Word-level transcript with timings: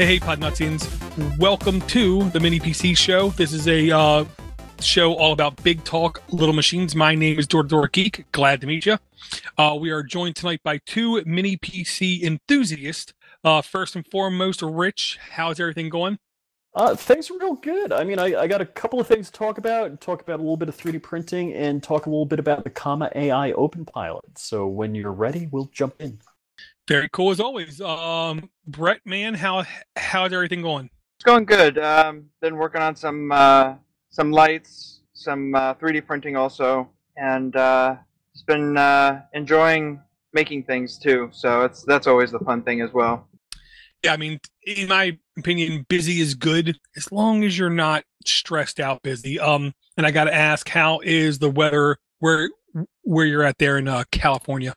Hey, 0.00 0.18
Podnutsians. 0.18 0.88
Welcome 1.36 1.82
to 1.82 2.30
the 2.30 2.40
Mini 2.40 2.58
PC 2.58 2.96
Show. 2.96 3.28
This 3.28 3.52
is 3.52 3.68
a 3.68 3.90
uh, 3.90 4.24
show 4.80 5.12
all 5.12 5.34
about 5.34 5.62
big 5.62 5.84
talk, 5.84 6.22
little 6.32 6.54
machines. 6.54 6.96
My 6.96 7.14
name 7.14 7.38
is 7.38 7.46
Dora 7.46 7.68
Dora 7.68 7.90
Geek. 7.90 8.24
Glad 8.32 8.62
to 8.62 8.66
meet 8.66 8.86
you. 8.86 8.96
Uh, 9.58 9.76
we 9.78 9.90
are 9.90 10.02
joined 10.02 10.36
tonight 10.36 10.62
by 10.64 10.78
two 10.86 11.22
Mini 11.26 11.58
PC 11.58 12.22
enthusiasts. 12.22 13.12
Uh, 13.44 13.60
first 13.60 13.94
and 13.94 14.06
foremost, 14.06 14.62
Rich, 14.62 15.18
how's 15.32 15.60
everything 15.60 15.90
going? 15.90 16.18
Uh, 16.74 16.96
things 16.96 17.30
are 17.30 17.38
real 17.38 17.56
good. 17.56 17.92
I 17.92 18.02
mean, 18.02 18.18
I, 18.18 18.34
I 18.40 18.46
got 18.46 18.62
a 18.62 18.66
couple 18.66 19.00
of 19.00 19.06
things 19.06 19.26
to 19.26 19.32
talk 19.32 19.58
about. 19.58 20.00
Talk 20.00 20.22
about 20.22 20.38
a 20.38 20.42
little 20.42 20.56
bit 20.56 20.70
of 20.70 20.78
3D 20.78 21.02
printing 21.02 21.52
and 21.52 21.82
talk 21.82 22.06
a 22.06 22.08
little 22.08 22.24
bit 22.24 22.38
about 22.38 22.64
the 22.64 22.70
Comma 22.70 23.10
AI 23.14 23.52
Open 23.52 23.84
Pilot. 23.84 24.38
So 24.38 24.66
when 24.66 24.94
you're 24.94 25.12
ready, 25.12 25.46
we'll 25.50 25.68
jump 25.74 25.96
in. 26.00 26.20
Very 26.90 27.08
cool 27.12 27.30
as 27.30 27.38
always. 27.38 27.80
Um, 27.80 28.50
Brett, 28.66 29.00
man, 29.04 29.34
how 29.34 29.64
how's 29.94 30.32
everything 30.32 30.60
going? 30.60 30.90
It's 31.14 31.24
going 31.24 31.44
good. 31.44 31.78
Um, 31.78 32.24
been 32.40 32.56
working 32.56 32.82
on 32.82 32.96
some 32.96 33.30
uh, 33.30 33.74
some 34.08 34.32
lights, 34.32 35.02
some 35.12 35.54
uh, 35.54 35.74
3D 35.74 36.04
printing 36.04 36.34
also, 36.34 36.90
and 37.16 37.54
uh, 37.54 37.94
it's 38.34 38.42
been 38.42 38.76
uh, 38.76 39.22
enjoying 39.34 40.00
making 40.32 40.64
things 40.64 40.98
too. 40.98 41.28
So 41.30 41.62
it's 41.62 41.84
that's 41.84 42.08
always 42.08 42.32
the 42.32 42.40
fun 42.40 42.64
thing 42.64 42.80
as 42.80 42.92
well. 42.92 43.28
Yeah, 44.02 44.14
I 44.14 44.16
mean, 44.16 44.40
in 44.66 44.88
my 44.88 45.16
opinion, 45.38 45.86
busy 45.88 46.20
is 46.20 46.34
good 46.34 46.76
as 46.96 47.12
long 47.12 47.44
as 47.44 47.56
you're 47.56 47.70
not 47.70 48.02
stressed 48.26 48.80
out 48.80 49.00
busy. 49.04 49.38
Um, 49.38 49.74
and 49.96 50.04
I 50.04 50.10
got 50.10 50.24
to 50.24 50.34
ask, 50.34 50.68
how 50.68 50.98
is 51.04 51.38
the 51.38 51.50
weather 51.50 51.98
where 52.18 52.50
where 53.02 53.26
you're 53.26 53.44
at 53.44 53.58
there 53.58 53.78
in 53.78 53.86
uh, 53.86 54.02
California? 54.10 54.74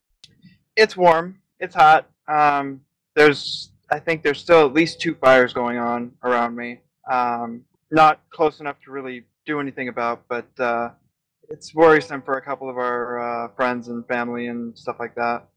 It's 0.76 0.96
warm. 0.96 1.40
It's 1.64 1.76
hot. 1.76 2.10
Um, 2.28 2.82
there's, 3.16 3.72
I 3.90 3.98
think 3.98 4.22
there's 4.22 4.38
still 4.38 4.66
at 4.66 4.74
least 4.74 5.00
two 5.00 5.16
fires 5.16 5.54
going 5.54 5.78
on 5.78 6.12
around 6.22 6.58
me. 6.58 6.82
Um, 7.10 7.64
not 7.90 8.20
close 8.32 8.60
enough 8.60 8.76
to 8.84 8.92
really 8.92 9.24
do 9.46 9.62
anything 9.62 9.88
about, 9.88 10.26
but 10.28 10.48
uh, 10.60 10.90
it's 11.48 11.74
worrisome 11.74 12.22
for 12.22 12.34
a 12.34 12.42
couple 12.42 12.70
of 12.70 12.78
our 12.78 13.46
uh, 13.46 13.48
friends 13.56 13.88
and 13.88 14.06
family 14.08 14.48
and 14.48 14.78
stuff 14.78 14.98
like 15.00 15.16
that. 15.16 15.48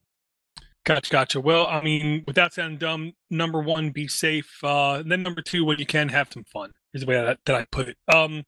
Gotcha, 0.84 1.11
gotcha. 1.11 1.41
Well, 1.41 1.67
I 1.67 1.83
mean, 1.83 2.23
without 2.25 2.55
sounding 2.55 2.79
dumb, 2.79 3.15
number 3.29 3.61
one, 3.61 3.91
be 3.91 4.07
safe. 4.07 4.62
Uh, 4.62 5.03
then 5.05 5.25
number 5.25 5.43
two, 5.43 5.65
when 5.65 5.81
you 5.81 5.87
can, 5.87 6.11
have 6.11 6.29
some 6.33 6.45
fun. 6.45 6.71
Is 6.95 7.01
the 7.01 7.09
way 7.09 7.17
that, 7.17 7.41
that 7.47 7.57
I 7.57 7.67
put 7.73 7.89
it. 7.89 7.97
Um, 8.07 8.45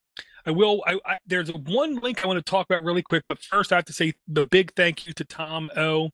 I 0.47 0.53
will. 0.53 0.84
I, 0.86 1.01
I, 1.05 1.19
there's 1.27 1.53
one 1.53 1.97
link 1.97 2.25
I 2.25 2.29
want 2.29 2.39
to 2.39 2.48
talk 2.48 2.67
about 2.70 2.84
really 2.84 3.03
quick, 3.03 3.25
but 3.29 3.42
first 3.42 3.73
I 3.73 3.77
have 3.77 3.84
to 3.86 3.92
say 3.92 4.14
the 4.29 4.47
big 4.47 4.75
thank 4.77 5.09
you 5.09 5.12
to 5.14 5.25
Tom 5.25 5.70
O. 5.77 6.11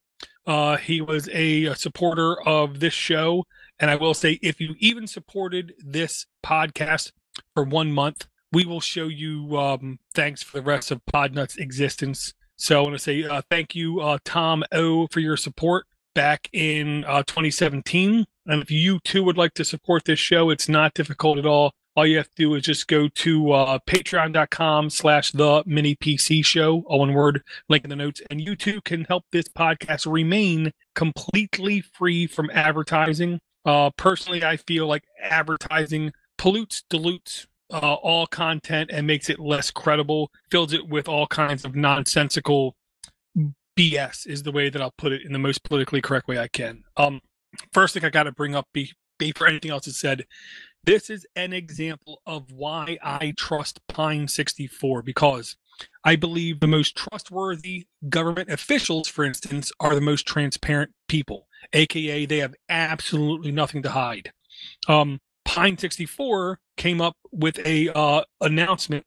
Uh, 0.47 0.77
he 0.77 1.00
was 1.00 1.28
a, 1.33 1.67
a 1.67 1.77
supporter 1.77 2.41
of 2.42 2.81
this 2.81 2.92
show, 2.92 3.45
and 3.78 3.91
I 3.91 3.97
will 3.97 4.14
say, 4.14 4.39
if 4.42 4.61
you 4.61 4.75
even 4.78 5.06
supported 5.06 5.75
this 5.78 6.27
podcast 6.45 7.12
for 7.55 7.64
one 7.64 7.92
month, 7.92 8.27
we 8.53 8.65
will 8.65 8.81
show 8.81 9.09
you 9.09 9.56
um, 9.59 9.98
thanks 10.15 10.42
for 10.42 10.59
the 10.59 10.62
rest 10.65 10.91
of 10.91 11.00
Podnut's 11.12 11.56
existence. 11.56 12.34
So 12.56 12.78
I 12.78 12.83
want 12.83 12.95
to 12.95 12.98
say 13.00 13.25
uh, 13.25 13.42
thank 13.50 13.75
you, 13.75 14.00
uh, 14.00 14.19
Tom 14.25 14.62
O, 14.70 15.09
for 15.09 15.20
your 15.20 15.37
support 15.37 15.87
back 16.15 16.48
in 16.53 17.05
uh, 17.05 17.25
2017. 17.25 18.25
And 18.47 18.62
if 18.62 18.70
you 18.70 19.00
too 19.00 19.25
would 19.25 19.37
like 19.37 19.55
to 19.55 19.65
support 19.65 20.05
this 20.05 20.19
show, 20.19 20.50
it's 20.50 20.69
not 20.69 20.95
difficult 20.95 21.39
at 21.39 21.47
all. 21.47 21.72
All 21.97 22.06
you 22.06 22.17
have 22.17 22.27
to 22.27 22.34
do 22.37 22.55
is 22.55 22.62
just 22.64 22.89
go 22.89 23.09
to 23.09 23.53
uh, 23.53 23.78
patreon.com 23.87 24.91
slash 24.91 25.31
the 25.31 25.62
mini 25.64 25.95
PC 25.95 26.45
show, 26.45 26.83
all 26.87 27.00
one 27.00 27.14
word, 27.14 27.42
link 27.69 27.84
in 27.84 27.91
the 27.91 27.97
notes. 27.97 28.20
And 28.31 28.41
you 28.41 28.56
too 28.56 28.81
can 28.83 29.05
help 29.05 29.25
this 29.31 29.49
podcast 29.49 30.10
remain 30.10 30.72
completely 30.94 31.81
free 31.81 32.27
from 32.27 32.50
advertising. 32.53 33.41
Uh, 33.65 33.91
personally, 33.97 34.44
I 34.44 34.56
feel 34.56 34.87
like 34.87 35.05
advertising 35.22 36.12
pollutes, 36.37 36.82
dilutes 36.91 37.47
uh, 37.72 37.94
all 37.94 38.26
content 38.26 38.91
and 38.93 39.06
makes 39.06 39.31
it 39.31 39.38
less 39.38 39.71
credible, 39.71 40.31
fills 40.50 40.72
it 40.72 40.88
with 40.88 41.09
all 41.09 41.26
kinds 41.26 41.65
of 41.65 41.75
nonsensical 41.75 42.76
BS 43.76 44.26
is 44.26 44.43
the 44.43 44.53
way 44.53 44.69
that 44.69 44.81
I'll 44.81 44.94
put 44.97 45.12
it 45.12 45.22
in 45.25 45.32
the 45.32 45.38
most 45.38 45.65
politically 45.65 46.00
correct 46.00 46.28
way 46.28 46.38
I 46.38 46.49
can. 46.49 46.84
Um, 46.97 47.21
first 47.72 47.94
thing 47.94 48.05
I 48.05 48.11
got 48.11 48.25
to 48.25 48.32
bring 48.32 48.55
up 48.55 48.66
be, 48.72 48.93
before 49.19 49.49
anything 49.49 49.71
else 49.71 49.87
is 49.87 49.99
said, 49.99 50.26
this 50.84 51.11
is 51.11 51.27
an 51.34 51.53
example 51.53 52.21
of 52.27 52.53
why 52.53 52.99
I 53.03 53.34
trust 53.37 53.81
Pine 53.89 54.28
64 54.28 55.03
because 55.03 55.56
I 56.05 56.17
believe 56.17 56.61
the 56.61 56.67
most 56.67 56.97
trustworthy 56.97 57.87
government 58.09 58.50
officials, 58.50 59.09
for 59.09 59.25
instance, 59.25 59.73
are 59.81 59.94
the 59.94 60.00
most 60.00 60.27
transparent 60.27 60.93
people, 61.09 61.49
aka 61.73 62.27
they 62.27 62.39
have 62.39 62.55
absolutely 62.69 63.50
nothing 63.50 63.83
to 63.83 63.91
hide. 63.91 64.33
Um, 64.89 65.21
Pine 65.44 65.78
64 65.78 66.59
came 66.77 67.00
up 67.00 67.17
with 67.33 67.59
a 67.67 67.91
uh, 67.94 68.23
announcement 68.41 69.05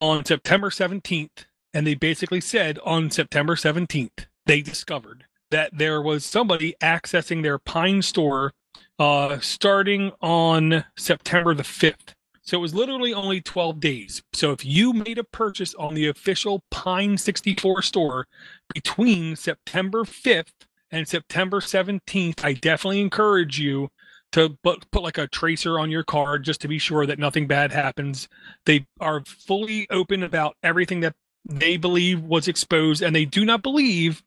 on 0.00 0.24
September 0.24 0.70
17th 0.70 1.46
and 1.72 1.86
they 1.86 1.94
basically 1.94 2.40
said 2.40 2.78
on 2.84 3.10
September 3.10 3.54
17th, 3.54 4.26
they 4.46 4.60
discovered 4.60 5.24
that 5.50 5.76
there 5.76 6.00
was 6.00 6.24
somebody 6.24 6.74
accessing 6.82 7.42
their 7.42 7.58
Pine 7.58 8.02
store 8.02 8.52
uh, 8.98 9.38
starting 9.40 10.12
on 10.20 10.84
September 10.96 11.54
the 11.54 11.62
5th. 11.62 12.14
So 12.42 12.58
it 12.58 12.60
was 12.60 12.74
literally 12.74 13.14
only 13.14 13.40
12 13.40 13.80
days. 13.80 14.22
So 14.32 14.50
if 14.50 14.64
you 14.64 14.92
made 14.92 15.18
a 15.18 15.24
purchase 15.24 15.74
on 15.74 15.94
the 15.94 16.08
official 16.08 16.64
Pine 16.70 17.16
64 17.16 17.82
store 17.82 18.26
between 18.74 19.36
September 19.36 20.02
5th 20.04 20.52
and 20.90 21.06
September 21.06 21.60
17th, 21.60 22.44
I 22.44 22.54
definitely 22.54 23.00
encourage 23.00 23.60
you 23.60 23.90
to 24.32 24.56
put, 24.62 24.90
put 24.90 25.02
like 25.02 25.18
a 25.18 25.28
tracer 25.28 25.78
on 25.78 25.90
your 25.90 26.04
card 26.04 26.44
just 26.44 26.60
to 26.62 26.68
be 26.68 26.78
sure 26.78 27.06
that 27.06 27.18
nothing 27.18 27.46
bad 27.46 27.72
happens. 27.72 28.28
They 28.66 28.86
are 29.00 29.24
fully 29.24 29.86
open 29.90 30.22
about 30.22 30.56
everything 30.62 31.00
that 31.00 31.14
they 31.44 31.76
believe 31.76 32.22
was 32.22 32.48
exposed, 32.48 33.02
and 33.02 33.14
they 33.14 33.24
do 33.24 33.44
not 33.44 33.62
believe, 33.62 34.22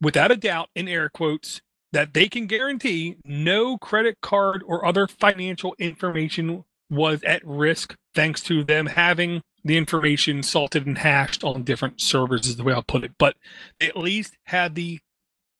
without 0.00 0.30
a 0.30 0.36
doubt, 0.36 0.68
in 0.74 0.86
air 0.86 1.08
quotes, 1.08 1.60
that 1.92 2.14
they 2.14 2.28
can 2.28 2.46
guarantee 2.46 3.16
no 3.24 3.78
credit 3.78 4.18
card 4.20 4.62
or 4.66 4.84
other 4.84 5.06
financial 5.06 5.74
information 5.78 6.64
was 6.90 7.22
at 7.22 7.44
risk 7.44 7.96
thanks 8.14 8.42
to 8.42 8.64
them 8.64 8.86
having 8.86 9.42
the 9.64 9.76
information 9.76 10.42
salted 10.42 10.86
and 10.86 10.98
hashed 10.98 11.44
on 11.44 11.62
different 11.62 12.00
servers 12.00 12.46
is 12.46 12.56
the 12.56 12.64
way 12.64 12.72
I'll 12.72 12.82
put 12.82 13.04
it. 13.04 13.12
But 13.18 13.36
they 13.78 13.88
at 13.88 13.96
least 13.96 14.36
had 14.44 14.74
the 14.74 15.00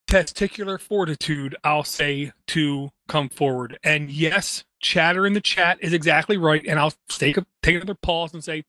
testicular 0.09 0.81
fortitude, 0.81 1.55
I'll 1.63 1.85
say, 1.85 2.33
to 2.49 2.91
come 3.09 3.29
forward. 3.29 3.79
And 3.85 4.11
yes, 4.11 4.65
chatter 4.81 5.27
in 5.27 5.35
the 5.35 5.41
chat 5.41 5.79
is 5.83 5.93
exactly 5.93 6.37
right. 6.39 6.65
And 6.67 6.79
I'll 6.79 6.95
take 7.09 7.37
a, 7.37 7.45
take 7.63 7.77
another 7.77 7.95
pause 7.95 8.33
and 8.33 8.43
say, 8.43 8.65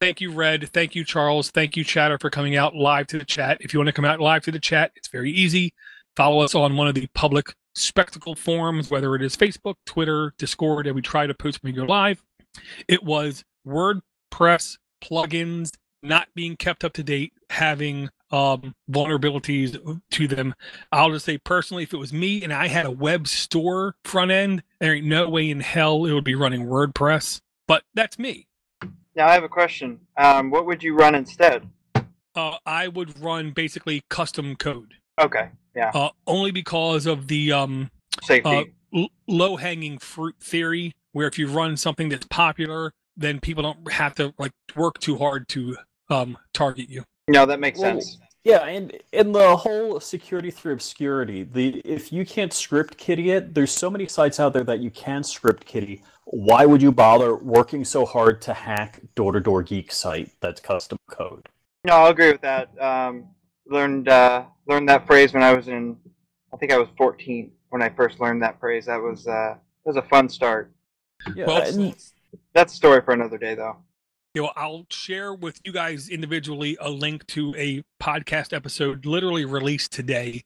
Thank 0.00 0.20
you, 0.20 0.32
Red. 0.32 0.68
Thank 0.70 0.94
you, 0.94 1.04
Charles. 1.04 1.50
Thank 1.50 1.76
you, 1.76 1.84
Chatter, 1.84 2.18
for 2.18 2.28
coming 2.28 2.56
out 2.56 2.74
live 2.74 3.06
to 3.06 3.18
the 3.18 3.24
chat. 3.24 3.58
If 3.60 3.72
you 3.72 3.78
want 3.78 3.86
to 3.86 3.92
come 3.92 4.04
out 4.04 4.20
live 4.20 4.42
to 4.42 4.50
the 4.50 4.58
chat, 4.58 4.92
it's 4.96 5.08
very 5.08 5.30
easy. 5.30 5.72
Follow 6.16 6.40
us 6.40 6.54
on 6.54 6.76
one 6.76 6.86
of 6.86 6.94
the 6.94 7.08
public 7.14 7.54
spectacle 7.74 8.34
forums, 8.34 8.90
whether 8.90 9.14
it 9.16 9.22
is 9.22 9.36
Facebook, 9.36 9.74
Twitter, 9.84 10.32
Discord, 10.38 10.86
and 10.86 10.94
we 10.94 11.02
try 11.02 11.26
to 11.26 11.34
post 11.34 11.62
when 11.62 11.72
we 11.72 11.76
go 11.76 11.84
live. 11.84 12.22
It 12.86 13.02
was 13.02 13.44
WordPress 13.66 14.78
plugins 15.02 15.72
not 16.02 16.28
being 16.34 16.56
kept 16.56 16.84
up 16.84 16.92
to 16.92 17.02
date, 17.02 17.32
having 17.50 18.10
um, 18.30 18.74
vulnerabilities 18.90 20.00
to 20.10 20.28
them. 20.28 20.54
I'll 20.92 21.10
just 21.10 21.24
say 21.24 21.38
personally, 21.38 21.82
if 21.82 21.92
it 21.92 21.96
was 21.96 22.12
me 22.12 22.42
and 22.42 22.52
I 22.52 22.68
had 22.68 22.86
a 22.86 22.90
web 22.90 23.26
store 23.26 23.96
front 24.04 24.30
end, 24.30 24.62
there 24.80 24.94
ain't 24.94 25.06
no 25.06 25.28
way 25.28 25.50
in 25.50 25.60
hell 25.60 26.04
it 26.04 26.12
would 26.12 26.24
be 26.24 26.34
running 26.34 26.66
WordPress. 26.66 27.40
But 27.66 27.82
that's 27.94 28.18
me. 28.18 28.46
Now 29.16 29.28
I 29.28 29.34
have 29.34 29.44
a 29.44 29.48
question. 29.48 30.00
Um, 30.16 30.50
what 30.50 30.66
would 30.66 30.82
you 30.82 30.94
run 30.94 31.14
instead? 31.14 31.68
Uh, 32.34 32.56
I 32.66 32.88
would 32.88 33.20
run 33.20 33.52
basically 33.52 34.02
custom 34.10 34.56
code. 34.56 34.94
Okay. 35.20 35.50
Yeah. 35.74 35.90
Uh, 35.94 36.10
only 36.26 36.50
because 36.50 37.06
of 37.06 37.28
the 37.28 37.52
um, 37.52 37.90
safety 38.22 38.48
uh, 38.48 38.64
l- 38.94 39.08
low 39.26 39.56
hanging 39.56 39.98
fruit 39.98 40.36
theory, 40.40 40.92
where 41.12 41.26
if 41.26 41.38
you 41.38 41.48
run 41.48 41.76
something 41.76 42.08
that's 42.08 42.26
popular, 42.26 42.92
then 43.16 43.40
people 43.40 43.62
don't 43.62 43.92
have 43.92 44.14
to 44.16 44.34
like 44.38 44.52
work 44.76 44.98
too 44.98 45.16
hard 45.16 45.48
to 45.48 45.76
um, 46.10 46.36
target 46.52 46.88
you. 46.88 47.04
No, 47.28 47.46
that 47.46 47.60
makes 47.60 47.78
Well, 47.78 48.00
sense. 48.00 48.18
Yeah, 48.44 48.64
and 48.64 48.92
in 49.12 49.32
the 49.32 49.56
whole 49.56 49.98
security 50.00 50.50
through 50.50 50.74
obscurity, 50.74 51.44
the 51.44 51.80
if 51.82 52.12
you 52.12 52.26
can't 52.26 52.52
script 52.52 52.98
kiddie 52.98 53.30
it, 53.30 53.54
there's 53.54 53.72
so 53.72 53.88
many 53.88 54.06
sites 54.06 54.38
out 54.38 54.52
there 54.52 54.64
that 54.64 54.80
you 54.80 54.90
can 54.90 55.24
script 55.24 55.64
kiddie. 55.64 56.02
Why 56.26 56.66
would 56.66 56.82
you 56.82 56.92
bother 56.92 57.36
working 57.36 57.84
so 57.84 58.04
hard 58.04 58.42
to 58.42 58.52
hack 58.52 59.00
Door 59.14 59.32
to 59.32 59.40
Door 59.40 59.62
Geek 59.62 59.92
site 59.92 60.30
that's 60.40 60.60
custom 60.60 60.98
code? 61.08 61.48
No, 61.84 61.94
I'll 61.94 62.10
agree 62.10 62.32
with 62.32 62.42
that. 62.42 62.70
Um, 62.80 63.28
learned 63.66 64.08
uh, 64.08 64.44
learned 64.66 64.88
that 64.88 65.06
phrase 65.06 65.32
when 65.32 65.42
I 65.42 65.52
was 65.54 65.68
in, 65.68 65.96
I 66.52 66.56
think 66.56 66.72
I 66.72 66.78
was 66.78 66.88
14 66.96 67.50
when 67.70 67.82
I 67.82 67.88
first 67.90 68.20
learned 68.20 68.42
that 68.42 68.58
phrase. 68.60 68.86
That 68.86 69.00
was 69.00 69.26
uh, 69.26 69.54
that 69.56 69.60
was 69.84 69.96
a 69.96 70.02
fun 70.02 70.28
start. 70.28 70.72
Yeah, 71.34 71.46
Well, 71.46 71.62
and- 71.62 71.96
That's 72.54 72.72
a 72.72 72.76
story 72.76 73.00
for 73.02 73.12
another 73.12 73.38
day, 73.38 73.54
though. 73.54 73.76
You 74.34 74.42
know, 74.42 74.50
I'll 74.56 74.84
share 74.90 75.32
with 75.32 75.60
you 75.64 75.72
guys 75.72 76.08
individually 76.08 76.76
a 76.80 76.90
link 76.90 77.24
to 77.28 77.54
a 77.56 77.84
podcast 78.02 78.52
episode 78.52 79.06
literally 79.06 79.44
released 79.44 79.92
today 79.92 80.42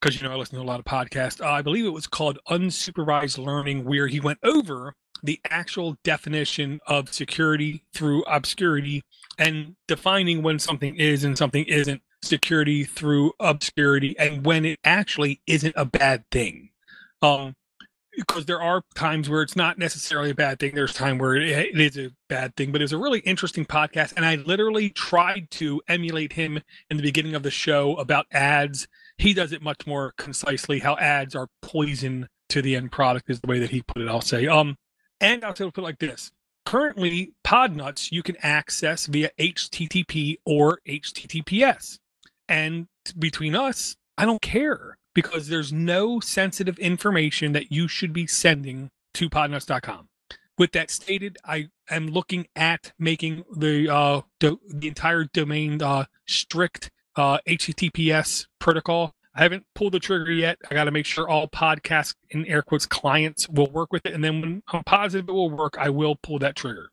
because 0.00 0.20
you 0.20 0.26
know 0.26 0.34
I 0.34 0.36
listen 0.36 0.56
to 0.58 0.64
a 0.64 0.66
lot 0.66 0.80
of 0.80 0.84
podcasts. 0.84 1.40
Uh, 1.40 1.48
I 1.48 1.62
believe 1.62 1.84
it 1.86 1.90
was 1.90 2.08
called 2.08 2.38
Unsupervised 2.48 3.38
Learning, 3.38 3.84
where 3.84 4.08
he 4.08 4.18
went 4.18 4.40
over 4.42 4.94
the 5.22 5.38
actual 5.48 5.96
definition 6.02 6.80
of 6.88 7.12
security 7.12 7.84
through 7.94 8.22
obscurity 8.24 9.02
and 9.38 9.76
defining 9.86 10.42
when 10.42 10.58
something 10.58 10.96
is 10.96 11.22
and 11.22 11.36
something 11.38 11.64
isn't 11.66 12.02
security 12.22 12.84
through 12.84 13.32
obscurity 13.40 14.16
and 14.18 14.44
when 14.44 14.64
it 14.64 14.78
actually 14.84 15.40
isn't 15.46 15.74
a 15.76 15.84
bad 15.84 16.24
thing. 16.30 16.70
Um, 17.22 17.54
because 18.16 18.46
there 18.46 18.60
are 18.60 18.82
times 18.94 19.28
where 19.28 19.42
it's 19.42 19.56
not 19.56 19.78
necessarily 19.78 20.30
a 20.30 20.34
bad 20.34 20.58
thing. 20.58 20.74
There's 20.74 20.92
time 20.92 21.18
where 21.18 21.36
it, 21.36 21.48
it 21.48 21.80
is 21.80 21.96
a 21.96 22.10
bad 22.28 22.56
thing, 22.56 22.72
but 22.72 22.82
it's 22.82 22.92
a 22.92 22.98
really 22.98 23.20
interesting 23.20 23.64
podcast. 23.64 24.12
And 24.16 24.24
I 24.26 24.34
literally 24.34 24.90
tried 24.90 25.50
to 25.52 25.80
emulate 25.88 26.32
him 26.32 26.60
in 26.90 26.96
the 26.96 27.02
beginning 27.02 27.34
of 27.34 27.42
the 27.42 27.50
show 27.50 27.94
about 27.96 28.26
ads. 28.32 28.88
He 29.16 29.32
does 29.32 29.52
it 29.52 29.62
much 29.62 29.86
more 29.86 30.12
concisely. 30.18 30.80
How 30.80 30.96
ads 30.96 31.34
are 31.34 31.48
poison 31.62 32.28
to 32.50 32.60
the 32.60 32.76
end 32.76 32.92
product 32.92 33.30
is 33.30 33.40
the 33.40 33.46
way 33.46 33.58
that 33.60 33.70
he 33.70 33.82
put 33.82 34.02
it. 34.02 34.08
I'll 34.08 34.20
say. 34.20 34.46
Um, 34.46 34.76
and 35.20 35.44
I'll 35.44 35.54
say 35.54 35.64
put 35.70 35.78
it 35.78 35.82
like 35.82 35.98
this: 35.98 36.32
currently, 36.66 37.32
Podnuts 37.44 38.12
you 38.12 38.22
can 38.22 38.36
access 38.42 39.06
via 39.06 39.30
HTTP 39.38 40.36
or 40.44 40.80
HTTPS, 40.86 41.98
and 42.50 42.88
between 43.16 43.54
us, 43.54 43.96
I 44.18 44.26
don't 44.26 44.42
care 44.42 44.98
because 45.14 45.48
there's 45.48 45.72
no 45.72 46.20
sensitive 46.20 46.78
information 46.78 47.52
that 47.52 47.72
you 47.72 47.88
should 47.88 48.12
be 48.12 48.26
sending 48.26 48.90
to 49.14 49.30
podnuts.com. 49.30 50.08
With 50.58 50.72
that 50.72 50.90
stated, 50.90 51.38
I 51.44 51.68
am 51.88 52.08
looking 52.08 52.48
at 52.54 52.92
making 52.98 53.44
the 53.56 53.88
uh, 53.88 54.20
do- 54.40 54.60
the 54.68 54.88
entire 54.88 55.24
domain 55.24 55.80
uh, 55.80 56.04
strict 56.26 56.90
uh, 57.16 57.38
HTTPS 57.48 58.46
protocol. 58.58 59.14
I 59.34 59.44
haven't 59.44 59.64
pulled 59.74 59.92
the 59.92 60.00
trigger 60.00 60.32
yet. 60.32 60.58
I 60.70 60.74
got 60.74 60.84
to 60.84 60.90
make 60.90 61.06
sure 61.06 61.28
all 61.28 61.48
podcast 61.48 62.14
in 62.30 62.44
air 62.46 62.62
quotes 62.62 62.84
clients 62.84 63.48
will 63.48 63.70
work 63.70 63.92
with 63.92 64.04
it, 64.04 64.12
and 64.12 64.22
then 64.22 64.40
when 64.40 64.62
I'm 64.68 64.84
positive 64.84 65.28
it 65.28 65.32
will 65.32 65.50
work, 65.50 65.76
I 65.78 65.88
will 65.88 66.16
pull 66.22 66.38
that 66.40 66.56
trigger. 66.56 66.90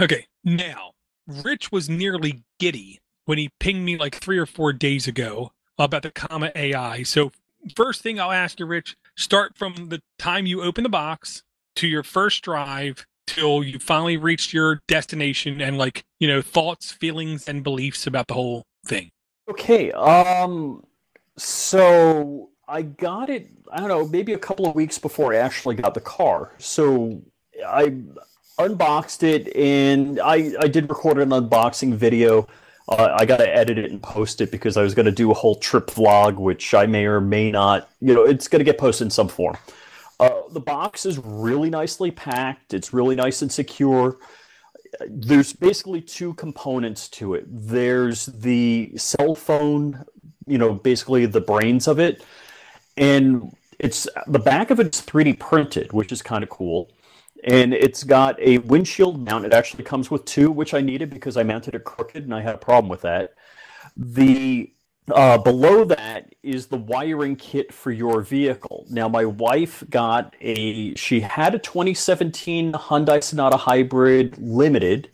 Okay, 0.00 0.26
now 0.42 0.92
Rich 1.26 1.72
was 1.72 1.90
nearly 1.90 2.44
giddy 2.58 3.00
when 3.26 3.38
he 3.38 3.50
pinged 3.60 3.84
me 3.84 3.98
like 3.98 4.14
three 4.14 4.38
or 4.38 4.46
four 4.46 4.72
days 4.72 5.06
ago 5.06 5.52
about 5.78 6.02
the 6.02 6.10
Comma 6.10 6.50
AI. 6.54 7.02
So, 7.02 7.30
first 7.76 8.02
thing 8.02 8.18
I'll 8.18 8.32
ask 8.32 8.58
you, 8.58 8.66
Rich, 8.66 8.96
start 9.16 9.56
from 9.56 9.88
the 9.90 10.00
time 10.18 10.46
you 10.46 10.62
open 10.62 10.82
the 10.82 10.88
box 10.88 11.42
to 11.76 11.86
your 11.86 12.02
first 12.02 12.42
drive 12.42 13.06
till 13.26 13.62
you 13.62 13.78
finally 13.78 14.16
reached 14.16 14.52
your 14.52 14.80
destination 14.88 15.60
and 15.60 15.76
like, 15.76 16.04
you 16.18 16.28
know, 16.28 16.40
thoughts, 16.40 16.92
feelings, 16.92 17.48
and 17.48 17.62
beliefs 17.62 18.06
about 18.06 18.28
the 18.28 18.34
whole 18.34 18.64
thing. 18.86 19.10
Okay. 19.50 19.92
Um, 19.92 20.84
so 21.36 22.50
I 22.68 22.82
got 22.82 23.28
it, 23.28 23.48
I 23.70 23.80
don't 23.80 23.88
know, 23.88 24.06
maybe 24.08 24.32
a 24.32 24.38
couple 24.38 24.66
of 24.66 24.74
weeks 24.74 24.98
before 24.98 25.34
I 25.34 25.38
actually 25.38 25.74
got 25.74 25.94
the 25.94 26.00
car. 26.00 26.52
So 26.58 27.20
I 27.66 27.96
unboxed 28.58 29.22
it 29.22 29.54
and 29.54 30.20
I, 30.20 30.52
I 30.60 30.68
did 30.68 30.88
record 30.88 31.18
an 31.18 31.30
unboxing 31.30 31.94
video 31.94 32.48
uh, 32.88 33.16
I 33.18 33.26
got 33.26 33.38
to 33.38 33.54
edit 33.54 33.78
it 33.78 33.90
and 33.90 34.02
post 34.02 34.40
it 34.40 34.50
because 34.50 34.76
I 34.76 34.82
was 34.82 34.94
going 34.94 35.06
to 35.06 35.12
do 35.12 35.30
a 35.30 35.34
whole 35.34 35.56
trip 35.56 35.88
vlog, 35.88 36.36
which 36.36 36.72
I 36.72 36.86
may 36.86 37.04
or 37.06 37.20
may 37.20 37.50
not, 37.50 37.88
you 38.00 38.14
know, 38.14 38.22
it's 38.24 38.48
going 38.48 38.60
to 38.60 38.64
get 38.64 38.78
posted 38.78 39.06
in 39.06 39.10
some 39.10 39.28
form. 39.28 39.56
Uh, 40.20 40.42
the 40.50 40.60
box 40.60 41.04
is 41.04 41.18
really 41.18 41.68
nicely 41.68 42.10
packed. 42.10 42.72
It's 42.72 42.92
really 42.92 43.16
nice 43.16 43.42
and 43.42 43.50
secure. 43.50 44.18
There's 45.08 45.52
basically 45.52 46.00
two 46.00 46.34
components 46.34 47.08
to 47.08 47.34
it. 47.34 47.44
There's 47.48 48.26
the 48.26 48.92
cell 48.96 49.34
phone, 49.34 50.04
you 50.46 50.56
know, 50.56 50.72
basically 50.72 51.26
the 51.26 51.40
brains 51.40 51.88
of 51.88 51.98
it, 51.98 52.24
and 52.96 53.54
it's 53.78 54.08
the 54.26 54.38
back 54.38 54.70
of 54.70 54.80
it's 54.80 55.02
3D 55.02 55.38
printed, 55.38 55.92
which 55.92 56.12
is 56.12 56.22
kind 56.22 56.42
of 56.42 56.48
cool 56.48 56.90
and 57.46 57.72
it's 57.72 58.02
got 58.02 58.38
a 58.40 58.58
windshield 58.58 59.24
mount. 59.24 59.46
It 59.46 59.54
actually 59.54 59.84
comes 59.84 60.10
with 60.10 60.24
two, 60.24 60.50
which 60.50 60.74
I 60.74 60.80
needed 60.80 61.10
because 61.10 61.36
I 61.36 61.44
mounted 61.44 61.76
it 61.76 61.84
crooked 61.84 62.24
and 62.24 62.34
I 62.34 62.40
had 62.40 62.56
a 62.56 62.58
problem 62.58 62.88
with 62.88 63.02
that. 63.02 63.34
The 63.96 64.72
uh, 65.14 65.38
below 65.38 65.84
that 65.84 66.34
is 66.42 66.66
the 66.66 66.76
wiring 66.76 67.36
kit 67.36 67.72
for 67.72 67.92
your 67.92 68.22
vehicle. 68.22 68.84
Now, 68.90 69.08
my 69.08 69.24
wife 69.24 69.84
got 69.88 70.34
a, 70.40 70.96
she 70.96 71.20
had 71.20 71.54
a 71.54 71.60
2017 71.60 72.72
Hyundai 72.72 73.22
Sonata 73.22 73.56
Hybrid 73.56 74.36
Limited, 74.38 75.08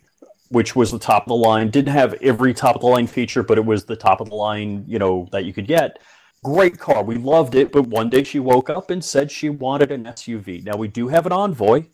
which 0.48 0.74
was 0.74 0.90
the 0.90 0.98
top 0.98 1.24
of 1.24 1.28
the 1.28 1.34
line. 1.34 1.68
Didn't 1.68 1.92
have 1.92 2.14
every 2.22 2.54
top 2.54 2.76
of 2.76 2.80
the 2.80 2.86
line 2.86 3.06
feature, 3.06 3.42
but 3.42 3.58
it 3.58 3.66
was 3.66 3.84
the 3.84 3.94
top 3.94 4.22
of 4.22 4.30
the 4.30 4.34
line, 4.34 4.82
you 4.86 4.98
know, 4.98 5.28
that 5.30 5.44
you 5.44 5.52
could 5.52 5.66
get. 5.66 5.98
Great 6.42 6.78
car. 6.78 7.04
We 7.04 7.16
loved 7.16 7.54
it. 7.54 7.70
But 7.70 7.88
one 7.88 8.08
day 8.08 8.24
she 8.24 8.38
woke 8.38 8.70
up 8.70 8.88
and 8.88 9.04
said 9.04 9.30
she 9.30 9.50
wanted 9.50 9.92
an 9.92 10.04
SUV. 10.04 10.64
Now, 10.64 10.76
we 10.76 10.88
do 10.88 11.08
have 11.08 11.26
an 11.26 11.32
Envoy 11.32 11.84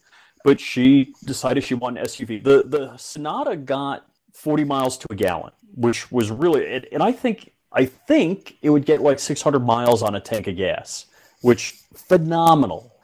but 0.44 0.60
she 0.60 1.14
decided 1.24 1.64
she 1.64 1.74
wanted 1.74 2.00
an 2.00 2.06
SUV. 2.06 2.42
The 2.42 2.64
the 2.66 2.96
Sonata 2.96 3.56
got 3.56 4.06
40 4.34 4.64
miles 4.64 4.98
to 4.98 5.06
a 5.10 5.14
gallon, 5.14 5.52
which 5.74 6.10
was 6.12 6.30
really 6.30 6.86
and 6.92 7.02
I 7.02 7.12
think 7.12 7.52
I 7.72 7.84
think 7.84 8.56
it 8.62 8.70
would 8.70 8.86
get 8.86 9.00
like 9.00 9.18
600 9.18 9.60
miles 9.60 10.02
on 10.02 10.14
a 10.14 10.20
tank 10.20 10.46
of 10.46 10.56
gas, 10.56 11.06
which 11.42 11.82
phenomenal. 11.94 12.94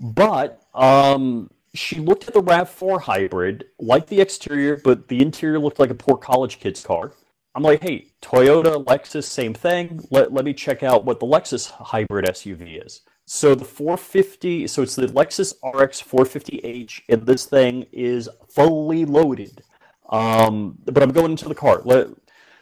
But 0.00 0.62
um, 0.74 1.50
she 1.74 1.96
looked 1.96 2.28
at 2.28 2.34
the 2.34 2.42
RAV4 2.42 3.00
hybrid, 3.00 3.66
liked 3.78 4.08
the 4.08 4.20
exterior, 4.20 4.80
but 4.82 5.08
the 5.08 5.20
interior 5.20 5.58
looked 5.58 5.78
like 5.78 5.90
a 5.90 5.94
poor 5.94 6.16
college 6.16 6.60
kid's 6.60 6.82
car. 6.82 7.12
I'm 7.54 7.62
like, 7.62 7.82
hey, 7.82 8.08
Toyota, 8.22 8.82
Lexus, 8.84 9.24
same 9.24 9.52
thing. 9.52 10.06
Let, 10.10 10.32
let 10.32 10.44
me 10.44 10.54
check 10.54 10.82
out 10.82 11.04
what 11.04 11.20
the 11.20 11.26
Lexus 11.26 11.70
hybrid 11.70 12.24
SUV 12.24 12.84
is. 12.84 13.02
So 13.24 13.54
the 13.54 13.64
450, 13.64 14.66
so 14.66 14.82
it's 14.82 14.96
the 14.96 15.06
Lexus 15.06 15.54
RX 15.62 16.02
450h, 16.02 17.02
and 17.08 17.26
this 17.26 17.46
thing 17.46 17.86
is 17.92 18.28
fully 18.48 19.04
loaded. 19.04 19.62
Um, 20.10 20.76
but 20.84 21.02
I'm 21.02 21.12
going 21.12 21.30
into 21.30 21.48
the 21.48 21.54
car. 21.54 21.80
Let, 21.84 22.08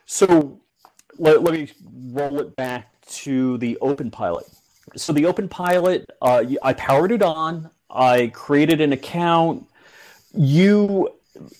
so 0.06 0.60
let, 1.18 1.42
let 1.42 1.54
me 1.54 1.70
roll 2.10 2.40
it 2.40 2.54
back 2.56 3.00
to 3.06 3.58
the 3.58 3.76
Open 3.80 4.10
Pilot. 4.10 4.46
So 4.96 5.12
the 5.12 5.26
Open 5.26 5.48
Pilot, 5.48 6.10
uh, 6.22 6.44
I 6.62 6.72
powered 6.74 7.12
it 7.12 7.22
on. 7.22 7.70
I 7.90 8.28
created 8.28 8.80
an 8.80 8.92
account. 8.92 9.66
You, 10.32 11.08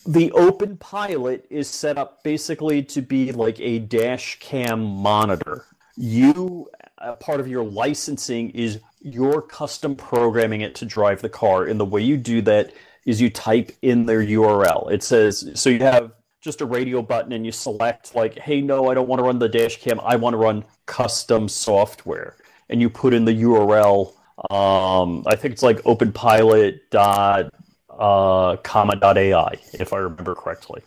the 0.07 0.31
Open 0.33 0.77
Pilot 0.77 1.47
is 1.51 1.69
set 1.69 1.99
up 1.99 2.23
basically 2.23 2.83
to 2.85 3.03
be 3.03 3.33
like 3.33 3.59
a 3.61 3.81
dash 3.81 4.39
cam 4.41 4.81
monitor. 4.85 5.67
You, 5.97 6.69
part 7.21 7.41
of 7.41 7.49
your 7.49 7.65
licensing 7.65 8.51
is 8.51 8.81
you're 9.01 9.43
custom 9.43 9.97
programming 9.97 10.61
it 10.61 10.75
to 10.77 10.85
drive 10.85 11.23
the 11.23 11.29
car. 11.29 11.65
And 11.65 11.81
the 11.81 11.85
way 11.85 12.03
you 12.03 12.17
do 12.17 12.43
that 12.43 12.73
is 13.07 13.21
you 13.21 13.31
type 13.31 13.73
in 13.83 14.07
their 14.07 14.23
URL. 14.23 14.91
It 14.93 15.03
says, 15.03 15.51
so 15.55 15.71
you 15.71 15.81
have 15.81 16.13
just 16.41 16.61
a 16.61 16.67
radio 16.67 17.03
button 17.03 17.33
and 17.33 17.45
you 17.45 17.53
select, 17.53 18.15
like, 18.15 18.39
hey, 18.39 18.61
no, 18.61 18.91
I 18.91 18.95
don't 18.95 19.09
want 19.09 19.21
to 19.21 19.25
run 19.25 19.39
the 19.39 19.49
dash 19.49 19.81
cam. 19.81 20.01
I 20.01 20.17
want 20.17 20.35
to 20.35 20.39
run 20.39 20.65
custom 20.87 21.49
software. 21.49 22.37
And 22.69 22.81
you 22.81 22.91
put 22.91 23.15
in 23.15 23.25
the 23.25 23.33
URL. 23.43 24.15
Um, 24.51 25.25
I 25.27 25.37
think 25.37 25.53
it's 25.53 25.63
like 25.63 25.83
openpilot 25.83 26.81
dot 26.91 27.53
uh, 27.91 28.57
comma.ai, 28.57 29.57
if 29.75 29.93
I 29.93 29.99
remember 29.99 30.35
correctly. 30.35 30.83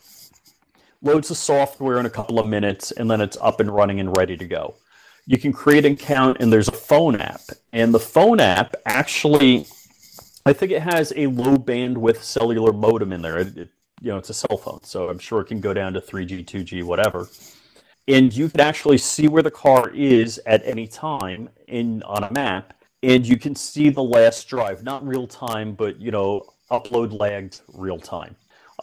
Loads 1.01 1.27
the 1.27 1.35
software 1.35 1.99
in 1.99 2.05
a 2.05 2.09
couple 2.09 2.39
of 2.39 2.47
minutes, 2.47 2.91
and 2.91 3.11
then 3.11 3.19
it's 3.19 3.37
up 3.41 3.59
and 3.59 3.69
running 3.69 3.99
and 3.99 4.15
ready 4.15 4.37
to 4.37 4.45
go 4.45 4.75
you 5.25 5.37
can 5.37 5.53
create 5.53 5.85
an 5.85 5.93
account 5.93 6.37
and 6.39 6.51
there's 6.51 6.67
a 6.67 6.73
phone 6.73 7.19
app. 7.19 7.41
And 7.71 7.93
the 7.93 7.99
phone 7.99 8.39
app 8.39 8.75
actually, 8.85 9.65
I 10.45 10.53
think 10.53 10.71
it 10.71 10.81
has 10.81 11.13
a 11.15 11.27
low 11.27 11.57
bandwidth 11.57 12.21
cellular 12.21 12.73
modem 12.73 13.13
in 13.13 13.21
there. 13.21 13.39
It, 13.39 13.57
it, 13.57 13.69
you 14.01 14.11
know, 14.11 14.17
it's 14.17 14.29
a 14.29 14.33
cell 14.33 14.57
phone, 14.57 14.83
so 14.83 15.07
I'm 15.07 15.19
sure 15.19 15.39
it 15.41 15.45
can 15.45 15.61
go 15.61 15.73
down 15.73 15.93
to 15.93 16.01
3G, 16.01 16.45
2G, 16.45 16.83
whatever. 16.83 17.29
And 18.07 18.35
you 18.35 18.49
can 18.49 18.59
actually 18.59 18.97
see 18.97 19.29
where 19.29 19.43
the 19.43 19.51
car 19.51 19.89
is 19.91 20.41
at 20.45 20.61
any 20.65 20.87
time 20.87 21.49
in 21.67 22.03
on 22.03 22.25
a 22.25 22.33
map, 22.33 22.73
and 23.01 23.25
you 23.25 23.37
can 23.37 23.55
see 23.55 23.89
the 23.89 24.03
last 24.03 24.49
drive, 24.49 24.83
not 24.83 25.07
real 25.07 25.25
time, 25.25 25.73
but 25.73 26.01
you 26.01 26.11
know, 26.11 26.43
upload 26.69 27.17
lagged 27.17 27.61
real 27.73 27.97
time. 27.97 28.35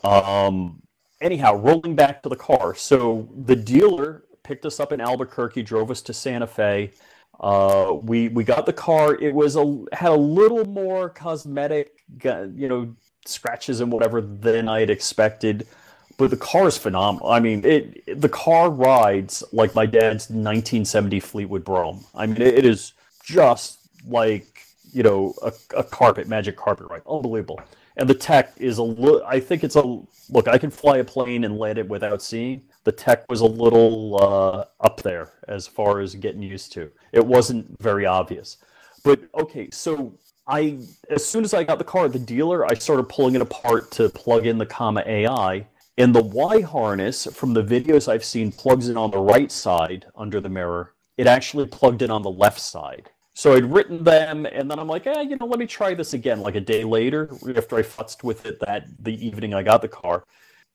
Um, 0.03 0.81
anyhow, 1.21 1.57
rolling 1.57 1.95
back 1.95 2.23
to 2.23 2.31
the 2.31 2.37
car. 2.37 2.75
So 2.75 3.29
the 3.45 3.57
dealer 3.57 4.25
picked 4.51 4.67
us 4.67 4.81
up 4.81 4.91
in 4.91 5.01
Albuquerque, 5.01 5.63
drove 5.63 5.93
us 5.93 6.03
to 6.03 6.13
Santa 6.13 6.47
Fe. 6.49 6.91
Uh, 7.39 7.95
we 8.03 8.27
we 8.31 8.43
got 8.43 8.67
the 8.67 8.73
car. 8.73 9.15
It 9.15 9.33
was 9.33 9.55
a 9.55 9.85
had 9.93 10.11
a 10.11 10.17
little 10.17 10.65
more 10.65 11.09
cosmetic, 11.09 12.03
you 12.25 12.69
know, 12.69 12.93
scratches 13.25 13.81
and 13.81 13.93
whatever 13.93 14.21
than 14.21 14.69
I 14.69 14.81
had 14.81 14.91
expected. 14.91 15.69
But 16.17 16.31
the 16.31 16.37
car 16.37 16.67
is 16.67 16.77
phenomenal. 16.77 17.29
I 17.29 17.39
mean, 17.39 17.65
it 17.65 18.21
the 18.21 18.29
car 18.29 18.71
rides 18.71 19.45
like 19.53 19.77
my 19.77 19.87
dad's 19.87 20.25
1970 20.29 21.21
Fleetwood 21.21 21.65
Brougham. 21.65 22.05
I 22.13 22.27
mean, 22.27 22.43
it, 22.43 22.65
is 22.65 22.93
just 23.23 23.79
like 24.05 24.65
you 24.93 25.05
know 25.05 25.33
a, 25.43 25.53
a 25.77 25.85
carpet, 25.85 26.27
magic 26.27 26.57
carpet 26.57 26.89
ride, 26.91 27.03
unbelievable. 27.09 27.61
and 27.97 28.11
the 28.11 28.15
tech 28.15 28.53
is 28.57 28.79
a 28.79 28.83
little. 28.83 29.23
I 29.25 29.39
think 29.39 29.63
it's 29.63 29.77
a 29.77 29.83
look. 30.29 30.49
I 30.49 30.59
can 30.59 30.71
fly 30.71 30.97
a 30.97 31.05
plane 31.05 31.45
and 31.45 31.57
land 31.57 31.79
it 31.79 31.89
without 31.89 32.21
seeing. 32.21 32.63
The 32.91 32.97
tech 32.97 33.25
was 33.29 33.41
a 33.41 33.47
little 33.47 34.17
uh, 34.21 34.65
up 34.81 35.01
there 35.03 35.31
as 35.47 35.69
far 35.69 36.01
as 36.01 36.17
getting 36.17 36.43
used 36.43 36.73
to. 36.73 36.91
It 37.13 37.25
wasn't 37.25 37.81
very 37.81 38.05
obvious, 38.05 38.57
but 39.05 39.21
okay. 39.33 39.71
So 39.71 40.19
I, 40.49 40.81
as 41.09 41.25
soon 41.25 41.45
as 41.45 41.55
I 41.55 41.63
got 41.63 41.79
the 41.79 41.85
car 41.85 42.07
at 42.07 42.13
the 42.13 42.19
dealer, 42.19 42.67
I 42.67 42.75
started 42.75 43.05
pulling 43.05 43.37
it 43.37 43.43
apart 43.43 43.93
to 43.93 44.09
plug 44.09 44.45
in 44.45 44.59
the 44.59 44.67
Comma 44.67 45.05
AI. 45.07 45.69
And 45.99 46.13
the 46.13 46.25
Y 46.25 46.63
harness, 46.63 47.27
from 47.27 47.55
the 47.55 47.63
videos 47.63 48.09
I've 48.09 48.25
seen, 48.25 48.51
plugs 48.51 48.89
in 48.89 48.97
on 48.97 49.13
the 49.13 49.21
right 49.21 49.53
side 49.53 50.07
under 50.17 50.41
the 50.41 50.49
mirror. 50.49 50.95
It 51.17 51.29
actually 51.29 51.69
plugged 51.69 52.03
in 52.03 52.11
on 52.11 52.23
the 52.23 52.31
left 52.33 52.59
side. 52.59 53.11
So 53.35 53.55
I'd 53.55 53.73
written 53.73 54.03
them, 54.03 54.47
and 54.47 54.69
then 54.69 54.81
I'm 54.81 54.89
like, 54.89 55.07
eh, 55.07 55.21
you 55.21 55.37
know, 55.37 55.47
let 55.47 55.61
me 55.61 55.67
try 55.69 55.95
this 55.95 56.13
again. 56.13 56.41
Like 56.41 56.57
a 56.57 56.61
day 56.61 56.83
later, 56.83 57.31
after 57.55 57.77
I 57.77 57.83
futzed 57.83 58.25
with 58.25 58.47
it 58.47 58.59
that 58.67 58.89
the 58.99 59.15
evening 59.25 59.55
I 59.55 59.63
got 59.63 59.81
the 59.81 59.87
car, 59.87 60.25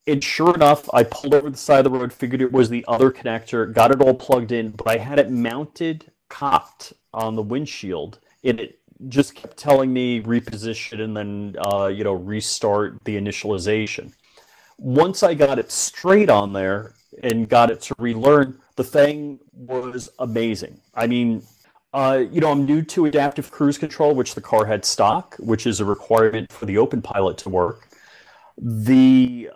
and 0.07 0.23
sure 0.23 0.53
enough, 0.53 0.87
I 0.93 1.03
pulled 1.03 1.33
over 1.33 1.49
the 1.49 1.57
side 1.57 1.85
of 1.85 1.91
the 1.91 1.97
road, 1.97 2.13
figured 2.13 2.41
it 2.41 2.51
was 2.51 2.69
the 2.69 2.85
other 2.87 3.11
connector, 3.11 3.71
got 3.71 3.91
it 3.91 4.01
all 4.01 4.13
plugged 4.13 4.51
in, 4.51 4.71
but 4.71 4.87
I 4.87 4.97
had 4.97 5.19
it 5.19 5.31
mounted, 5.31 6.11
cocked 6.29 6.93
on 7.13 7.35
the 7.35 7.41
windshield, 7.41 8.19
and 8.43 8.59
it 8.59 8.79
just 9.07 9.35
kept 9.35 9.57
telling 9.57 9.91
me 9.91 10.21
reposition 10.21 11.01
and 11.01 11.17
then 11.17 11.55
uh, 11.59 11.87
you 11.87 12.03
know 12.03 12.13
restart 12.13 13.03
the 13.03 13.17
initialization. 13.17 14.13
Once 14.77 15.23
I 15.23 15.33
got 15.33 15.59
it 15.59 15.71
straight 15.71 16.29
on 16.29 16.53
there 16.53 16.93
and 17.23 17.49
got 17.49 17.71
it 17.71 17.81
to 17.81 17.95
relearn, 17.97 18.59
the 18.75 18.83
thing 18.83 19.39
was 19.53 20.09
amazing. 20.19 20.79
I 20.93 21.07
mean, 21.07 21.43
uh, 21.93 22.25
you 22.29 22.41
know, 22.41 22.51
I'm 22.51 22.65
new 22.65 22.81
to 22.83 23.05
adaptive 23.05 23.51
cruise 23.51 23.77
control, 23.77 24.13
which 24.13 24.35
the 24.35 24.41
car 24.41 24.65
had 24.65 24.83
stock, 24.83 25.35
which 25.39 25.65
is 25.65 25.79
a 25.79 25.85
requirement 25.85 26.51
for 26.51 26.65
the 26.65 26.77
Open 26.77 27.01
Pilot 27.01 27.37
to 27.39 27.49
work. 27.49 27.87
The 28.57 29.49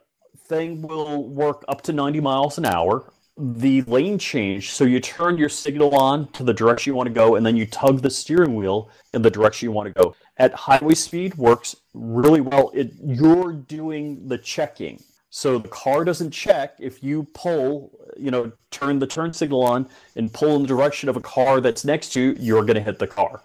thing 0.49 0.81
will 0.81 1.29
work 1.29 1.63
up 1.69 1.81
to 1.83 1.93
90 1.93 2.19
miles 2.19 2.57
an 2.57 2.65
hour. 2.65 3.13
The 3.37 3.83
lane 3.83 4.19
change, 4.19 4.71
so 4.71 4.83
you 4.83 4.99
turn 4.99 5.37
your 5.37 5.47
signal 5.47 5.95
on 5.95 6.29
to 6.33 6.43
the 6.43 6.53
direction 6.53 6.91
you 6.91 6.95
want 6.95 7.07
to 7.07 7.13
go, 7.13 7.35
and 7.35 7.45
then 7.45 7.55
you 7.55 7.65
tug 7.65 8.01
the 8.01 8.09
steering 8.09 8.55
wheel 8.55 8.89
in 9.13 9.21
the 9.21 9.29
direction 9.29 9.67
you 9.67 9.71
want 9.71 9.87
to 9.87 10.01
go. 10.01 10.13
At 10.35 10.53
highway 10.53 10.95
speed, 10.95 11.35
works 11.35 11.77
really 11.93 12.41
well. 12.41 12.69
It, 12.73 12.91
you're 13.01 13.53
doing 13.53 14.27
the 14.27 14.37
checking. 14.37 15.01
So 15.29 15.57
the 15.57 15.69
car 15.69 16.03
doesn't 16.03 16.31
check 16.31 16.75
if 16.79 17.01
you 17.01 17.27
pull, 17.33 17.97
you 18.17 18.31
know, 18.31 18.51
turn 18.71 18.99
the 18.99 19.07
turn 19.07 19.31
signal 19.31 19.63
on 19.63 19.87
and 20.17 20.33
pull 20.33 20.55
in 20.55 20.63
the 20.63 20.67
direction 20.67 21.07
of 21.07 21.15
a 21.15 21.21
car 21.21 21.61
that's 21.61 21.85
next 21.85 22.11
to 22.13 22.19
you, 22.19 22.35
you're 22.39 22.63
going 22.63 22.75
to 22.75 22.81
hit 22.81 22.99
the 22.99 23.07
car. 23.07 23.43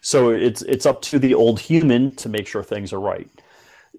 So 0.00 0.30
it's 0.30 0.62
it's 0.62 0.86
up 0.86 1.02
to 1.02 1.18
the 1.18 1.34
old 1.34 1.58
human 1.58 2.14
to 2.16 2.28
make 2.28 2.46
sure 2.46 2.62
things 2.62 2.92
are 2.92 3.00
right. 3.00 3.28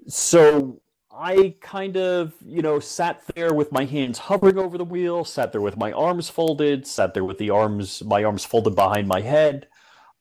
So 0.08 0.80
I 1.18 1.56
kind 1.62 1.96
of, 1.96 2.34
you 2.46 2.62
know, 2.62 2.80
sat 2.80 3.24
there 3.36 3.54
with 3.54 3.72
my 3.72 3.86
hands 3.86 4.18
hovering 4.20 4.58
over 4.58 4.78
the 4.78 4.84
wheel, 4.84 5.24
sat 5.24 5.54
there 5.54 5.62
with 5.62 5.78
my 5.78 5.94
arms 5.94 6.30
folded, 6.30 6.86
sat 6.86 7.14
there 7.14 7.24
with 7.24 7.38
the 7.38 7.50
arms 7.52 8.04
my 8.04 8.24
arms 8.24 8.44
folded 8.44 8.76
behind 8.76 9.08
my 9.08 9.22
head. 9.22 9.68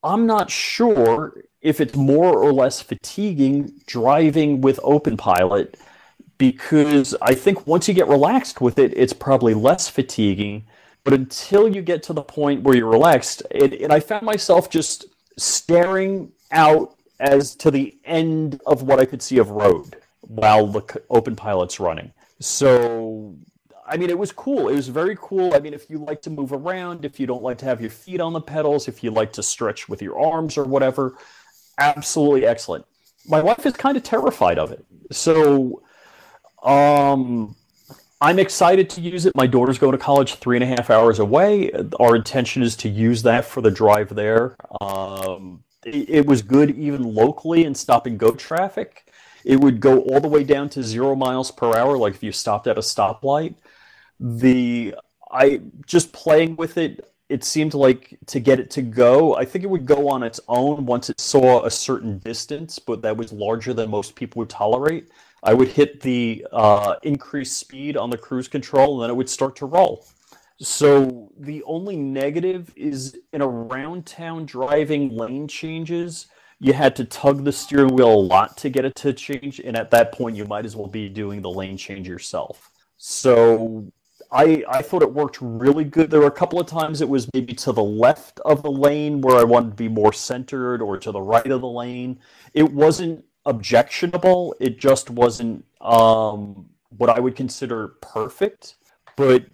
I'm 0.04 0.26
not 0.26 0.50
sure 0.50 1.42
if 1.62 1.80
it's 1.80 1.96
more 1.96 2.38
or 2.38 2.52
less 2.52 2.80
fatiguing 2.80 3.72
driving 3.86 4.60
with 4.60 4.78
open 4.84 5.16
pilot 5.16 5.76
because 6.38 7.16
I 7.20 7.34
think 7.34 7.66
once 7.66 7.88
you 7.88 7.94
get 7.94 8.06
relaxed 8.06 8.60
with 8.60 8.78
it, 8.78 8.92
it's 8.96 9.12
probably 9.12 9.54
less 9.54 9.88
fatiguing. 9.88 10.66
But 11.02 11.14
until 11.14 11.68
you 11.68 11.82
get 11.82 12.02
to 12.04 12.12
the 12.12 12.22
point 12.22 12.62
where 12.62 12.76
you're 12.76 12.88
relaxed, 12.90 13.42
it, 13.50 13.80
and 13.80 13.92
I 13.92 13.98
found 14.00 14.24
myself 14.24 14.70
just 14.70 15.06
staring 15.38 16.30
out 16.52 16.96
as 17.18 17.56
to 17.56 17.70
the 17.70 17.98
end 18.04 18.60
of 18.66 18.82
what 18.82 19.00
I 19.00 19.06
could 19.06 19.22
see 19.22 19.38
of 19.38 19.50
road 19.50 19.96
while 20.26 20.66
the 20.66 21.02
open 21.10 21.36
pilot's 21.36 21.80
running. 21.80 22.12
So, 22.40 23.36
I 23.86 23.96
mean, 23.96 24.10
it 24.10 24.18
was 24.18 24.32
cool. 24.32 24.68
It 24.68 24.74
was 24.74 24.88
very 24.88 25.16
cool. 25.20 25.54
I 25.54 25.60
mean, 25.60 25.74
if 25.74 25.88
you 25.88 25.98
like 25.98 26.22
to 26.22 26.30
move 26.30 26.52
around, 26.52 27.04
if 27.04 27.20
you 27.20 27.26
don't 27.26 27.42
like 27.42 27.58
to 27.58 27.64
have 27.64 27.80
your 27.80 27.90
feet 27.90 28.20
on 28.20 28.32
the 28.32 28.40
pedals, 28.40 28.88
if 28.88 29.04
you 29.04 29.10
like 29.10 29.32
to 29.34 29.42
stretch 29.42 29.88
with 29.88 30.02
your 30.02 30.18
arms 30.18 30.58
or 30.58 30.64
whatever, 30.64 31.16
absolutely 31.78 32.46
excellent. 32.46 32.84
My 33.26 33.40
wife 33.40 33.64
is 33.66 33.74
kind 33.74 33.96
of 33.96 34.02
terrified 34.02 34.58
of 34.58 34.72
it. 34.72 34.84
So, 35.10 35.82
um, 36.62 37.56
I'm 38.20 38.38
excited 38.38 38.88
to 38.90 39.02
use 39.02 39.26
it. 39.26 39.36
My 39.36 39.46
daughter's 39.46 39.78
going 39.78 39.92
to 39.92 39.98
college 39.98 40.36
three 40.36 40.56
and 40.56 40.64
a 40.64 40.66
half 40.66 40.88
hours 40.88 41.18
away. 41.18 41.70
Our 42.00 42.16
intention 42.16 42.62
is 42.62 42.74
to 42.76 42.88
use 42.88 43.22
that 43.24 43.44
for 43.44 43.60
the 43.60 43.70
drive 43.70 44.14
there. 44.14 44.56
Um, 44.80 45.62
it, 45.84 46.08
it, 46.08 46.26
was 46.26 46.40
good 46.40 46.70
even 46.70 47.02
locally 47.02 47.64
in 47.64 47.74
stop 47.74 48.06
and 48.06 48.18
go 48.18 48.30
traffic. 48.30 49.03
It 49.44 49.60
would 49.60 49.80
go 49.80 50.00
all 50.00 50.20
the 50.20 50.28
way 50.28 50.44
down 50.44 50.68
to 50.70 50.82
zero 50.82 51.14
miles 51.14 51.50
per 51.50 51.76
hour, 51.76 51.96
like 51.96 52.14
if 52.14 52.22
you 52.22 52.32
stopped 52.32 52.66
at 52.66 52.78
a 52.78 52.80
stoplight. 52.80 53.54
The 54.18 54.94
I 55.30 55.60
just 55.86 56.12
playing 56.12 56.56
with 56.56 56.78
it. 56.78 57.10
It 57.30 57.42
seemed 57.42 57.72
like 57.72 58.18
to 58.26 58.38
get 58.38 58.60
it 58.60 58.70
to 58.72 58.82
go. 58.82 59.34
I 59.34 59.44
think 59.46 59.64
it 59.64 59.70
would 59.70 59.86
go 59.86 60.08
on 60.08 60.22
its 60.22 60.40
own 60.46 60.84
once 60.84 61.08
it 61.08 61.18
saw 61.18 61.64
a 61.64 61.70
certain 61.70 62.18
distance, 62.18 62.78
but 62.78 63.00
that 63.02 63.16
was 63.16 63.32
larger 63.32 63.72
than 63.72 63.90
most 63.90 64.14
people 64.14 64.40
would 64.40 64.50
tolerate. 64.50 65.08
I 65.42 65.54
would 65.54 65.68
hit 65.68 66.00
the 66.00 66.46
uh, 66.52 66.96
increased 67.02 67.58
speed 67.58 67.96
on 67.96 68.10
the 68.10 68.18
cruise 68.18 68.46
control, 68.46 68.94
and 68.94 69.02
then 69.02 69.10
it 69.10 69.16
would 69.16 69.30
start 69.30 69.56
to 69.56 69.66
roll. 69.66 70.06
So 70.58 71.32
the 71.38 71.62
only 71.64 71.96
negative 71.96 72.72
is 72.76 73.18
in 73.32 73.42
around 73.42 74.06
town 74.06 74.46
driving 74.46 75.10
lane 75.10 75.48
changes. 75.48 76.26
You 76.61 76.73
had 76.73 76.96
to 76.96 77.04
tug 77.04 77.44
the 77.44 77.52
steering 77.52 77.94
wheel 77.94 78.12
a 78.12 78.16
lot 78.16 78.56
to 78.58 78.70
get 78.70 78.84
it 78.84 78.94
to 78.96 79.12
change, 79.12 79.61
and 79.61 79.76
at 79.76 79.90
that 79.90 80.12
point, 80.12 80.37
you 80.37 80.44
might 80.44 80.64
as 80.64 80.76
well 80.76 80.87
be 80.87 81.08
doing 81.08 81.42
the 81.42 81.50
lane 81.50 81.76
change 81.76 82.08
yourself. 82.08 82.70
So 82.96 83.92
I 84.30 84.64
I 84.68 84.82
thought 84.82 85.02
it 85.02 85.12
worked 85.12 85.38
really 85.40 85.84
good. 85.84 86.11
There 86.11 86.20
were 86.20 86.26
a 86.26 86.30
couple 86.30 86.61
of 86.61 86.66
times 86.66 87.00
it 87.00 87.08
was 87.08 87.28
maybe 87.34 87.54
to 87.54 87.73
the 87.73 87.84
left 87.84 88.40
of 88.40 88.62
the 88.62 88.70
lane 88.70 89.20
where 89.20 89.38
I 89.38 89.44
wanted 89.44 89.70
to 89.70 89.76
be 89.76 89.88
more 89.88 90.12
centered, 90.12 90.80
or 90.80 90.99
to 90.99 91.12
the 91.12 91.20
right 91.20 91.50
of 91.50 91.61
the 91.61 91.68
lane. 91.68 92.18
It 92.54 92.73
wasn't 92.73 93.25
objectionable. 93.46 94.54
It 94.61 94.78
just 94.78 95.11
wasn't 95.11 95.64
um, 95.80 96.70
what 96.96 97.11
I 97.11 97.20
would 97.20 97.37
consider 97.37 97.88
perfect. 98.00 98.76
But 99.16 99.44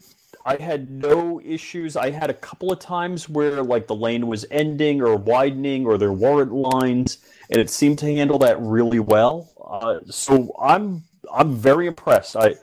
I 0.44 0.56
had 0.56 0.90
no 0.90 1.40
issues. 1.44 1.96
I 1.96 2.10
had 2.10 2.30
a 2.30 2.34
couple 2.34 2.72
of 2.72 2.78
times 2.78 3.28
where 3.28 3.62
like 3.62 3.86
the 3.86 3.94
lane 3.94 4.26
was 4.26 4.46
ending 4.50 5.02
or 5.02 5.16
widening 5.16 5.86
or 5.86 5.98
there 5.98 6.12
weren't 6.12 6.52
lines, 6.52 7.18
and 7.50 7.60
it 7.60 7.70
seemed 7.70 7.98
to 8.00 8.06
handle 8.06 8.38
that 8.38 8.60
really 8.60 9.00
well. 9.00 9.50
Uh, 9.62 10.00
so 10.08 10.54
I'm 10.60 11.04
I'm 11.32 11.54
very 11.54 11.86
impressed. 11.86 12.36
I 12.36 12.54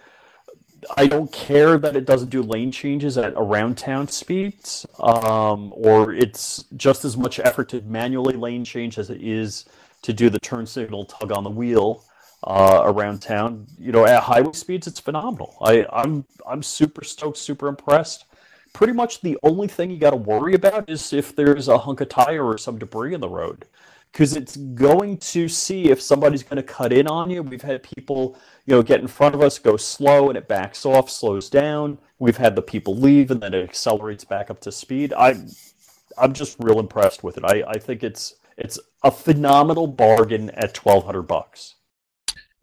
I 0.95 1.07
don't 1.07 1.31
care 1.31 1.77
that 1.77 1.95
it 1.95 2.05
doesn't 2.05 2.29
do 2.29 2.41
lane 2.41 2.71
changes 2.71 3.17
at 3.17 3.33
around 3.35 3.77
town 3.77 4.07
speeds, 4.07 4.85
um, 4.99 5.73
or 5.75 6.13
it's 6.13 6.65
just 6.77 7.05
as 7.05 7.17
much 7.17 7.39
effort 7.39 7.69
to 7.69 7.81
manually 7.81 8.35
lane 8.35 8.65
change 8.65 8.97
as 8.97 9.09
it 9.09 9.21
is 9.21 9.65
to 10.03 10.13
do 10.13 10.29
the 10.29 10.39
turn 10.39 10.65
signal 10.65 11.05
tug 11.05 11.31
on 11.31 11.43
the 11.43 11.49
wheel 11.49 12.03
uh, 12.43 12.81
around 12.83 13.21
town. 13.21 13.67
You 13.79 13.91
know, 13.91 14.05
at 14.05 14.23
highway 14.23 14.53
speeds, 14.53 14.87
it's 14.87 14.99
phenomenal. 14.99 15.57
I, 15.61 15.85
I'm 15.91 16.25
I'm 16.47 16.63
super 16.63 17.03
stoked, 17.03 17.37
super 17.37 17.67
impressed. 17.67 18.25
Pretty 18.73 18.93
much 18.93 19.21
the 19.21 19.37
only 19.43 19.67
thing 19.67 19.89
you 19.89 19.97
got 19.97 20.11
to 20.11 20.17
worry 20.17 20.53
about 20.53 20.89
is 20.89 21.11
if 21.13 21.35
there's 21.35 21.67
a 21.67 21.77
hunk 21.79 22.01
of 22.01 22.09
tire 22.09 22.45
or 22.45 22.57
some 22.57 22.77
debris 22.77 23.15
in 23.15 23.21
the 23.21 23.29
road, 23.29 23.65
because 24.11 24.35
it's 24.35 24.55
going 24.55 25.17
to 25.17 25.47
see 25.47 25.89
if 25.89 25.99
somebody's 25.99 26.43
going 26.43 26.57
to 26.57 26.63
cut 26.63 26.93
in 26.93 27.07
on 27.07 27.29
you. 27.31 27.41
We've 27.41 27.61
had 27.61 27.81
people, 27.81 28.37
you 28.65 28.75
know, 28.75 28.83
get 28.83 29.01
in 29.01 29.07
front 29.07 29.33
of 29.33 29.41
us, 29.41 29.57
go 29.57 29.77
slow, 29.77 30.29
and 30.29 30.37
it 30.37 30.47
backs 30.47 30.85
off, 30.85 31.09
slows 31.09 31.49
down. 31.49 31.97
We've 32.19 32.37
had 32.37 32.55
the 32.55 32.61
people 32.61 32.95
leave, 32.95 33.31
and 33.31 33.41
then 33.41 33.53
it 33.53 33.63
accelerates 33.63 34.25
back 34.25 34.51
up 34.51 34.59
to 34.61 34.71
speed. 34.71 35.11
I, 35.13 35.35
I'm 36.17 36.33
just 36.33 36.57
real 36.59 36.79
impressed 36.79 37.23
with 37.23 37.37
it. 37.37 37.45
I, 37.45 37.63
I 37.67 37.79
think 37.79 38.03
it's 38.03 38.35
it's 38.57 38.77
a 39.03 39.11
phenomenal 39.11 39.87
bargain 39.87 40.51
at 40.51 40.75
twelve 40.75 41.05
hundred 41.05 41.23
bucks. 41.23 41.75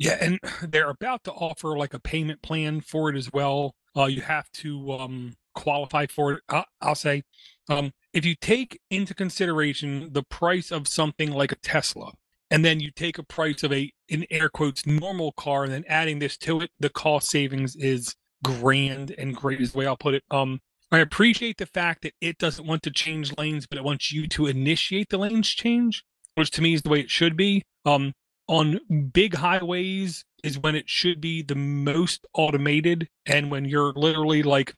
Yeah, 0.05 0.19
and 0.21 0.39
they're 0.63 0.91
about 0.91 1.25
to 1.25 1.33
offer 1.33 1.77
like 1.77 1.95
a 1.95 1.99
payment 1.99 2.43
plan 2.43 2.81
for 2.81 3.11
it 3.11 3.17
as 3.17 3.33
well. 3.33 3.75
Uh, 3.97 4.07
you 4.07 4.23
have 4.23 4.51
to 4.53 4.93
um, 4.93 5.35
qualify 5.55 6.07
for 6.07 6.35
it. 6.35 6.43
I- 6.49 6.65
I'll 6.81 6.95
say, 6.95 7.23
um, 7.69 7.93
if 8.13 8.25
you 8.25 8.35
take 8.35 8.79
into 8.91 9.15
consideration 9.15 10.13
the 10.13 10.23
price 10.23 10.71
of 10.71 10.87
something 10.87 11.33
like 11.33 11.53
a 11.53 11.57
Tesla, 11.57 12.13
and 12.51 12.65
then 12.65 12.79
you 12.79 12.91
take 12.95 13.19
a 13.19 13.23
price 13.25 13.63
of 13.63 13.73
a 13.73 13.91
in 14.09 14.27
air 14.31 14.49
quotes 14.49 14.87
normal 14.87 15.33
car, 15.33 15.65
and 15.65 15.73
then 15.73 15.85
adding 15.89 16.19
this 16.19 16.37
to 16.39 16.61
it, 16.61 16.71
the 16.79 16.91
cost 16.91 17.29
savings 17.29 17.75
is 17.75 18.15
grand 18.45 19.11
and 19.17 19.35
great 19.35 19.61
is 19.61 19.73
the 19.73 19.79
way 19.79 19.87
I'll 19.87 19.97
put 19.97 20.15
it. 20.15 20.23
Um, 20.31 20.61
I 20.93 20.99
appreciate 20.99 21.57
the 21.57 21.67
fact 21.67 22.03
that 22.03 22.13
it 22.21 22.39
doesn't 22.39 22.67
want 22.67 22.83
to 22.85 22.91
change 22.91 23.37
lanes, 23.39 23.67
but 23.67 23.79
it 23.79 23.85
wants 23.85 24.13
you 24.13 24.29
to 24.29 24.47
initiate 24.47 25.09
the 25.09 25.19
lanes 25.19 25.49
change, 25.49 26.05
which 26.35 26.51
to 26.53 26.63
me 26.63 26.75
is 26.75 26.83
the 26.83 26.91
way 26.91 27.01
it 27.01 27.11
should 27.11 27.37
be. 27.37 27.63
Um, 27.87 28.13
on 28.49 28.81
big 29.13 29.35
highways 29.35 30.25
is 30.43 30.59
when 30.59 30.75
it 30.75 30.89
should 30.89 31.21
be 31.21 31.43
the 31.43 31.55
most 31.55 32.27
automated, 32.35 33.09
and 33.27 33.51
when 33.51 33.65
you're 33.65 33.93
literally 33.95 34.43
like 34.43 34.75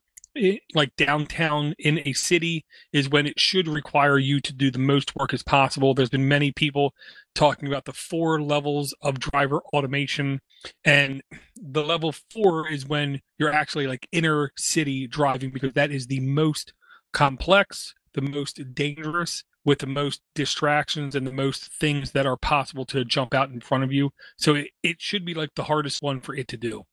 like 0.75 0.95
downtown 0.97 1.75
in 1.79 2.01
a 2.05 2.13
city 2.13 2.67
is 2.93 3.09
when 3.09 3.27
it 3.27 3.41
should 3.41 3.67
require 3.67 4.19
you 4.19 4.39
to 4.39 4.53
do 4.53 4.71
the 4.71 4.79
most 4.79 5.17
work 5.17 5.33
as 5.33 5.43
possible. 5.43 5.95
There's 5.95 6.11
been 6.11 6.29
many 6.29 6.53
people 6.53 6.93
talking 7.35 7.69
about 7.69 7.87
the 7.87 7.93
four 7.93 8.43
levels 8.43 8.95
of 9.03 9.19
driver 9.19 9.61
automation, 9.73 10.41
and 10.85 11.23
the 11.57 11.83
level 11.83 12.15
four 12.31 12.71
is 12.71 12.87
when 12.87 13.21
you're 13.39 13.53
actually 13.53 13.87
like 13.87 14.09
inner 14.13 14.53
city 14.57 15.07
driving 15.07 15.51
because 15.51 15.73
that 15.73 15.91
is 15.91 16.07
the 16.07 16.21
most 16.21 16.73
complex, 17.13 17.95
the 18.15 18.23
most 18.23 18.75
dangerous, 18.75 19.43
with 19.67 19.81
the 19.81 19.87
most 19.87 20.23
distractions 20.35 21.15
and 21.17 21.27
the 21.27 21.33
most 21.33 21.73
things 21.73 22.13
that 22.13 22.25
are 22.25 22.37
possible 22.37 22.87
to 22.87 23.05
jump 23.05 23.35
out 23.35 23.51
in 23.51 23.61
front 23.61 23.85
of 23.85 23.93
you. 23.93 24.11
So 24.39 24.55
it, 24.55 24.69
it 24.83 25.03
should 25.03 25.27
be 25.27 25.35
like 25.35 25.51
the 25.57 25.65
hardest 25.65 26.03
one 26.03 26.21
for 26.21 26.35
it 26.37 26.49
to 26.49 26.57
do. 26.57 26.85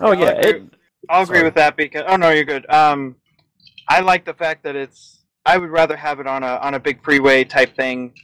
Oh 0.00 0.12
Yeah, 0.16 0.26
yeah, 0.26 0.30
I 0.30 0.40
agree. 0.40 0.62
it, 0.62 0.62
I'll 1.08 1.22
agree 1.22 1.42
with 1.44 1.54
that 1.54 1.76
because 1.76 2.04
oh 2.08 2.16
no, 2.16 2.30
you're 2.30 2.44
good. 2.44 2.68
Um, 2.70 3.16
I 3.86 4.00
like 4.00 4.24
the 4.24 4.34
fact 4.34 4.64
that 4.64 4.74
it's. 4.74 5.18
I 5.46 5.58
would 5.58 5.70
rather 5.70 5.96
have 5.96 6.20
it 6.20 6.26
on 6.26 6.42
a 6.42 6.56
on 6.56 6.74
a 6.74 6.80
big 6.80 7.02
freeway 7.04 7.44
type 7.44 7.76
thing. 7.76 8.14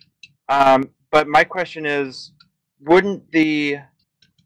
Um, 0.49 0.91
but 1.11 1.29
my 1.29 1.45
question 1.45 1.87
is, 1.87 2.33
wouldn't 2.81 3.31
the 3.33 3.79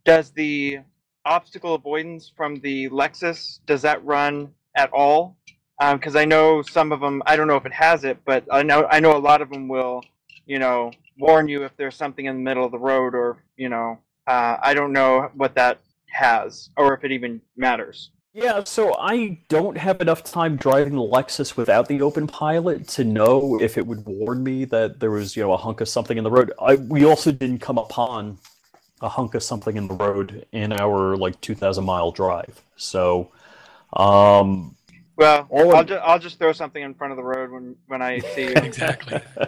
does 0.04 0.32
the 0.32 0.80
obstacle 1.24 1.74
avoidance 1.74 2.32
from 2.34 2.56
the 2.60 2.88
Lexus 2.88 3.60
does 3.66 3.82
that 3.82 4.04
run 4.04 4.52
at 4.76 4.90
all? 4.92 5.36
Because 5.80 6.14
I 6.14 6.24
know 6.24 6.62
some 6.62 6.92
of 6.92 7.00
them. 7.00 7.22
I 7.26 7.36
don't 7.36 7.48
know 7.48 7.56
if 7.56 7.66
it 7.66 7.72
has 7.72 8.04
it, 8.04 8.18
but 8.24 8.44
I 8.50 8.62
know 8.62 8.86
I 8.90 9.00
know 9.00 9.16
a 9.16 9.18
lot 9.18 9.40
of 9.40 9.50
them 9.50 9.68
will. 9.68 10.02
You 10.46 10.58
know, 10.58 10.90
warn 11.18 11.48
you 11.48 11.64
if 11.64 11.76
there's 11.76 11.96
something 11.96 12.26
in 12.26 12.36
the 12.36 12.42
middle 12.42 12.64
of 12.64 12.72
the 12.72 12.78
road, 12.78 13.14
or 13.14 13.42
you 13.56 13.68
know, 13.68 13.98
uh, 14.26 14.56
I 14.62 14.74
don't 14.74 14.92
know 14.92 15.30
what 15.34 15.54
that 15.54 15.80
has, 16.12 16.70
or 16.76 16.94
if 16.94 17.04
it 17.04 17.12
even 17.12 17.40
matters. 17.56 18.10
Yeah, 18.32 18.62
so 18.62 18.94
I 18.94 19.40
don't 19.48 19.76
have 19.76 20.00
enough 20.00 20.22
time 20.22 20.56
driving 20.56 20.94
the 20.94 21.02
Lexus 21.02 21.56
without 21.56 21.88
the 21.88 22.00
open 22.00 22.28
pilot 22.28 22.86
to 22.88 23.02
know 23.02 23.58
if 23.60 23.76
it 23.76 23.84
would 23.84 24.06
warn 24.06 24.44
me 24.44 24.64
that 24.66 25.00
there 25.00 25.10
was, 25.10 25.36
you 25.36 25.42
know, 25.42 25.52
a 25.52 25.56
hunk 25.56 25.80
of 25.80 25.88
something 25.88 26.16
in 26.16 26.22
the 26.22 26.30
road. 26.30 26.52
I 26.60 26.76
we 26.76 27.04
also 27.04 27.32
didn't 27.32 27.58
come 27.58 27.78
upon 27.78 28.38
a 29.00 29.08
hunk 29.08 29.34
of 29.34 29.42
something 29.42 29.76
in 29.76 29.88
the 29.88 29.94
road 29.94 30.46
in 30.52 30.72
our 30.72 31.16
like 31.16 31.40
2000 31.40 31.84
mile 31.84 32.12
drive. 32.12 32.62
So, 32.76 33.32
um, 33.94 34.76
Well, 35.20 35.46
All 35.50 35.76
I'll, 35.76 35.84
ju- 35.84 35.94
I'll 36.02 36.18
just 36.18 36.38
throw 36.38 36.52
something 36.52 36.82
in 36.82 36.94
front 36.94 37.10
of 37.12 37.18
the 37.18 37.22
road 37.22 37.50
when, 37.50 37.76
when 37.88 38.00
I 38.00 38.20
see 38.20 38.44
you. 38.44 38.52
Exactly. 38.56 39.20
you 39.38 39.46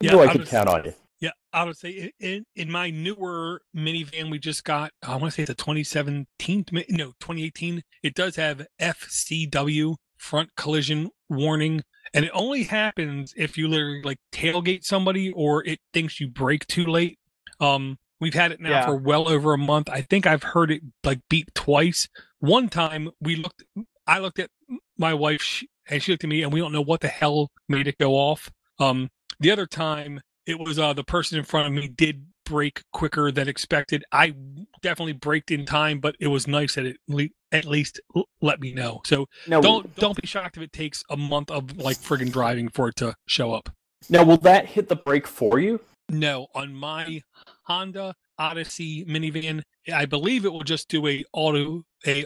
Yeah, 0.00 0.12
know 0.12 0.20
I 0.20 0.26
I 0.26 0.32
can 0.32 0.40
was- 0.42 0.50
count 0.50 0.68
on 0.68 0.84
you. 0.84 0.94
Yeah, 1.20 1.30
I 1.52 1.64
would 1.64 1.76
say 1.76 2.12
in 2.20 2.44
in 2.54 2.70
my 2.70 2.90
newer 2.90 3.60
minivan 3.76 4.30
we 4.30 4.38
just 4.38 4.62
got, 4.62 4.92
I 5.02 5.16
want 5.16 5.24
to 5.24 5.30
say 5.32 5.42
it's 5.42 5.50
a 5.50 5.54
2017, 5.56 6.66
no, 6.90 7.06
2018. 7.18 7.82
It 8.04 8.14
does 8.14 8.36
have 8.36 8.64
FCW 8.80 9.96
front 10.16 10.50
collision 10.56 11.10
warning, 11.28 11.82
and 12.14 12.24
it 12.24 12.30
only 12.32 12.62
happens 12.62 13.34
if 13.36 13.58
you 13.58 13.66
literally 13.66 14.02
like 14.02 14.18
tailgate 14.32 14.84
somebody 14.84 15.32
or 15.32 15.64
it 15.66 15.80
thinks 15.92 16.20
you 16.20 16.28
brake 16.28 16.68
too 16.68 16.86
late. 16.86 17.18
Um, 17.58 17.98
we've 18.20 18.34
had 18.34 18.52
it 18.52 18.60
now 18.60 18.70
Yeah. 18.70 18.86
for 18.86 18.94
well 18.96 19.28
over 19.28 19.52
a 19.54 19.58
month. 19.58 19.88
I 19.90 20.02
think 20.02 20.24
I've 20.24 20.44
heard 20.44 20.70
it 20.70 20.82
like 21.02 21.18
beep 21.28 21.52
twice. 21.52 22.08
One 22.38 22.68
time 22.68 23.10
we 23.20 23.34
looked, 23.34 23.64
I 24.06 24.20
looked 24.20 24.38
at 24.38 24.50
my 24.98 25.14
wife 25.14 25.40
she, 25.42 25.68
and 25.88 26.02
she 26.02 26.12
looked 26.12 26.24
at 26.24 26.30
me, 26.30 26.42
and 26.42 26.52
we 26.52 26.60
don't 26.60 26.72
know 26.72 26.82
what 26.82 27.00
the 27.00 27.08
hell 27.08 27.50
made 27.68 27.86
it 27.86 27.96
go 27.98 28.14
off. 28.14 28.50
Um, 28.78 29.08
the 29.40 29.50
other 29.50 29.66
time 29.66 30.20
it 30.46 30.58
was 30.58 30.78
uh 30.78 30.92
the 30.92 31.04
person 31.04 31.38
in 31.38 31.44
front 31.44 31.66
of 31.66 31.72
me 31.72 31.88
did 31.88 32.26
break 32.44 32.82
quicker 32.92 33.30
than 33.30 33.48
expected. 33.48 34.04
I 34.10 34.34
definitely 34.82 35.12
braked 35.12 35.50
in 35.50 35.66
time, 35.66 36.00
but 36.00 36.16
it 36.18 36.28
was 36.28 36.46
nice 36.46 36.74
that 36.76 36.86
it 36.86 36.96
le- 37.06 37.28
at 37.52 37.66
least 37.66 38.00
l- 38.16 38.28
let 38.40 38.58
me 38.60 38.72
know. 38.72 39.02
So 39.04 39.26
Now, 39.46 39.60
don't 39.60 39.94
don't 39.96 40.20
be 40.20 40.26
shocked 40.26 40.56
if 40.56 40.62
it 40.62 40.72
takes 40.72 41.02
a 41.10 41.16
month 41.16 41.50
of 41.50 41.76
like 41.76 41.98
friggin' 41.98 42.32
driving 42.32 42.68
for 42.70 42.88
it 42.88 42.96
to 42.96 43.14
show 43.26 43.52
up. 43.52 43.68
now 44.08 44.24
will 44.24 44.38
that 44.38 44.66
hit 44.66 44.88
the 44.88 44.96
brake 44.96 45.26
for 45.26 45.58
you? 45.58 45.80
No, 46.08 46.46
on 46.54 46.74
my 46.74 47.20
Honda 47.64 48.14
Odyssey 48.38 49.04
minivan, 49.04 49.62
I 49.92 50.06
believe 50.06 50.46
it 50.46 50.52
will 50.52 50.62
just 50.62 50.88
do 50.88 51.06
a 51.06 51.22
auto 51.34 51.82
a 52.06 52.24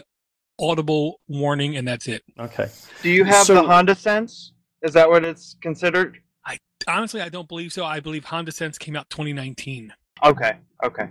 audible 0.59 1.19
warning 1.27 1.77
and 1.77 1.87
that's 1.87 2.07
it. 2.07 2.23
Okay. 2.39 2.69
Do 3.01 3.09
you 3.09 3.23
have 3.23 3.45
So- 3.45 3.55
the 3.55 3.63
Honda 3.63 3.95
Sense? 3.95 4.53
Is 4.81 4.93
that 4.93 5.09
what 5.09 5.23
it's 5.23 5.55
considered? 5.61 6.17
I 6.45 6.57
honestly, 6.87 7.21
I 7.21 7.29
don't 7.29 7.47
believe 7.47 7.71
so. 7.71 7.85
I 7.85 7.99
believe 8.01 8.25
Honda 8.25 8.51
Sense 8.51 8.77
came 8.77 8.95
out 8.95 9.09
2019. 9.09 9.93
Okay, 10.25 10.53
okay. 10.83 11.09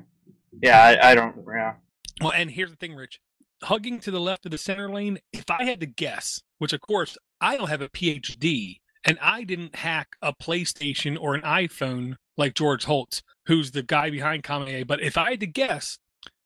Yeah, 0.62 0.82
I, 0.82 1.12
I 1.12 1.14
don't. 1.14 1.34
Yeah. 1.48 1.74
Well, 2.20 2.32
and 2.32 2.50
here's 2.50 2.70
the 2.70 2.76
thing, 2.76 2.94
Rich. 2.94 3.20
Hugging 3.62 3.98
to 4.00 4.10
the 4.10 4.20
left 4.20 4.44
of 4.44 4.52
the 4.52 4.58
center 4.58 4.90
lane, 4.90 5.18
if 5.32 5.50
I 5.50 5.64
had 5.64 5.80
to 5.80 5.86
guess, 5.86 6.42
which 6.58 6.72
of 6.72 6.80
course 6.80 7.16
I 7.40 7.56
don't 7.56 7.68
have 7.70 7.80
a 7.80 7.88
PhD, 7.88 8.80
and 9.04 9.18
I 9.22 9.44
didn't 9.44 9.76
hack 9.76 10.08
a 10.20 10.34
PlayStation 10.34 11.16
or 11.18 11.34
an 11.34 11.42
iPhone 11.42 12.16
like 12.36 12.54
George 12.54 12.84
Hotz, 12.86 13.22
who's 13.46 13.70
the 13.70 13.82
guy 13.82 14.10
behind 14.10 14.42
Comma, 14.42 14.84
but 14.84 15.00
if 15.00 15.16
I 15.16 15.30
had 15.30 15.40
to 15.40 15.46
guess, 15.46 15.98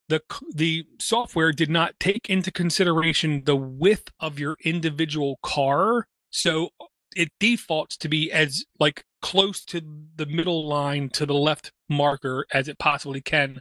the 0.09 0.23
the 0.55 0.87
software 0.99 1.53
did 1.53 1.71
not 1.71 1.99
take 1.99 2.31
into 2.31 2.51
consideration 2.51 3.43
the 3.45 3.57
width 3.57 4.11
of 4.21 4.39
your 4.39 4.57
individual 4.65 5.39
car, 5.43 6.07
so 6.31 6.71
it 7.17 7.31
defaults 7.41 7.97
to 7.97 8.09
be 8.09 8.31
as 8.31 8.65
like 8.79 9.05
close 9.23 9.65
to 9.65 9.81
the 10.17 10.27
middle 10.27 10.69
line 10.69 11.09
to 11.09 11.27
the 11.27 11.35
left 11.35 11.73
marker 11.89 12.47
as 12.53 12.69
it 12.69 12.79
possibly 12.79 13.21
can 13.21 13.61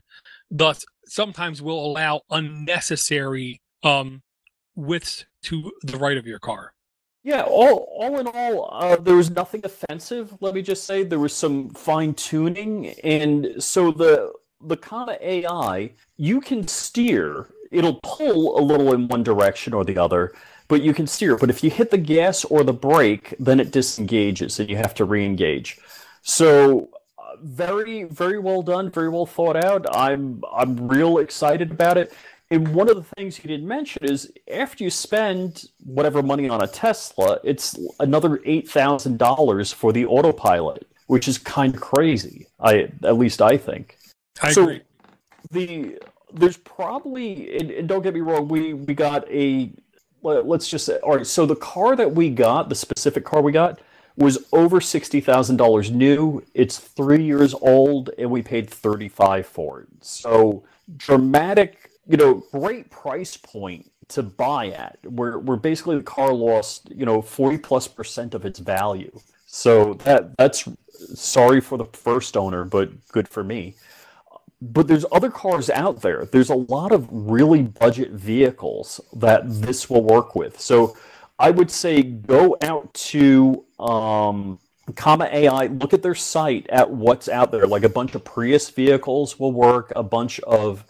thus 0.52 0.86
sometimes 1.06 1.62
will 1.62 1.84
allow 1.84 2.22
unnecessary 2.30 3.62
um 3.84 4.22
widths 4.76 5.26
to 5.42 5.72
the 5.84 5.98
right 5.98 6.18
of 6.18 6.28
your 6.28 6.40
car 6.40 6.74
Yeah, 7.24 7.42
all 7.42 7.88
all 7.98 8.20
in 8.20 8.28
all, 8.28 8.70
uh, 8.72 8.98
there 8.98 9.16
was 9.16 9.32
nothing 9.32 9.62
offensive. 9.64 10.36
Let 10.42 10.54
me 10.54 10.62
just 10.62 10.84
say 10.84 11.02
there 11.02 11.18
was 11.18 11.34
some 11.34 11.70
fine 11.72 12.14
tuning, 12.14 12.90
and 13.04 13.56
so 13.58 13.90
the 13.92 14.32
the 14.62 14.78
Comma 14.78 15.18
AI, 15.22 15.92
you 16.18 16.42
can 16.42 16.68
steer. 16.68 17.48
It'll 17.72 18.00
pull 18.04 18.60
a 18.60 18.62
little 18.62 18.94
in 18.94 19.08
one 19.08 19.24
direction 19.24 19.74
or 19.74 19.84
the 19.84 19.98
other, 19.98 20.34
but 20.68 20.82
you 20.82 20.94
can 20.94 21.08
steer. 21.08 21.38
But 21.38 21.50
if 21.50 21.64
you 21.64 21.70
hit 21.70 21.92
the 21.92 21.98
gas 21.98 22.46
or 22.46 22.64
the 22.64 22.74
brake, 22.74 23.36
then 23.40 23.60
it 23.60 23.72
disengages, 23.72 24.60
and 24.60 24.70
you 24.70 24.78
have 24.78 24.94
to 24.96 25.06
re-engage. 25.06 25.80
So 26.22 26.90
uh, 27.20 27.36
very 27.42 28.04
very 28.04 28.40
well 28.40 28.62
done, 28.62 28.90
very 28.90 29.10
well 29.10 29.26
thought 29.26 29.56
out. 29.56 29.86
I'm 29.96 30.44
I'm 30.54 30.88
real 30.88 31.20
excited 31.20 31.72
about 31.72 31.98
it. 31.98 32.14
And 32.52 32.76
one 32.76 32.90
of 32.90 32.96
the 32.96 33.16
things 33.16 33.40
you 33.44 33.48
didn't 33.48 33.68
mention 33.68 34.06
is 34.06 34.32
after 34.52 34.84
you 34.84 34.92
spend 34.92 35.66
whatever 35.84 36.22
money 36.22 36.48
on 36.48 36.62
a 36.62 36.68
Tesla, 36.68 37.40
it's 37.44 37.78
another 38.00 38.40
eight 38.46 38.70
thousand 38.70 39.18
dollars 39.18 39.72
for 39.72 39.92
the 39.92 40.06
autopilot, 40.06 40.88
which 41.08 41.28
is 41.28 41.38
kind 41.38 41.76
of 41.76 41.82
crazy. 41.82 42.48
I 42.60 42.90
at 43.04 43.18
least 43.18 43.42
I 43.42 43.58
think. 43.58 43.98
I 44.42 44.52
So- 44.52 44.64
agree 44.64 44.82
The 45.52 46.00
there's 46.34 46.58
probably 46.58 47.58
and, 47.58 47.72
and 47.72 47.88
don't 47.88 48.02
get 48.02 48.14
me 48.14 48.20
wrong, 48.22 48.48
we 48.48 48.74
we 48.74 48.94
got 48.94 49.30
a 49.30 49.72
let- 50.22 50.48
let's 50.48 50.68
just 50.68 50.86
say 50.86 50.98
all 50.98 51.16
right. 51.16 51.26
So 51.28 51.46
the 51.46 51.56
car 51.56 51.96
that 51.96 52.14
we 52.14 52.30
got, 52.30 52.68
the 52.68 52.76
specific 52.76 53.24
car 53.24 53.42
we 53.42 53.52
got, 53.52 53.80
was 54.18 54.46
over 54.52 54.82
sixty 54.82 55.22
thousand 55.22 55.58
dollars 55.58 55.92
new. 55.92 56.44
It's 56.54 56.78
three 56.80 57.24
years 57.24 57.54
old, 57.54 58.10
and 58.18 58.30
we 58.32 58.42
paid 58.42 58.70
thirty 58.70 59.08
five 59.08 59.46
for 59.46 59.82
it. 59.82 59.88
So 60.02 60.64
dramatic, 60.98 61.92
you 62.08 62.18
know, 62.18 62.44
great 62.52 62.90
price 62.90 63.38
point 63.38 63.90
to 64.10 64.24
buy 64.24 64.70
at. 64.72 64.98
Where 65.08 65.38
where 65.40 65.58
basically 65.58 65.98
the 65.98 66.04
car 66.04 66.34
lost, 66.34 66.90
you 66.94 67.06
know, 67.06 67.22
forty 67.22 67.58
plus 67.58 67.88
percent 67.88 68.34
of 68.34 68.46
its 68.46 68.60
value. 68.60 69.12
So 69.46 69.94
that 70.06 70.36
that's 70.38 70.68
sorry 71.14 71.62
for 71.62 71.78
the 71.78 71.86
first 71.86 72.36
owner, 72.36 72.66
but 72.66 72.90
good 73.10 73.28
for 73.30 73.44
me 73.44 73.76
but 74.62 74.88
there's 74.88 75.06
other 75.12 75.30
cars 75.30 75.70
out 75.70 76.02
there. 76.02 76.26
There's 76.26 76.50
a 76.50 76.56
lot 76.56 76.92
of 76.92 77.08
really 77.12 77.64
budget 77.64 78.12
vehicles 78.12 79.02
that 79.14 79.44
this 79.46 79.90
will 79.90 80.04
work 80.04 80.36
with. 80.36 80.60
So 80.60 80.98
I 81.38 81.52
would 81.52 81.70
say 81.70 82.02
go 82.02 82.58
out 82.62 82.94
to 82.94 83.66
um, 83.80 84.60
Comma 84.96 85.30
AI, 85.32 85.68
look 85.68 85.94
at 85.94 86.02
their 86.02 86.16
site 86.16 86.68
at 86.70 86.90
what's 86.90 87.28
out 87.28 87.52
there. 87.52 87.68
Like 87.68 87.84
a 87.84 87.90
bunch 87.90 88.16
of 88.16 88.24
Prius 88.24 88.70
vehicles 88.70 89.40
will 89.40 89.52
work, 89.52 89.92
a 89.96 90.04
bunch 90.04 90.40
of 90.42 90.86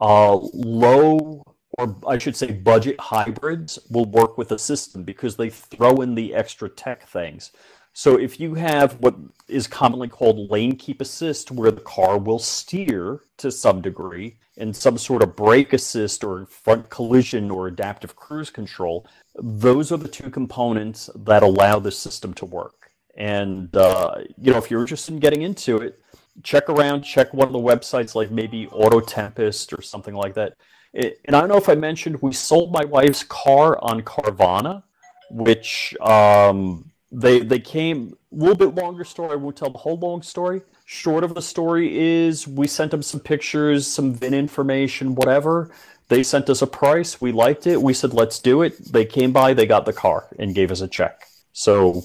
uh, 0.00 0.34
low 0.34 1.44
or 1.78 1.96
I 2.06 2.18
should 2.18 2.36
say 2.36 2.52
budget 2.52 2.98
hybrids 2.98 3.78
will 3.90 4.04
work 4.04 4.36
with 4.36 4.48
the 4.48 4.58
system 4.58 5.04
because 5.04 5.36
they 5.36 5.48
throw 5.48 6.00
in 6.00 6.14
the 6.14 6.34
extra 6.34 6.68
tech 6.68 7.06
things. 7.06 7.52
So 7.98 8.14
if 8.14 8.38
you 8.38 8.54
have 8.54 9.00
what 9.00 9.16
is 9.48 9.66
commonly 9.66 10.06
called 10.06 10.52
lane 10.52 10.76
keep 10.76 11.00
assist, 11.00 11.50
where 11.50 11.72
the 11.72 11.80
car 11.80 12.16
will 12.16 12.38
steer 12.38 13.22
to 13.38 13.50
some 13.50 13.82
degree, 13.82 14.36
and 14.56 14.76
some 14.76 14.96
sort 14.96 15.20
of 15.20 15.34
brake 15.34 15.72
assist 15.72 16.22
or 16.22 16.46
front 16.46 16.90
collision 16.90 17.50
or 17.50 17.66
adaptive 17.66 18.14
cruise 18.14 18.50
control, 18.50 19.04
those 19.34 19.90
are 19.90 19.96
the 19.96 20.06
two 20.06 20.30
components 20.30 21.10
that 21.16 21.42
allow 21.42 21.80
the 21.80 21.90
system 21.90 22.32
to 22.34 22.46
work. 22.46 22.92
And 23.16 23.76
uh, 23.76 24.18
you 24.40 24.52
know, 24.52 24.58
if 24.58 24.70
you're 24.70 24.80
interested 24.80 25.14
in 25.14 25.18
getting 25.18 25.42
into 25.42 25.78
it, 25.78 26.00
check 26.44 26.68
around, 26.68 27.02
check 27.02 27.34
one 27.34 27.48
of 27.48 27.52
the 27.52 27.58
websites 27.58 28.14
like 28.14 28.30
maybe 28.30 28.68
Auto 28.68 29.00
Tempest 29.00 29.72
or 29.72 29.82
something 29.82 30.14
like 30.14 30.34
that. 30.34 30.54
And 30.94 31.34
I 31.34 31.40
don't 31.40 31.48
know 31.48 31.56
if 31.56 31.68
I 31.68 31.74
mentioned 31.74 32.22
we 32.22 32.32
sold 32.32 32.70
my 32.70 32.84
wife's 32.84 33.24
car 33.24 33.76
on 33.82 34.02
Carvana, 34.02 34.84
which 35.30 35.96
um, 36.00 36.92
they 37.10 37.40
they 37.40 37.58
came 37.58 38.16
a 38.32 38.34
little 38.34 38.56
bit 38.56 38.74
longer 38.74 39.04
story. 39.04 39.32
I 39.32 39.36
won't 39.36 39.56
tell 39.56 39.70
the 39.70 39.78
whole 39.78 39.98
long 39.98 40.22
story. 40.22 40.62
Short 40.84 41.24
of 41.24 41.34
the 41.34 41.42
story 41.42 41.98
is 41.98 42.48
we 42.48 42.66
sent 42.66 42.90
them 42.90 43.02
some 43.02 43.20
pictures, 43.20 43.86
some 43.86 44.14
VIN 44.14 44.34
information, 44.34 45.14
whatever. 45.14 45.70
They 46.08 46.22
sent 46.22 46.48
us 46.48 46.62
a 46.62 46.66
price. 46.66 47.20
We 47.20 47.32
liked 47.32 47.66
it. 47.66 47.80
We 47.80 47.92
said, 47.92 48.14
let's 48.14 48.38
do 48.38 48.62
it. 48.62 48.92
They 48.92 49.04
came 49.04 49.30
by, 49.30 49.52
they 49.52 49.66
got 49.66 49.84
the 49.84 49.92
car 49.92 50.28
and 50.38 50.54
gave 50.54 50.70
us 50.70 50.80
a 50.80 50.88
check. 50.88 51.26
So 51.52 52.04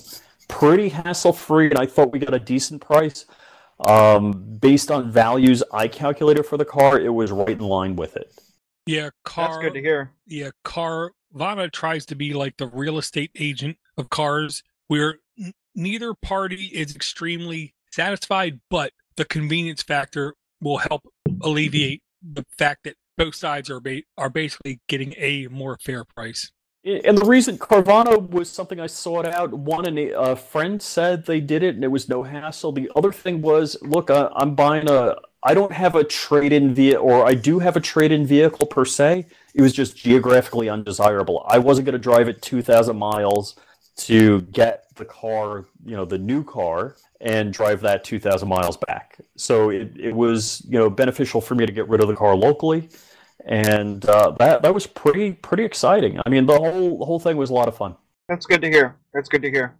pretty 0.50 0.89
hassle 0.89 1.32
free. 1.32 1.70
And 1.70 1.80
I 1.80 1.86
thought 1.86 2.12
we 2.12 2.20
got 2.20 2.34
a 2.34 2.39
decent 2.39 2.82
price. 2.82 3.26
Um, 3.80 4.58
based 4.60 4.92
on 4.92 5.12
values 5.12 5.63
I 5.72 5.88
calculated 5.88 6.44
for 6.44 6.58
the 6.58 6.66
car, 6.66 7.00
it 7.00 7.10
was 7.10 7.32
right 7.32 7.50
in 7.50 7.60
line 7.60 7.96
with 7.96 8.18
it. 8.18 8.34
Yeah, 8.86 9.10
car. 9.24 9.48
That's 9.48 9.62
good 9.63 9.74
to 9.76 9.82
hear. 9.82 10.12
Yeah, 10.28 10.50
Carvana 10.66 11.72
tries 11.72 12.06
to 12.08 12.16
be 12.16 12.34
like 12.34 12.58
the 12.58 12.68
real 12.68 12.98
estate 12.98 13.32
agent 13.36 13.78
of 13.98 14.10
cars, 14.10 14.63
where 14.88 15.19
n- 15.39 15.54
neither 15.76 16.13
party 16.13 16.65
is 16.74 16.96
extremely 16.96 17.74
satisfied, 17.91 18.60
but 18.69 18.91
the 19.15 19.26
convenience 19.26 19.84
factor 19.84 20.34
will 20.62 20.78
help 20.78 21.08
alleviate 21.41 22.02
the 22.22 22.46
fact 22.58 22.84
that 22.84 22.96
both 23.17 23.36
sides 23.36 23.69
are 23.69 23.80
ba- 23.80 24.02
are 24.17 24.30
basically 24.30 24.80
getting 24.88 25.13
a 25.17 25.48
more 25.48 25.78
fair 25.82 26.04
price. 26.04 26.52
And 26.86 27.17
the 27.17 27.26
reason 27.26 27.58
Carvana 27.58 28.30
was 28.30 28.50
something 28.50 28.80
I 28.80 28.88
sought 28.88 29.26
out. 29.26 29.54
One, 29.54 29.86
and 29.86 29.98
a 29.98 30.36
friend 30.36 30.82
said 30.82 31.26
they 31.26 31.39
did 31.39 31.63
it, 31.63 31.76
and 31.76 31.84
it 31.84 31.91
was 31.91 32.10
no 32.10 32.24
hassle. 32.24 32.74
The 32.74 32.91
other 32.93 33.13
thing 33.13 33.41
was, 33.41 33.78
look, 33.82 34.10
I, 34.10 34.30
I'm 34.36 34.54
buying 34.56 34.89
a. 34.89 35.15
I 35.46 35.54
don't 35.54 35.72
have 35.72 35.96
a 35.96 36.04
trade-in 36.04 36.74
vehicle, 36.74 37.06
or 37.06 37.26
I 37.26 37.36
do 37.36 37.60
have 37.60 37.76
a 37.76 37.82
trade-in 37.82 38.26
vehicle 38.26 38.65
per 38.65 38.86
se. 38.86 39.26
It 39.54 39.62
was 39.62 39.74
just 39.74 39.96
geographically 39.96 40.69
undesirable. 40.69 41.46
I 41.48 41.58
wasn't 41.58 41.86
going 41.86 41.93
to 41.93 42.00
drive 42.00 42.30
it 42.30 42.41
2,000 42.41 42.98
miles 42.98 43.56
to 43.95 44.41
get 44.41 44.86
the 44.95 45.06
car, 45.06 45.65
you 45.86 45.95
know, 45.95 46.06
the 46.06 46.17
new 46.17 46.43
car, 46.43 46.95
and 47.21 47.53
drive 47.53 47.82
that 47.82 48.03
2,000 48.03 48.47
miles 48.47 48.77
back. 48.77 49.17
So 49.38 49.69
it, 49.69 49.91
it 49.97 50.15
was, 50.15 50.63
you 50.67 50.77
know, 50.77 50.89
beneficial 50.89 51.41
for 51.41 51.56
me 51.56 51.65
to 51.65 51.71
get 51.71 51.88
rid 51.88 52.01
of 52.01 52.08
the 52.08 52.15
car 52.15 52.36
locally 52.36 52.89
and 53.45 54.06
uh, 54.06 54.32
that 54.39 54.62
that 54.62 54.73
was 54.73 54.88
pretty 54.88 55.34
pretty 55.34 55.65
exciting. 55.65 56.19
I 56.25 56.29
mean, 56.29 56.45
the 56.45 56.58
whole 56.58 56.97
the 56.97 57.06
whole 57.06 57.19
thing 57.19 57.38
was 57.38 57.49
a 57.49 57.53
lot 57.53 57.67
of 57.67 57.75
fun. 57.75 57.95
That's 58.29 58.45
good 58.45 58.62
to 58.62 58.69
hear. 58.69 58.95
That's 59.13 59.27
good 59.27 59.41
to 59.41 59.51
hear. 59.51 59.75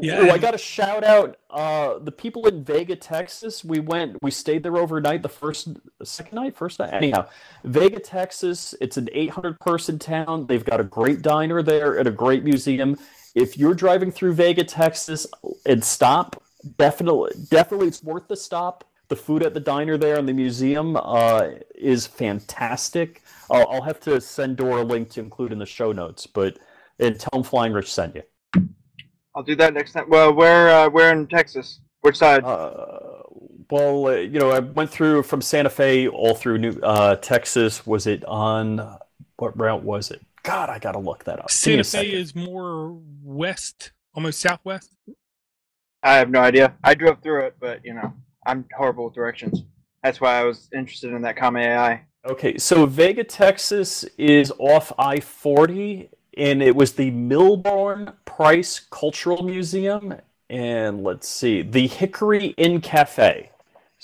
Yeah, 0.00 0.24
Ooh, 0.24 0.30
I 0.30 0.38
got 0.38 0.54
a 0.54 0.58
shout 0.58 1.04
out 1.04 1.36
uh, 1.50 1.98
the 1.98 2.10
people 2.10 2.48
in 2.48 2.64
Vega, 2.64 2.96
Texas. 2.96 3.62
We 3.62 3.78
went, 3.78 4.16
we 4.22 4.30
stayed 4.30 4.62
there 4.62 4.78
overnight. 4.78 5.22
The 5.22 5.28
first, 5.28 5.68
second 6.02 6.34
night, 6.34 6.56
first 6.56 6.78
night. 6.78 6.94
Anyhow, 6.94 7.28
Vega, 7.64 8.00
Texas. 8.00 8.74
It's 8.80 8.96
an 8.96 9.10
800 9.12 9.60
person 9.60 9.98
town. 9.98 10.46
They've 10.46 10.64
got 10.64 10.80
a 10.80 10.84
great 10.84 11.20
diner 11.20 11.62
there 11.62 11.98
and 11.98 12.08
a 12.08 12.10
great 12.10 12.42
museum. 12.42 12.96
If 13.34 13.56
you're 13.56 13.74
driving 13.74 14.12
through 14.12 14.34
Vega, 14.34 14.64
Texas, 14.64 15.26
and 15.66 15.82
stop, 15.82 16.42
definitely, 16.76 17.32
definitely, 17.48 17.88
it's 17.88 18.02
worth 18.02 18.28
the 18.28 18.36
stop. 18.36 18.84
The 19.08 19.16
food 19.16 19.42
at 19.42 19.52
the 19.52 19.60
diner 19.60 19.98
there 19.98 20.16
and 20.18 20.28
the 20.28 20.32
museum 20.32 20.96
uh, 20.96 21.48
is 21.74 22.06
fantastic. 22.06 23.22
I'll, 23.50 23.66
I'll 23.68 23.82
have 23.82 24.00
to 24.00 24.20
send 24.20 24.56
Dora 24.56 24.82
a 24.82 24.84
link 24.84 25.10
to 25.10 25.20
include 25.20 25.52
in 25.52 25.58
the 25.58 25.66
show 25.66 25.92
notes, 25.92 26.26
but 26.26 26.58
and 26.98 27.18
tell 27.18 27.30
them 27.32 27.42
Flying 27.42 27.72
Rich 27.72 27.92
sent 27.92 28.14
you. 28.14 28.22
I'll 29.34 29.42
do 29.42 29.56
that 29.56 29.74
next 29.74 29.92
time. 29.92 30.08
Well, 30.08 30.32
where 30.32 30.68
uh, 30.70 30.88
where 30.90 31.10
in 31.12 31.26
Texas? 31.26 31.80
Which 32.02 32.16
side? 32.16 32.44
Uh, 32.44 33.22
well, 33.70 34.08
uh, 34.08 34.16
you 34.16 34.38
know, 34.38 34.50
I 34.50 34.58
went 34.58 34.90
through 34.90 35.22
from 35.22 35.40
Santa 35.40 35.70
Fe 35.70 36.08
all 36.08 36.34
through 36.34 36.58
New 36.58 36.78
uh, 36.82 37.16
Texas. 37.16 37.86
Was 37.86 38.06
it 38.06 38.24
on 38.26 38.98
what 39.36 39.58
route 39.58 39.82
was 39.82 40.10
it? 40.10 40.20
God, 40.42 40.70
I 40.70 40.78
gotta 40.78 40.98
look 40.98 41.24
that 41.24 41.38
up. 41.38 41.48
Give 41.48 41.84
Santa 41.84 41.84
Fe 41.84 42.12
is 42.12 42.34
more 42.34 42.98
west, 43.22 43.92
almost 44.14 44.40
southwest. 44.40 44.96
I 46.02 46.14
have 46.16 46.30
no 46.30 46.40
idea. 46.40 46.74
I 46.82 46.94
drove 46.94 47.22
through 47.22 47.46
it, 47.46 47.56
but 47.60 47.84
you 47.84 47.94
know, 47.94 48.12
I'm 48.44 48.64
horrible 48.76 49.04
with 49.04 49.14
directions. 49.14 49.62
That's 50.02 50.20
why 50.20 50.40
I 50.40 50.44
was 50.44 50.68
interested 50.74 51.12
in 51.12 51.22
that 51.22 51.36
Comma 51.36 51.60
AI. 51.60 52.02
Okay, 52.28 52.58
so 52.58 52.86
Vega, 52.86 53.24
Texas 53.24 54.04
is 54.18 54.52
off 54.58 54.92
I 54.98 55.20
40, 55.20 56.08
and 56.36 56.62
it 56.62 56.74
was 56.74 56.92
the 56.94 57.10
Milburn 57.10 58.12
Price 58.24 58.80
Cultural 58.80 59.44
Museum. 59.44 60.14
And 60.50 61.04
let's 61.04 61.28
see, 61.28 61.62
the 61.62 61.86
Hickory 61.86 62.48
Inn 62.58 62.80
Cafe. 62.80 63.50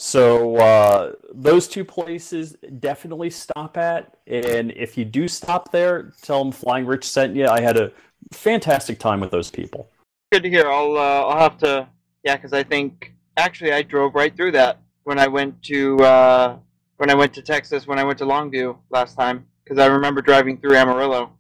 So 0.01 0.57
uh, 0.59 1.13
those 1.35 1.67
two 1.67 1.85
places 1.85 2.57
definitely 2.79 3.31
stop 3.31 3.77
at. 3.77 4.19
And 4.29 4.71
if 4.77 4.97
you 4.97 5.05
do 5.05 5.27
stop 5.27 5.73
there, 5.73 6.13
tell 6.23 6.39
them 6.39 6.53
Flying 6.53 6.87
Rich 6.87 7.05
sent 7.05 7.35
you. 7.35 7.49
I 7.49 7.61
had 7.61 7.77
a 7.77 7.91
fantastic 8.33 9.01
time 9.01 9.19
with 9.19 9.33
those 9.33 9.51
people. 9.51 9.91
Good 10.31 10.45
to 10.45 10.51
hear. 10.51 10.71
I'll 10.71 10.97
uh, 10.97 11.27
I'll 11.27 11.41
have 11.41 11.59
to 11.59 11.89
yeah, 12.23 12.37
because 12.37 12.53
I 12.53 12.63
think 12.63 13.13
actually 13.37 13.73
I 13.73 13.83
drove 13.83 14.15
right 14.15 14.35
through 14.37 14.53
that 14.53 14.81
when 15.03 15.19
I 15.19 15.27
went 15.27 15.61
to 15.65 15.99
uh, 15.99 16.57
when 16.99 17.11
I 17.11 17.15
went 17.15 17.35
to 17.35 17.43
Texas 17.43 17.89
when 17.89 17.99
I 17.99 18.05
went 18.05 18.19
to 18.21 18.25
Longview 18.25 18.79
last 18.91 19.17
time 19.17 19.47
because 19.65 19.81
I 19.81 19.87
remember 19.87 20.23
driving 20.23 20.59
through 20.59 20.77
Amarillo. 20.77 21.33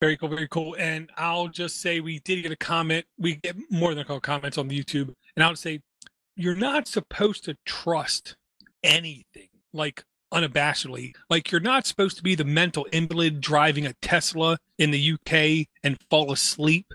Very 0.00 0.16
cool, 0.16 0.30
very 0.30 0.48
cool. 0.48 0.76
And 0.78 1.10
I'll 1.18 1.48
just 1.48 1.82
say 1.82 2.00
we 2.00 2.20
did 2.20 2.42
get 2.42 2.52
a 2.52 2.56
comment. 2.56 3.04
We 3.18 3.34
get 3.34 3.54
more 3.70 3.90
than 3.90 3.98
a 3.98 4.04
couple 4.04 4.20
comments 4.20 4.56
on 4.56 4.68
the 4.68 4.82
YouTube, 4.82 5.12
and 5.34 5.44
I'll 5.44 5.56
say 5.56 5.82
you're 6.36 6.54
not 6.54 6.86
supposed 6.86 7.44
to 7.44 7.56
trust 7.64 8.36
anything 8.84 9.48
like 9.72 10.04
unabashedly. 10.32 11.14
Like 11.30 11.50
you're 11.50 11.60
not 11.60 11.86
supposed 11.86 12.16
to 12.18 12.22
be 12.22 12.34
the 12.34 12.44
mental 12.44 12.86
invalid 12.92 13.40
driving 13.40 13.86
a 13.86 13.92
Tesla 14.02 14.58
in 14.78 14.90
the 14.90 15.12
UK 15.12 15.66
and 15.82 15.96
fall 16.10 16.32
asleep 16.32 16.86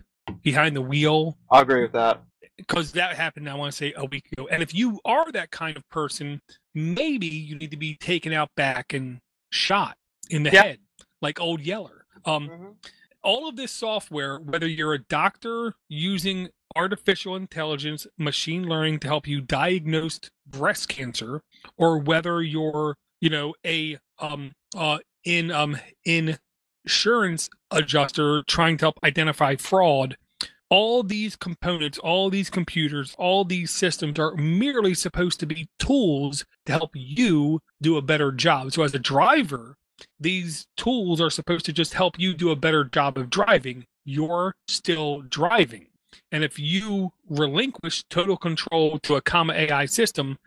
behind 0.43 0.75
the 0.75 0.81
wheel 0.81 1.37
I'll 1.49 1.61
agree 1.61 1.81
with 1.81 1.91
that. 1.93 2.21
because 2.55 2.91
that 2.93 3.15
happened 3.17 3.49
i 3.49 3.55
want 3.55 3.71
to 3.71 3.75
say 3.77 3.91
a 3.97 4.05
week 4.05 4.29
ago 4.31 4.47
and 4.49 4.61
if 4.63 4.73
you 4.73 4.99
are 5.03 5.29
that 5.31 5.49
kind 5.51 5.75
of 5.75 5.87
person 5.89 6.39
maybe 6.75 7.25
you 7.27 7.55
need 7.57 7.71
to 7.71 7.75
be 7.77 7.95
taken 7.95 8.31
out 8.31 8.49
back 8.55 8.93
and 8.93 9.19
shot 9.49 9.97
in 10.29 10.43
the 10.43 10.51
Yeah. 10.51 10.61
head 10.63 10.79
like 11.21 11.41
old 11.41 11.59
yeller 11.61 12.05
um 12.25 12.47
Mhm. 12.47 12.75
all 13.23 13.49
of 13.49 13.55
this 13.57 13.71
software 13.71 14.37
whether 14.39 14.67
you're 14.67 14.93
a 14.93 14.99
doctor 14.99 15.73
using 15.89 16.49
artificial 16.75 17.35
intelligence 17.35 18.07
machine 18.17 18.63
learning 18.63 18.99
to 18.99 19.07
help 19.07 19.27
you 19.27 19.41
diagnose 19.41 20.19
breast 20.45 20.87
cancer 20.89 21.41
or 21.77 21.97
whether 21.97 22.41
you're 22.41 22.95
you 23.19 23.29
know 23.29 23.53
a 23.65 23.97
um 24.19 24.51
uh 24.75 24.97
in 25.23 25.51
um 25.51 25.77
insurance 26.05 27.49
adjuster 27.71 28.43
trying 28.43 28.77
to 28.77 28.85
help 28.85 28.99
identify 29.03 29.55
fraud 29.55 30.17
all 30.71 31.03
these 31.03 31.35
components, 31.35 31.97
all 31.97 32.29
these 32.29 32.49
computers, 32.49 33.13
all 33.19 33.43
these 33.43 33.71
systems 33.71 34.17
are 34.17 34.33
merely 34.37 34.93
supposed 34.93 35.37
to 35.41 35.45
be 35.45 35.67
tools 35.77 36.45
to 36.65 36.71
help 36.71 36.91
you 36.93 37.59
do 37.81 37.97
a 37.97 38.01
better 38.01 38.31
job. 38.31 38.71
So, 38.71 38.81
as 38.83 38.95
a 38.95 38.99
driver, 38.99 39.75
these 40.17 40.67
tools 40.77 41.19
are 41.19 41.29
supposed 41.29 41.65
to 41.65 41.73
just 41.73 41.93
help 41.93 42.17
you 42.17 42.33
do 42.33 42.51
a 42.51 42.55
better 42.55 42.85
job 42.85 43.17
of 43.17 43.29
driving. 43.29 43.85
You're 44.05 44.55
still 44.67 45.21
driving. 45.21 45.87
And 46.31 46.43
if 46.43 46.59
you 46.59 47.11
relinquish 47.29 48.03
total 48.03 48.37
control 48.37 48.99
to 48.99 49.15
a 49.15 49.21
comma 49.21 49.53
AI 49.53 49.85
system 49.85 50.39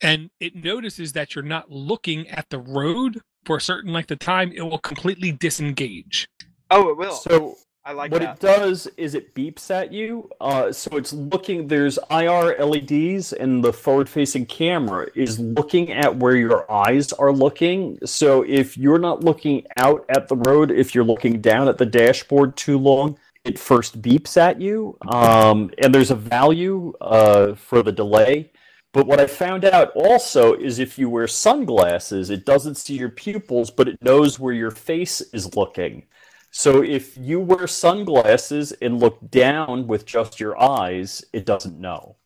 and 0.00 0.30
it 0.40 0.54
notices 0.54 1.12
that 1.12 1.34
you're 1.34 1.44
not 1.44 1.70
looking 1.70 2.28
at 2.28 2.48
the 2.50 2.58
road 2.58 3.20
for 3.44 3.56
a 3.56 3.60
certain 3.60 3.92
length 3.92 4.10
of 4.10 4.18
time, 4.18 4.52
it 4.52 4.62
will 4.62 4.78
completely 4.78 5.32
disengage. 5.32 6.28
Oh, 6.70 6.88
it 6.90 6.96
will. 6.96 7.14
So 7.14 7.56
I 7.88 7.92
like 7.92 8.12
what 8.12 8.20
that. 8.20 8.36
it 8.36 8.40
does 8.40 8.86
is 8.98 9.14
it 9.14 9.34
beeps 9.34 9.70
at 9.70 9.90
you. 9.90 10.28
Uh, 10.42 10.70
so 10.70 10.98
it's 10.98 11.14
looking. 11.14 11.68
There's 11.68 11.98
IR 12.10 12.62
LEDs, 12.62 13.32
and 13.32 13.64
the 13.64 13.72
forward-facing 13.72 14.44
camera 14.44 15.06
is 15.14 15.38
looking 15.38 15.90
at 15.92 16.16
where 16.16 16.36
your 16.36 16.70
eyes 16.70 17.14
are 17.14 17.32
looking. 17.32 17.98
So 18.04 18.42
if 18.42 18.76
you're 18.76 18.98
not 18.98 19.24
looking 19.24 19.66
out 19.78 20.04
at 20.10 20.28
the 20.28 20.36
road, 20.36 20.70
if 20.70 20.94
you're 20.94 21.02
looking 21.02 21.40
down 21.40 21.66
at 21.66 21.78
the 21.78 21.86
dashboard 21.86 22.56
too 22.56 22.76
long, 22.78 23.18
it 23.48 23.58
first 23.58 24.02
beeps 24.02 24.36
at 24.36 24.60
you. 24.60 24.98
Um, 25.08 25.70
and 25.82 25.94
there's 25.94 26.10
a 26.10 26.16
value 26.16 26.92
uh, 27.00 27.54
for 27.54 27.82
the 27.82 27.92
delay. 27.92 28.52
But 28.92 29.06
what 29.06 29.20
I 29.20 29.26
found 29.26 29.64
out 29.64 29.90
also 29.94 30.54
is 30.54 30.78
if 30.78 30.98
you 30.98 31.08
wear 31.08 31.26
sunglasses, 31.26 32.30
it 32.30 32.44
doesn't 32.44 32.76
see 32.76 32.96
your 32.96 33.10
pupils, 33.10 33.70
but 33.70 33.88
it 33.88 34.02
knows 34.02 34.38
where 34.38 34.54
your 34.54 34.70
face 34.70 35.20
is 35.32 35.54
looking. 35.56 36.06
So 36.50 36.82
if 36.82 37.16
you 37.16 37.40
wear 37.40 37.66
sunglasses 37.66 38.72
and 38.72 38.98
look 38.98 39.18
down 39.30 39.86
with 39.86 40.06
just 40.06 40.40
your 40.40 40.60
eyes, 40.60 41.24
it 41.32 41.44
doesn't 41.44 41.78
know. 41.78 42.16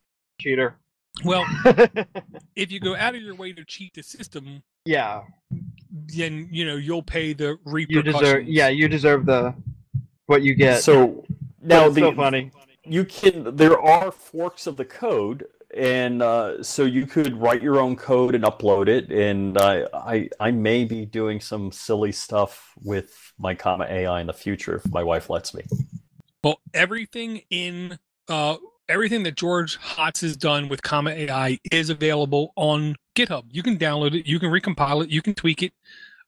Cheater. 0.41 0.77
Well, 1.25 1.45
if 2.57 2.73
you 2.73 2.81
go 2.81 2.97
out 2.97 3.15
of 3.15 3.23
your 3.23 3.35
way 3.35 3.53
to 3.53 3.65
cheat 3.65 3.95
the 3.95 4.03
system, 4.03 4.63
yeah, 4.85 5.23
then 5.91 6.49
you 6.51 6.65
know 6.65 6.77
you'll 6.77 7.03
pay 7.03 7.35
the 7.35 7.59
you 7.67 8.03
deserve. 8.03 8.49
Yeah, 8.49 8.69
you 8.69 8.89
deserve 8.89 9.27
the 9.27 9.55
what 10.33 10.43
you 10.43 10.55
get. 10.55 10.83
So 10.83 11.25
now 11.61 11.85
That's 11.85 11.95
the, 11.95 12.01
so 12.01 12.15
funny. 12.15 12.51
you 12.85 13.05
can 13.05 13.55
there 13.57 13.81
are 13.81 14.11
forks 14.11 14.67
of 14.67 14.77
the 14.77 14.85
code 14.85 15.47
and 15.75 16.23
uh, 16.23 16.63
so 16.63 16.85
you 16.85 17.07
could 17.07 17.41
write 17.41 17.63
your 17.63 17.81
own 17.81 17.97
code 17.97 18.35
and 18.35 18.45
upload 18.45 18.89
it. 18.89 19.11
And 19.11 19.57
I, 19.57 19.87
I, 19.95 20.29
I 20.39 20.51
may 20.51 20.85
be 20.85 21.07
doing 21.07 21.41
some 21.41 21.73
silly 21.73 22.13
stuff 22.13 22.73
with 22.83 23.33
my 23.39 23.55
Comma 23.55 23.87
AI 23.89 24.21
in 24.21 24.27
the 24.27 24.35
future 24.35 24.77
if 24.77 24.93
my 24.93 25.03
wife 25.03 25.31
lets 25.31 25.55
me. 25.55 25.63
Well, 26.45 26.61
everything 26.75 27.43
in 27.51 27.99
uh, 28.29 28.57
everything 28.89 29.23
that 29.23 29.37
George 29.37 29.79
Hotz 29.81 30.21
has 30.21 30.37
done 30.37 30.69
with 30.69 30.83
Comma 30.83 31.11
AI 31.11 31.59
is 31.71 31.89
available 31.89 32.53
on 32.57 32.97
GitHub. 33.17 33.45
You 33.51 33.63
can 33.63 33.79
download 33.79 34.15
it, 34.15 34.27
you 34.27 34.39
can 34.39 34.51
recompile 34.51 35.03
it, 35.03 35.11
you 35.11 35.23
can 35.23 35.35
tweak 35.35 35.63
it. 35.63 35.73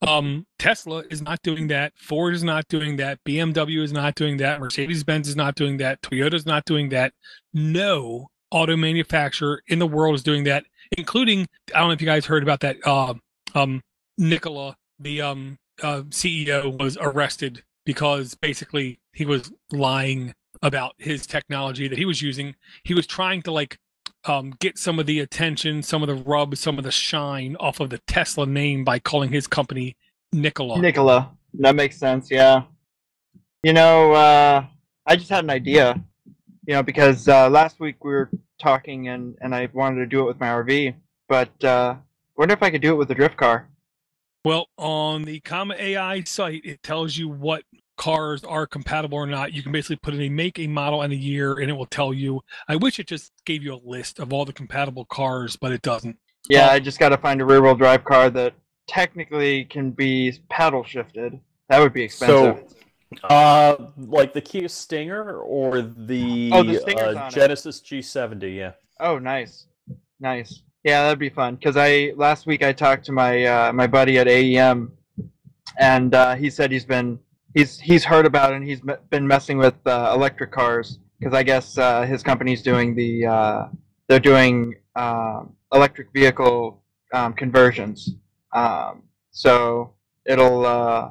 Um, 0.03 0.47
Tesla 0.59 1.05
is 1.11 1.23
not 1.23 1.41
doing 1.43 1.69
that. 1.69 1.93
Ford 1.97 2.35
is 2.35 2.45
not 2.45 2.69
doing 2.69 2.97
that. 2.97 3.19
BMW 3.25 3.83
is 3.83 3.93
not 3.93 4.15
doing 4.15 4.37
that. 4.39 4.61
Mercedes 4.61 5.05
Benz 5.05 5.29
is 5.29 5.37
not 5.37 5.55
doing 5.55 5.79
that. 5.79 6.03
Toyota 6.03 6.35
is 6.35 6.47
not 6.47 6.65
doing 6.65 6.91
that. 6.91 7.13
No 7.53 8.29
auto 8.51 8.77
manufacturer 8.77 9.63
in 9.67 9.79
the 9.79 9.87
world 9.87 10.15
is 10.15 10.23
doing 10.23 10.45
that, 10.45 10.65
including 10.97 11.47
I 11.75 11.81
don't 11.81 11.89
know 11.89 11.95
if 11.95 12.01
you 12.01 12.07
guys 12.07 12.27
heard 12.27 12.43
about 12.43 12.61
that. 12.61 12.77
Uh, 12.85 13.15
um, 13.55 13.83
Nikola, 14.19 14.77
the 14.99 15.23
um, 15.23 15.59
uh, 15.83 16.03
CEO, 16.09 16.79
was 16.79 16.97
arrested 17.01 17.65
because 17.85 18.35
basically 18.35 19.01
he 19.13 19.25
was 19.25 19.53
lying 19.73 20.35
about 20.63 20.95
his 20.99 21.27
technology 21.27 21.89
that 21.89 21.99
he 21.99 22.05
was 22.05 22.23
using. 22.23 22.55
He 22.85 22.95
was 22.95 23.07
trying 23.07 23.43
to 23.43 23.53
like 23.53 23.79
um, 24.27 24.55
get 24.59 24.79
some 24.79 24.99
of 24.99 25.07
the 25.07 25.21
attention, 25.21 25.83
some 25.83 26.03
of 26.03 26.09
the 26.09 26.15
rub, 26.15 26.57
some 26.57 26.79
of 26.79 26.85
the 26.85 26.91
shine 26.91 27.57
off 27.61 27.81
of 27.81 27.91
the 27.91 27.99
Tesla 27.99 28.47
name 28.47 28.85
by 28.85 28.99
calling 28.99 29.31
his 29.31 29.47
company 29.47 29.97
Nikola. 30.33 30.81
Nikola. 30.81 31.31
That 31.55 31.77
makes 31.77 31.97
sense. 31.97 32.31
Yeah. 32.31 32.63
You 33.63 33.73
know, 33.73 34.13
uh, 34.13 34.65
I 35.07 35.17
just 35.17 35.31
had 35.31 35.45
an 35.45 35.51
idea. 35.51 36.03
You 36.67 36.75
know, 36.75 36.83
because 36.83 37.29
uh, 37.29 37.51
last 37.51 37.79
week 37.79 38.03
we 38.03 38.13
were 38.13 38.31
talking 38.59 39.09
and 39.09 39.37
and 39.43 39.55
I 39.55 39.69
wanted 39.73 39.97
to 39.97 40.07
do 40.07 40.21
it 40.21 40.27
with 40.27 40.41
my 40.41 40.47
RV, 40.47 40.95
but 41.29 41.65
uh, 41.65 41.97
wonder 42.37 42.55
if 42.55 42.63
I 42.63 42.71
could 42.71 42.81
do 42.81 42.93
it 42.93 42.97
with 42.97 43.11
a 43.11 43.15
drift 43.15 43.37
car. 43.37 43.69
Well, 44.45 44.69
on 44.77 45.25
the 45.25 45.41
Comma 45.41 45.75
AI 45.79 46.23
site, 46.25 46.63
it 46.65 46.83
tells 46.83 47.17
you 47.17 47.29
what 47.29 47.65
cars 47.97 48.45
are 48.45 48.67
compatible 48.67 49.19
or 49.19 49.27
not. 49.27 49.53
You 49.53 49.63
can 49.63 49.73
basically 49.73 49.97
put 49.97 50.15
in 50.15 50.21
a 50.23 50.29
make, 50.29 50.59
a 50.59 50.67
model, 50.67 51.03
and 51.03 51.13
a 51.13 51.17
year, 51.17 51.59
and 51.59 51.71
it 51.71 51.75
will 51.75 51.87
tell 51.87 52.13
you. 52.13 52.43
I 52.69 52.77
wish 52.77 52.99
it 52.99 53.07
just 53.07 53.33
gave 53.45 53.63
you 53.63 53.75
a 53.75 53.81
list 53.85 54.19
of 54.19 54.33
all 54.33 54.45
the 54.45 54.53
compatible 54.53 55.05
cars, 55.05 55.57
but 55.57 55.73
it 55.73 55.83
doesn't. 55.83 56.17
Yeah, 56.49 56.69
I 56.69 56.79
just 56.79 56.99
got 56.99 57.11
to 57.11 57.17
find 57.19 57.41
a 57.41 57.45
rear 57.45 57.63
wheel 57.63 57.75
drive 57.75 58.05
car 58.05 58.31
that 58.31 58.55
technically 58.87 59.65
can 59.65 59.91
be 59.91 60.33
paddle 60.51 60.85
shifted. 60.85 61.39
That 61.69 61.81
would 61.81 61.93
be 61.93 62.03
expensive. 62.03 62.65
So, 63.21 63.29
uh, 63.29 63.77
like 63.97 64.33
the 64.33 64.41
Kia 64.41 64.69
Stinger 64.69 65.39
or 65.39 65.83
the, 65.83 66.51
Oh, 66.53 66.63
the 66.63 66.83
uh, 66.85 67.21
on 67.21 67.29
it. 67.29 67.35
Genesis 67.35 67.81
G70. 67.81 68.57
Yeah. 68.57 68.73
Oh, 69.01 69.19
nice, 69.19 69.67
nice. 70.21 70.63
Yeah, 70.83 71.03
that'd 71.05 71.19
be 71.19 71.31
fun. 71.31 71.57
Cause 71.57 71.77
I 71.79 72.13
last 72.17 72.47
week 72.47 72.63
I 72.63 72.73
talked 72.73 73.07
to 73.07 73.13
my 73.13 73.45
uh, 73.45 73.73
my 73.73 73.87
buddy 73.87 74.19
at 74.19 74.27
AEM, 74.27 74.93
and 75.79 76.15
uh, 76.15 76.35
he 76.35 76.51
said 76.51 76.71
he's 76.71 76.85
been 76.85 77.19
he's 77.55 77.79
he's 77.81 78.05
heard 78.05 78.27
about 78.27 78.53
it 78.53 78.57
and 78.57 78.65
he's 78.67 78.81
been 79.11 79.27
messing 79.27 79.59
with 79.59 79.75
uh, 79.87 80.13
electric 80.15 80.51
cars 80.53 80.99
because 81.19 81.35
I 81.35 81.43
guess 81.43 81.79
uh, 81.79 82.03
his 82.03 82.23
company's 82.23 82.63
doing 82.63 82.95
the 82.95 83.27
uh, 83.27 83.69
they're 84.09 84.21
doing 84.21 84.75
um, 84.97 85.55
electric 85.73 86.13
vehicle 86.13 86.83
um, 87.13 87.33
conversions. 87.33 88.11
Um, 88.53 89.05
so 89.31 89.95
it'll 90.27 90.67
uh, 90.67 91.11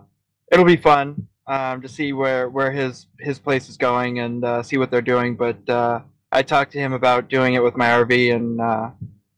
it'll 0.51 0.65
be 0.65 0.77
fun 0.77 1.27
um, 1.47 1.82
to 1.82 1.89
see 1.89 2.13
where 2.13 2.49
where 2.49 2.71
his 2.71 3.08
his 3.19 3.39
place 3.39 3.69
is 3.69 3.77
going 3.77 4.19
and 4.19 4.43
uh, 4.43 4.63
see 4.63 4.77
what 4.77 4.91
they're 4.91 5.01
doing. 5.01 5.36
But 5.36 5.67
uh, 5.69 6.01
I 6.32 6.43
talked 6.43 6.71
to 6.73 6.79
him 6.79 6.93
about 6.93 7.29
doing 7.29 7.53
it 7.56 7.63
with 7.63 7.75
my 7.75 7.88
RV 7.88 8.36
and 8.36 8.62
uh, 8.62 8.91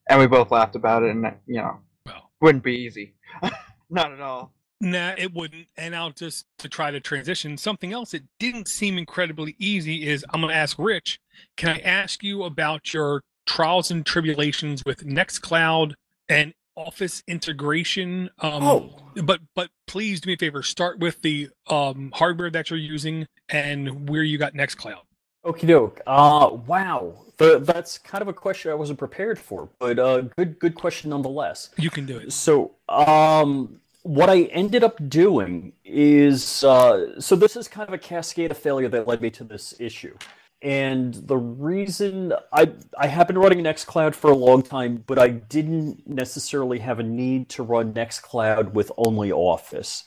and 0.10 0.20
we 0.20 0.28
both 0.28 0.52
laughed 0.52 0.76
about 0.76 1.04
it 1.04 1.12
and 1.12 1.26
you 1.48 1.62
know 1.62 1.80
Well, 2.06 2.32
wouldn't 2.42 2.64
be 2.64 2.76
easy, 2.76 3.16
not 3.90 4.12
at 4.12 4.20
all. 4.20 4.54
Nah, 4.86 5.14
it 5.18 5.34
wouldn't. 5.34 5.68
And 5.78 5.96
I'll 5.96 6.12
just 6.12 6.46
to 6.60 6.70
try 6.70 6.92
to 6.92 7.00
transition 7.00 7.58
something 7.58 7.92
else 7.92 8.12
that 8.12 8.24
didn't 8.40 8.68
seem 8.68 8.98
incredibly 9.00 9.56
easy 9.60 10.08
is 10.08 10.24
I'm 10.30 10.42
going 10.42 10.52
to 10.54 10.58
ask 10.58 10.78
Rich. 10.78 11.20
Can 11.58 11.70
I 11.70 11.80
ask 11.80 12.24
you 12.24 12.44
about 12.44 12.94
your 12.94 13.22
trials 13.48 13.90
and 13.90 14.06
tribulations 14.06 14.84
with 14.86 15.04
Nextcloud 15.06 15.94
and 16.30 16.54
Office 16.76 17.24
integration? 17.28 18.30
Um, 18.40 18.64
Oh. 18.64 18.96
but 19.24 19.42
but 19.56 19.70
please 19.88 20.22
do 20.22 20.28
me 20.28 20.34
a 20.34 20.38
favor. 20.38 20.62
Start 20.62 21.00
with 21.00 21.20
the 21.24 21.50
um, 21.68 22.12
hardware 22.14 22.52
that 22.52 22.70
you're 22.70 22.78
using 22.80 23.26
and 23.50 24.08
where 24.08 24.24
you 24.24 24.38
got 24.38 24.54
Nextcloud. 24.54 25.02
Okie 25.46 25.68
doke. 25.68 26.02
Uh, 26.06 26.58
wow. 26.68 27.14
The, 27.38 27.60
that's 27.60 27.98
kind 27.98 28.22
of 28.22 28.28
a 28.28 28.34
question 28.34 28.72
I 28.72 28.76
wasn't 28.76 28.98
prepared 29.00 29.38
for, 29.40 29.68
but 29.80 29.98
uh, 30.00 30.22
good 30.38 30.60
good 30.60 30.76
question 30.76 31.10
nonetheless. 31.10 31.70
You 31.78 31.90
can 31.90 32.06
do 32.06 32.18
it. 32.18 32.32
So, 32.34 32.76
um, 32.88 33.80
what 34.06 34.30
I 34.30 34.44
ended 34.44 34.84
up 34.84 35.10
doing 35.10 35.74
is 35.84 36.64
uh, 36.64 37.20
so 37.20 37.36
this 37.36 37.56
is 37.56 37.68
kind 37.68 37.90
of 37.90 37.94
a 37.94 37.98
cascade 37.98 38.52
of 38.52 38.58
failure 38.58 38.88
that 38.90 39.08
led 39.08 39.20
me 39.20 39.32
to 39.32 39.44
this 39.44 39.74
issue. 39.80 40.16
And 40.62 41.16
the 41.16 41.38
reason 41.38 42.32
I 42.54 42.72
I 43.00 43.08
have 43.08 43.26
been 43.26 43.40
running 43.40 43.64
Nextcloud 43.64 44.14
for 44.14 44.30
a 44.30 44.36
long 44.36 44.62
time, 44.62 45.04
but 45.08 45.18
I 45.18 45.30
didn't 45.30 46.08
necessarily 46.08 46.78
have 46.80 47.00
a 47.00 47.04
need 47.04 47.50
to 47.50 47.64
run 47.64 47.96
Nextcloud 47.96 48.74
with 48.74 48.92
OnlyOffice. 48.96 50.04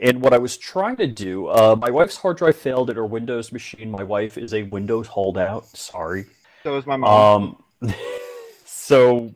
And 0.00 0.22
what 0.22 0.32
I 0.32 0.38
was 0.38 0.56
trying 0.56 0.96
to 0.96 1.06
do, 1.06 1.46
uh, 1.46 1.76
my 1.78 1.90
wife's 1.90 2.16
hard 2.16 2.38
drive 2.38 2.56
failed 2.56 2.90
at 2.90 2.96
her 2.96 3.06
Windows 3.06 3.52
machine. 3.52 3.92
My 3.92 4.02
wife 4.02 4.36
is 4.36 4.54
a 4.54 4.64
Windows 4.64 5.06
holdout. 5.06 5.68
Sorry. 5.68 6.26
So 6.64 6.76
is 6.78 6.84
my 6.84 6.96
mom. 6.96 7.62
Um, 7.80 7.94
so 8.64 9.30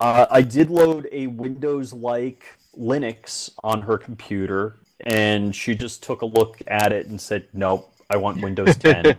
uh, 0.00 0.26
I 0.28 0.42
did 0.42 0.70
load 0.70 1.08
a 1.12 1.28
Windows-like 1.28 2.57
Linux 2.76 3.50
on 3.62 3.82
her 3.82 3.98
computer, 3.98 4.76
and 5.00 5.54
she 5.54 5.74
just 5.74 6.02
took 6.02 6.22
a 6.22 6.26
look 6.26 6.58
at 6.66 6.92
it 6.92 7.06
and 7.06 7.20
said, 7.20 7.46
"Nope, 7.52 7.92
I 8.10 8.16
want 8.16 8.42
Windows 8.42 8.76
10." 8.78 9.16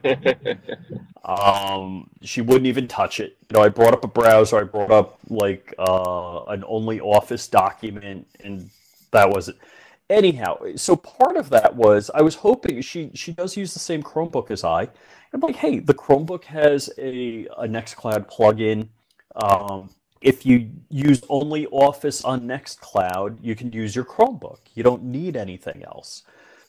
um, 1.23 2.09
she 2.21 2.41
wouldn't 2.41 2.67
even 2.67 2.87
touch 2.87 3.19
it. 3.19 3.37
You 3.49 3.57
know, 3.57 3.63
I 3.63 3.69
brought 3.69 3.93
up 3.93 4.03
a 4.03 4.07
browser, 4.07 4.59
I 4.59 4.63
brought 4.63 4.91
up 4.91 5.19
like 5.29 5.73
uh, 5.77 6.43
an 6.45 6.61
OnlyOffice 6.61 7.49
document, 7.49 8.27
and 8.43 8.69
that 9.11 9.29
was 9.29 9.49
it. 9.49 9.57
Anyhow, 10.09 10.57
so 10.75 10.95
part 10.95 11.37
of 11.37 11.51
that 11.51 11.75
was 11.75 12.09
I 12.15 12.21
was 12.21 12.35
hoping 12.35 12.81
she 12.81 13.11
she 13.13 13.31
does 13.31 13.55
use 13.55 13.73
the 13.73 13.79
same 13.79 14.01
Chromebook 14.01 14.49
as 14.49 14.63
I. 14.63 14.89
I'm 15.31 15.41
like, 15.41 15.57
hey, 15.57 15.79
the 15.79 15.93
Chromebook 15.93 16.45
has 16.45 16.89
a, 16.97 17.45
a 17.57 17.67
Nextcloud 17.67 18.27
plugin. 18.31 18.87
Um, 19.35 19.91
if 20.21 20.45
you 20.45 20.69
use 20.89 21.21
OnlyOffice 21.21 22.25
on 22.25 22.41
Nextcloud, 22.41 23.37
you 23.41 23.55
can 23.55 23.71
use 23.71 23.95
your 23.95 24.05
Chromebook. 24.05 24.59
You 24.73 24.83
don't 24.83 25.03
need 25.03 25.37
anything 25.37 25.83
else. 25.83 26.23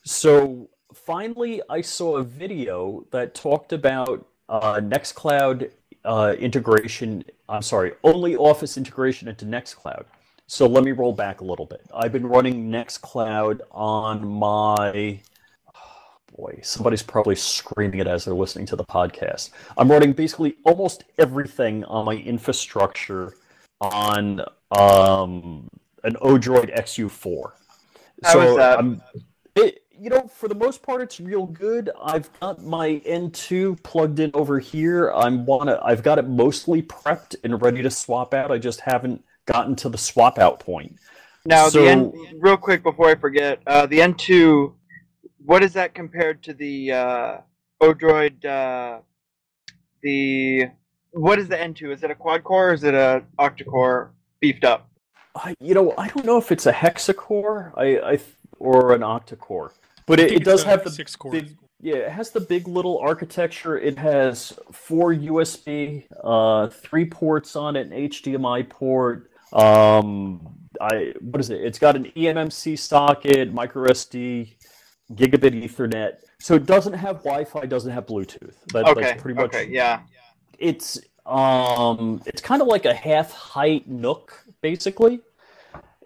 So 0.04 0.68
finally, 0.94 1.60
I 1.68 1.80
saw 1.80 2.16
a 2.16 2.22
video 2.22 3.04
that 3.10 3.34
talked 3.34 3.72
about 3.72 4.26
uh, 4.48 4.74
Nextcloud 4.74 5.70
uh, 6.04 6.34
integration. 6.38 7.24
I'm 7.48 7.62
sorry, 7.62 7.92
OnlyOffice 8.04 8.76
integration 8.76 9.28
into 9.28 9.44
Nextcloud. 9.44 10.04
So 10.46 10.66
let 10.66 10.82
me 10.82 10.92
roll 10.92 11.12
back 11.12 11.40
a 11.40 11.44
little 11.44 11.66
bit. 11.66 11.86
I've 11.94 12.12
been 12.12 12.26
running 12.26 12.70
Nextcloud 12.70 13.60
on 13.70 14.26
my 14.26 15.20
boy, 16.36 16.58
somebody's 16.62 17.02
probably 17.02 17.36
screaming 17.36 18.00
it 18.00 18.06
as 18.06 18.24
they're 18.24 18.34
listening 18.34 18.66
to 18.66 18.76
the 18.76 18.84
podcast. 18.84 19.50
I'm 19.76 19.90
running 19.90 20.12
basically 20.12 20.56
almost 20.64 21.04
everything 21.18 21.84
on 21.84 22.04
my 22.04 22.14
infrastructure 22.14 23.34
on 23.80 24.40
um, 24.70 25.68
an 26.04 26.14
Odroid 26.16 26.76
XU4. 26.76 27.52
How 28.22 28.40
is 28.40 28.56
that? 28.56 28.78
I'm, 28.78 29.02
it, 29.56 29.82
you 29.90 30.10
know, 30.10 30.28
for 30.28 30.48
the 30.48 30.54
most 30.54 30.82
part, 30.82 31.02
it's 31.02 31.20
real 31.20 31.46
good. 31.46 31.90
I've 32.02 32.30
got 32.40 32.62
my 32.62 33.02
N2 33.06 33.82
plugged 33.82 34.20
in 34.20 34.30
over 34.34 34.58
here. 34.58 35.10
I'm 35.12 35.44
wanna, 35.44 35.78
I've 35.82 36.02
got 36.02 36.18
it 36.18 36.26
mostly 36.28 36.82
prepped 36.82 37.36
and 37.44 37.60
ready 37.60 37.82
to 37.82 37.90
swap 37.90 38.34
out. 38.34 38.50
I 38.50 38.58
just 38.58 38.80
haven't 38.80 39.22
gotten 39.46 39.76
to 39.76 39.88
the 39.88 39.98
swap 39.98 40.38
out 40.38 40.60
point. 40.60 40.96
Now, 41.44 41.68
So- 41.68 41.82
the 41.82 41.88
N, 41.88 42.12
real 42.38 42.56
quick 42.56 42.82
before 42.82 43.08
I 43.08 43.14
forget, 43.14 43.60
uh, 43.66 43.86
the 43.86 43.98
N2, 43.98 44.74
what 45.44 45.62
is 45.62 45.72
that 45.74 45.94
compared 45.94 46.42
to 46.44 46.54
the 46.54 46.92
uh, 46.92 47.36
Odroid? 47.80 48.44
Uh, 48.44 49.00
the 50.02 50.68
what 51.12 51.38
is 51.38 51.48
the 51.48 51.56
N2? 51.56 51.92
Is 51.92 52.02
it 52.02 52.10
a 52.10 52.14
quad 52.14 52.44
core 52.44 52.70
or 52.70 52.74
is 52.74 52.84
it 52.84 52.94
a 52.94 53.22
octa 53.38 53.66
core 53.66 54.12
beefed 54.40 54.64
up? 54.64 54.90
I, 55.34 55.54
you 55.60 55.74
know, 55.74 55.94
I 55.96 56.08
don't 56.08 56.26
know 56.26 56.38
if 56.38 56.50
it's 56.50 56.66
a 56.66 56.72
hexacore, 56.72 57.72
I, 57.76 58.12
I 58.14 58.18
or 58.58 58.92
an 58.92 59.02
octa-core, 59.02 59.72
but 60.06 60.20
it, 60.20 60.32
it 60.32 60.44
does 60.44 60.64
have 60.64 60.84
the 60.84 60.90
six 60.90 61.16
cores. 61.16 61.32
big, 61.32 61.56
yeah, 61.80 61.96
it 61.96 62.10
has 62.10 62.30
the 62.30 62.40
big 62.40 62.68
little 62.68 62.98
architecture. 62.98 63.78
It 63.78 63.96
has 63.98 64.58
four 64.72 65.14
USB, 65.14 66.04
uh, 66.22 66.68
three 66.68 67.06
ports 67.06 67.56
on 67.56 67.76
it, 67.76 67.86
an 67.86 67.92
HDMI 67.92 68.68
port. 68.68 69.30
Um, 69.52 70.56
I 70.80 71.14
what 71.20 71.40
is 71.40 71.50
it? 71.50 71.60
It's 71.60 71.78
got 71.78 71.96
an 71.96 72.12
eMMC 72.16 72.78
socket, 72.78 73.52
micro 73.52 73.88
SD, 73.88 74.54
gigabit 75.14 75.62
Ethernet. 75.62 76.18
So 76.38 76.54
it 76.54 76.66
doesn't 76.66 76.94
have 76.94 77.18
Wi-Fi, 77.18 77.66
doesn't 77.66 77.92
have 77.92 78.06
Bluetooth. 78.06 78.54
That, 78.72 78.86
Okay, 78.86 79.00
that's 79.00 79.22
pretty 79.22 79.36
much 79.36 79.54
okay, 79.54 79.68
yeah. 79.68 80.00
it's 80.58 81.00
Um, 81.26 82.22
it's 82.26 82.40
kind 82.40 82.62
of 82.62 82.68
like 82.68 82.86
a 82.86 82.94
half 82.94 83.32
height 83.32 83.88
NUC, 83.88 84.30
basically. 84.62 85.20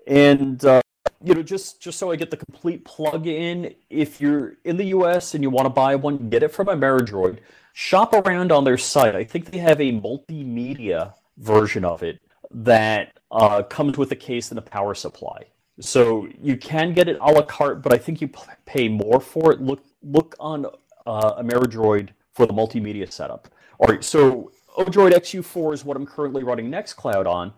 And 0.06 0.62
uh, 0.64 0.82
you 1.22 1.34
know, 1.34 1.42
just 1.42 1.80
just 1.80 1.98
so 1.98 2.10
I 2.10 2.16
get 2.16 2.30
the 2.30 2.36
complete 2.36 2.84
plug-in, 2.84 3.74
if 3.88 4.20
you're 4.20 4.54
in 4.64 4.76
the 4.76 4.84
U.S. 4.86 5.34
and 5.34 5.42
you 5.42 5.50
want 5.50 5.66
to 5.66 5.70
buy 5.70 5.96
one, 5.96 6.28
get 6.28 6.42
it 6.42 6.48
from 6.48 6.66
Ameridroid. 6.66 7.38
Shop 7.72 8.12
around 8.12 8.52
on 8.52 8.64
their 8.64 8.78
site. 8.78 9.16
I 9.16 9.24
think 9.24 9.50
they 9.50 9.58
have 9.58 9.80
a 9.80 9.92
multimedia 9.92 11.14
version 11.38 11.84
of 11.84 12.02
it 12.02 12.20
that 12.50 13.18
uh, 13.30 13.62
comes 13.62 13.98
with 13.98 14.12
a 14.12 14.16
case 14.16 14.50
and 14.50 14.58
a 14.58 14.62
power 14.62 14.94
supply. 14.94 15.46
So 15.80 16.28
you 16.40 16.56
can 16.56 16.94
get 16.94 17.08
it 17.08 17.18
a 17.20 17.32
la 17.32 17.42
carte, 17.42 17.82
but 17.82 17.92
I 17.92 17.98
think 17.98 18.20
you 18.20 18.30
pay 18.64 18.88
more 18.88 19.20
for 19.20 19.52
it. 19.52 19.60
Look 19.60 19.84
look 20.02 20.36
on 20.38 20.66
uh, 21.06 21.34
Ameridroid 21.42 22.10
for 22.32 22.46
the 22.46 22.52
multimedia 22.52 23.10
setup. 23.10 23.48
All 23.78 23.88
right, 23.88 24.04
so 24.04 24.52
Odroid 24.76 25.12
XU4 25.12 25.74
is 25.74 25.84
what 25.84 25.96
I'm 25.96 26.06
currently 26.06 26.42
running 26.42 26.70
Nextcloud 26.70 27.26
on. 27.26 27.52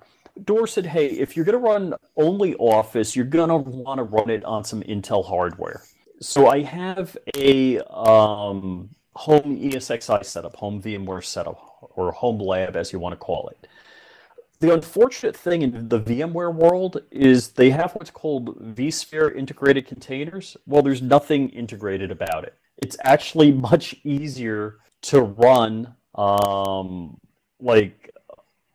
Door 0.45 0.67
said, 0.67 0.87
hey, 0.87 1.07
if 1.07 1.35
you're 1.35 1.47
going 1.47 1.55
to 1.55 1.59
run 1.59 1.95
OnlyOffice, 2.19 3.17
you're 3.17 3.25
going 3.25 3.49
to 3.49 3.57
want 3.57 3.99
to 3.99 4.05
run 4.05 4.29
it 4.29 4.45
on 4.45 4.65
some 4.65 4.83
Intel 4.83 5.25
hardware. 5.25 5.83
So 6.21 6.49
I 6.49 6.63
have 6.63 7.17
a 7.35 7.79
um, 7.81 8.91
home 9.15 9.59
ESXi 9.59 10.25
setup, 10.25 10.57
home 10.57 10.83
VMware 10.83 11.25
setup, 11.25 11.91
or 11.95 12.13
home 12.13 12.39
lab, 12.39 12.77
as 12.77 12.93
you 12.93 12.99
want 12.99 13.15
to 13.15 13.17
call 13.17 13.49
it. 13.49 13.67
The 14.59 14.73
unfortunate 14.73 15.37
thing 15.37 15.63
in 15.63 15.89
the 15.89 16.01
VMware 16.01 16.55
world 16.55 17.03
is 17.11 17.49
they 17.49 17.71
have 17.71 17.93
what's 17.93 18.11
called 18.11 18.75
vSphere 18.75 19.35
integrated 19.37 19.87
containers. 19.87 20.57
Well, 20.67 20.83
there's 20.83 21.03
nothing 21.03 21.51
integrated 21.51 22.11
about 22.11 22.45
it. 22.45 22.55
It's 22.79 22.97
actually 23.03 23.53
much 23.71 23.95
easier 24.03 24.79
to 25.03 25.21
run 25.21 25.95
um, 26.15 27.19
like 27.61 28.11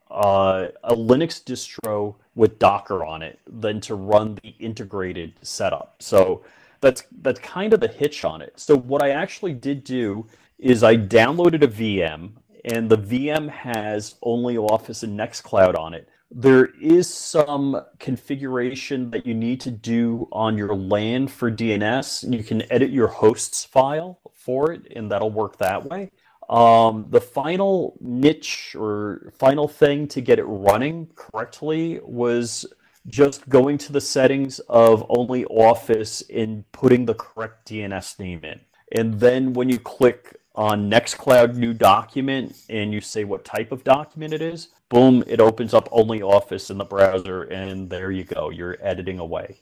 uh, 0.10 0.68
a 0.84 0.96
Linux 0.96 1.44
distro 1.44 2.16
with 2.36 2.60
Docker 2.60 3.04
on 3.04 3.22
it 3.22 3.40
than 3.48 3.82
to 3.82 3.96
run 3.96 4.38
the 4.44 4.54
integrated 4.60 5.34
setup. 5.42 5.96
So 6.00 6.44
that's 6.80 7.04
that's 7.22 7.40
kind 7.40 7.74
of 7.74 7.80
the 7.80 7.88
hitch 7.88 8.24
on 8.24 8.42
it. 8.42 8.60
So 8.60 8.78
what 8.78 9.02
I 9.02 9.12
actually 9.12 9.54
did 9.54 9.84
do 9.84 10.28
is 10.60 10.84
I 10.84 10.96
downloaded 10.96 11.64
a 11.64 11.68
VM, 11.68 12.32
and 12.66 12.90
the 12.90 12.98
VM 12.98 13.50
has 13.50 14.16
OnlyOffice 14.24 15.04
and 15.04 15.20
Nextcloud 15.20 15.78
on 15.78 15.94
it. 15.94 16.08
There 16.34 16.70
is 16.82 17.14
some 17.14 17.82
configuration 18.00 19.12
that 19.12 19.26
you 19.26 19.34
need 19.34 19.60
to 19.62 19.72
do 19.72 20.30
on 20.32 20.58
your 20.58 20.74
LAN 20.74 21.28
for 21.28 21.52
DNS. 21.52 22.34
You 22.34 22.44
can 22.44 22.72
edit 22.72 22.90
your 22.90 23.08
hosts 23.08 23.66
file 23.66 24.20
for 24.34 24.72
it, 24.72 24.88
and 24.96 25.12
that'll 25.12 25.32
work 25.32 25.58
that 25.58 25.90
way. 25.90 26.12
Um, 26.50 27.08
the 27.10 27.22
final 27.22 27.98
niche 28.00 28.76
or 28.78 29.34
final 29.38 29.68
thing 29.68 30.08
to 30.10 30.22
get 30.22 30.40
it 30.40 30.44
running 30.44 31.10
correctly 31.16 32.00
was 32.04 32.66
just 33.08 33.48
going 33.50 33.78
to 33.80 33.94
the 33.94 34.02
settings 34.02 34.60
of 34.60 35.08
OnlyOffice 35.10 36.24
and 36.34 36.70
putting 36.72 37.06
the 37.06 37.16
correct 37.16 37.70
DNS 37.70 38.20
name 38.20 38.44
in. 38.44 38.60
And 38.92 39.20
then 39.20 39.54
when 39.54 39.70
you 39.70 39.80
click 39.80 40.41
on 40.56 40.90
Nextcloud 40.90 41.56
New 41.56 41.74
Document 41.74 42.56
and 42.70 42.94
you 42.94 43.02
say 43.02 43.24
what 43.24 43.46
type 43.46 43.72
of 43.72 43.84
document 43.84 44.34
it 44.34 44.42
is, 44.42 44.70
boom, 44.90 45.24
it 45.28 45.40
opens 45.40 45.74
up 45.74 45.90
OnlyOffice 45.90 46.70
in 46.70 46.78
the 46.78 46.86
browser, 46.86 47.44
and 47.44 47.90
there 47.90 48.12
you 48.12 48.24
go. 48.24 48.50
You're 48.50 48.78
editing 48.82 49.20
away. 49.20 49.58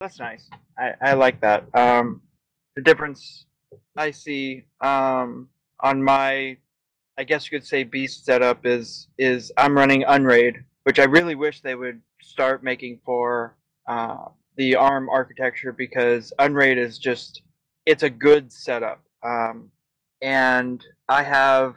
That's 0.00 0.18
nice. 0.18 0.48
I, 0.78 0.94
I 1.00 1.12
like 1.14 1.40
that. 1.40 1.64
Um, 1.74 2.22
the 2.76 2.82
difference 2.82 3.46
I 3.96 4.10
see 4.10 4.64
um, 4.80 5.48
on 5.80 6.02
my, 6.02 6.56
I 7.16 7.24
guess 7.24 7.50
you 7.50 7.58
could 7.58 7.66
say 7.66 7.84
beast 7.84 8.24
setup 8.24 8.64
is 8.64 9.08
is 9.18 9.50
I'm 9.56 9.76
running 9.76 10.04
Unraid, 10.04 10.64
which 10.84 10.98
I 10.98 11.04
really 11.04 11.34
wish 11.34 11.60
they 11.60 11.74
would 11.74 12.00
start 12.22 12.62
making 12.62 13.00
for 13.04 13.56
uh, 13.88 14.26
the 14.56 14.76
ARM 14.76 15.08
architecture 15.08 15.72
because 15.72 16.32
Unraid 16.38 16.78
is 16.78 16.98
just 16.98 17.42
it's 17.86 18.04
a 18.04 18.10
good 18.10 18.52
setup. 18.52 19.02
Um, 19.24 19.70
and 20.22 20.84
I 21.08 21.22
have 21.22 21.76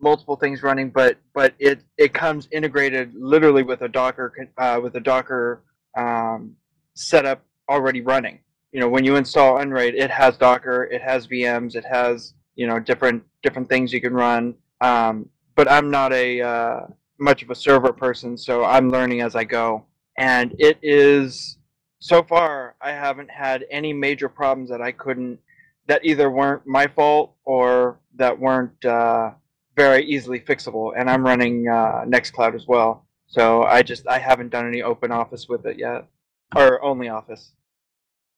multiple 0.00 0.36
things 0.36 0.62
running, 0.62 0.90
but 0.90 1.18
but 1.34 1.54
it 1.58 1.82
it 1.96 2.12
comes 2.12 2.48
integrated 2.52 3.14
literally 3.14 3.62
with 3.62 3.82
a 3.82 3.88
Docker 3.88 4.32
uh, 4.58 4.80
with 4.82 4.94
a 4.96 5.00
Docker 5.00 5.62
um, 5.96 6.56
setup 6.94 7.42
already 7.68 8.00
running. 8.00 8.40
You 8.72 8.80
know, 8.80 8.88
when 8.88 9.04
you 9.04 9.16
install 9.16 9.58
Unraid, 9.58 9.94
it 9.94 10.10
has 10.10 10.36
Docker, 10.36 10.84
it 10.84 11.00
has 11.00 11.28
VMs, 11.28 11.74
it 11.76 11.84
has 11.84 12.34
you 12.54 12.66
know 12.66 12.78
different 12.78 13.22
different 13.42 13.68
things 13.68 13.92
you 13.92 14.00
can 14.00 14.14
run. 14.14 14.54
Um, 14.80 15.28
but 15.54 15.70
I'm 15.70 15.90
not 15.90 16.12
a 16.12 16.42
uh, 16.42 16.80
much 17.18 17.42
of 17.42 17.50
a 17.50 17.54
server 17.54 17.92
person, 17.92 18.36
so 18.36 18.64
I'm 18.64 18.90
learning 18.90 19.22
as 19.22 19.34
I 19.34 19.44
go. 19.44 19.86
And 20.18 20.54
it 20.58 20.78
is 20.82 21.58
so 21.98 22.22
far 22.22 22.76
I 22.80 22.92
haven't 22.92 23.30
had 23.30 23.64
any 23.70 23.92
major 23.92 24.28
problems 24.28 24.70
that 24.70 24.82
I 24.82 24.92
couldn't 24.92 25.38
that 25.86 26.04
either 26.04 26.30
weren't 26.30 26.66
my 26.66 26.86
fault 26.86 27.34
or 27.44 27.98
that 28.16 28.38
weren't 28.38 28.84
uh, 28.84 29.32
very 29.76 30.04
easily 30.04 30.40
fixable. 30.40 30.92
And 30.96 31.08
I'm 31.08 31.24
running 31.24 31.68
uh, 31.68 32.04
Nextcloud 32.06 32.54
as 32.54 32.66
well, 32.66 33.06
so 33.26 33.62
I 33.62 33.82
just 33.82 34.06
I 34.08 34.18
haven't 34.18 34.50
done 34.50 34.66
any 34.66 34.82
Open 34.82 35.12
Office 35.12 35.48
with 35.48 35.66
it 35.66 35.78
yet, 35.78 36.06
or 36.54 36.80
OnlyOffice. 36.80 37.50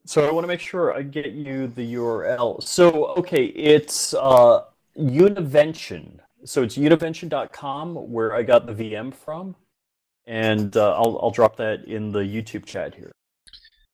So 0.05 0.27
I 0.27 0.31
want 0.31 0.43
to 0.43 0.47
make 0.47 0.61
sure 0.61 0.93
I 0.93 1.01
get 1.01 1.33
you 1.33 1.67
the 1.67 1.93
URL. 1.95 2.63
So 2.63 3.07
okay, 3.17 3.45
it's 3.45 4.13
uh, 4.13 4.63
Univention. 4.95 6.21
So 6.45 6.63
it's 6.63 6.77
univention.com 6.77 7.95
where 7.95 8.33
I 8.33 8.43
got 8.43 8.65
the 8.65 8.73
VM 8.73 9.13
from, 9.13 9.55
and 10.25 10.75
uh, 10.75 10.93
I'll 10.95 11.19
I'll 11.21 11.31
drop 11.31 11.57
that 11.57 11.85
in 11.85 12.11
the 12.11 12.19
YouTube 12.19 12.65
chat 12.65 12.95
here. 12.95 13.11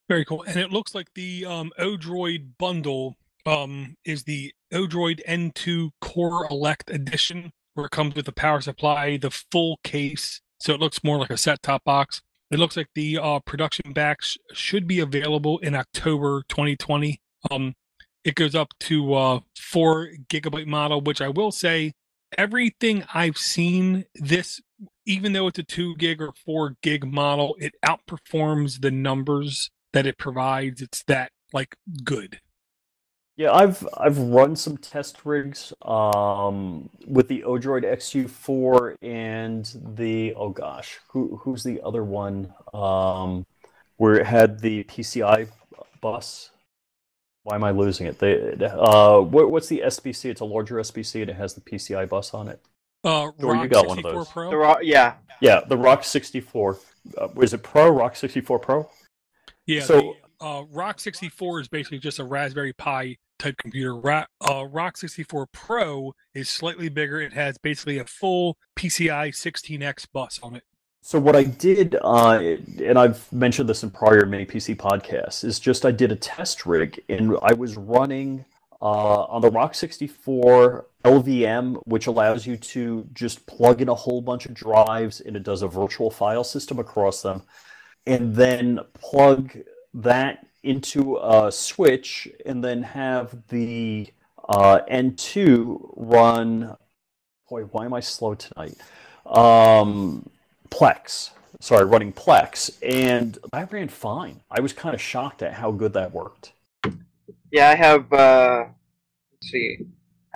Very 0.07 0.23
cool. 0.25 0.43
And 0.43 0.57
it 0.57 0.71
looks 0.71 0.93
like 0.93 1.13
the 1.15 1.45
um, 1.45 1.71
Odroid 1.79 2.57
bundle 2.59 3.15
um, 3.45 3.95
is 4.05 4.23
the 4.23 4.53
Odroid 4.73 5.21
N2 5.27 5.91
CoreELEC 6.01 6.93
Edition, 6.93 7.51
where 7.73 7.87
it 7.87 7.91
comes 7.91 8.15
with 8.15 8.25
the 8.25 8.31
power 8.31 8.61
supply, 8.61 9.17
the 9.17 9.31
full 9.31 9.79
case. 9.83 10.41
So 10.59 10.73
it 10.73 10.79
looks 10.79 11.03
more 11.03 11.17
like 11.17 11.29
a 11.29 11.37
set 11.37 11.61
top 11.61 11.83
box. 11.83 12.21
It 12.51 12.59
looks 12.59 12.77
like 12.77 12.89
the 12.95 13.17
uh, 13.17 13.39
production 13.39 13.91
batch 13.93 14.37
should 14.53 14.87
be 14.87 14.99
available 14.99 15.57
in 15.59 15.75
October 15.75 16.43
2020. 16.47 17.19
Um, 17.51 17.75
it 18.23 18.35
goes 18.35 18.55
up 18.55 18.73
to 18.81 19.13
uh, 19.13 19.39
four 19.57 20.09
gigabyte 20.29 20.67
model, 20.67 21.01
which 21.01 21.21
I 21.21 21.29
will 21.29 21.51
say 21.51 21.93
everything 22.37 23.03
I've 23.13 23.37
seen 23.37 24.05
this, 24.15 24.61
even 25.05 25.33
though 25.33 25.47
it's 25.47 25.59
a 25.59 25.63
two 25.63 25.95
gig 25.95 26.21
or 26.21 26.33
four 26.33 26.75
gig 26.81 27.11
model, 27.11 27.55
it 27.59 27.73
outperforms 27.85 28.81
the 28.81 28.91
numbers 28.91 29.71
that 29.93 30.05
it 30.05 30.17
provides. 30.17 30.81
It's 30.81 31.03
that 31.03 31.31
like 31.53 31.75
good. 32.03 32.39
Yeah, 33.37 33.51
I've 33.51 33.85
I've 33.97 34.17
run 34.17 34.55
some 34.55 34.77
test 34.77 35.25
rigs 35.25 35.73
um, 35.81 36.89
with 37.05 37.27
the 37.27 37.41
Odroid 37.41 37.83
XU4 37.83 38.95
and 39.01 39.69
the 39.97 40.33
oh 40.35 40.49
gosh, 40.49 40.99
who 41.09 41.37
who's 41.43 41.63
the 41.63 41.81
other 41.83 42.03
one 42.03 42.53
um, 42.73 43.45
where 43.97 44.15
it 44.15 44.25
had 44.25 44.59
the 44.59 44.83
PCI 44.85 45.49
bus? 45.99 46.51
Why 47.43 47.55
am 47.55 47.63
I 47.63 47.71
losing 47.71 48.07
it? 48.07 48.17
They, 48.17 48.55
uh, 48.65 49.19
what, 49.19 49.51
what's 49.51 49.67
the 49.67 49.83
SBC? 49.85 50.31
It's 50.31 50.41
a 50.41 50.45
larger 50.45 50.77
SBC 50.77 51.21
and 51.21 51.29
it 51.29 51.35
has 51.35 51.53
the 51.53 51.61
PCI 51.61 52.09
bus 52.09 52.33
on 52.33 52.47
it. 52.47 52.59
Uh, 53.03 53.29
Or 53.43 53.55
you 53.55 53.67
got 53.67 53.85
one 53.85 53.99
of 53.99 54.03
those. 54.03 54.27
Pro? 54.29 54.49
The 54.49 54.57
raw, 54.57 54.77
yeah, 54.81 55.13
Yeah, 55.41 55.61
the 55.67 55.77
Rock 55.77 56.03
64. 56.03 56.79
Uh, 57.15 57.27
is 57.39 57.53
it 57.53 57.61
Pro? 57.61 57.89
Rock 57.89 58.15
64 58.15 58.57
Pro? 58.59 58.89
Yeah. 59.67 59.83
So- 59.83 59.99
the, 59.99 60.13
uh, 60.39 60.63
Rock 60.71 60.99
64 60.99 61.61
is 61.61 61.67
basically 61.67 61.99
just 61.99 62.19
a 62.19 62.23
Raspberry 62.23 62.73
Pi 62.73 63.17
type 63.39 63.57
computer. 63.57 63.95
Ra- 63.95 64.25
uh, 64.41 64.65
Rock 64.65 64.97
64 64.97 65.47
Pro 65.47 66.13
is 66.33 66.49
slightly 66.49 66.89
bigger. 66.89 67.19
It 67.21 67.33
has 67.33 67.57
basically 67.57 67.97
a 67.97 68.05
full 68.05 68.57
PCI 68.75 69.29
16x 69.29 70.07
bus 70.11 70.39
on 70.41 70.55
it. 70.55 70.63
So 71.01 71.19
what 71.19 71.35
I 71.35 71.43
did, 71.43 71.95
uh, 72.01 72.55
and 72.83 72.97
I've 72.97 73.31
mentioned 73.31 73.69
this 73.69 73.83
in 73.83 73.91
prior 73.91 74.25
mini 74.25 74.45
PC 74.45 74.75
podcasts, 74.75 75.43
is 75.43 75.59
just 75.59 75.85
I 75.85 75.91
did 75.91 76.11
a 76.11 76.15
test 76.15 76.65
rig 76.65 76.99
and 77.07 77.37
I 77.43 77.53
was 77.53 77.77
running 77.77 78.43
uh, 78.81 79.23
on 79.25 79.41
the 79.41 79.51
Rock 79.51 79.75
64 79.75 80.87
LVM, 81.03 81.79
which 81.85 82.07
allows 82.07 82.47
you 82.47 82.57
to 82.57 83.07
just 83.13 83.45
plug 83.45 83.81
in 83.81 83.89
a 83.89 83.93
whole 83.93 84.21
bunch 84.21 84.47
of 84.47 84.55
drives 84.55 85.21
and 85.21 85.35
it 85.35 85.43
does 85.43 85.61
a 85.61 85.67
virtual 85.67 86.09
file 86.09 86.43
system 86.43 86.79
across 86.79 87.21
them, 87.21 87.43
and 88.07 88.35
then 88.35 88.79
plug 88.93 89.55
that 89.95 90.45
into 90.63 91.17
a 91.17 91.51
switch 91.51 92.27
and 92.45 92.63
then 92.63 92.83
have 92.83 93.47
the 93.47 94.07
uh, 94.47 94.79
N2 94.91 95.93
run. 95.95 96.75
Boy, 97.49 97.63
why 97.63 97.85
am 97.85 97.93
I 97.93 97.99
slow 97.99 98.35
tonight? 98.35 98.75
Um, 99.25 100.29
Plex. 100.69 101.31
Sorry, 101.61 101.85
running 101.85 102.11
Plex, 102.11 102.77
and 102.83 103.37
that 103.53 103.71
ran 103.71 103.87
fine. 103.87 104.41
I 104.51 104.59
was 104.59 104.73
kind 104.73 104.93
of 104.93 105.01
shocked 105.01 105.41
at 105.41 105.53
how 105.53 105.71
good 105.71 105.93
that 105.93 106.13
worked. 106.13 106.51
yeah. 107.51 107.69
I 107.69 107.75
have. 107.75 108.11
Uh, 108.11 108.65
let's 109.31 109.51
see, 109.51 109.79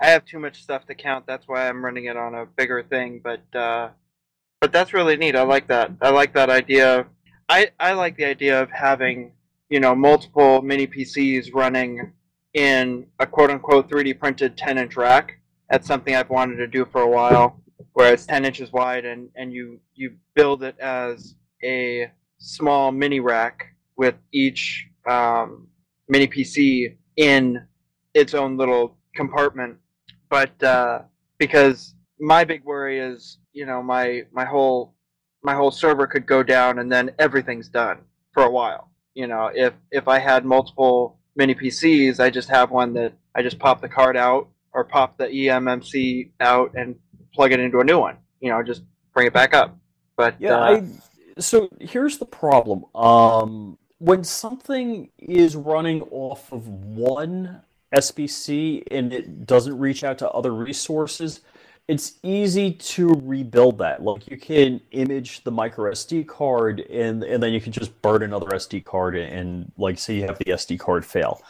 I 0.00 0.06
have 0.06 0.24
too 0.24 0.38
much 0.38 0.62
stuff 0.62 0.86
to 0.86 0.94
count. 0.94 1.26
That's 1.26 1.46
why 1.46 1.68
I'm 1.68 1.84
running 1.84 2.06
it 2.06 2.16
on 2.16 2.34
a 2.34 2.46
bigger 2.46 2.82
thing. 2.82 3.20
But 3.22 3.42
uh, 3.54 3.90
but 4.60 4.72
that's 4.72 4.94
really 4.94 5.16
neat. 5.16 5.36
I 5.36 5.42
like 5.42 5.68
that. 5.68 5.92
I 6.00 6.08
like 6.08 6.32
that 6.34 6.48
idea. 6.48 7.06
I 7.48 7.70
I 7.78 7.92
like 7.92 8.16
the 8.16 8.24
idea 8.24 8.62
of 8.62 8.70
having 8.70 9.32
you 9.70 9.80
know 9.80 9.94
multiple 9.94 10.60
mini 10.60 10.86
PCs 10.86 11.54
running 11.54 12.12
in 12.54 13.06
a 13.20 13.26
quote 13.26 13.50
unquote 13.50 13.88
3D 13.88 14.18
printed 14.18 14.56
10 14.56 14.78
inch 14.78 14.96
rack. 14.96 15.38
That's 15.70 15.86
something 15.86 16.14
I've 16.14 16.30
wanted 16.30 16.56
to 16.56 16.66
do 16.66 16.84
for 16.84 17.02
a 17.02 17.08
while, 17.08 17.60
where 17.92 18.12
it's 18.12 18.26
10 18.26 18.44
inches 18.44 18.72
wide 18.72 19.04
and 19.04 19.30
and 19.36 19.52
you 19.52 19.80
you 19.94 20.16
build 20.34 20.62
it 20.62 20.78
as 20.80 21.36
a 21.62 22.10
small 22.38 22.90
mini 22.90 23.20
rack 23.20 23.74
with 23.96 24.16
each 24.32 24.88
um, 25.08 25.68
mini 26.08 26.26
PC 26.26 26.96
in 27.16 27.64
its 28.14 28.34
own 28.34 28.56
little 28.56 28.96
compartment. 29.14 29.76
But 30.28 30.62
uh, 30.62 31.02
because 31.38 31.94
my 32.18 32.44
big 32.44 32.64
worry 32.64 32.98
is, 32.98 33.38
you 33.52 33.66
know, 33.66 33.82
my 33.82 34.22
my 34.32 34.44
whole 34.44 34.94
my 35.42 35.54
whole 35.54 35.70
server 35.70 36.06
could 36.06 36.26
go 36.26 36.42
down 36.42 36.80
and 36.80 36.90
then 36.90 37.12
everything's 37.18 37.68
done 37.68 37.98
for 38.32 38.42
a 38.42 38.50
while. 38.50 38.89
You 39.14 39.26
know, 39.26 39.50
if 39.54 39.74
if 39.90 40.08
I 40.08 40.18
had 40.18 40.44
multiple 40.44 41.18
mini 41.36 41.54
PCs, 41.54 42.20
I 42.20 42.30
just 42.30 42.48
have 42.48 42.70
one 42.70 42.92
that 42.94 43.12
I 43.34 43.42
just 43.42 43.58
pop 43.58 43.80
the 43.80 43.88
card 43.88 44.16
out 44.16 44.48
or 44.72 44.84
pop 44.84 45.16
the 45.16 45.26
eMMC 45.26 46.30
out 46.40 46.74
and 46.74 46.96
plug 47.34 47.52
it 47.52 47.60
into 47.60 47.80
a 47.80 47.84
new 47.84 47.98
one. 47.98 48.18
You 48.40 48.50
know, 48.50 48.62
just 48.62 48.82
bring 49.14 49.26
it 49.26 49.32
back 49.32 49.54
up. 49.54 49.76
But 50.16 50.36
Yeah, 50.38 50.56
uh, 50.56 50.60
I, 50.60 51.40
so 51.40 51.68
here's 51.80 52.18
the 52.18 52.26
problem. 52.26 52.84
Um, 52.94 53.78
when 53.98 54.24
something 54.24 55.10
is 55.18 55.56
running 55.56 56.02
off 56.10 56.52
of 56.52 56.68
one 56.68 57.62
SBC 57.94 58.84
and 58.90 59.12
it 59.12 59.46
doesn't 59.46 59.78
reach 59.78 60.04
out 60.04 60.18
to 60.18 60.30
other 60.30 60.54
resources, 60.54 61.40
it's 61.88 62.18
easy 62.22 62.72
to 62.72 63.20
rebuild 63.24 63.78
that. 63.78 64.02
Like 64.02 64.28
you 64.28 64.36
can 64.36 64.80
image 64.92 65.42
the 65.44 65.50
micro 65.50 65.90
SD 65.90 66.26
card 66.26 66.80
and 66.80 67.22
and 67.24 67.42
then 67.42 67.52
you 67.52 67.60
can 67.60 67.72
just 67.72 68.00
burn 68.02 68.22
another 68.22 68.46
SD 68.46 68.84
card 68.84 69.16
and 69.16 69.72
like 69.76 69.98
say 69.98 70.14
you 70.14 70.22
have 70.22 70.38
the 70.38 70.44
SD 70.46 70.78
card 70.78 71.04
fail. 71.04 71.42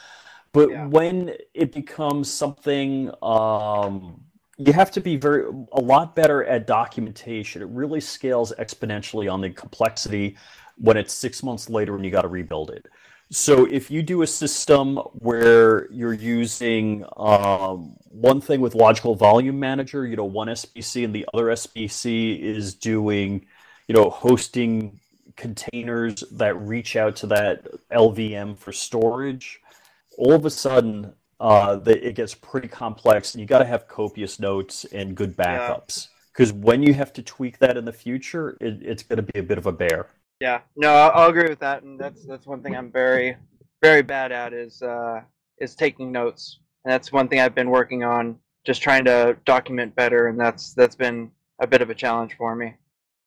But 0.51 0.69
Yeah. 0.69 0.87
when 0.87 1.33
it 1.53 1.71
becomes 1.71 2.31
something 2.31 3.11
um, 3.21 4.21
you 4.57 4.73
have 4.73 4.91
to 4.91 5.01
be 5.01 5.15
very 5.15 5.45
a 5.71 5.81
lot 5.81 6.15
better 6.15 6.43
at 6.43 6.67
documentation. 6.67 7.61
It 7.61 7.69
really 7.69 8.01
scales 8.01 8.53
exponentially 8.59 9.31
on 9.31 9.41
the 9.41 9.49
complexity 9.49 10.37
when 10.77 10.97
it's 10.97 11.13
six 11.13 11.43
months 11.43 11.69
later 11.69 11.95
and 11.95 12.03
you 12.05 12.11
got 12.11 12.23
to 12.23 12.27
rebuild 12.27 12.71
it. 12.71 12.87
So 13.31 13.65
if 13.65 13.89
you 13.89 14.03
do 14.03 14.23
a 14.23 14.27
system 14.27 14.97
where 15.13 15.89
you're 15.89 16.11
using 16.13 17.05
um, 17.15 17.95
one 18.09 18.41
thing 18.41 18.59
with 18.59 18.75
logical 18.75 19.15
volume 19.15 19.57
manager, 19.57 20.05
you 20.05 20.17
know, 20.17 20.25
one 20.25 20.49
SBC 20.49 21.05
and 21.05 21.15
the 21.15 21.25
other 21.33 21.45
SBC 21.45 22.41
is 22.41 22.73
doing, 22.75 23.45
you 23.87 23.95
know, 23.95 24.09
hosting 24.09 24.99
containers 25.37 26.25
that 26.31 26.59
reach 26.59 26.97
out 26.97 27.15
to 27.17 27.27
that 27.27 27.65
LVM 27.89 28.57
for 28.57 28.73
storage, 28.73 29.61
all 30.17 30.33
of 30.33 30.45
a 30.45 30.49
sudden 30.49 31.13
uh, 31.39 31.77
the, 31.77 32.05
it 32.05 32.15
gets 32.15 32.35
pretty 32.35 32.67
complex, 32.67 33.33
and 33.33 33.39
you 33.39 33.47
got 33.47 33.59
to 33.59 33.65
have 33.65 33.87
copious 33.87 34.41
notes 34.41 34.83
and 34.91 35.15
good 35.15 35.37
backups. 35.37 36.09
Because 36.33 36.51
when 36.51 36.83
you 36.83 36.93
have 36.93 37.13
to 37.13 37.23
tweak 37.23 37.59
that 37.59 37.77
in 37.77 37.85
the 37.85 37.93
future, 37.93 38.57
it, 38.59 38.79
it's 38.81 39.03
going 39.03 39.17
to 39.25 39.31
be 39.33 39.39
a 39.39 39.43
bit 39.43 39.57
of 39.57 39.67
a 39.67 39.71
bear. 39.71 40.07
Yeah, 40.41 40.61
no, 40.75 40.91
I'll, 40.91 41.11
I'll 41.13 41.29
agree 41.29 41.47
with 41.47 41.59
that, 41.59 41.83
and 41.83 41.99
that's 41.99 42.25
that's 42.25 42.47
one 42.47 42.63
thing 42.63 42.75
I'm 42.75 42.91
very, 42.91 43.37
very 43.83 44.01
bad 44.01 44.31
at 44.31 44.53
is 44.53 44.81
uh, 44.81 45.21
is 45.59 45.75
taking 45.75 46.11
notes, 46.11 46.57
and 46.83 46.91
that's 46.91 47.11
one 47.11 47.27
thing 47.27 47.39
I've 47.39 47.53
been 47.53 47.69
working 47.69 48.03
on, 48.03 48.39
just 48.65 48.81
trying 48.81 49.05
to 49.05 49.37
document 49.45 49.95
better, 49.95 50.29
and 50.29 50.39
that's 50.39 50.73
that's 50.73 50.95
been 50.95 51.29
a 51.59 51.67
bit 51.67 51.83
of 51.83 51.91
a 51.91 51.95
challenge 51.95 52.33
for 52.39 52.55
me. 52.55 52.73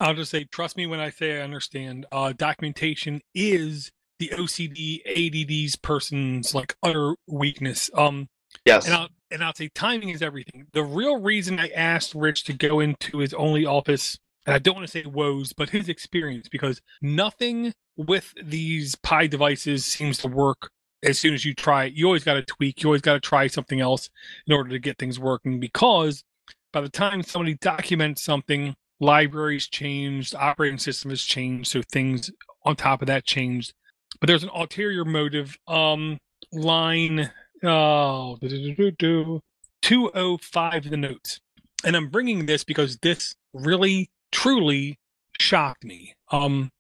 I'll 0.01 0.15
just 0.15 0.33
say, 0.33 0.43
trust 0.43 0.77
me 0.77 0.89
when 0.89 0.99
I 0.99 1.11
say 1.11 1.39
I 1.39 1.45
understand. 1.45 2.05
Uh, 2.11 2.33
documentation 2.37 3.21
is 3.33 3.93
the 4.19 4.31
OCD, 4.31 5.01
ADD's 5.07 5.77
person's 5.77 6.53
like 6.53 6.75
utter 6.83 7.15
weakness. 7.29 7.91
Um, 7.95 8.29
Yes. 8.65 8.87
and 8.87 8.95
I'll 8.95 9.09
and 9.31 9.43
I'll 9.43 9.55
say 9.55 9.69
timing 9.69 10.09
is 10.11 10.23
everything. 10.23 10.67
The 10.73 10.83
real 10.83 11.21
reason 11.21 11.59
I 11.59 11.69
asked 11.69 12.15
Rich 12.15 12.45
to 12.45 12.53
go 12.53 12.81
into 12.81 13.19
his 13.19 13.33
OnlyOffice, 13.33 14.19
and 14.47 14.55
I 14.55 14.59
don't 14.59 14.75
want 14.75 14.87
to 14.87 14.91
say 14.91 15.05
woes, 15.07 15.53
but 15.53 15.71
his 15.71 15.89
experience, 15.89 16.49
because 16.49 16.81
nothing 17.01 17.73
with 17.97 18.35
these 18.43 18.95
Pi 18.97 19.27
devices 19.27 19.85
seems 19.85 20.19
to 20.19 20.29
work 20.29 20.71
as 21.03 21.19
soon 21.19 21.35
as 21.35 21.45
you 21.45 21.55
try 21.55 21.85
it. 21.85 21.95
You 21.95 22.07
always 22.07 22.25
got 22.25 22.35
to 22.35 22.43
tweak. 22.43 22.83
You 22.83 22.89
always 22.89 23.03
got 23.03 23.15
to 23.15 23.21
try 23.21 23.47
something 23.47 23.81
else 23.81 24.09
in 24.47 24.55
order 24.55 24.71
to 24.71 24.79
get 24.79 24.99
things 24.99 25.19
working. 25.19 25.61
Because 25.61 26.25
by 26.73 26.81
the 26.81 26.89
time 26.89 27.23
somebody 27.23 27.55
documents 27.55 28.23
something, 28.23 28.75
libraries 29.01 29.67
changed, 29.69 30.35
operating 30.35 30.79
system 30.79 31.11
has 31.11 31.23
changed, 31.23 31.71
so 31.71 31.83
things 31.93 32.31
on 32.65 32.77
top 32.77 33.03
of 33.03 33.07
that 33.07 33.25
changed. 33.25 33.73
But 34.21 34.29
there's 34.29 34.45
an 34.45 34.51
ulterior 34.55 35.05
motive. 35.05 35.57
Um, 35.67 36.19
line 36.53 37.31
oh, 37.65 38.37
do-do-do-do-do, 38.41 39.41
205 39.83 40.91
the 40.91 40.97
notes. 40.97 41.41
And 41.85 41.97
I'm 41.97 42.09
bringing 42.09 42.47
this 42.47 42.65
because 42.65 42.99
this 42.99 43.35
really, 43.53 44.11
truly 44.35 44.99
shocked 45.41 45.85
me. 45.85 46.15
Um, 46.31 46.71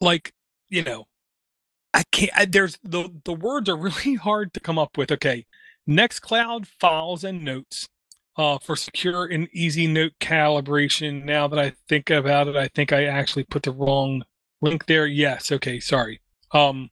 like, 0.00 0.32
you 0.70 0.82
know, 0.82 1.04
I 1.92 2.04
can't, 2.10 2.30
I, 2.34 2.44
there's 2.46 2.78
the, 2.82 3.10
the 3.24 3.34
words 3.34 3.68
are 3.68 3.76
really 3.88 4.14
hard 4.14 4.54
to 4.54 4.60
come 4.60 4.78
up 4.78 4.96
with. 4.96 5.10
Okay. 5.12 5.44
Nextcloud 5.88 6.66
files 6.78 7.24
and 7.24 7.44
notes 7.44 7.88
uh, 8.36 8.58
for 8.58 8.76
secure 8.76 9.26
and 9.26 9.48
easy 9.52 9.86
note 9.86 10.12
calibration. 10.20 11.24
Now 11.24 11.48
that 11.48 11.58
I 11.58 11.72
think 11.88 12.08
about 12.08 12.48
it, 12.48 12.56
I 12.56 12.68
think 12.68 12.92
I 12.92 13.04
actually 13.04 13.44
put 13.44 13.64
the 13.64 13.72
wrong 13.72 14.22
link 14.60 14.86
there. 14.86 15.06
Yes. 15.06 15.50
Okay. 15.50 15.80
Sorry. 15.80 16.20
Um, 16.52 16.90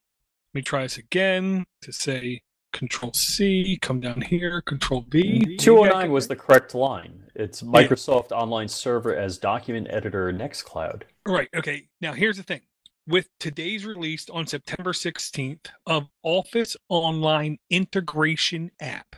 let 0.52 0.58
me 0.58 0.62
try 0.62 0.82
this 0.82 0.98
again 0.98 1.66
to 1.82 1.92
say 1.92 2.42
Control 2.72 3.12
C, 3.12 3.78
come 3.80 4.00
down 4.00 4.20
here, 4.20 4.60
Control 4.62 5.04
V. 5.08 5.56
209 5.56 6.10
was 6.12 6.28
the 6.28 6.36
correct 6.36 6.74
line. 6.74 7.24
It's 7.34 7.62
Microsoft 7.62 8.32
Online 8.32 8.68
Server 8.68 9.14
as 9.16 9.38
document 9.38 9.88
editor 9.90 10.32
Nextcloud. 10.32 11.02
Right. 11.26 11.48
Okay. 11.54 11.88
Now 12.00 12.12
here's 12.12 12.36
the 12.36 12.42
thing. 12.42 12.60
With 13.06 13.28
today's 13.38 13.84
release 13.84 14.28
on 14.30 14.46
September 14.46 14.92
16th 14.92 15.66
of 15.86 16.08
Office 16.22 16.76
Online 16.88 17.58
Integration 17.70 18.70
App, 18.80 19.16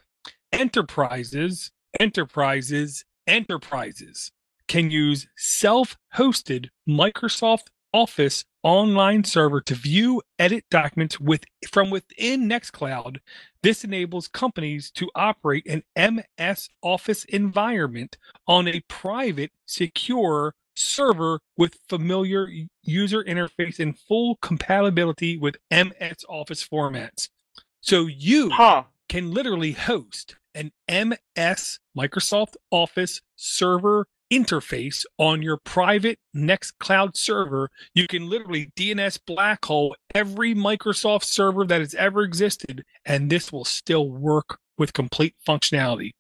enterprises, 0.53 1.73
enterprises, 1.99 3.05
enterprises 3.27 4.33
can 4.69 4.91
use 4.91 5.27
self-hosted 5.37 6.69
Microsoft 6.89 7.67
Office 7.93 8.45
online 8.63 9.25
server 9.25 9.61
to 9.63 9.75
view, 9.75 10.23
edit 10.39 10.65
documents 10.71 11.19
with 11.21 11.45
from 11.71 11.91
within 11.91 12.49
Nextcloud. 12.49 13.19
This 13.63 13.85
enables 13.85 14.29
companies 14.29 14.91
to 14.93 15.11
operate 15.15 15.67
an 15.67 15.83
MS 15.97 16.69
Office 16.83 17.25
environment 17.27 18.17
on 18.47 18.69
a 18.69 18.81
private, 18.89 19.51
secure 19.67 20.55
server 20.75 21.41
with 21.59 21.79
familiar 21.89 22.49
user 22.83 23.23
interface 23.25 23.79
and 23.79 23.99
full 23.99 24.37
compatibility 24.37 25.37
with 25.37 25.57
MS 25.71 26.25
Office 26.29 26.67
formats. 26.67 27.29
So 27.81 28.07
you 28.07 28.51
Huh. 28.51 28.85
can 29.09 29.33
literally 29.33 29.73
host 29.73 30.37
an 30.55 30.73
MS 30.89 31.79
Microsoft 31.97 32.55
Office 32.71 33.21
server 33.37 34.07
interface 34.33 35.05
on 35.19 35.43
your 35.43 35.59
private 35.59 36.19
Nextcloud 36.35 37.17
server. 37.17 37.69
You 37.95 38.09
can 38.09 38.29
literally 38.29 38.71
DNS 38.77 39.21
black 39.27 39.65
hole 39.67 39.95
every 40.15 40.55
Microsoft 40.55 41.25
server 41.25 41.67
that 41.67 41.81
has 41.81 41.95
ever 41.95 42.23
existed, 42.23 42.83
and 43.05 43.29
this 43.29 43.53
will 43.53 43.67
still 43.67 44.11
work 44.11 44.59
with 44.79 44.95
complete 44.95 45.35
functionality. 45.47 46.13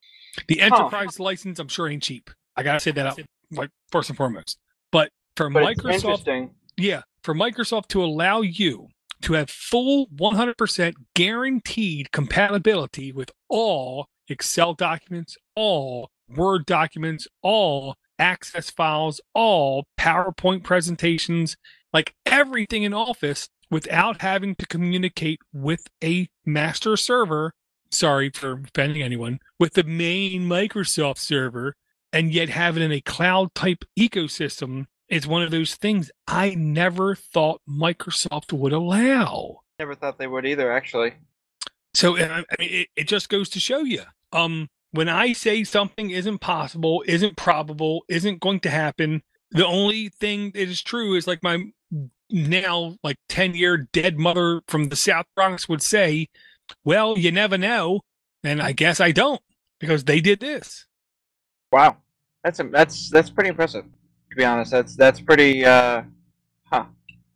The 0.46 0.60
enterprise 0.60 1.18
license, 1.18 1.58
I'm 1.58 1.68
sure, 1.68 1.88
ain't 1.88 2.02
cheap. 2.02 2.30
I 2.56 2.62
gotta 2.62 2.80
say 2.80 2.90
that 2.92 3.06
out 3.06 3.20
like 3.50 3.70
first 3.90 4.10
and 4.10 4.16
foremost. 4.16 4.58
But 4.90 5.10
for 5.36 5.48
But 5.48 5.76
Microsoft 5.76 6.50
yeah, 6.76 7.02
for 7.24 7.34
Microsoft 7.34 7.88
to 7.88 8.04
allow 8.04 8.42
you 8.42 8.88
to 9.22 9.34
have 9.34 9.48
full 9.48 10.08
100% 10.16 10.94
guaranteed 11.14 12.10
compatibility 12.12 13.12
with 13.12 13.30
all 13.48 14.08
Excel 14.28 14.74
documents, 14.74 15.36
all 15.54 16.10
Word 16.28 16.66
documents, 16.66 17.28
all 17.42 17.94
Access 18.22 18.70
files, 18.70 19.20
all 19.34 19.88
PowerPoint 19.98 20.62
presentations, 20.62 21.56
like 21.92 22.14
everything 22.24 22.84
in 22.84 22.94
Office 22.94 23.48
without 23.68 24.22
having 24.22 24.54
to 24.54 24.66
communicate 24.66 25.40
with 25.52 25.88
a 26.04 26.28
master 26.46 26.96
server. 26.96 27.52
Sorry 27.90 28.30
for 28.30 28.62
offending 28.64 29.02
anyone, 29.02 29.40
with 29.58 29.74
the 29.74 29.82
main 29.82 30.42
Microsoft 30.42 31.18
server, 31.18 31.74
and 32.12 32.32
yet 32.32 32.48
have 32.48 32.76
it 32.76 32.82
in 32.82 32.92
a 32.92 33.00
cloud 33.00 33.52
type 33.56 33.84
ecosystem 33.98 34.86
is 35.08 35.26
one 35.26 35.42
of 35.42 35.50
those 35.50 35.74
things 35.74 36.10
I 36.28 36.54
never 36.54 37.16
thought 37.16 37.60
Microsoft 37.68 38.52
would 38.52 38.72
allow. 38.72 39.62
Never 39.80 39.96
thought 39.96 40.18
they 40.18 40.28
would 40.28 40.46
either, 40.46 40.70
actually. 40.72 41.14
So 41.92 42.16
I 42.16 42.22
I 42.22 42.44
mean, 42.60 42.70
it, 42.70 42.88
it 42.94 43.08
just 43.08 43.28
goes 43.28 43.48
to 43.50 43.60
show 43.60 43.80
you. 43.80 44.02
Um, 44.32 44.68
when 44.92 45.08
I 45.08 45.32
say 45.32 45.64
something 45.64 46.10
isn't 46.10 46.38
possible, 46.38 47.02
isn't 47.06 47.36
probable, 47.36 48.04
isn't 48.08 48.40
going 48.40 48.60
to 48.60 48.70
happen, 48.70 49.22
the 49.50 49.66
only 49.66 50.08
thing 50.08 50.52
that 50.52 50.62
is 50.62 50.82
true 50.82 51.14
is 51.14 51.26
like 51.26 51.42
my 51.42 51.72
now 52.30 52.96
like 53.02 53.16
10 53.28 53.54
year 53.54 53.88
dead 53.92 54.18
mother 54.18 54.62
from 54.66 54.88
the 54.88 54.96
South 54.96 55.26
Bronx 55.34 55.68
would 55.68 55.82
say, 55.82 56.28
well, 56.84 57.18
you 57.18 57.30
never 57.30 57.58
know. 57.58 58.00
And 58.44 58.60
I 58.60 58.72
guess 58.72 59.00
I 59.00 59.12
don't 59.12 59.40
because 59.78 60.04
they 60.04 60.20
did 60.20 60.40
this. 60.40 60.86
Wow, 61.70 61.96
that's 62.42 62.60
a, 62.60 62.64
that's 62.64 63.08
that's 63.10 63.30
pretty 63.30 63.50
impressive. 63.50 63.84
To 63.84 64.36
be 64.36 64.44
honest, 64.44 64.72
that's 64.72 64.96
that's 64.96 65.20
pretty. 65.20 65.64
Uh, 65.64 66.02
huh. 66.64 66.86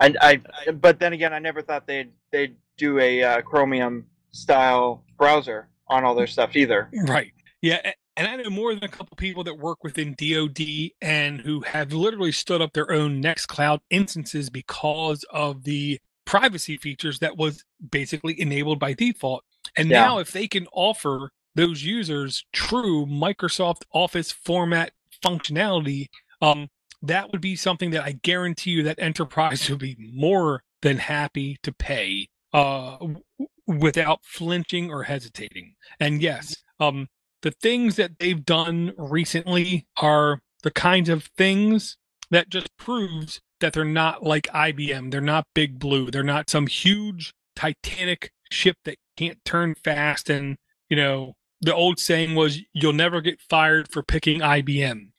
I, 0.01 0.15
I 0.21 0.71
but 0.73 0.99
then 0.99 1.13
again, 1.13 1.33
I 1.33 1.39
never 1.39 1.63
thought 1.63 1.87
they'd 1.87 2.11
they'd 2.33 2.57
do 2.77 2.99
a 2.99 3.23
uh, 3.23 3.43
Chromium 3.43 4.05
style 4.33 5.05
browser 5.17 5.69
on 5.89 6.05
all 6.05 6.15
their 6.15 6.27
stuff 6.27 6.57
either. 6.57 6.91
Right. 7.07 7.33
Yeah, 7.63 7.93
and 8.17 8.27
I 8.27 8.37
know 8.37 8.51
more 8.51 8.75
than 8.75 8.85
a 8.85 8.89
couple 8.89 9.17
people 9.17 9.45
that 9.45 9.59
work 9.59 9.85
within 9.85 10.15
DoD 10.19 10.91
and 11.01 11.41
who 11.41 11.61
have 11.63 11.93
literally 11.93 12.33
stood 12.33 12.63
up 12.63 12.73
their 12.73 12.91
own 12.91 13.23
Nextcloud 13.23 13.81
instances 13.91 14.51
because 14.51 15.25
of 15.31 15.65
the 15.65 15.99
privacy 16.25 16.77
features 16.77 17.19
that 17.21 17.37
was 17.37 17.65
basically 17.91 18.41
enabled 18.41 18.79
by 18.79 18.95
default. 18.95 19.45
And 19.77 19.89
yeah. 19.89 20.03
now, 20.03 20.19
if 20.19 20.33
they 20.33 20.49
can 20.49 20.67
offer 20.73 21.31
those 21.55 21.83
users 21.83 22.45
true 22.53 23.07
Microsoft 23.07 23.83
Office 23.93 24.33
format 24.33 24.93
functionality, 25.25 26.07
um, 26.41 26.69
that 27.03 27.33
would 27.33 27.41
be 27.41 27.57
something 27.57 27.91
that 27.91 28.05
I 28.05 28.13
guarantee 28.23 28.71
you 28.71 28.83
that 28.85 28.99
enterprise 28.99 29.69
would 29.71 29.79
be 29.79 29.97
more 29.99 30.63
than 30.83 30.99
happy 30.99 31.59
to 31.63 31.73
pay 31.73 32.29
uh, 32.53 32.99
w- 32.99 33.23
without 33.67 34.21
flinching 34.23 34.91
or 34.91 35.03
hesitating. 35.03 35.75
And 36.01 36.23
yes, 36.23 36.57
um, 36.81 37.09
the 37.47 37.53
things 37.53 37.95
that 37.95 38.19
they've 38.19 38.45
done 38.45 38.93
recently 38.99 39.87
are 39.99 40.41
the 40.65 40.71
kinds 40.73 41.09
of 41.09 41.31
things 41.39 41.97
that 42.33 42.49
just 42.49 42.77
proves 42.77 43.41
that 43.61 43.73
they're 43.73 43.85
not 43.85 44.25
like 44.25 44.49
IBM. 44.49 45.13
They're 45.13 45.21
not 45.21 45.47
Big 45.55 45.79
Blue. 45.79 46.11
They're 46.11 46.25
not 46.25 46.51
some 46.51 46.67
huge 46.67 47.33
Titanic 47.55 48.33
ship 48.51 48.79
that 48.85 48.97
can't 49.17 49.39
turn 49.45 49.77
fast. 49.77 50.29
And, 50.29 50.57
you 50.89 50.97
know, 50.97 51.35
the 51.61 51.73
old 51.73 52.01
saying 52.01 52.35
was, 52.35 52.59
you'll 52.73 52.93
never 52.93 53.21
get 53.21 53.41
fired 53.41 53.93
for 53.93 54.03
picking 54.03 54.41
IBM. 54.41 55.11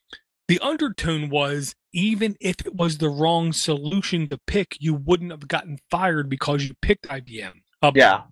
The 0.48 0.60
undertone 0.60 1.30
was, 1.30 1.74
even 1.94 2.36
if 2.42 2.56
it 2.66 2.74
was 2.74 2.98
the 2.98 3.08
wrong 3.08 3.54
solution 3.54 4.28
to 4.28 4.38
pick, 4.46 4.76
you 4.78 4.92
wouldn't 4.92 5.30
have 5.30 5.48
gotten 5.48 5.78
fired 5.90 6.28
because 6.28 6.68
you 6.68 6.74
picked 6.82 7.08
IBM. 7.08 7.52
Uh, 7.80 7.92
yeah. 7.94 8.24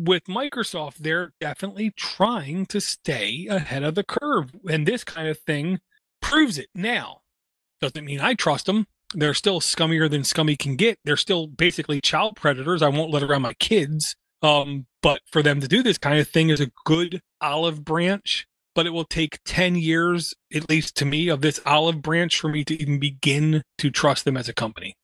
With 0.00 0.24
Microsoft, 0.24 0.98
they're 0.98 1.32
definitely 1.40 1.90
trying 1.96 2.66
to 2.66 2.80
stay 2.80 3.48
ahead 3.50 3.82
of 3.82 3.96
the 3.96 4.04
curve. 4.04 4.52
And 4.70 4.86
this 4.86 5.02
kind 5.02 5.26
of 5.26 5.38
thing 5.40 5.80
proves 6.22 6.56
it. 6.56 6.68
Now, 6.74 7.22
doesn't 7.80 8.04
mean 8.04 8.20
I 8.20 8.34
trust 8.34 8.66
them 8.66 8.86
they're 9.14 9.34
still 9.34 9.60
scummier 9.60 10.10
than 10.10 10.24
scummy 10.24 10.56
can 10.56 10.76
get. 10.76 10.98
They're 11.04 11.16
still 11.16 11.46
basically 11.46 12.00
child 12.00 12.36
predators. 12.36 12.82
I 12.82 12.88
won't 12.88 13.10
let 13.10 13.22
around 13.22 13.42
my 13.42 13.54
kids. 13.54 14.16
Um, 14.42 14.86
but 15.02 15.20
for 15.26 15.42
them 15.42 15.60
to 15.60 15.68
do 15.68 15.82
this 15.82 15.98
kind 15.98 16.18
of 16.18 16.28
thing 16.28 16.50
is 16.50 16.60
a 16.60 16.70
good 16.84 17.20
olive 17.40 17.84
branch. 17.84 18.46
But 18.74 18.86
it 18.86 18.90
will 18.90 19.04
take 19.04 19.40
10 19.44 19.76
years, 19.76 20.34
at 20.54 20.68
least 20.68 20.96
to 20.98 21.04
me, 21.04 21.28
of 21.28 21.40
this 21.40 21.58
olive 21.66 22.00
branch 22.00 22.38
for 22.38 22.48
me 22.48 22.64
to 22.64 22.80
even 22.80 23.00
begin 23.00 23.62
to 23.78 23.90
trust 23.90 24.24
them 24.24 24.36
as 24.36 24.48
a 24.48 24.52
company. 24.52 24.94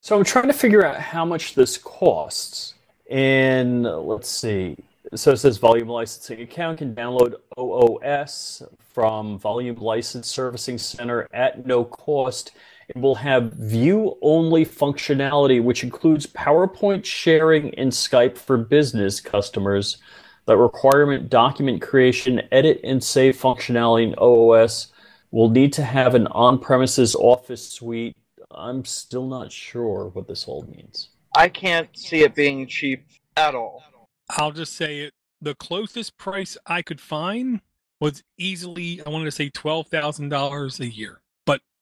So 0.00 0.16
I'm 0.16 0.24
trying 0.24 0.46
to 0.46 0.54
figure 0.54 0.86
out 0.86 0.96
how 0.96 1.24
much 1.24 1.56
this 1.56 1.76
costs. 1.76 2.74
And 3.10 3.84
let's 3.84 4.28
see. 4.28 4.76
So 5.14 5.32
it 5.32 5.36
says 5.36 5.58
volume 5.58 5.88
licensing 5.88 6.40
account 6.40 6.78
can 6.78 6.94
download 6.94 7.34
OOS 7.58 8.62
from 8.92 9.38
Volume 9.38 9.76
License 9.76 10.26
Servicing 10.26 10.78
Center 10.78 11.28
at 11.32 11.64
no 11.64 11.84
cost 11.84 12.52
it 12.88 12.96
will 12.96 13.16
have 13.16 13.52
view 13.52 14.16
only 14.22 14.64
functionality, 14.64 15.62
which 15.62 15.82
includes 15.82 16.26
PowerPoint 16.26 17.04
sharing 17.04 17.74
and 17.74 17.90
Skype 17.90 18.38
for 18.38 18.56
business 18.56 19.20
customers. 19.20 19.98
That 20.46 20.58
requirement 20.58 21.28
document 21.28 21.82
creation, 21.82 22.42
edit, 22.52 22.80
and 22.84 23.02
save 23.02 23.36
functionality 23.36 24.04
in 24.04 24.14
OOS 24.22 24.92
will 25.32 25.50
need 25.50 25.72
to 25.72 25.82
have 25.82 26.14
an 26.14 26.28
on 26.28 26.60
premises 26.60 27.16
office 27.16 27.68
suite. 27.68 28.16
I'm 28.52 28.84
still 28.84 29.26
not 29.26 29.50
sure 29.50 30.10
what 30.12 30.28
this 30.28 30.46
all 30.46 30.62
means. 30.62 31.08
I 31.36 31.48
can't 31.48 31.88
see 31.96 32.22
it 32.22 32.34
being 32.34 32.66
cheap 32.66 33.06
at 33.36 33.54
all. 33.54 33.82
I'll 34.30 34.52
just 34.52 34.74
say 34.74 35.00
it. 35.00 35.12
The 35.40 35.54
closest 35.54 36.16
price 36.16 36.56
I 36.66 36.82
could 36.82 37.00
find 37.00 37.60
was 38.00 38.22
easily, 38.38 39.02
I 39.06 39.10
wanted 39.10 39.26
to 39.26 39.30
say 39.30 39.50
$12,000 39.50 40.80
a 40.80 40.86
year. 40.88 41.20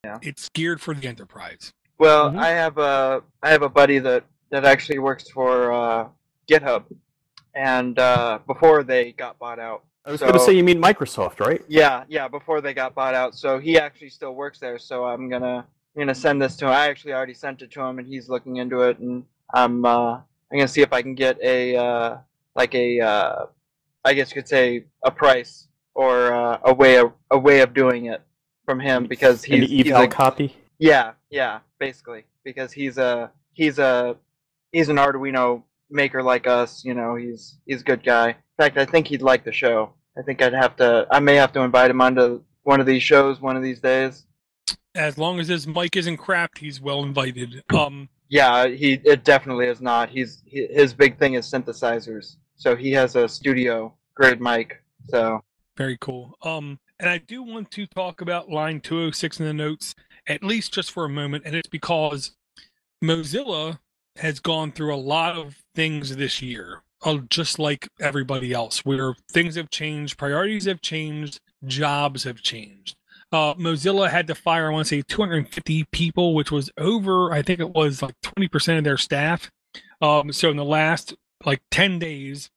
Yeah. 0.05 0.18
It's 0.22 0.48
geared 0.50 0.80
for 0.80 0.94
the 0.94 1.09
enterprise. 1.09 1.72
Well, 1.98 2.28
mm-hmm. 2.28 2.38
I 2.38 2.48
have 2.48 2.78
a 2.78 3.22
I 3.42 3.50
have 3.50 3.62
a 3.62 3.68
buddy 3.68 3.98
that 4.00 4.24
that 4.50 4.64
actually 4.64 4.98
works 4.98 5.30
for 5.30 5.72
uh, 5.72 6.09
GitHub, 6.48 6.84
and 7.55 7.98
uh, 7.98 8.40
before 8.46 8.82
they 8.82 9.12
got 9.12 9.38
bought 9.38 9.59
out. 9.59 9.84
I 10.05 10.11
was 10.11 10.20
so, 10.20 10.26
going 10.26 10.38
to 10.38 10.44
say 10.44 10.52
you 10.52 10.64
mean 10.64 10.82
Microsoft, 10.82 11.40
right? 11.40 11.62
Yeah, 11.66 12.05
yeah. 12.09 12.28
Before 12.28 12.61
they 12.61 12.74
got 12.74 12.94
bought 12.94 13.14
out, 13.14 13.34
so 13.34 13.59
he 13.59 13.78
actually 13.78 14.11
still 14.11 14.34
works 14.34 14.59
there. 14.59 14.78
So 14.78 15.05
I'm 15.07 15.30
gonna 15.30 15.66
I'm 15.96 16.00
gonna 16.00 16.14
send 16.14 16.42
this 16.42 16.57
to 16.57 16.66
him. 16.66 16.72
I 16.72 16.88
actually 16.88 17.14
already 17.14 17.34
sent 17.34 17.62
it 17.62 17.70
to 17.72 17.80
him, 17.80 17.98
and 17.98 18.07
he's 18.07 18.28
looking 18.28 18.57
into 18.57 18.82
it. 18.82 18.98
And 18.98 19.24
I'm 19.53 19.84
uh, 19.84 20.14
I'm 20.14 20.59
gonna 20.59 20.68
see 20.68 20.82
if 20.82 20.92
I 20.92 21.03
can 21.03 21.14
get 21.14 21.38
a 21.42 21.76
uh, 21.76 22.18
like 22.55 22.74
a 22.74 23.01
uh, 23.01 23.47
I 24.05 24.14
guess 24.14 24.30
you 24.30 24.34
could 24.34 24.49
say 24.49 24.84
a 25.03 25.11
price 25.11 25.68
or 25.95 26.32
uh, 26.32 26.59
a 26.64 26.74
way 26.74 26.97
of 26.99 27.12
a 27.30 27.38
way 27.38 27.61
of 27.61 27.74
doing 27.74 28.07
it 28.07 28.22
from 28.64 28.80
him 28.80 29.07
because 29.07 29.45
he's 29.45 29.59
an 29.59 29.64
eval 29.64 30.03
he's 30.03 30.07
a, 30.07 30.09
copy. 30.09 30.57
Yeah, 30.78 31.12
yeah, 31.30 31.61
basically 31.78 32.24
because 32.45 32.72
he's 32.72 32.99
a 32.99 33.30
he's 33.53 33.78
a 33.78 34.16
he's 34.72 34.88
an 34.88 34.97
Arduino 34.97 35.62
maker 35.90 36.22
like 36.22 36.47
us. 36.47 36.84
You 36.84 36.95
know, 36.95 37.16
he's 37.16 37.59
he's 37.66 37.80
a 37.80 37.84
good 37.84 38.05
guy. 38.05 38.28
In 38.28 38.34
fact, 38.59 38.76
I 38.76 38.84
think 38.84 39.09
he'd 39.09 39.22
like 39.22 39.45
the 39.45 39.53
show. 39.53 39.95
I 40.16 40.22
think 40.22 40.42
I'd 40.42 40.53
have 40.53 40.76
to. 40.76 41.07
I 41.11 41.20
may 41.20 41.34
have 41.36 41.53
to 41.55 41.61
invite 41.61 41.90
him 41.90 42.01
onto 42.01 42.42
one 42.62 42.80
of 42.80 42.86
these 42.86 43.03
shows 43.03 43.40
one 43.40 43.57
of 43.57 43.62
these 43.62 43.80
days. 43.80 44.26
As 44.95 45.18
long 45.18 45.40
as 45.40 45.49
his 45.49 45.66
mic 45.66 45.97
isn't 45.97 46.18
crapped, 46.18 46.59
he's 46.59 46.80
well 46.80 47.03
invited. 47.03 47.62
Um. 47.74 48.09
Yeah, 48.28 48.66
he 48.68 49.00
it 49.04 49.24
definitely 49.24 49.66
is 49.66 49.80
not. 49.80 50.08
He's 50.08 50.42
he, 50.46 50.66
his 50.66 50.94
big 50.94 51.18
thing 51.18 51.34
is 51.34 51.46
synthesizers. 51.46 52.36
So 52.56 52.76
he 52.76 52.92
has 52.92 53.16
a 53.16 53.28
studio 53.28 53.94
grade 54.14 54.40
mic. 54.40 54.82
So 55.08 55.42
very 55.76 55.98
cool. 56.00 56.36
Um, 56.42 56.78
and 56.98 57.10
I 57.10 57.18
do 57.18 57.42
want 57.42 57.70
to 57.72 57.86
talk 57.86 58.20
about 58.20 58.50
line 58.50 58.80
206 58.80 59.40
in 59.40 59.46
the 59.46 59.52
notes, 59.52 59.94
at 60.26 60.44
least 60.44 60.72
just 60.72 60.90
for 60.90 61.04
a 61.04 61.08
moment. 61.08 61.44
And 61.46 61.54
it's 61.54 61.68
because 61.68 62.32
Mozilla 63.02 63.80
has 64.16 64.38
gone 64.38 64.72
through 64.72 64.94
a 64.94 64.96
lot 64.96 65.36
of 65.36 65.56
things 65.74 66.16
this 66.16 66.40
year, 66.40 66.82
uh, 67.02 67.18
just 67.28 67.58
like 67.58 67.88
everybody 68.00 68.52
else, 68.52 68.84
where 68.84 69.14
things 69.30 69.56
have 69.56 69.70
changed, 69.70 70.16
priorities 70.16 70.66
have 70.66 70.80
changed, 70.80 71.40
jobs 71.66 72.24
have 72.24 72.40
changed. 72.40 72.96
Uh, 73.35 73.53
Mozilla 73.55 74.09
had 74.09 74.28
to 74.28 74.35
fire, 74.37 74.68
I 74.68 74.72
want 74.72 74.87
to 74.87 74.95
say, 74.95 75.03
250 75.03 75.87
people, 75.91 76.37
which 76.37 76.53
was 76.53 76.70
over, 76.78 77.32
I 77.32 77.43
think 77.43 77.59
it 77.59 77.70
was 77.70 78.01
like 78.01 78.14
20% 78.22 78.78
of 78.78 78.85
their 78.85 78.97
staff. 78.97 79.51
Um, 80.01 80.30
so 80.30 80.51
in 80.51 80.57
the 80.57 80.64
last 80.64 81.16
like 81.45 81.61
10 81.72 81.99
days, 81.99 82.49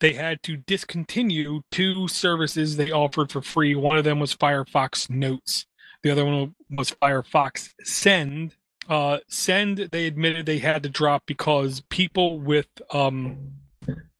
they 0.00 0.14
had 0.14 0.42
to 0.42 0.56
discontinue 0.56 1.60
two 1.70 2.08
services 2.08 2.76
they 2.76 2.90
offered 2.90 3.30
for 3.30 3.42
free. 3.42 3.76
One 3.76 3.96
of 3.96 4.02
them 4.02 4.18
was 4.18 4.34
Firefox 4.34 5.08
Notes. 5.08 5.66
The 6.02 6.10
other 6.10 6.24
one 6.24 6.56
was 6.68 6.90
Firefox 6.90 7.70
Send. 7.84 8.56
Uh, 8.88 9.18
Send, 9.28 9.88
they 9.92 10.08
admitted 10.08 10.46
they 10.46 10.58
had 10.58 10.82
to 10.82 10.88
drop 10.88 11.22
because 11.26 11.80
people 11.90 12.40
with 12.40 12.66
um, 12.92 13.52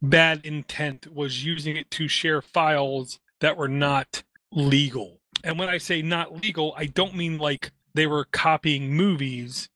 bad 0.01 0.43
intent 0.45 1.13
was 1.13 1.45
using 1.45 1.77
it 1.77 1.91
to 1.91 2.07
share 2.07 2.41
files 2.41 3.19
that 3.41 3.57
were 3.57 3.67
not 3.67 4.23
legal. 4.53 5.19
And 5.45 5.59
when 5.59 5.69
I 5.69 5.77
say 5.77 6.01
not 6.01 6.43
legal, 6.43 6.75
I 6.77 6.87
don't 6.87 7.15
mean 7.15 7.37
like 7.37 7.71
they 7.95 8.07
were 8.07 8.25
copying 8.25 8.95
movies. 8.95 9.69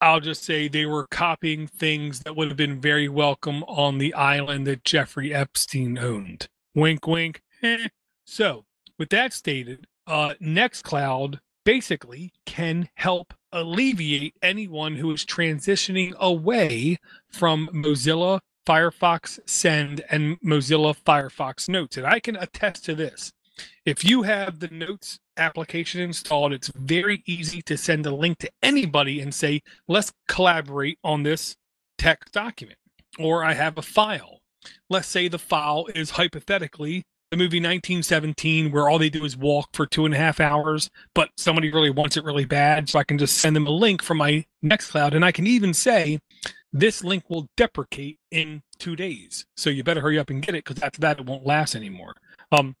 I'll 0.00 0.20
just 0.20 0.42
say 0.42 0.66
they 0.66 0.86
were 0.86 1.06
copying 1.08 1.66
things 1.66 2.20
that 2.20 2.34
would 2.34 2.48
have 2.48 2.56
been 2.56 2.80
very 2.80 3.06
welcome 3.06 3.62
on 3.64 3.98
the 3.98 4.14
island 4.14 4.66
that 4.66 4.82
Jeffrey 4.82 5.34
Epstein 5.34 5.98
owned. 5.98 6.48
Wink, 6.74 7.06
wink. 7.06 7.42
Eh. 7.62 7.88
So, 8.24 8.64
with 8.98 9.10
that 9.10 9.34
stated, 9.34 9.86
uh, 10.06 10.34
Nextcloud 10.40 11.40
basically 11.66 12.32
can 12.46 12.88
help 12.94 13.34
alleviate 13.52 14.34
anyone 14.40 14.96
who 14.96 15.12
is 15.12 15.26
transitioning 15.26 16.16
away 16.16 16.96
from 17.28 17.68
Mozilla 17.74 18.40
Firefox 18.66 19.38
Send 19.46 20.02
and 20.08 20.40
Mozilla 20.40 20.96
Firefox 20.96 21.68
Notes. 21.68 21.98
And 21.98 22.06
I 22.06 22.20
can 22.20 22.36
attest 22.36 22.86
to 22.86 22.94
this. 22.94 23.32
If 23.84 24.04
you 24.04 24.22
have 24.22 24.60
the 24.60 24.68
Notes 24.68 25.18
application 25.36 26.00
installed, 26.00 26.52
it's 26.52 26.68
very 26.68 27.22
easy 27.26 27.62
to 27.62 27.76
send 27.76 28.06
a 28.06 28.14
link 28.14 28.38
to 28.38 28.50
anybody 28.62 29.20
and 29.20 29.34
say, 29.34 29.62
let's 29.88 30.12
collaborate 30.28 30.98
on 31.02 31.22
this 31.22 31.56
text 31.98 32.32
document. 32.32 32.78
Or 33.18 33.44
I 33.44 33.54
have 33.54 33.78
a 33.78 33.82
file. 33.82 34.40
Let's 34.88 35.08
say 35.08 35.28
the 35.28 35.38
file 35.38 35.86
is 35.94 36.10
hypothetically 36.10 37.04
the 37.30 37.36
movie 37.36 37.58
1917 37.58 38.72
where 38.72 38.88
all 38.88 38.98
they 38.98 39.08
do 39.08 39.24
is 39.24 39.36
walk 39.36 39.68
for 39.72 39.86
two 39.86 40.04
and 40.04 40.12
a 40.12 40.16
half 40.16 40.40
hours, 40.40 40.90
but 41.14 41.30
somebody 41.36 41.70
really 41.72 41.90
wants 41.90 42.16
it 42.16 42.24
really 42.24 42.44
bad, 42.44 42.88
so 42.88 42.98
I 42.98 43.04
can 43.04 43.18
just 43.18 43.38
send 43.38 43.54
them 43.54 43.68
a 43.68 43.70
link 43.70 44.02
from 44.02 44.18
my 44.18 44.44
Nextcloud, 44.64 45.14
and 45.14 45.24
I 45.24 45.30
can 45.30 45.46
even 45.46 45.72
say 45.72 46.18
this 46.72 47.04
link 47.04 47.24
will 47.28 47.46
deprecate 47.56 48.18
in 48.32 48.62
two 48.78 48.96
days. 48.96 49.46
So 49.56 49.70
you 49.70 49.84
better 49.84 50.00
hurry 50.00 50.18
up 50.18 50.30
and 50.30 50.42
get 50.42 50.56
it 50.56 50.64
because 50.64 50.82
after 50.82 51.00
that 51.02 51.20
it 51.20 51.26
won't 51.26 51.46
last 51.46 51.76
anymore. 51.76 52.14
Um, 52.50 52.74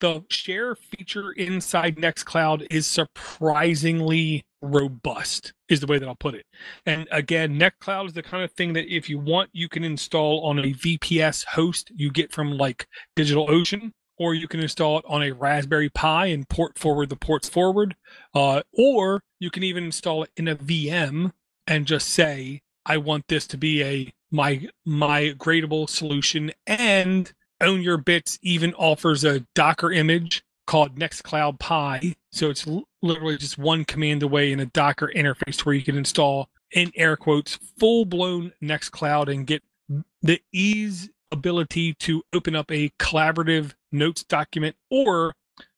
the 0.00 0.24
share 0.30 0.74
feature 0.74 1.32
inside 1.32 1.96
Nextcloud 1.96 2.66
is 2.70 2.86
surprisingly 2.86 4.44
robust, 4.62 5.52
is 5.68 5.80
the 5.80 5.86
way 5.86 5.98
that 5.98 6.08
I'll 6.08 6.14
put 6.14 6.34
it. 6.34 6.46
And 6.84 7.06
again, 7.10 7.58
Nextcloud 7.58 8.06
is 8.06 8.12
the 8.12 8.22
kind 8.22 8.44
of 8.44 8.52
thing 8.52 8.72
that 8.74 8.94
if 8.94 9.08
you 9.08 9.18
want, 9.18 9.50
you 9.52 9.68
can 9.68 9.84
install 9.84 10.44
on 10.44 10.58
a 10.58 10.72
VPS 10.72 11.44
host 11.46 11.90
you 11.94 12.10
get 12.10 12.32
from 12.32 12.56
like 12.56 12.86
DigitalOcean, 13.16 13.92
or 14.18 14.34
you 14.34 14.48
can 14.48 14.60
install 14.60 14.98
it 14.98 15.04
on 15.06 15.22
a 15.22 15.32
Raspberry 15.32 15.90
Pi 15.90 16.26
and 16.26 16.48
port 16.48 16.78
forward 16.78 17.10
the 17.10 17.16
ports 17.16 17.48
forward, 17.48 17.96
uh, 18.34 18.62
or 18.72 19.22
you 19.38 19.50
can 19.50 19.62
even 19.62 19.84
install 19.84 20.22
it 20.22 20.30
in 20.36 20.48
a 20.48 20.56
VM 20.56 21.32
and 21.66 21.86
just 21.86 22.08
say, 22.08 22.62
I 22.84 22.98
want 22.98 23.28
this 23.28 23.46
to 23.48 23.58
be 23.58 23.82
a 23.82 24.12
my 24.30 24.68
my 24.84 25.34
gradable 25.36 25.88
solution 25.88 26.52
and 26.66 27.32
ownyourbits 27.60 28.38
even 28.42 28.74
offers 28.74 29.24
a 29.24 29.40
docker 29.54 29.92
image 29.92 30.42
called 30.66 30.98
NextCloudPi. 30.98 32.16
So 32.32 32.50
it's 32.50 32.66
literally 33.02 33.36
just 33.36 33.58
one 33.58 33.84
command 33.84 34.22
away 34.22 34.52
in 34.52 34.60
a 34.60 34.66
docker 34.66 35.10
interface 35.14 35.64
where 35.64 35.74
you 35.74 35.82
can 35.82 35.96
install 35.96 36.48
in 36.72 36.92
air 36.96 37.16
quotes 37.16 37.58
full 37.78 38.04
blown 38.04 38.52
nextcloud 38.62 39.32
and 39.32 39.46
get 39.46 39.62
the 40.22 40.40
ease 40.52 41.08
ability 41.30 41.94
to 41.94 42.22
open 42.32 42.56
up 42.56 42.70
a 42.70 42.90
collaborative 42.98 43.72
notes 43.92 44.24
document 44.24 44.76
or 44.90 45.32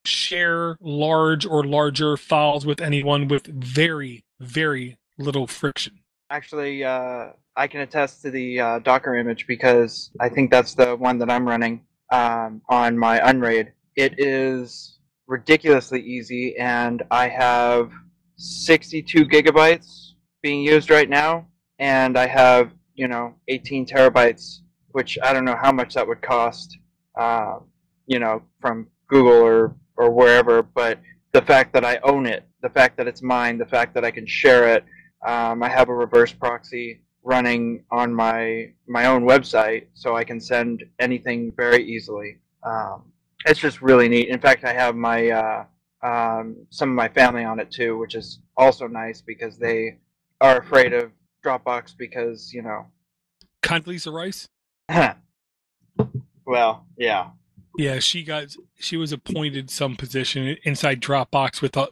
share 0.04 0.78
large 0.80 1.44
or 1.44 1.64
larger 1.64 2.16
files 2.16 2.64
with 2.64 2.80
anyone 2.80 3.28
with 3.28 3.46
very 3.46 4.24
very 4.40 4.96
little 5.18 5.46
friction. 5.46 6.00
Actually, 6.30 6.84
uh, 6.84 7.30
I 7.58 7.66
can 7.66 7.80
attest 7.80 8.22
to 8.22 8.30
the 8.30 8.60
uh, 8.60 8.78
Docker 8.78 9.16
image 9.16 9.48
because 9.48 10.12
I 10.20 10.28
think 10.28 10.48
that's 10.48 10.74
the 10.74 10.94
one 10.94 11.18
that 11.18 11.28
I'm 11.28 11.44
running 11.46 11.84
um, 12.12 12.62
on 12.68 12.96
my 12.96 13.18
Unraid. 13.28 13.72
It 13.96 14.14
is 14.18 15.00
ridiculously 15.26 16.00
easy, 16.00 16.56
and 16.56 17.02
I 17.10 17.26
have 17.26 17.90
62 18.36 19.24
gigabytes 19.26 20.12
being 20.40 20.62
used 20.62 20.88
right 20.88 21.10
now, 21.10 21.48
and 21.80 22.16
I 22.16 22.28
have 22.28 22.70
you 22.94 23.08
know 23.08 23.34
18 23.48 23.86
terabytes, 23.86 24.60
which 24.92 25.18
I 25.20 25.32
don't 25.32 25.44
know 25.44 25.58
how 25.60 25.72
much 25.72 25.94
that 25.94 26.06
would 26.06 26.22
cost, 26.22 26.78
uh, 27.18 27.58
you 28.06 28.20
know, 28.20 28.40
from 28.60 28.86
Google 29.08 29.32
or 29.32 29.74
or 29.96 30.12
wherever. 30.12 30.62
But 30.62 31.00
the 31.32 31.42
fact 31.42 31.72
that 31.72 31.84
I 31.84 31.98
own 32.04 32.24
it, 32.24 32.44
the 32.62 32.70
fact 32.70 32.96
that 32.98 33.08
it's 33.08 33.20
mine, 33.20 33.58
the 33.58 33.66
fact 33.66 33.94
that 33.94 34.04
I 34.04 34.12
can 34.12 34.28
share 34.28 34.68
it 34.76 34.84
um, 35.26 35.62
I 35.62 35.68
have 35.68 35.88
a 35.88 35.94
reverse 35.94 36.32
proxy 36.32 37.00
running 37.28 37.84
on 37.90 38.12
my 38.12 38.72
my 38.86 39.04
own 39.04 39.22
website, 39.24 39.86
so 39.92 40.16
I 40.16 40.24
can 40.24 40.40
send 40.40 40.84
anything 40.98 41.52
very 41.54 41.84
easily. 41.84 42.38
Um, 42.62 43.12
it's 43.44 43.60
just 43.60 43.82
really 43.82 44.08
neat. 44.08 44.30
In 44.30 44.40
fact, 44.40 44.64
I 44.64 44.72
have 44.72 44.96
my 44.96 45.28
uh, 45.28 45.64
um, 46.02 46.56
some 46.70 46.88
of 46.88 46.94
my 46.94 47.08
family 47.08 47.44
on 47.44 47.60
it 47.60 47.70
too, 47.70 47.98
which 47.98 48.14
is 48.14 48.40
also 48.56 48.86
nice 48.88 49.20
because 49.20 49.58
they 49.58 49.98
are 50.40 50.58
afraid 50.58 50.94
of 50.94 51.12
Dropbox 51.44 51.96
because 51.96 52.52
you 52.52 52.62
know. 52.62 52.86
Condoleezza 53.62 54.12
Rice. 54.12 54.48
well, 56.46 56.86
yeah. 56.96 57.30
Yeah, 57.76 57.98
she 57.98 58.24
got 58.24 58.56
she 58.78 58.96
was 58.96 59.12
appointed 59.12 59.70
some 59.70 59.96
position 59.96 60.56
inside 60.64 61.02
Dropbox 61.02 61.60
with 61.60 61.76
a, 61.76 61.88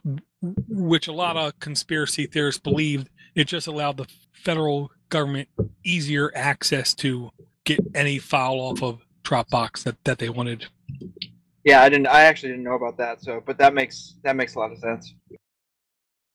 which 0.67 1.09
a 1.09 1.13
lot 1.13 1.37
of 1.37 1.61
conspiracy 1.61 2.27
theorists 2.27 2.61
believed 2.61 3.11
it 3.35 3.47
just 3.47 3.67
allowed 3.67 3.99
the 3.99 4.07
federal 4.33 4.91
government 5.09 5.49
easier 5.85 6.33
access 6.35 6.95
to 6.95 7.31
get 7.65 7.81
any 7.95 8.19
file 8.19 8.61
off 8.61 8.83
of 8.83 9.01
Dropbox 9.23 9.83
that, 9.85 10.03
that 10.05 10.19
they 10.19 10.29
wanted. 10.29 10.67
Yeah, 11.65 11.83
I 11.83 11.89
didn't. 11.89 12.07
I 12.07 12.23
actually 12.23 12.51
didn't 12.51 12.65
know 12.65 12.75
about 12.75 12.97
that. 12.99 13.23
So, 13.23 13.43
but 13.45 13.59
that 13.59 13.75
makes 13.75 14.15
that 14.23 14.37
makes 14.37 14.55
a 14.55 14.61
lot 14.61 14.73
of 14.73 14.79
sense. 14.79 15.15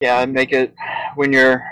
Yeah, 0.01 0.17
I 0.17 0.25
make 0.25 0.51
it 0.51 0.73
when 1.15 1.31
you're, 1.31 1.63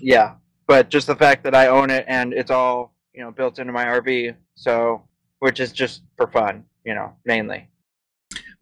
yeah. 0.00 0.36
But 0.66 0.88
just 0.88 1.06
the 1.06 1.16
fact 1.16 1.44
that 1.44 1.54
I 1.54 1.66
own 1.66 1.90
it 1.90 2.04
and 2.08 2.32
it's 2.32 2.50
all 2.50 2.94
you 3.12 3.22
know 3.22 3.30
built 3.30 3.58
into 3.58 3.72
my 3.72 3.84
RV, 3.84 4.34
so 4.54 5.02
which 5.40 5.60
is 5.60 5.72
just 5.72 6.02
for 6.16 6.26
fun, 6.26 6.64
you 6.84 6.94
know, 6.94 7.12
mainly. 7.26 7.68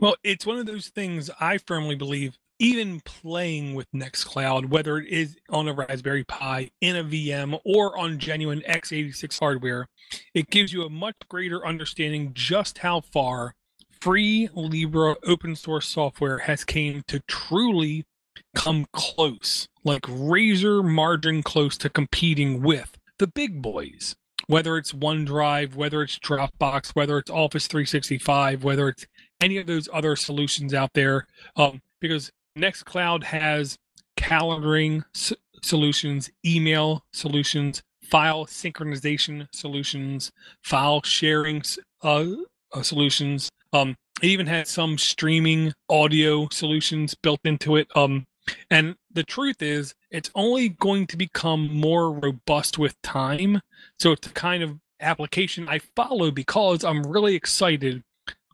Well, 0.01 0.17
it's 0.25 0.45
one 0.45 0.59
of 0.59 0.67
those 0.67 0.89
things 0.89 1.31
I 1.41 1.59
firmly 1.59 1.95
believe 1.95 2.37
even 2.59 3.01
playing 3.01 3.75
with 3.75 3.91
Nextcloud, 3.93 4.69
whether 4.69 4.99
it 4.99 5.09
is 5.09 5.37
on 5.49 5.69
a 5.69 5.73
Raspberry 5.73 6.25
Pi, 6.25 6.71
in 6.81 6.97
a 6.97 7.05
VM, 7.05 7.59
or 7.65 7.99
on 7.99 8.19
genuine 8.19 8.63
x86 8.69 9.39
hardware, 9.39 9.89
it 10.35 10.51
gives 10.51 10.73
you 10.73 10.85
a 10.85 10.91
much 10.91 11.17
greater 11.29 11.67
understanding 11.67 12.33
just 12.35 12.79
how 12.79 13.01
far 13.01 13.55
free 14.01 14.49
Libre 14.55 15.17
open 15.25 15.57
source 15.57 15.87
software 15.87 16.39
has 16.39 16.65
came 16.65 17.03
to 17.09 17.21
truly 17.27 18.05
come 18.55 18.87
close, 18.93 19.69
like 19.83 20.05
razor 20.09 20.83
margin 20.83 21.43
close 21.43 21.77
to 21.79 21.89
competing 21.89 22.63
with 22.63 22.99
the 23.19 23.27
big 23.27 23.63
boys. 23.63 24.15
Whether 24.47 24.77
it's 24.77 24.93
OneDrive, 24.93 25.75
whether 25.75 26.03
it's 26.03 26.19
Dropbox, 26.19 26.91
whether 26.91 27.17
it's 27.17 27.31
Office 27.31 27.67
365, 27.67 28.63
whether 28.63 28.89
it's 28.89 29.07
any 29.41 29.57
of 29.57 29.67
those 29.67 29.89
other 29.91 30.17
solutions 30.17 30.75
out 30.75 30.91
there, 30.93 31.27
um, 31.57 31.81
because 31.99 32.31
Nextcloud 32.57 33.25
has 33.25 33.77
calendaring 34.17 35.05
s- 35.15 35.33
solutions, 35.63 36.31
email 36.47 37.05
solutions, 37.13 37.83
file 38.03 38.47
synchronization 38.47 39.49
solutions, 39.53 40.31
file 40.63 41.03
sharing 41.03 41.63
uh, 42.03 42.27
uh, 42.73 42.83
solutions. 42.83 43.51
Um, 43.73 43.97
it 44.23 44.27
even 44.29 44.47
has 44.47 44.69
some 44.69 44.99
streaming 44.99 45.73
audio 45.89 46.49
solutions 46.53 47.15
built 47.15 47.41
into 47.45 47.77
it. 47.77 47.89
Um, 47.97 48.25
and 48.71 48.95
the 49.13 49.25
truth 49.25 49.61
is, 49.63 49.95
it's 50.11 50.31
only 50.35 50.69
going 50.69 51.07
to 51.09 51.17
become 51.17 51.75
more 51.75 52.13
robust 52.13 52.79
with 52.79 53.01
time. 53.03 53.61
So 53.99 54.13
it's 54.13 54.29
the 54.29 54.35
kind 54.35 54.63
of 54.63 54.79
application 55.01 55.69
I 55.69 55.81
follow 55.97 56.31
because 56.31 56.85
I'm 56.85 57.03
really 57.03 57.35
excited 57.35 58.03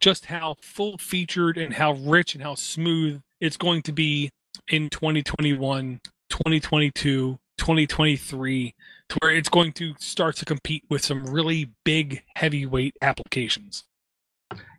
just 0.01 0.27
how 0.27 0.57
full 0.63 0.97
featured 0.97 1.59
and 1.59 1.75
how 1.75 1.93
rich 1.93 2.35
and 2.35 2.43
how 2.43 2.55
smooth 2.55 3.21
it's 3.41 3.57
going 3.57 3.83
to 3.83 3.93
be 3.93 4.31
in 4.69 4.91
2021, 4.91 6.01
2022, 6.29 7.39
2023, 7.57 8.75
to 9.09 9.19
where 9.21 9.31
it's 9.31 9.49
going 9.49 9.73
to 9.73 9.95
start 9.99 10.37
to 10.37 10.45
compete 10.45 10.85
with 10.89 11.05
some 11.05 11.25
really 11.27 11.71
big 11.85 12.23
heavyweight 12.37 12.97
applications. 13.03 13.85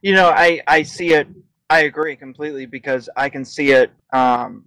You 0.02 0.14
know, 0.14 0.30
I 0.30 0.62
I 0.68 0.84
see 0.84 1.14
it. 1.14 1.28
I 1.70 1.82
agree 1.82 2.16
completely 2.16 2.66
because 2.66 3.10
I 3.16 3.30
can 3.30 3.46
see 3.46 3.72
it. 3.72 3.92
Um, 4.12 4.66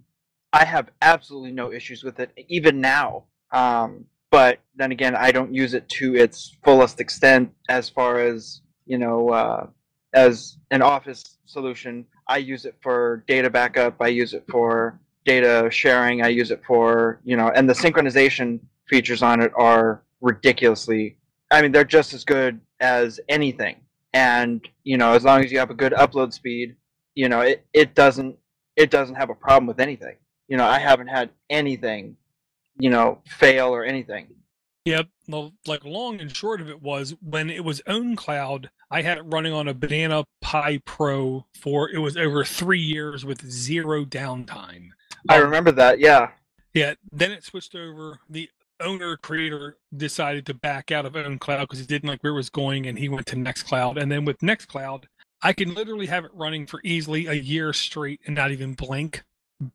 I 0.51 0.65
have 0.65 0.89
absolutely 1.01 1.51
no 1.51 1.71
issues 1.71 2.03
with 2.03 2.19
it 2.19 2.31
even 2.47 2.81
now. 2.81 3.25
Um, 3.51 4.05
but 4.31 4.59
then 4.75 4.91
again, 4.91 5.15
I 5.15 5.31
don't 5.31 5.53
use 5.53 5.73
it 5.73 5.87
to 5.89 6.15
its 6.15 6.57
fullest 6.63 6.99
extent 6.99 7.53
as 7.69 7.89
far 7.89 8.19
as 8.19 8.61
you 8.85 8.97
know 8.97 9.29
uh, 9.29 9.67
as 10.13 10.57
an 10.71 10.81
office 10.81 11.37
solution. 11.45 12.05
I 12.27 12.37
use 12.37 12.65
it 12.65 12.75
for 12.81 13.23
data 13.27 13.49
backup. 13.49 13.95
I 14.01 14.07
use 14.07 14.33
it 14.33 14.43
for 14.49 14.99
data 15.25 15.69
sharing. 15.71 16.23
I 16.23 16.29
use 16.29 16.51
it 16.51 16.61
for 16.65 17.19
you 17.23 17.37
know, 17.37 17.51
and 17.55 17.69
the 17.69 17.73
synchronization 17.73 18.59
features 18.87 19.21
on 19.21 19.41
it 19.41 19.51
are 19.55 20.03
ridiculously. 20.21 21.17
I 21.51 21.61
mean, 21.61 21.71
they're 21.71 21.83
just 21.83 22.13
as 22.13 22.23
good 22.23 22.59
as 22.79 23.19
anything. 23.29 23.77
And 24.13 24.67
you 24.83 24.97
know, 24.97 25.13
as 25.13 25.23
long 25.23 25.43
as 25.43 25.51
you 25.51 25.59
have 25.59 25.71
a 25.71 25.75
good 25.75 25.93
upload 25.93 26.33
speed, 26.33 26.75
you 27.15 27.29
know, 27.29 27.41
it, 27.41 27.65
it 27.73 27.95
doesn't 27.95 28.37
it 28.75 28.89
doesn't 28.89 29.15
have 29.15 29.29
a 29.29 29.35
problem 29.35 29.67
with 29.67 29.79
anything. 29.79 30.15
You 30.47 30.57
know, 30.57 30.65
I 30.65 30.79
haven't 30.79 31.07
had 31.07 31.29
anything, 31.49 32.17
you 32.77 32.89
know, 32.89 33.21
fail 33.27 33.67
or 33.67 33.83
anything. 33.83 34.27
Yep. 34.85 35.07
Well, 35.27 35.53
like 35.65 35.83
long 35.83 36.19
and 36.21 36.33
short 36.35 36.61
of 36.61 36.69
it 36.69 36.81
was 36.81 37.15
when 37.19 37.49
it 37.49 37.63
was 37.63 37.81
ownCloud, 37.87 38.69
I 38.91 39.01
had 39.01 39.17
it 39.17 39.23
running 39.25 39.51
on 39.51 39.67
a 39.67 39.73
Banana 39.73 40.25
Pi 40.41 40.79
Pro 40.85 41.47
for 41.59 41.89
it 41.89 41.97
was 41.97 42.15
over 42.15 42.45
three 42.45 42.79
years 42.79 43.25
with 43.25 43.49
zero 43.49 44.05
downtime. 44.05 44.89
I 45.27 45.37
Um, 45.37 45.45
remember 45.45 45.71
that. 45.71 45.99
Yeah. 45.99 46.31
Yeah. 46.73 46.93
Then 47.11 47.31
it 47.31 47.43
switched 47.43 47.73
over. 47.73 48.19
The 48.29 48.49
owner 48.79 49.17
creator 49.17 49.77
decided 49.95 50.45
to 50.45 50.53
back 50.53 50.91
out 50.91 51.05
of 51.05 51.13
ownCloud 51.13 51.61
because 51.61 51.79
he 51.79 51.85
didn't 51.85 52.09
like 52.09 52.21
where 52.21 52.33
it 52.33 52.35
was 52.35 52.49
going, 52.51 52.85
and 52.85 52.99
he 52.99 53.09
went 53.09 53.25
to 53.27 53.35
Nextcloud. 53.35 53.99
And 53.99 54.11
then 54.11 54.23
with 54.23 54.39
Nextcloud, 54.39 55.05
I 55.41 55.53
can 55.53 55.73
literally 55.73 56.07
have 56.07 56.25
it 56.25 56.31
running 56.33 56.67
for 56.67 56.79
easily 56.83 57.25
a 57.25 57.33
year 57.33 57.73
straight 57.73 58.21
and 58.27 58.35
not 58.35 58.51
even 58.51 58.73
blink 58.73 59.23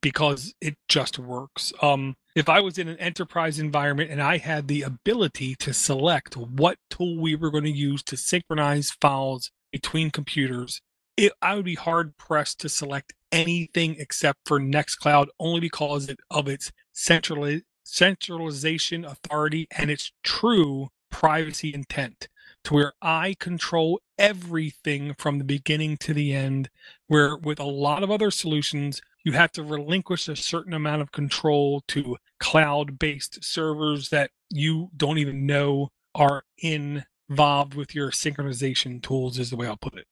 because 0.01 0.55
it 0.61 0.75
just 0.89 1.19
works. 1.19 1.73
Um, 1.83 2.15
if 2.35 2.49
I 2.49 2.61
was 2.61 2.79
in 2.79 2.89
an 2.89 2.99
enterprise 2.99 3.59
environment 3.59 4.11
and 4.11 4.23
I 4.23 4.39
had 4.39 4.69
the 4.69 4.83
ability 4.83 5.55
to 5.57 5.73
select 5.73 6.37
what 6.37 6.79
tool 6.89 7.19
we 7.21 7.35
were 7.35 7.51
going 7.51 7.65
to 7.65 7.71
use 7.71 8.03
to 8.05 8.17
synchronize 8.17 8.91
files 8.91 9.51
between 9.73 10.11
computers, 10.11 10.81
it, 11.17 11.33
I 11.43 11.55
would 11.55 11.65
be 11.65 11.75
hard 11.75 12.17
pressed 12.17 12.61
to 12.61 12.69
select 12.69 13.15
anything 13.33 13.97
except 13.99 14.41
for 14.47 14.61
Nextcloud 14.61 15.27
only 15.39 15.61
because 15.61 16.11
of 16.31 16.49
its 16.49 16.73
centrali- 16.95 17.63
centralization 17.85 19.05
authority 19.05 19.67
and 19.77 19.91
its 19.91 20.13
true 20.23 20.89
privacy 21.11 21.75
intent 21.75 22.29
to 22.65 22.75
where 22.75 22.93
I 23.03 23.35
control 23.39 24.01
everything 24.19 25.15
from 25.19 25.39
the 25.39 25.45
beginning 25.45 25.97
to 25.99 26.15
the 26.15 26.33
end. 26.33 26.69
Where 27.07 27.37
with 27.37 27.59
a 27.59 27.65
lot 27.65 28.03
of 28.03 28.11
other 28.11 28.31
solutions, 28.31 29.01
you 29.25 29.33
have 29.33 29.53
to 29.53 29.63
relinquish 29.63 30.29
a 30.29 30.37
certain 30.37 30.73
amount 30.73 31.03
of 31.03 31.13
control 31.13 31.83
to 31.89 32.17
cloud 32.39 32.99
based 32.99 33.45
servers 33.45 34.09
that 34.09 34.31
you 34.49 34.91
don't 34.97 35.19
even 35.19 35.47
know 35.47 35.91
are 36.15 36.45
involved 36.59 37.75
with 37.75 37.95
your 37.95 38.11
synchronization 38.11 39.03
tools, 39.03 39.39
is 39.39 39.51
the 39.51 39.57
way 39.57 39.67
I'll 39.67 39.77
put 39.77 39.95
it. 39.95 40.07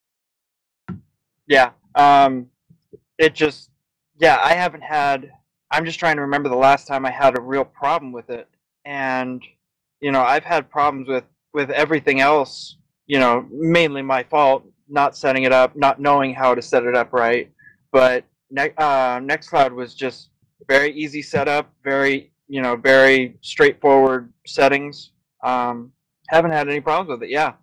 Yeah. 1.46 1.70
Um, 1.94 2.48
it 3.16 3.34
just, 3.34 3.70
yeah, 4.20 4.38
I 4.42 4.54
haven't 4.54 4.82
had, 4.82 5.30
I'm 5.70 5.84
just 5.84 5.98
trying 5.98 6.16
to 6.16 6.22
remember 6.22 6.48
the 6.48 6.56
last 6.56 6.86
time 6.86 7.04
I 7.04 7.10
had 7.10 7.36
a 7.36 7.40
real 7.40 7.64
problem 7.64 8.12
with 8.12 8.30
it. 8.30 8.48
And, 8.84 9.42
you 10.00 10.12
know, 10.12 10.22
I've 10.22 10.44
had 10.44 10.70
problems 10.70 11.08
with, 11.08 11.24
with 11.52 11.70
everything 11.70 12.20
else, 12.20 12.76
you 13.06 13.18
know, 13.18 13.46
mainly 13.50 14.02
my 14.02 14.22
fault, 14.22 14.64
not 14.88 15.16
setting 15.16 15.42
it 15.42 15.52
up, 15.52 15.74
not 15.74 16.00
knowing 16.00 16.34
how 16.34 16.54
to 16.54 16.62
set 16.62 16.84
it 16.84 16.94
up 16.94 17.12
right. 17.12 17.50
But 17.90 18.24
ne- 18.50 18.74
uh, 18.76 19.18
Nextcloud 19.20 19.72
was 19.72 19.94
just 19.94 20.30
very 20.66 20.92
easy 20.92 21.22
setup, 21.22 21.72
very, 21.84 22.32
you 22.48 22.62
know, 22.62 22.76
very 22.76 23.36
straightforward 23.40 24.32
settings. 24.46 25.12
Um, 25.42 25.92
haven't 26.28 26.50
had 26.50 26.68
any 26.68 26.80
problems 26.80 27.10
with 27.10 27.22
it. 27.28 27.30
Yeah. 27.30 27.54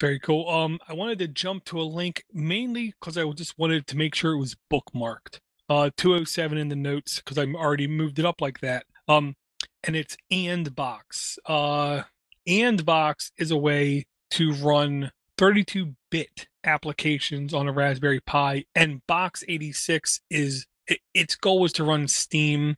Very 0.00 0.18
cool. 0.18 0.48
Um, 0.48 0.78
I 0.88 0.94
wanted 0.94 1.18
to 1.20 1.28
jump 1.28 1.64
to 1.66 1.80
a 1.80 1.82
link 1.82 2.24
mainly 2.32 2.94
because 3.00 3.16
I 3.16 3.28
just 3.30 3.58
wanted 3.58 3.86
to 3.86 3.96
make 3.96 4.14
sure 4.14 4.32
it 4.32 4.38
was 4.38 4.56
bookmarked. 4.72 5.38
Uh, 5.68 5.90
207 5.96 6.58
in 6.58 6.68
the 6.68 6.76
notes 6.76 7.16
because 7.16 7.38
I'm 7.38 7.56
already 7.56 7.86
moved 7.86 8.18
it 8.18 8.24
up 8.24 8.40
like 8.40 8.60
that. 8.60 8.84
Um, 9.08 9.36
and 9.84 9.96
it's 9.96 10.16
AndBox. 10.32 11.38
Uh, 11.46 12.02
AndBox 12.48 13.30
is 13.38 13.50
a 13.50 13.56
way 13.56 14.06
to 14.32 14.52
run 14.54 15.12
32-bit 15.38 16.46
applications 16.64 17.52
on 17.54 17.68
a 17.68 17.72
Raspberry 17.72 18.20
Pi, 18.20 18.64
and 18.74 19.06
Box 19.06 19.44
86 19.48 20.20
is 20.30 20.66
it, 20.86 21.00
its 21.14 21.36
goal 21.36 21.60
was 21.60 21.72
to 21.74 21.84
run 21.84 22.08
Steam 22.08 22.76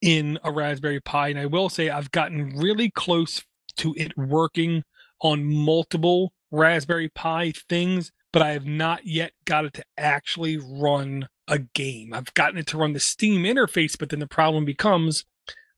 in 0.00 0.38
a 0.42 0.52
Raspberry 0.52 1.00
Pi. 1.00 1.28
And 1.28 1.38
I 1.38 1.46
will 1.46 1.68
say 1.68 1.90
I've 1.90 2.10
gotten 2.10 2.56
really 2.56 2.90
close 2.90 3.44
to 3.76 3.94
it 3.96 4.16
working 4.16 4.84
on 5.20 5.44
multiple 5.44 6.32
Raspberry 6.50 7.08
Pi 7.08 7.52
things, 7.68 8.12
but 8.32 8.42
I 8.42 8.50
have 8.52 8.66
not 8.66 9.06
yet 9.06 9.32
got 9.44 9.64
it 9.64 9.74
to 9.74 9.84
actually 9.96 10.58
run 10.58 11.28
a 11.46 11.58
game. 11.58 12.14
I've 12.14 12.32
gotten 12.34 12.58
it 12.58 12.66
to 12.68 12.78
run 12.78 12.92
the 12.92 13.00
Steam 13.00 13.42
interface, 13.42 13.98
but 13.98 14.08
then 14.08 14.20
the 14.20 14.26
problem 14.26 14.64
becomes 14.64 15.24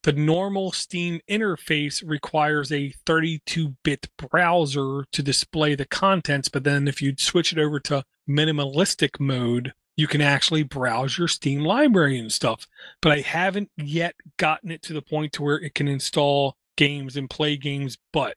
the 0.03 0.12
normal 0.12 0.72
Steam 0.72 1.20
interface 1.30 2.03
requires 2.07 2.72
a 2.72 2.90
32 3.07 3.76
bit 3.82 4.09
browser 4.16 5.05
to 5.12 5.22
display 5.22 5.74
the 5.74 5.84
contents, 5.84 6.48
but 6.48 6.64
then 6.64 6.88
if 6.88 7.00
you 7.00 7.14
switch 7.16 7.53
it 7.53 7.59
over 7.59 7.78
to 7.80 8.05
minimalistic 8.28 9.20
mode, 9.20 9.72
you 9.96 10.07
can 10.07 10.20
actually 10.20 10.62
browse 10.62 11.18
your 11.18 11.28
Steam 11.28 11.61
library 11.61 12.18
and 12.18 12.32
stuff. 12.32 12.66
But 13.00 13.12
I 13.12 13.20
haven't 13.20 13.70
yet 13.76 14.14
gotten 14.38 14.70
it 14.70 14.82
to 14.82 14.92
the 14.92 15.03
point 15.03 15.32
to 15.34 15.42
where 15.42 15.61
it 15.61 15.74
can 15.74 15.88
install 15.88 16.57
games 16.76 17.16
and 17.16 17.30
play 17.30 17.57
games. 17.57 17.98
But 18.12 18.36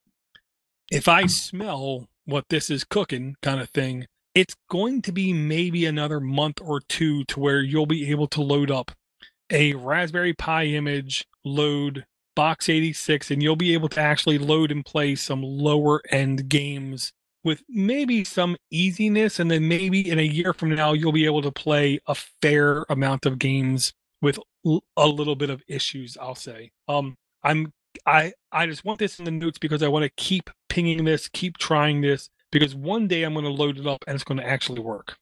if 0.91 1.07
I 1.07 1.25
smell 1.25 2.07
what 2.25 2.49
this 2.49 2.69
is 2.69 2.83
cooking 2.83 3.35
kind 3.41 3.59
of 3.59 3.69
thing, 3.69 4.07
it's 4.33 4.55
going 4.69 5.01
to 5.03 5.11
be 5.11 5.31
maybe 5.31 5.85
another 5.85 6.19
month 6.19 6.59
or 6.61 6.81
two 6.81 7.23
to 7.25 7.39
where 7.39 7.61
you'll 7.61 7.85
be 7.85 8.11
able 8.11 8.27
to 8.27 8.41
load 8.41 8.69
up 8.69 8.91
a 9.51 9.73
Raspberry 9.73 10.33
Pi 10.33 10.65
image, 10.65 11.25
load 11.43 12.05
Box 12.35 12.67
86, 12.69 13.31
and 13.31 13.41
you'll 13.41 13.55
be 13.55 13.73
able 13.73 13.89
to 13.89 14.01
actually 14.01 14.37
load 14.37 14.71
and 14.71 14.85
play 14.85 15.15
some 15.15 15.41
lower 15.41 16.01
end 16.09 16.49
games 16.49 17.13
with 17.43 17.63
maybe 17.69 18.23
some 18.23 18.57
easiness. 18.69 19.39
And 19.39 19.49
then 19.49 19.67
maybe 19.67 20.09
in 20.09 20.19
a 20.19 20.23
year 20.23 20.53
from 20.53 20.75
now, 20.75 20.93
you'll 20.93 21.11
be 21.11 21.25
able 21.25 21.41
to 21.43 21.51
play 21.51 21.99
a 22.07 22.15
fair 22.15 22.85
amount 22.89 23.25
of 23.25 23.39
games 23.39 23.93
with 24.21 24.39
a 24.97 25.07
little 25.07 25.35
bit 25.35 25.49
of 25.49 25.63
issues, 25.67 26.17
I'll 26.19 26.35
say. 26.35 26.71
Um, 26.87 27.15
I'm 27.43 27.71
I 28.05 28.33
I 28.51 28.65
just 28.65 28.83
want 28.83 28.99
this 28.99 29.19
in 29.19 29.25
the 29.25 29.31
notes 29.31 29.57
because 29.57 29.83
I 29.83 29.87
want 29.87 30.03
to 30.03 30.11
keep 30.17 30.49
pinging 30.67 31.05
this, 31.05 31.29
keep 31.29 31.57
trying 31.57 32.01
this 32.01 32.29
because 32.51 32.75
one 32.75 33.07
day 33.07 33.23
I'm 33.23 33.33
going 33.33 33.45
to 33.45 33.51
load 33.51 33.77
it 33.77 33.87
up 33.87 34.03
and 34.07 34.15
it's 34.15 34.23
going 34.23 34.39
to 34.39 34.47
actually 34.47 34.81
work. 34.81 35.15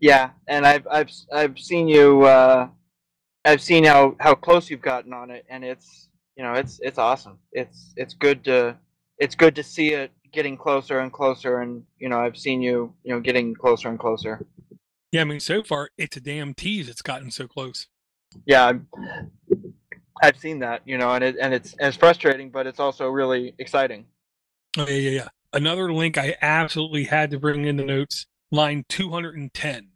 Yeah, 0.00 0.30
and 0.48 0.66
I've 0.66 0.86
I've 0.90 1.10
I've 1.32 1.58
seen 1.58 1.86
you. 1.88 2.22
Uh, 2.22 2.68
I've 3.44 3.60
seen 3.60 3.84
how 3.84 4.16
how 4.20 4.34
close 4.34 4.70
you've 4.70 4.82
gotten 4.82 5.12
on 5.12 5.30
it, 5.30 5.44
and 5.48 5.64
it's 5.64 6.08
you 6.36 6.42
know 6.42 6.54
it's 6.54 6.80
it's 6.82 6.98
awesome. 6.98 7.38
It's 7.52 7.92
it's 7.96 8.14
good 8.14 8.44
to 8.44 8.76
it's 9.18 9.34
good 9.34 9.54
to 9.56 9.62
see 9.62 9.94
it 9.94 10.10
getting 10.32 10.56
closer 10.56 11.00
and 11.00 11.12
closer, 11.12 11.60
and 11.60 11.84
you 11.98 12.08
know 12.08 12.20
I've 12.20 12.36
seen 12.36 12.62
you 12.62 12.92
you 13.04 13.14
know 13.14 13.20
getting 13.20 13.54
closer 13.54 13.88
and 13.88 13.98
closer. 13.98 14.44
Yeah, 15.10 15.22
I 15.22 15.24
mean 15.24 15.40
so 15.40 15.62
far 15.62 15.90
it's 15.98 16.16
a 16.16 16.20
damn 16.20 16.54
tease. 16.54 16.88
It's 16.88 17.02
gotten 17.02 17.30
so 17.30 17.46
close. 17.46 17.86
Yeah, 18.46 18.72
I've 20.22 20.38
seen 20.38 20.60
that, 20.60 20.82
you 20.84 20.98
know, 20.98 21.10
and 21.10 21.24
it 21.24 21.36
and 21.40 21.52
it's 21.52 21.74
and 21.74 21.88
it's 21.88 21.96
frustrating, 21.96 22.50
but 22.50 22.66
it's 22.66 22.80
also 22.80 23.08
really 23.08 23.54
exciting. 23.58 24.06
Oh 24.78 24.86
yeah, 24.88 24.94
yeah, 24.94 25.10
yeah. 25.10 25.28
Another 25.52 25.92
link 25.92 26.16
I 26.16 26.36
absolutely 26.40 27.04
had 27.04 27.30
to 27.32 27.38
bring 27.38 27.66
in 27.66 27.76
the 27.76 27.84
notes, 27.84 28.26
line 28.50 28.84
210. 28.88 29.88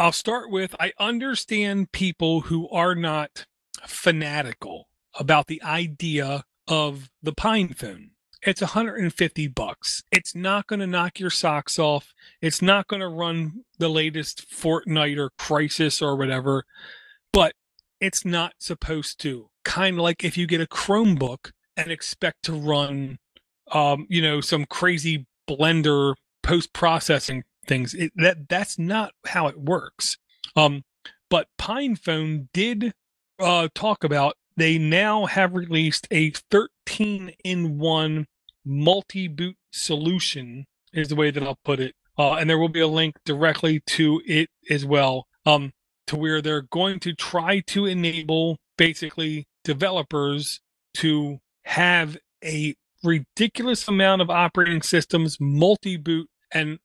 I'll 0.00 0.12
start 0.12 0.50
with 0.50 0.74
I 0.80 0.94
understand 0.98 1.92
people 1.92 2.40
who 2.40 2.66
are 2.70 2.94
not 2.94 3.44
fanatical 3.86 4.88
about 5.18 5.46
the 5.46 5.62
idea 5.62 6.44
of 6.66 7.10
the 7.22 7.34
PinePhone. 7.34 8.12
It's 8.40 8.62
150 8.62 9.48
bucks. 9.48 10.02
It's 10.10 10.34
not 10.34 10.66
going 10.66 10.80
to 10.80 10.86
knock 10.86 11.20
your 11.20 11.28
socks 11.28 11.78
off. 11.78 12.14
It's 12.40 12.62
not 12.62 12.88
going 12.88 13.00
to 13.00 13.08
run 13.08 13.64
the 13.78 13.90
latest 13.90 14.50
Fortnite 14.50 15.18
or 15.18 15.32
Crysis 15.38 16.00
or 16.00 16.16
whatever, 16.16 16.64
but 17.30 17.52
it's 18.00 18.24
not 18.24 18.54
supposed 18.58 19.20
to 19.20 19.50
kind 19.66 19.96
of 19.96 20.02
like 20.02 20.24
if 20.24 20.38
you 20.38 20.46
get 20.46 20.62
a 20.62 20.66
Chromebook 20.66 21.50
and 21.76 21.90
expect 21.90 22.42
to 22.44 22.54
run, 22.54 23.18
um, 23.70 24.06
you 24.08 24.22
know, 24.22 24.40
some 24.40 24.64
crazy 24.64 25.26
Blender 25.46 26.14
post 26.42 26.72
processing 26.72 27.42
things. 27.66 27.94
It, 27.94 28.12
that 28.16 28.48
that's 28.48 28.78
not 28.78 29.12
how 29.26 29.46
it 29.46 29.58
works. 29.58 30.16
Um, 30.56 30.82
but 31.28 31.48
PinePhone 31.58 32.48
did 32.52 32.92
uh, 33.38 33.68
talk 33.74 34.04
about 34.04 34.34
they 34.56 34.78
now 34.78 35.26
have 35.26 35.54
released 35.54 36.06
a 36.10 36.30
13 36.50 37.32
in 37.44 37.78
one 37.78 38.26
multi 38.64 39.28
boot 39.28 39.56
solution, 39.72 40.66
is 40.92 41.08
the 41.08 41.16
way 41.16 41.30
that 41.30 41.42
I'll 41.42 41.58
put 41.64 41.80
it. 41.80 41.94
Uh, 42.18 42.34
and 42.34 42.50
there 42.50 42.58
will 42.58 42.68
be 42.68 42.80
a 42.80 42.86
link 42.86 43.14
directly 43.24 43.80
to 43.86 44.20
it 44.26 44.50
as 44.68 44.84
well, 44.84 45.26
um, 45.46 45.72
to 46.08 46.16
where 46.16 46.42
they're 46.42 46.66
going 46.70 47.00
to 47.00 47.14
try 47.14 47.60
to 47.60 47.86
enable 47.86 48.58
basically 48.76 49.46
developers 49.64 50.60
to 50.94 51.38
have 51.64 52.18
a 52.44 52.74
ridiculous 53.02 53.86
amount 53.88 54.20
of 54.20 54.28
operating 54.28 54.82
systems, 54.82 55.38
multi 55.40 55.96
boot, 55.96 56.28
and 56.52 56.78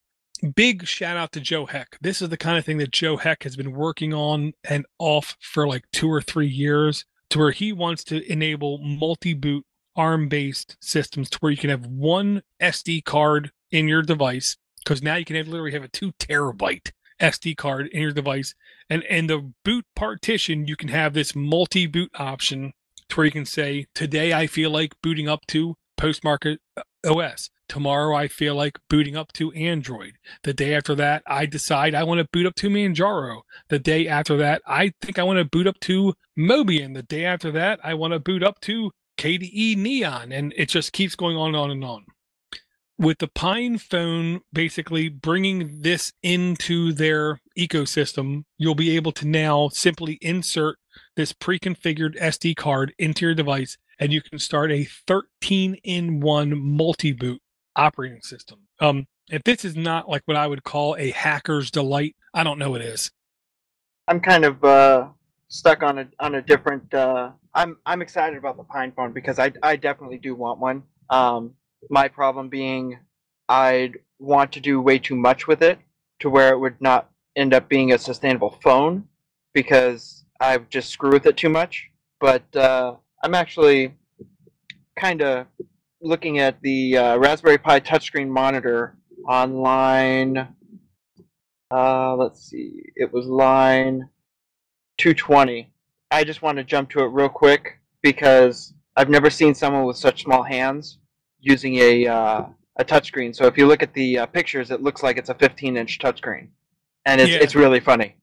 big 0.56 0.86
shout 0.86 1.18
out 1.18 1.32
to 1.34 1.40
Joe 1.40 1.66
Heck. 1.66 1.98
This 2.02 2.22
is 2.22 2.30
the 2.30 2.38
kind 2.38 2.58
of 2.58 2.66
thing 2.66 2.78
that 2.78 2.92
Joe 2.92 3.18
Heck 3.18 3.44
has 3.44 3.56
been 3.56 3.74
working 3.74 4.14
on 4.14 4.54
and 4.64 4.86
off 5.00 5.36
for 5.40 5.68
like 5.68 5.86
two 5.92 6.12
or 6.12 6.22
three 6.22 6.48
years 6.48 7.06
to 7.30 7.40
where 7.40 7.52
he 7.52 7.72
wants 7.74 8.04
to 8.06 8.32
enable 8.32 8.78
multi 8.78 9.34
boot 9.34 9.66
ARM 9.96 10.28
based 10.28 10.78
systems 10.82 11.30
to 11.30 11.38
where 11.40 11.52
you 11.52 11.58
can 11.58 11.70
have 11.70 11.86
one 11.86 12.44
SD 12.62 13.04
card 13.04 13.52
in 13.72 13.88
your 13.88 14.02
device 14.02 14.58
because 14.84 15.02
now 15.02 15.16
you 15.16 15.26
can 15.26 15.36
have, 15.36 15.48
literally 15.48 15.72
have 15.72 15.84
a 15.84 15.88
two 15.88 16.12
terabyte 16.14 16.92
SD 17.20 17.58
card 17.58 17.88
in 17.88 18.02
your 18.02 18.12
device. 18.12 18.54
And 18.90 19.04
in 19.04 19.28
the 19.28 19.54
boot 19.64 19.86
partition, 19.96 20.68
you 20.68 20.76
can 20.76 20.90
have 20.90 21.14
this 21.14 21.36
multi 21.36 21.88
boot 21.88 22.12
option 22.16 22.74
to 23.10 23.16
where 23.16 23.26
you 23.26 23.32
can 23.32 23.46
say, 23.46 23.88
Today 23.96 24.34
I 24.34 24.48
feel 24.48 24.70
like 24.70 24.94
booting 25.02 25.28
up 25.28 25.46
to 25.48 25.76
Postmarket 25.98 26.58
OS. 27.06 27.50
Tomorrow 27.68 28.16
I 28.16 28.28
feel 28.28 28.56
like 28.56 28.80
booting 28.90 29.16
up 29.16 29.34
to 29.34 29.52
Android. 29.54 30.14
The 30.44 30.54
day 30.54 30.76
after 30.76 30.96
that, 30.96 31.24
I 31.28 31.46
decide 31.46 31.96
I 31.96 32.04
want 32.04 32.20
to 32.20 32.28
boot 32.32 32.46
up 32.46 32.56
to 32.56 32.70
Manjaro. 32.70 33.42
The 33.70 33.80
day 33.80 34.08
after 34.08 34.38
that, 34.38 34.62
I 34.68 34.94
think 35.02 35.18
I 35.18 35.24
want 35.24 35.40
to 35.40 35.46
boot 35.46 35.68
up 35.68 35.80
to 35.82 36.14
Mobian. 36.38 36.94
The 36.94 37.04
day 37.04 37.26
after 37.26 37.52
that, 37.52 37.80
I 37.84 37.94
want 37.94 38.14
to 38.14 38.20
boot 38.20 38.44
up 38.44 38.60
to 38.62 38.92
KDE 39.18 39.78
Neon. 39.78 40.32
And 40.32 40.54
it 40.56 40.70
just 40.70 40.94
keeps 40.94 41.16
going 41.16 41.38
on 41.38 41.48
and 41.48 41.58
on 41.58 41.72
and 41.72 41.84
on 41.84 42.06
with 42.98 43.20
the 43.20 43.28
PinePhone 43.28 44.42
basically 44.54 45.10
bringing 45.10 45.82
this 45.82 46.14
into 46.24 46.94
their 46.94 47.42
ecosystem, 47.58 48.44
you'll 48.58 48.76
be 48.76 48.96
able 48.96 49.12
to 49.14 49.28
now 49.28 49.70
simply 49.70 50.18
insert 50.22 50.78
this 51.16 51.34
pre-configured 51.34 52.20
SD 52.20 52.56
card 52.56 52.94
into 52.98 53.26
your 53.26 53.36
device 53.36 53.78
and 54.00 54.12
you 54.12 54.22
can 54.22 54.40
start 54.40 54.72
a 54.72 54.86
13 55.08 55.76
in 55.84 56.20
1 56.20 56.58
multi-boot 56.58 57.42
operating 57.76 58.22
system. 58.22 58.60
Um, 58.80 59.08
If 59.30 59.44
this 59.44 59.66
is 59.66 59.76
not 59.76 60.08
like 60.08 60.24
what 60.26 60.38
I 60.38 60.48
would 60.48 60.64
call 60.64 60.96
a 60.98 61.12
hacker's 61.12 61.72
delight, 61.72 62.16
I 62.34 62.44
don't 62.44 62.60
know 62.60 62.70
what 62.70 62.82
is. 62.82 63.12
I'm 64.08 64.20
kind 64.20 64.46
of 64.46 64.64
uh, 64.64 65.08
stuck 65.48 65.82
on 65.82 66.00
a 66.00 66.08
on 66.20 66.36
a 66.36 66.42
different. 66.42 66.94
Uh, 66.94 67.32
I'm 67.54 67.78
I'm 67.86 68.02
excited 68.02 68.38
about 68.38 68.58
the 68.58 68.64
PinePhone 68.64 69.14
because 69.14 69.40
I 69.40 69.52
I 69.64 69.76
definitely 69.76 70.20
do 70.20 70.36
want 70.36 70.60
one. 70.60 70.84
Um, 71.10 71.56
my 71.90 72.08
problem 72.08 72.50
being, 72.50 73.00
I'd 73.50 73.98
want 74.20 74.52
to 74.54 74.60
do 74.60 74.82
way 74.82 75.00
too 75.00 75.16
much 75.16 75.48
with 75.48 75.62
it 75.62 75.80
to 76.20 76.30
where 76.30 76.50
it 76.54 76.60
would 76.60 76.80
not 76.82 77.10
end 77.36 77.54
up 77.54 77.68
being 77.68 77.94
a 77.94 77.98
sustainable 77.98 78.58
phone 78.64 79.08
because 79.54 80.26
I 80.40 80.58
would 80.58 80.70
just 80.70 80.90
screw 80.90 81.12
with 81.12 81.26
it 81.26 81.38
too 81.38 81.50
much. 81.50 81.90
But 82.20 82.56
uh, 82.56 82.96
I'm 83.24 83.36
actually 83.36 83.94
kind 84.96 85.22
of 85.22 85.48
looking 86.02 86.40
at 86.40 86.62
the 86.62 86.98
uh, 86.98 87.18
Raspberry 87.18 87.58
Pi 87.58 87.80
touchscreen 87.80 88.28
monitor 88.28 88.98
online. 89.28 90.50
Uh, 91.72 92.16
let's 92.16 92.44
see, 92.50 92.84
it 92.96 93.12
was 93.12 93.26
line 93.26 94.10
220. 94.98 95.72
I 96.12 96.24
just 96.24 96.42
want 96.42 96.58
to 96.58 96.64
jump 96.64 96.90
to 96.92 97.00
it 97.00 97.08
real 97.08 97.30
quick 97.30 97.80
because 98.02 98.74
I've 98.96 99.10
never 99.10 99.30
seen 99.30 99.54
someone 99.56 99.86
with 99.86 99.98
such 99.98 100.24
small 100.24 100.44
hands 100.44 101.00
using 101.40 101.76
a 101.78 102.08
uh, 102.08 102.46
a 102.78 102.86
touchscreen. 102.86 103.36
So 103.36 103.46
if 103.46 103.58
you 103.58 103.68
look 103.68 103.82
at 103.82 103.94
the 103.94 104.20
uh, 104.20 104.26
pictures, 104.28 104.72
it 104.72 104.82
looks 104.82 105.02
like 105.04 105.18
it's 105.18 105.30
a 105.30 105.34
15 105.34 105.78
inch 105.78 106.00
touchscreen, 106.00 106.50
and 107.06 107.20
it's 107.20 107.32
Yeah. 107.32 107.40
it's 107.42 107.56
really 107.56 107.80
funny. 107.80 108.16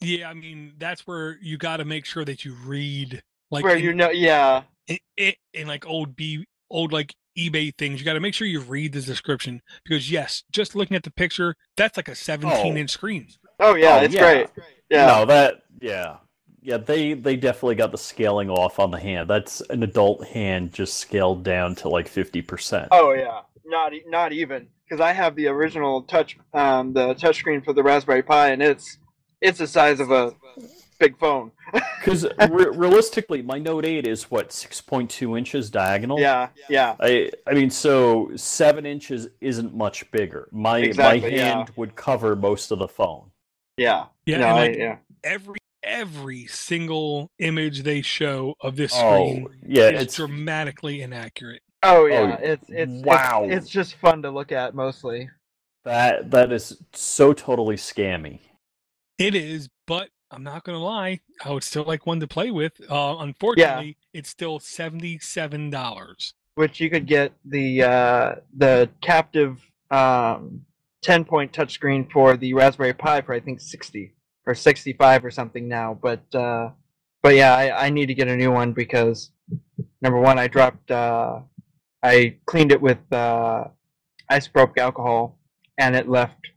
Yeah, 0.00 0.28
I 0.28 0.34
mean 0.34 0.72
that's 0.78 1.06
where 1.06 1.38
you 1.40 1.56
got 1.58 1.76
to 1.76 1.84
make 1.84 2.04
sure 2.04 2.24
that 2.24 2.44
you 2.44 2.54
read 2.64 3.22
like 3.50 3.64
Where 3.64 3.76
in, 3.76 3.84
you 3.84 3.92
know, 3.92 4.10
yeah, 4.10 4.62
in, 4.88 4.98
in, 5.16 5.32
in 5.54 5.66
like 5.68 5.86
old 5.86 6.16
B 6.16 6.44
old 6.72 6.92
like 6.92 7.14
eBay 7.38 7.72
things. 7.78 7.98
You 8.00 8.04
got 8.04 8.14
to 8.14 8.20
make 8.20 8.34
sure 8.34 8.46
you 8.46 8.60
read 8.60 8.92
the 8.92 9.00
description 9.00 9.62
because 9.84 10.10
yes, 10.10 10.42
just 10.50 10.74
looking 10.74 10.96
at 10.96 11.02
the 11.04 11.10
picture, 11.12 11.54
that's 11.76 11.96
like 11.96 12.08
a 12.08 12.14
17 12.14 12.50
Oh. 12.74 12.76
inch 12.76 12.90
screen. 12.90 13.28
oh 13.60 13.74
yeah, 13.74 13.98
Oh, 14.00 14.02
it's 14.04 14.14
yeah. 14.14 14.20
great. 14.34 14.48
Yeah, 14.90 15.06
No, 15.06 15.24
that 15.26 15.62
yeah. 15.80 16.16
Yeah, 16.64 16.76
they 16.76 17.14
they 17.14 17.34
definitely 17.36 17.74
got 17.74 17.90
the 17.90 17.98
scaling 17.98 18.48
off 18.48 18.78
on 18.78 18.90
the 18.92 18.98
hand. 19.00 19.28
That's 19.28 19.60
an 19.62 19.82
adult 19.82 20.24
hand 20.28 20.72
just 20.72 20.98
scaled 20.98 21.42
down 21.42 21.74
to 21.76 21.88
like 21.88 22.08
50%. 22.08 22.86
Oh 22.92 23.12
yeah, 23.12 23.40
not 23.64 23.92
e- 23.94 24.04
not 24.06 24.32
even 24.32 24.68
because 24.88 25.00
I 25.00 25.12
have 25.12 25.34
the 25.34 25.48
original 25.48 26.02
touch 26.02 26.38
um, 26.54 26.92
the 26.92 27.14
touchscreen 27.16 27.64
for 27.64 27.72
the 27.72 27.82
Raspberry 27.82 28.22
Pi, 28.22 28.50
and 28.50 28.62
it's 28.62 28.98
it's 29.40 29.58
the 29.58 29.66
size 29.66 29.98
of 29.98 30.12
a 30.12 30.34
big 31.02 31.18
phone. 31.18 31.50
Cuz 32.02 32.24
re- 32.24 32.70
realistically, 32.72 33.42
my 33.42 33.58
Note 33.58 33.84
8 33.84 34.06
is 34.06 34.30
what 34.30 34.50
6.2 34.50 35.36
inches 35.38 35.70
diagonal. 35.70 36.18
Yeah, 36.20 36.48
yeah, 36.68 36.96
I 37.00 37.30
I 37.46 37.54
mean, 37.54 37.70
so 37.70 38.30
seven 38.36 38.86
inches 38.86 39.28
isn't 39.40 39.74
much 39.74 40.10
bigger. 40.10 40.48
My 40.52 40.78
Exactly, 40.78 41.20
my 41.30 41.36
yeah. 41.36 41.54
hand 41.56 41.70
would 41.76 41.94
cover 41.96 42.36
most 42.36 42.70
of 42.70 42.78
the 42.78 42.88
phone. 42.88 43.30
yeah. 43.76 44.06
Yeah, 44.26 44.38
no, 44.38 44.46
and 44.48 44.58
I- 44.58 44.68
yeah. 44.78 44.96
every 45.24 45.58
every 45.84 46.46
single 46.46 47.28
image 47.40 47.82
they 47.82 48.02
show 48.02 48.54
of 48.60 48.76
this 48.76 48.92
Oh, 48.94 49.00
screen 49.26 49.48
yeah, 49.66 49.88
is 49.90 50.02
it's 50.02 50.16
dramatically 50.16 51.02
inaccurate. 51.02 51.62
Oh, 51.82 52.02
oh 52.02 52.06
yeah, 52.06 52.28
yeah. 52.28 52.36
it's 52.52 52.64
it's 52.68 53.04
Wow. 53.04 53.44
It's, 53.48 53.64
it's 53.64 53.68
just 53.68 53.94
fun 53.96 54.22
to 54.22 54.30
look 54.30 54.52
at 54.52 54.74
mostly. 54.76 55.28
that 55.84 56.30
that 56.30 56.52
is 56.52 56.76
so 56.92 57.32
totally 57.32 57.74
scammy. 57.76 58.38
It 59.18 59.34
is, 59.34 59.68
but 59.86 60.08
I'm 60.32 60.42
not 60.42 60.64
gonna 60.64 60.78
lie, 60.78 61.20
I 61.44 61.52
would 61.52 61.62
still 61.62 61.84
like 61.84 62.06
one 62.06 62.20
to 62.20 62.26
play 62.26 62.50
with. 62.50 62.80
Uh, 62.90 63.16
unfortunately, 63.18 63.98
it's 64.14 64.30
still 64.30 64.58
seventy 64.58 65.18
seven 65.18 65.68
dollars. 65.68 66.34
Which 66.54 66.80
you 66.80 66.88
could 66.88 67.06
get 67.06 67.32
the 67.44 67.82
uh, 67.82 68.34
the 68.56 68.88
captive 69.02 69.60
um, 69.90 70.62
ten 71.02 71.24
point 71.24 71.52
touchscreen 71.52 72.10
for 72.10 72.36
the 72.36 72.54
Raspberry 72.54 72.94
Pi 72.94 73.20
for 73.20 73.34
I 73.34 73.40
think 73.40 73.60
sixty 73.60 74.14
or 74.46 74.54
sixty 74.54 74.94
five 74.94 75.24
or 75.24 75.30
something 75.30 75.68
now. 75.68 75.98
But 76.00 76.34
uh, 76.34 76.70
but 77.22 77.34
yeah, 77.34 77.54
I, 77.54 77.86
I 77.86 77.90
need 77.90 78.06
to 78.06 78.14
get 78.14 78.28
a 78.28 78.36
new 78.36 78.50
one 78.50 78.72
because 78.72 79.30
number 80.00 80.18
one, 80.18 80.38
I 80.38 80.48
dropped 80.48 80.90
uh, 80.90 81.40
I 82.02 82.38
cleaned 82.46 82.72
it 82.72 82.80
with 82.80 82.98
uh, 83.12 83.64
isopropyl 84.30 84.78
alcohol 84.78 85.38
and 85.78 85.94
it 85.94 86.08
left 86.08 86.48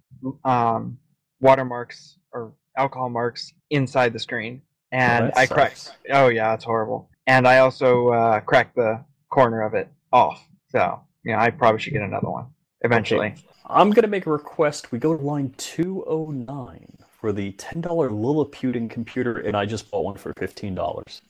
um, 0.43 0.97
watermarks 1.39 2.17
or 2.31 2.53
alcohol 2.77 3.09
marks 3.09 3.53
inside 3.75 4.13
the 4.13 4.19
screen. 4.19 4.61
And 4.91 5.27
that 5.27 5.37
I 5.37 5.45
cracked. 5.45 5.77
sucks. 5.77 5.97
Oh 6.11 6.27
yeah, 6.29 6.53
it's 6.53 6.63
horrible. 6.63 7.09
And 7.27 7.47
I 7.47 7.59
also 7.59 8.09
uh, 8.09 8.39
cracked 8.41 8.75
the 8.75 9.03
corner 9.29 9.61
of 9.63 9.73
it 9.73 9.89
off. 10.13 10.47
So 10.69 11.01
yeah, 11.23 11.41
I 11.41 11.49
probably 11.49 11.79
should 11.81 11.93
get 11.93 12.01
another 12.01 12.29
one 12.29 12.45
eventually. 12.81 13.27
Okay. 13.27 13.41
I'm 13.65 13.91
gonna 13.91 14.07
make 14.07 14.25
a 14.25 14.31
request. 14.31 14.91
We 14.91 14.99
go 14.99 15.15
to 15.15 15.23
line 15.23 15.53
209 15.57 16.97
for 17.19 17.31
the 17.31 17.53
$10 17.53 17.81
Lilliputian 18.11 18.87
computer, 18.87 19.39
and 19.39 19.57
I 19.57 19.65
just 19.65 19.89
bought 19.89 20.05
one 20.05 20.15
for 20.15 20.33
$15. 20.35 21.21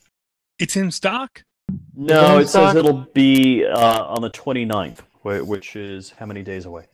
It's 0.59 0.75
in 0.75 0.91
stock. 0.91 1.43
No, 1.95 2.35
in 2.35 2.41
it 2.43 2.47
says 2.49 2.75
it'll 2.75 3.07
be 3.13 3.65
uh, 3.65 4.03
on 4.03 4.21
the 4.21 4.29
29th, 4.29 4.99
whi- 5.21 5.41
which 5.41 5.75
is 5.75 6.11
how 6.11 6.25
many 6.25 6.43
days 6.43 6.65
away? 6.65 6.85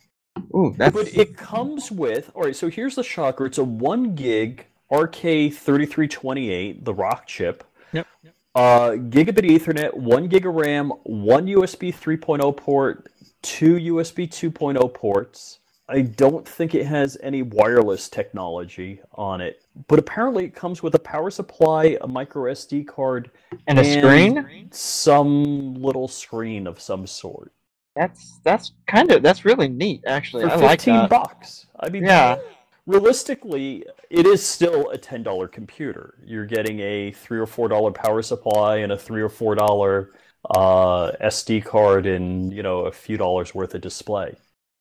Ooh, 0.55 0.73
that's 0.77 0.95
But 0.95 1.13
it 1.15 1.35
comes 1.35 1.91
with 1.91 2.31
all 2.35 2.43
right. 2.43 2.55
So 2.55 2.69
here's 2.69 2.95
the 2.95 3.03
shocker: 3.03 3.45
it's 3.45 3.57
a 3.57 3.63
one 3.63 4.15
gig 4.15 4.67
RK3328, 4.91 6.83
the 6.85 6.93
Rockchip. 6.93 7.61
Yep. 7.93 8.07
Uh, 8.53 8.89
gigabit 8.91 9.49
Ethernet, 9.49 9.93
one 9.93 10.27
gig 10.27 10.45
of 10.45 10.53
RAM, 10.55 10.89
one 11.03 11.47
USB 11.47 11.93
3.0 11.93 12.55
port, 12.57 13.11
two 13.41 13.75
USB 13.75 14.27
2.0 14.27 14.93
ports. 14.93 15.59
I 15.87 16.01
don't 16.01 16.47
think 16.47 16.73
it 16.73 16.85
has 16.85 17.17
any 17.21 17.41
wireless 17.41 18.07
technology 18.07 19.01
on 19.13 19.41
it, 19.41 19.61
but 19.87 19.99
apparently 19.99 20.45
it 20.45 20.55
comes 20.55 20.81
with 20.81 20.95
a 20.95 20.99
power 20.99 21.29
supply, 21.29 21.97
a 22.01 22.07
micro 22.07 22.51
SD 22.51 22.87
card, 22.87 23.29
and 23.67 23.77
a 23.77 23.99
screen. 23.99 24.69
some 24.71 25.75
little 25.75 26.07
screen 26.07 26.65
of 26.65 26.79
some 26.79 27.05
sort. 27.05 27.51
That's 27.97 28.39
that's 28.43 28.71
kind 28.87 29.11
of 29.11 29.21
that's 29.21 29.43
really 29.43 29.67
neat 29.67 30.03
actually. 30.07 30.43
For 30.45 30.51
I 30.51 30.55
like 30.55 30.79
15 30.79 30.93
that. 30.93 31.09
bucks. 31.09 31.65
I 31.77 31.89
mean, 31.89 32.03
Yeah. 32.05 32.37
Realistically, 32.85 33.85
it 34.09 34.25
is 34.25 34.45
still 34.45 34.89
a 34.89 34.97
ten 34.97 35.23
dollar 35.23 35.47
computer. 35.47 36.15
You're 36.25 36.45
getting 36.45 36.79
a 36.79 37.11
three 37.11 37.39
or 37.39 37.45
four 37.47 37.67
dollar 37.67 37.91
power 37.91 38.21
supply 38.21 38.77
and 38.77 38.91
a 38.91 38.97
three 38.97 39.21
or 39.21 39.29
four 39.29 39.55
dollar 39.55 40.11
uh, 40.49 41.11
SD 41.21 41.63
card 41.63 42.05
and 42.05 42.51
you 42.53 42.63
know 42.63 42.81
a 42.85 42.91
few 42.91 43.17
dollars 43.17 43.53
worth 43.53 43.75
of 43.75 43.81
display. 43.81 44.35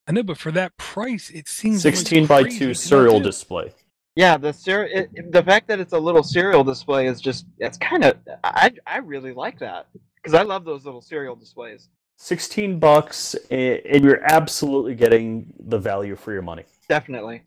I 0.06 0.12
know, 0.12 0.22
but 0.22 0.38
for 0.38 0.50
that 0.52 0.76
price, 0.76 1.30
it 1.30 1.48
seems 1.48 1.82
Sixteen 1.82 2.26
by 2.26 2.42
crazy 2.42 2.58
two 2.58 2.74
serial 2.74 3.20
display. 3.20 3.72
Yeah, 4.16 4.36
the 4.36 4.52
ser- 4.52 4.86
it, 4.86 5.10
it- 5.14 5.32
the 5.32 5.42
fact 5.42 5.68
that 5.68 5.78
it's 5.80 5.92
a 5.92 5.98
little 5.98 6.22
serial 6.22 6.64
display 6.64 7.06
is 7.06 7.20
just 7.20 7.46
it's 7.58 7.78
kind 7.78 8.04
of 8.04 8.18
I 8.42 8.72
I 8.86 8.98
really 8.98 9.32
like 9.32 9.58
that 9.60 9.86
because 10.16 10.34
I 10.34 10.42
love 10.42 10.64
those 10.64 10.84
little 10.84 11.00
serial 11.00 11.36
displays. 11.36 11.88
Sixteen 12.18 12.78
bucks, 12.78 13.34
and 13.50 14.04
you're 14.04 14.22
absolutely 14.24 14.94
getting 14.94 15.54
the 15.58 15.78
value 15.78 16.16
for 16.16 16.32
your 16.32 16.42
money. 16.42 16.64
Definitely. 16.88 17.44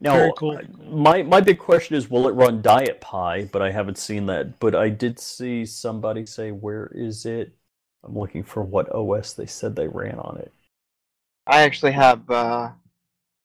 Now, 0.00 0.16
Very 0.16 0.32
cool. 0.36 0.58
my 0.90 1.22
my 1.22 1.40
big 1.40 1.58
question 1.58 1.96
is, 1.96 2.10
will 2.10 2.26
it 2.28 2.32
run 2.32 2.62
DietPi? 2.62 3.50
But 3.52 3.62
I 3.62 3.70
haven't 3.70 3.98
seen 3.98 4.26
that. 4.26 4.58
But 4.58 4.74
I 4.74 4.88
did 4.88 5.18
see 5.18 5.66
somebody 5.66 6.26
say, 6.26 6.50
"Where 6.52 6.90
is 6.94 7.26
it?" 7.26 7.52
I'm 8.04 8.16
looking 8.18 8.42
for 8.42 8.62
what 8.62 8.90
OS 8.94 9.34
they 9.34 9.46
said 9.46 9.76
they 9.76 9.88
ran 9.88 10.18
on 10.18 10.38
it. 10.38 10.52
I 11.46 11.62
actually 11.62 11.92
have 11.92 12.28
uh, 12.30 12.70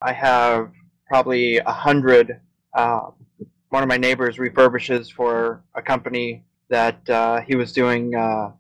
I 0.02 0.14
have 0.14 0.72
probably 1.08 1.58
a 1.58 1.72
hundred. 1.72 2.40
Uh, 2.74 3.12
one 3.70 3.84
of 3.84 3.90
my 3.90 3.98
neighbors 3.98 4.38
refurbishes 4.38 5.12
for 5.12 5.64
a 5.76 5.82
company 5.82 6.44
that 6.70 7.10
uh, 7.10 7.42
he 7.42 7.56
was 7.56 7.74
doing 7.74 8.16
uh, 8.16 8.52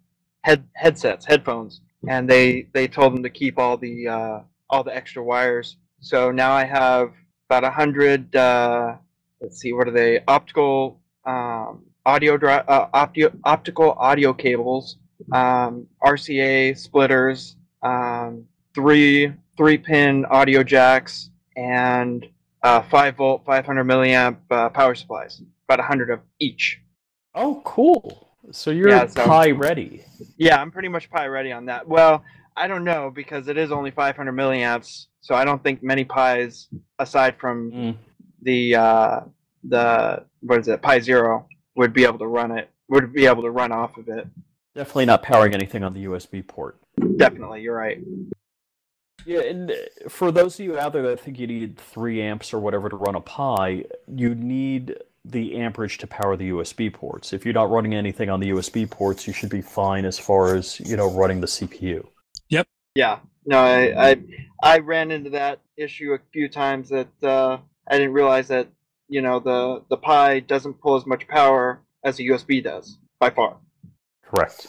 head 0.43 0.67
headsets, 0.73 1.25
headphones, 1.25 1.81
and 2.07 2.29
they 2.29 2.67
they 2.73 2.87
told 2.87 3.13
him 3.13 3.23
to 3.23 3.29
keep 3.29 3.57
all 3.57 3.77
the 3.77 4.07
uh, 4.07 4.39
all 4.69 4.83
the 4.83 4.95
extra 4.95 5.23
wires. 5.23 5.77
So 6.01 6.31
now 6.31 6.51
I 6.51 6.65
have 6.65 7.13
about 7.49 7.63
a 7.63 7.71
hundred. 7.71 8.35
Uh, 8.35 8.95
let's 9.41 9.57
see, 9.59 9.73
what 9.73 9.87
are 9.87 9.91
they? 9.91 10.19
Optical 10.27 10.99
um, 11.25 11.83
audio 12.05 12.37
dri- 12.37 12.49
uh, 12.67 12.87
opti- 12.93 13.35
optical 13.43 13.91
audio 13.93 14.33
cables, 14.33 14.97
um, 15.31 15.87
RCA 16.03 16.77
splitters. 16.77 17.55
Um, 17.81 18.45
three 18.73 19.31
three 19.57 19.77
pin 19.77 20.25
audio 20.25 20.63
jacks 20.63 21.29
and 21.55 22.25
uh, 22.63 22.81
five 22.83 23.15
volt, 23.15 23.45
five 23.45 23.65
hundred 23.65 23.85
milliamp 23.85 24.37
uh, 24.51 24.69
power 24.69 24.95
supplies. 24.95 25.41
About 25.67 25.79
a 25.79 25.83
hundred 25.83 26.09
of 26.11 26.19
each. 26.39 26.81
Oh, 27.35 27.61
cool! 27.65 28.29
So 28.51 28.71
you're 28.71 28.89
Yeah, 28.89 29.07
so- 29.07 29.25
Pi 29.25 29.51
ready. 29.51 30.03
Yeah, 30.37 30.59
I'm 30.61 30.71
pretty 30.71 30.89
much 30.89 31.09
Pi 31.09 31.27
ready 31.27 31.51
on 31.51 31.65
that. 31.65 31.87
Well, 31.87 32.23
I 32.55 32.67
don't 32.67 32.83
know 32.83 33.11
because 33.13 33.47
it 33.47 33.57
is 33.57 33.71
only 33.71 33.91
500 33.91 34.31
milliamps, 34.31 35.07
so 35.21 35.35
I 35.35 35.43
don't 35.45 35.61
think 35.61 35.83
many 35.83 36.03
Pis 36.05 36.67
aside 36.99 37.35
from 37.37 37.71
Mm. 37.71 37.95
the 38.41 38.75
uh, 38.75 39.19
the 39.63 40.25
what 40.41 40.59
is 40.59 40.67
it 40.67 40.81
Pi 40.81 40.99
Zero 40.99 41.47
would 41.75 41.91
be 41.93 42.03
able 42.05 42.19
to 42.19 42.27
run 42.27 42.51
it. 42.51 42.69
Would 42.89 43.11
be 43.13 43.25
able 43.25 43.41
to 43.43 43.51
run 43.51 43.71
off 43.71 43.97
of 43.97 44.07
it. 44.07 44.27
Definitely 44.75 45.05
not 45.05 45.23
powering 45.23 45.53
anything 45.53 45.83
on 45.83 45.93
the 45.93 46.05
USB 46.05 46.45
port. 46.45 46.77
Definitely, 47.17 47.61
you're 47.61 47.75
right. 47.75 47.99
Yeah, 49.25 49.41
and 49.41 49.73
for 50.07 50.31
those 50.31 50.59
of 50.59 50.65
you 50.65 50.77
out 50.77 50.93
there 50.93 51.01
that 51.01 51.19
think 51.19 51.39
you 51.39 51.47
need 51.47 51.77
three 51.77 52.21
amps 52.21 52.53
or 52.53 52.59
whatever 52.59 52.89
to 52.89 52.95
run 52.95 53.15
a 53.15 53.21
Pi, 53.21 53.85
you 54.07 54.35
need 54.35 54.95
the 55.23 55.55
amperage 55.55 55.97
to 55.97 56.07
power 56.07 56.37
the 56.37 56.51
USB 56.51 56.93
ports. 56.93 57.33
If 57.33 57.43
you're 57.43 57.53
not 57.55 57.71
running 57.71 57.95
anything 57.95 58.29
on 58.29 58.39
the 58.39 58.51
USB 58.51 58.87
ports, 58.89 59.25
you 59.25 59.33
should 59.33 59.49
be 59.49 59.61
fine 59.61 60.05
as 60.05 60.19
far 60.19 60.55
as 60.55 60.79
you 60.79 60.95
know 60.95 61.11
running 61.11 61.41
the 61.41 61.47
CPU. 61.47 62.05
Yeah. 62.95 63.19
No, 63.45 63.59
I, 63.59 64.09
I 64.11 64.15
I 64.63 64.79
ran 64.79 65.11
into 65.11 65.29
that 65.31 65.59
issue 65.77 66.13
a 66.13 66.19
few 66.33 66.49
times 66.49 66.89
that 66.89 67.23
uh, 67.23 67.59
I 67.87 67.97
didn't 67.97 68.13
realize 68.13 68.47
that 68.47 68.69
you 69.07 69.21
know 69.21 69.39
the 69.39 69.83
the 69.89 69.97
Pi 69.97 70.39
doesn't 70.39 70.81
pull 70.81 70.95
as 70.95 71.05
much 71.05 71.27
power 71.27 71.81
as 72.03 72.19
a 72.19 72.23
USB 72.23 72.63
does 72.63 72.97
by 73.19 73.29
far. 73.29 73.57
Correct. 74.23 74.67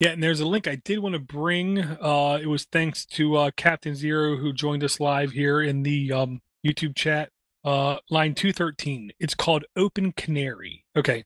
Yeah, 0.00 0.10
and 0.10 0.22
there's 0.22 0.40
a 0.40 0.46
link 0.46 0.66
I 0.66 0.76
did 0.76 0.98
want 0.98 1.14
to 1.14 1.18
bring. 1.20 1.78
Uh, 1.78 2.38
it 2.42 2.46
was 2.46 2.64
thanks 2.64 3.04
to 3.06 3.36
uh, 3.36 3.50
Captain 3.56 3.94
Zero 3.94 4.36
who 4.36 4.52
joined 4.52 4.82
us 4.82 4.98
live 4.98 5.32
here 5.32 5.60
in 5.62 5.82
the 5.82 6.12
um, 6.12 6.40
YouTube 6.66 6.96
chat. 6.96 7.30
Uh, 7.62 7.98
line 8.08 8.34
213. 8.34 9.12
It's 9.20 9.34
called 9.34 9.66
OpenCanary. 9.76 10.84
Okay. 10.96 11.24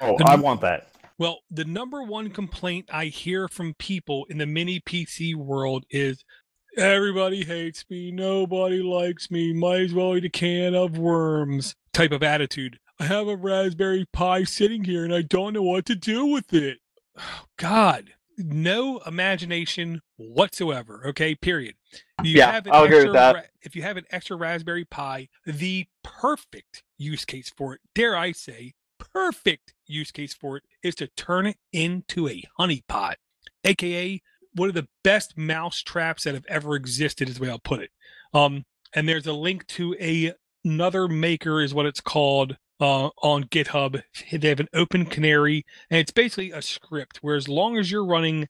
Oh, 0.00 0.16
The- 0.16 0.24
I 0.28 0.36
want 0.36 0.60
that. 0.60 0.88
Well, 1.18 1.40
the 1.50 1.64
number 1.64 2.02
one 2.02 2.30
complaint 2.30 2.90
I 2.92 3.06
hear 3.06 3.48
from 3.48 3.74
people 3.74 4.26
in 4.28 4.38
the 4.38 4.46
mini 4.46 4.80
PC 4.80 5.34
world 5.34 5.84
is 5.90 6.24
everybody 6.76 7.44
hates 7.44 7.84
me, 7.88 8.10
nobody 8.10 8.82
likes 8.82 9.30
me, 9.30 9.52
might 9.54 9.80
as 9.80 9.94
well 9.94 10.16
eat 10.16 10.24
a 10.26 10.28
can 10.30 10.74
of 10.74 10.98
worms 10.98 11.74
type 11.92 12.12
of 12.12 12.22
attitude. 12.22 12.78
I 13.00 13.04
have 13.04 13.28
a 13.28 13.36
Raspberry 13.36 14.06
Pi 14.12 14.44
sitting 14.44 14.84
here 14.84 15.04
and 15.04 15.14
I 15.14 15.22
don't 15.22 15.54
know 15.54 15.62
what 15.62 15.86
to 15.86 15.94
do 15.94 16.26
with 16.26 16.52
it. 16.52 16.78
God, 17.56 18.12
no 18.36 18.98
imagination 19.06 20.02
whatsoever. 20.16 21.02
Okay, 21.06 21.34
period. 21.34 21.76
If 22.18 22.26
you 22.26 22.36
Yeah, 22.36 22.52
have 22.52 22.66
an 22.66 22.72
I'll 22.74 22.84
agree 22.84 23.04
with 23.04 23.14
that. 23.14 23.50
if 23.62 23.74
you 23.74 23.82
have 23.82 23.96
an 23.96 24.04
extra 24.10 24.36
Raspberry 24.36 24.84
Pi, 24.84 25.28
the 25.46 25.86
perfect 26.02 26.82
use 26.98 27.24
case 27.24 27.50
for 27.56 27.74
it, 27.74 27.80
dare 27.94 28.16
I 28.16 28.32
say, 28.32 28.74
perfect 28.98 29.72
use 29.86 30.10
case 30.10 30.34
for 30.34 30.56
it 30.56 30.64
is 30.82 30.94
to 30.96 31.08
turn 31.08 31.46
it 31.46 31.56
into 31.72 32.28
a 32.28 32.42
honeypot, 32.58 33.14
aka 33.64 34.20
one 34.54 34.68
of 34.68 34.74
the 34.74 34.88
best 35.04 35.36
mouse 35.36 35.82
traps 35.82 36.24
that 36.24 36.34
have 36.34 36.46
ever 36.48 36.74
existed, 36.74 37.28
is 37.28 37.36
the 37.36 37.42
way 37.42 37.50
I'll 37.50 37.58
put 37.58 37.80
it. 37.80 37.90
Um, 38.32 38.64
and 38.94 39.08
there's 39.08 39.26
a 39.26 39.32
link 39.32 39.66
to 39.68 39.94
a 40.00 40.32
another 40.64 41.06
maker, 41.06 41.60
is 41.60 41.74
what 41.74 41.86
it's 41.86 42.00
called, 42.00 42.56
uh, 42.80 43.10
on 43.22 43.44
GitHub. 43.44 44.02
They 44.32 44.48
have 44.48 44.60
an 44.60 44.68
OpenCanary, 44.74 45.62
and 45.90 46.00
it's 46.00 46.10
basically 46.10 46.50
a 46.50 46.62
script 46.62 47.18
where 47.20 47.36
as 47.36 47.48
long 47.48 47.76
as 47.76 47.90
you're 47.90 48.04
running 48.04 48.48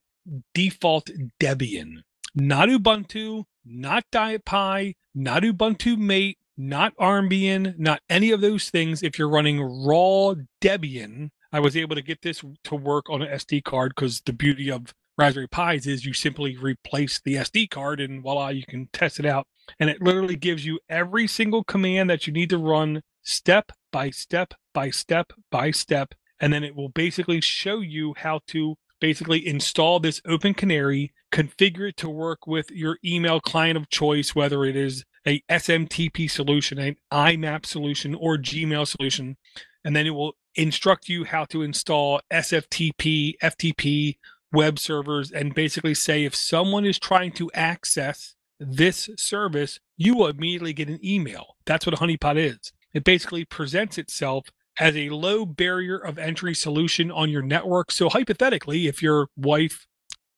default 0.53 1.09
Debian, 1.39 2.01
not 2.33 2.69
Ubuntu, 2.69 3.43
not 3.65 4.05
DietPi, 4.11 4.95
not 5.13 5.43
Ubuntu 5.43 5.97
Mate, 5.97 6.37
not 6.57 6.95
Armbian, 6.97 7.77
not 7.77 8.01
any 8.09 8.31
of 8.31 8.41
those 8.41 8.69
things. 8.69 9.03
If 9.03 9.19
you're 9.19 9.29
running 9.29 9.61
raw 9.61 10.35
Debian, 10.61 11.29
I 11.51 11.59
was 11.59 11.77
able 11.77 11.95
to 11.95 12.01
get 12.01 12.21
this 12.21 12.43
to 12.63 12.75
work 12.75 13.09
on 13.09 13.21
an 13.21 13.29
SD 13.29 13.63
card 13.63 13.93
because 13.95 14.21
the 14.21 14.33
beauty 14.33 14.69
of 14.69 14.93
Raspberry 15.17 15.47
Pis 15.47 15.87
is 15.87 16.05
you 16.05 16.13
simply 16.13 16.57
replace 16.57 17.19
the 17.19 17.35
SD 17.35 17.69
card 17.69 17.99
and 17.99 18.21
voila, 18.21 18.49
you 18.49 18.63
can 18.67 18.87
test 18.93 19.19
it 19.19 19.25
out. 19.25 19.47
And 19.79 19.89
it 19.89 20.01
literally 20.01 20.35
gives 20.35 20.65
you 20.65 20.79
every 20.89 21.27
single 21.27 21.63
command 21.63 22.09
that 22.09 22.27
you 22.27 22.33
need 22.33 22.49
to 22.51 22.57
run 22.57 23.01
step 23.23 23.71
by 23.91 24.11
step 24.11 24.53
by 24.73 24.89
step 24.89 25.33
by 25.51 25.71
step. 25.71 26.13
And 26.39 26.53
then 26.53 26.63
it 26.63 26.75
will 26.75 26.89
basically 26.89 27.41
show 27.41 27.79
you 27.79 28.13
how 28.17 28.41
to 28.47 28.75
basically 28.99 29.45
install 29.45 29.99
this 29.99 30.21
OpenCanary, 30.21 31.09
configure 31.31 31.89
it 31.89 31.97
to 31.97 32.09
work 32.09 32.45
with 32.45 32.69
your 32.71 32.97
email 33.03 33.39
client 33.39 33.77
of 33.77 33.89
choice, 33.89 34.35
whether 34.35 34.65
it 34.65 34.75
is 34.75 35.03
a 35.27 35.43
SMTP 35.49 36.29
solution, 36.29 36.79
an 36.79 36.95
IMAP 37.11 37.65
solution, 37.65 38.15
or 38.15 38.37
Gmail 38.37 38.87
solution. 38.87 39.37
And 39.83 39.95
then 39.95 40.07
it 40.07 40.11
will 40.11 40.35
instruct 40.55 41.09
you 41.09 41.25
how 41.25 41.45
to 41.45 41.61
install 41.61 42.21
SFTP, 42.31 43.33
FTP, 43.41 44.17
web 44.51 44.79
servers, 44.79 45.31
and 45.31 45.53
basically 45.53 45.93
say 45.93 46.23
if 46.23 46.35
someone 46.35 46.85
is 46.85 46.97
trying 46.97 47.31
to 47.33 47.51
access 47.53 48.35
this 48.59 49.09
service, 49.17 49.79
you 49.97 50.15
will 50.15 50.27
immediately 50.27 50.73
get 50.73 50.89
an 50.89 50.99
email. 51.05 51.57
That's 51.65 51.85
what 51.85 51.93
a 51.93 51.97
honeypot 51.97 52.37
is. 52.37 52.71
It 52.93 53.03
basically 53.03 53.45
presents 53.45 53.97
itself 53.97 54.47
as 54.79 54.95
a 54.95 55.09
low 55.09 55.45
barrier 55.45 55.97
of 55.97 56.17
entry 56.17 56.53
solution 56.53 57.11
on 57.11 57.29
your 57.29 57.41
network. 57.41 57.91
So 57.91 58.09
hypothetically, 58.09 58.87
if 58.87 59.01
your 59.01 59.27
wife, 59.35 59.85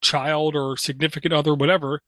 child, 0.02 0.56
or 0.56 0.76
significant 0.76 1.32
other, 1.32 1.54
whatever, 1.54 2.00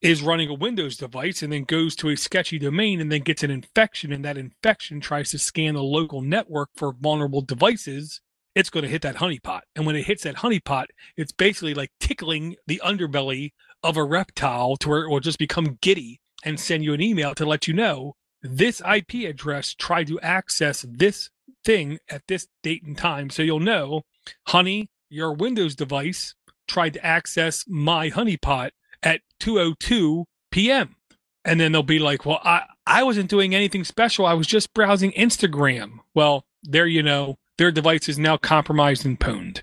is 0.00 0.22
running 0.22 0.48
a 0.48 0.54
Windows 0.54 0.96
device 0.96 1.42
and 1.42 1.52
then 1.52 1.64
goes 1.64 1.94
to 1.96 2.08
a 2.08 2.16
sketchy 2.16 2.58
domain 2.58 3.00
and 3.00 3.10
then 3.10 3.22
gets 3.22 3.42
an 3.42 3.50
infection, 3.50 4.12
and 4.12 4.24
that 4.24 4.36
infection 4.36 5.00
tries 5.00 5.30
to 5.30 5.38
scan 5.38 5.74
the 5.74 5.82
local 5.82 6.20
network 6.20 6.70
for 6.74 6.92
vulnerable 6.92 7.40
devices, 7.40 8.20
it's 8.54 8.70
going 8.70 8.82
to 8.82 8.90
hit 8.90 9.02
that 9.02 9.16
honeypot. 9.16 9.60
And 9.74 9.86
when 9.86 9.96
it 9.96 10.06
hits 10.06 10.24
that 10.24 10.36
honeypot, 10.36 10.86
it's 11.16 11.32
basically 11.32 11.74
like 11.74 11.92
tickling 12.00 12.56
the 12.66 12.82
underbelly 12.84 13.52
of 13.82 13.96
a 13.96 14.04
reptile 14.04 14.76
to 14.76 14.88
where 14.88 15.02
it 15.04 15.10
will 15.10 15.20
just 15.20 15.38
become 15.38 15.78
giddy 15.80 16.20
and 16.44 16.58
send 16.58 16.84
you 16.84 16.92
an 16.92 17.00
email 17.00 17.34
to 17.34 17.46
let 17.46 17.66
you 17.66 17.74
know 17.74 18.14
this 18.42 18.80
IP 18.80 19.28
address 19.28 19.74
tried 19.74 20.08
to 20.08 20.20
access 20.20 20.84
this 20.88 21.30
thing 21.64 21.98
at 22.10 22.26
this 22.26 22.48
date 22.62 22.82
and 22.82 22.98
time. 22.98 23.30
So 23.30 23.42
you'll 23.42 23.60
know, 23.60 24.02
honey, 24.48 24.90
your 25.08 25.32
Windows 25.32 25.76
device 25.76 26.34
tried 26.66 26.94
to 26.94 27.06
access 27.06 27.64
my 27.68 28.10
honeypot 28.10 28.70
at 29.02 29.20
202 29.40 30.24
p.m. 30.50 30.96
And 31.44 31.58
then 31.58 31.72
they'll 31.72 31.82
be 31.82 31.98
like, 31.98 32.24
well, 32.24 32.40
I, 32.44 32.62
I 32.86 33.02
wasn't 33.02 33.30
doing 33.30 33.54
anything 33.54 33.84
special. 33.84 34.26
I 34.26 34.34
was 34.34 34.46
just 34.46 34.72
browsing 34.74 35.12
Instagram. 35.12 35.98
Well, 36.14 36.44
there 36.62 36.86
you 36.86 37.02
know, 37.02 37.38
their 37.58 37.72
device 37.72 38.08
is 38.08 38.18
now 38.18 38.36
compromised 38.36 39.04
and 39.04 39.18
pwned. 39.18 39.62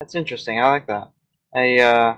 That's 0.00 0.14
interesting. 0.14 0.60
I 0.60 0.70
like 0.70 0.86
that. 0.86 1.10
I 1.54 1.78
uh, 1.78 2.16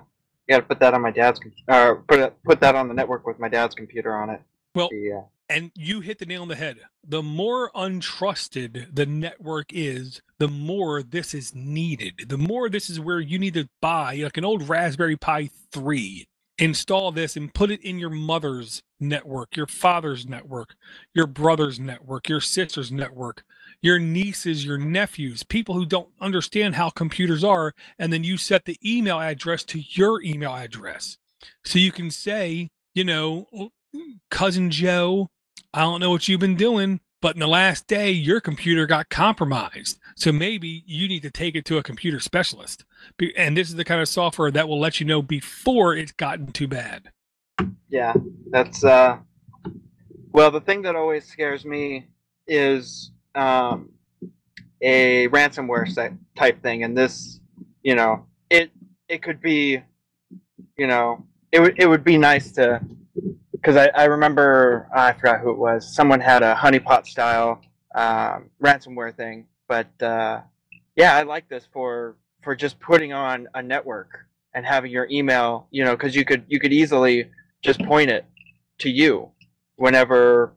got 0.49 0.59
to 0.59 0.63
put 0.63 0.81
that 0.81 0.95
on 0.95 1.03
my 1.03 1.11
dad's 1.11 1.39
com- 1.39 1.53
or 1.69 1.97
put 2.09 2.19
it, 2.19 2.35
put 2.45 2.61
that 2.61 2.75
on 2.75 2.89
the 2.89 2.95
network 2.95 3.27
with 3.27 3.39
my 3.39 3.49
dad's 3.49 3.75
computer 3.75 4.15
on 4.15 4.31
it. 4.31 4.41
Well, 4.75 4.89
The, 4.91 5.13
uh, 5.13 5.23
And 5.49 5.71
you 5.77 6.01
hit 6.01 6.19
the 6.19 6.27
nail 6.27 6.43
on 6.43 6.49
the 6.49 6.57
head. 6.57 6.79
The 7.07 7.23
more 7.23 7.71
untrusted 7.73 8.95
the 8.95 9.07
network 9.07 9.67
is, 9.71 10.21
the 10.39 10.49
more 10.49 11.03
this 11.03 11.35
is 11.35 11.55
needed. 11.55 12.29
The 12.29 12.39
more 12.39 12.69
this 12.69 12.91
is 12.91 12.99
where 12.99 13.21
you 13.21 13.39
need 13.39 13.55
to 13.55 13.69
buy 13.81 14.17
like 14.17 14.37
an 14.37 14.45
old 14.45 14.69
Raspberry 14.69 15.17
Pi 15.17 15.51
3, 15.71 16.27
install 16.59 17.13
this 17.13 17.37
and 17.37 17.55
put 17.55 17.71
it 17.71 17.81
in 17.83 17.99
your 17.99 18.11
mother's 18.11 18.83
network, 18.99 19.57
your 19.57 19.67
father's 19.67 20.27
network, 20.27 20.75
your 21.15 21.27
brother's 21.27 21.79
network, 21.79 22.29
your 22.29 22.41
sister's 22.41 22.91
network, 22.91 23.45
your 23.81 23.99
nieces, 23.99 24.65
your 24.65 24.79
nephews, 24.79 25.43
people 25.43 25.75
who 25.75 25.87
don't 25.87 26.09
understand 26.21 26.75
how 26.75 26.91
computers 26.91 27.45
are. 27.45 27.73
And 27.99 28.13
then 28.13 28.25
you 28.25 28.37
set 28.37 28.65
the 28.65 28.79
email 28.85 29.21
address 29.21 29.65
to 29.65 29.81
your 29.91 30.23
email 30.23 30.55
address. 30.55 31.19
So 31.65 31.79
you 31.79 31.93
can 31.93 32.11
say, 32.11 32.71
you 32.95 33.05
know, 33.05 33.47
oh, 33.55 33.71
mm, 33.95 34.19
cousin 34.31 34.71
Joe, 34.71 35.29
I 35.77 35.83
don't 35.83 36.01
know 36.01 36.09
what 36.09 36.27
you've 36.27 36.41
been 36.41 36.57
doing, 36.57 37.01
but 37.21 37.37
in 37.37 37.41
the 37.41 37.47
last 37.47 37.87
day, 37.87 38.11
your 38.11 38.41
computer 38.41 38.87
got 38.87 39.11
compromised. 39.11 39.99
So 40.17 40.33
maybe 40.33 40.83
you 40.87 41.07
need 41.07 41.21
to 41.21 41.31
take 41.31 41.55
it 41.55 41.67
to 41.67 41.77
a 41.77 41.83
computer 41.83 42.19
specialist. 42.19 42.87
And 43.37 43.55
this 43.55 43.69
is 43.69 43.75
the 43.75 43.85
kind 43.85 44.01
of 44.01 44.09
software 44.09 44.51
that 44.53 44.69
will 44.69 44.81
let 44.81 45.01
you 45.01 45.07
know 45.07 45.21
before 45.21 45.95
it's 45.95 46.13
gotten 46.13 46.51
too 46.51 46.67
bad. 46.67 47.11
yeah, 47.91 48.15
that's 48.51 48.85
uh. 48.85 49.19
Well, 50.33 50.51
the 50.51 50.63
thing 50.63 50.81
that 50.83 50.97
always 50.97 51.27
scares 51.27 51.67
me 51.67 52.07
is 52.47 53.13
um, 53.35 53.91
a 54.81 55.29
ransomware 55.29 56.17
type 56.37 56.63
thing, 56.63 56.85
and 56.85 56.97
this, 56.97 57.39
you 57.83 57.95
know, 57.95 58.25
it 58.49 58.71
it 59.11 59.23
could 59.23 59.43
be, 59.43 59.83
you 60.79 60.87
know, 60.87 61.27
it 61.53 61.61
would 61.61 61.75
it 61.79 61.87
would 61.87 62.05
be 62.05 62.17
nice 62.17 62.51
to, 62.53 62.81
because 63.67 63.77
I 63.77 64.01
I 64.01 64.05
remember 64.05 64.89
I 64.95 65.13
forgot 65.13 65.41
who 65.41 65.51
it 65.51 65.59
was. 65.59 65.93
Someone 65.93 66.21
had 66.21 66.45
a 66.45 66.55
honeypot 66.55 67.05
style 67.05 67.61
um, 67.97 68.51
ransomware 68.63 69.15
thing, 69.15 69.47
but 69.69 69.91
uh, 70.01 70.43
yeah, 70.95 71.17
I 71.17 71.23
like 71.23 71.49
this 71.49 71.67
for 71.73 72.15
for 72.43 72.55
just 72.55 72.79
putting 72.79 73.13
on 73.13 73.49
a 73.55 73.63
network 73.63 74.27
and 74.55 74.65
having 74.65 74.93
your 74.93 75.09
email, 75.11 75.67
you 75.73 75.85
know, 75.85 75.97
because 75.97 76.15
you 76.15 76.25
could 76.25 76.45
you 76.47 76.61
could 76.61 76.73
easily 76.73 77.29
just 77.61 77.83
point 77.83 78.09
it 78.09 78.25
to 78.79 78.89
you 78.89 79.31
whenever 79.75 80.53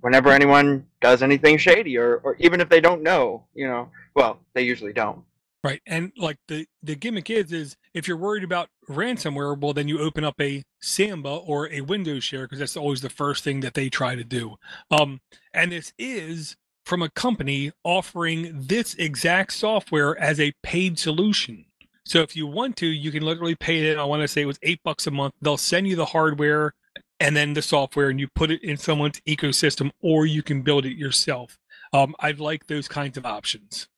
whenever 0.00 0.30
anyone 0.30 0.86
does 1.02 1.22
anything 1.22 1.58
shady 1.58 1.98
or, 1.98 2.16
or 2.24 2.34
even 2.40 2.60
if 2.60 2.68
they 2.68 2.80
don't 2.80 3.02
know 3.02 3.44
you 3.54 3.66
know 3.66 3.88
well 4.14 4.38
they 4.54 4.62
usually 4.62 4.92
don't 4.92 5.22
Right. 5.64 5.80
And 5.86 6.12
like 6.18 6.36
the, 6.46 6.66
the 6.82 6.94
gimmick 6.94 7.30
is, 7.30 7.50
is 7.50 7.76
if 7.94 8.06
you're 8.08 8.16
worried 8.16 8.44
about 8.44 8.68
ransomware, 8.88 9.58
well, 9.58 9.72
then 9.72 9.88
you 9.88 10.00
open 10.00 10.24
up 10.24 10.40
a 10.40 10.64
Samba 10.80 11.30
or 11.30 11.70
a 11.70 11.80
Windows 11.80 12.24
share 12.24 12.42
because 12.42 12.58
that's 12.58 12.76
always 12.76 13.00
the 13.00 13.08
first 13.08 13.44
thing 13.44 13.60
that 13.60 13.74
they 13.74 13.88
try 13.88 14.16
to 14.16 14.24
do. 14.24 14.56
Um, 14.90 15.20
and 15.52 15.72
this 15.72 15.92
is 15.98 16.56
from 16.84 17.02
a 17.02 17.08
company 17.08 17.72
offering 17.84 18.66
this 18.66 18.94
exact 18.96 19.52
software 19.52 20.18
as 20.20 20.38
a 20.40 20.52
paid 20.62 20.98
solution. 20.98 21.64
So 22.04 22.20
if 22.20 22.36
you 22.36 22.46
want 22.46 22.76
to, 22.78 22.86
you 22.86 23.10
can 23.10 23.22
literally 23.22 23.54
pay 23.54 23.90
it. 23.90 23.96
I 23.96 24.04
want 24.04 24.20
to 24.22 24.28
say 24.28 24.42
it 24.42 24.46
was 24.46 24.58
eight 24.62 24.80
bucks 24.84 25.06
a 25.06 25.10
month. 25.10 25.34
They'll 25.40 25.56
send 25.56 25.88
you 25.88 25.96
the 25.96 26.04
hardware. 26.04 26.74
and 27.20 27.36
then 27.36 27.54
the 27.54 27.62
software, 27.62 28.08
and 28.10 28.20
you 28.20 28.28
put 28.34 28.50
it 28.50 28.62
in 28.62 28.76
someone's 28.76 29.20
ecosystem, 29.20 29.90
or 30.02 30.26
you 30.26 30.42
can 30.42 30.62
build 30.62 30.84
it 30.84 30.96
yourself. 30.96 31.58
Um, 31.92 32.14
I 32.18 32.32
like 32.32 32.66
those 32.66 32.88
kinds 32.88 33.16
of 33.16 33.24
options. 33.24 33.88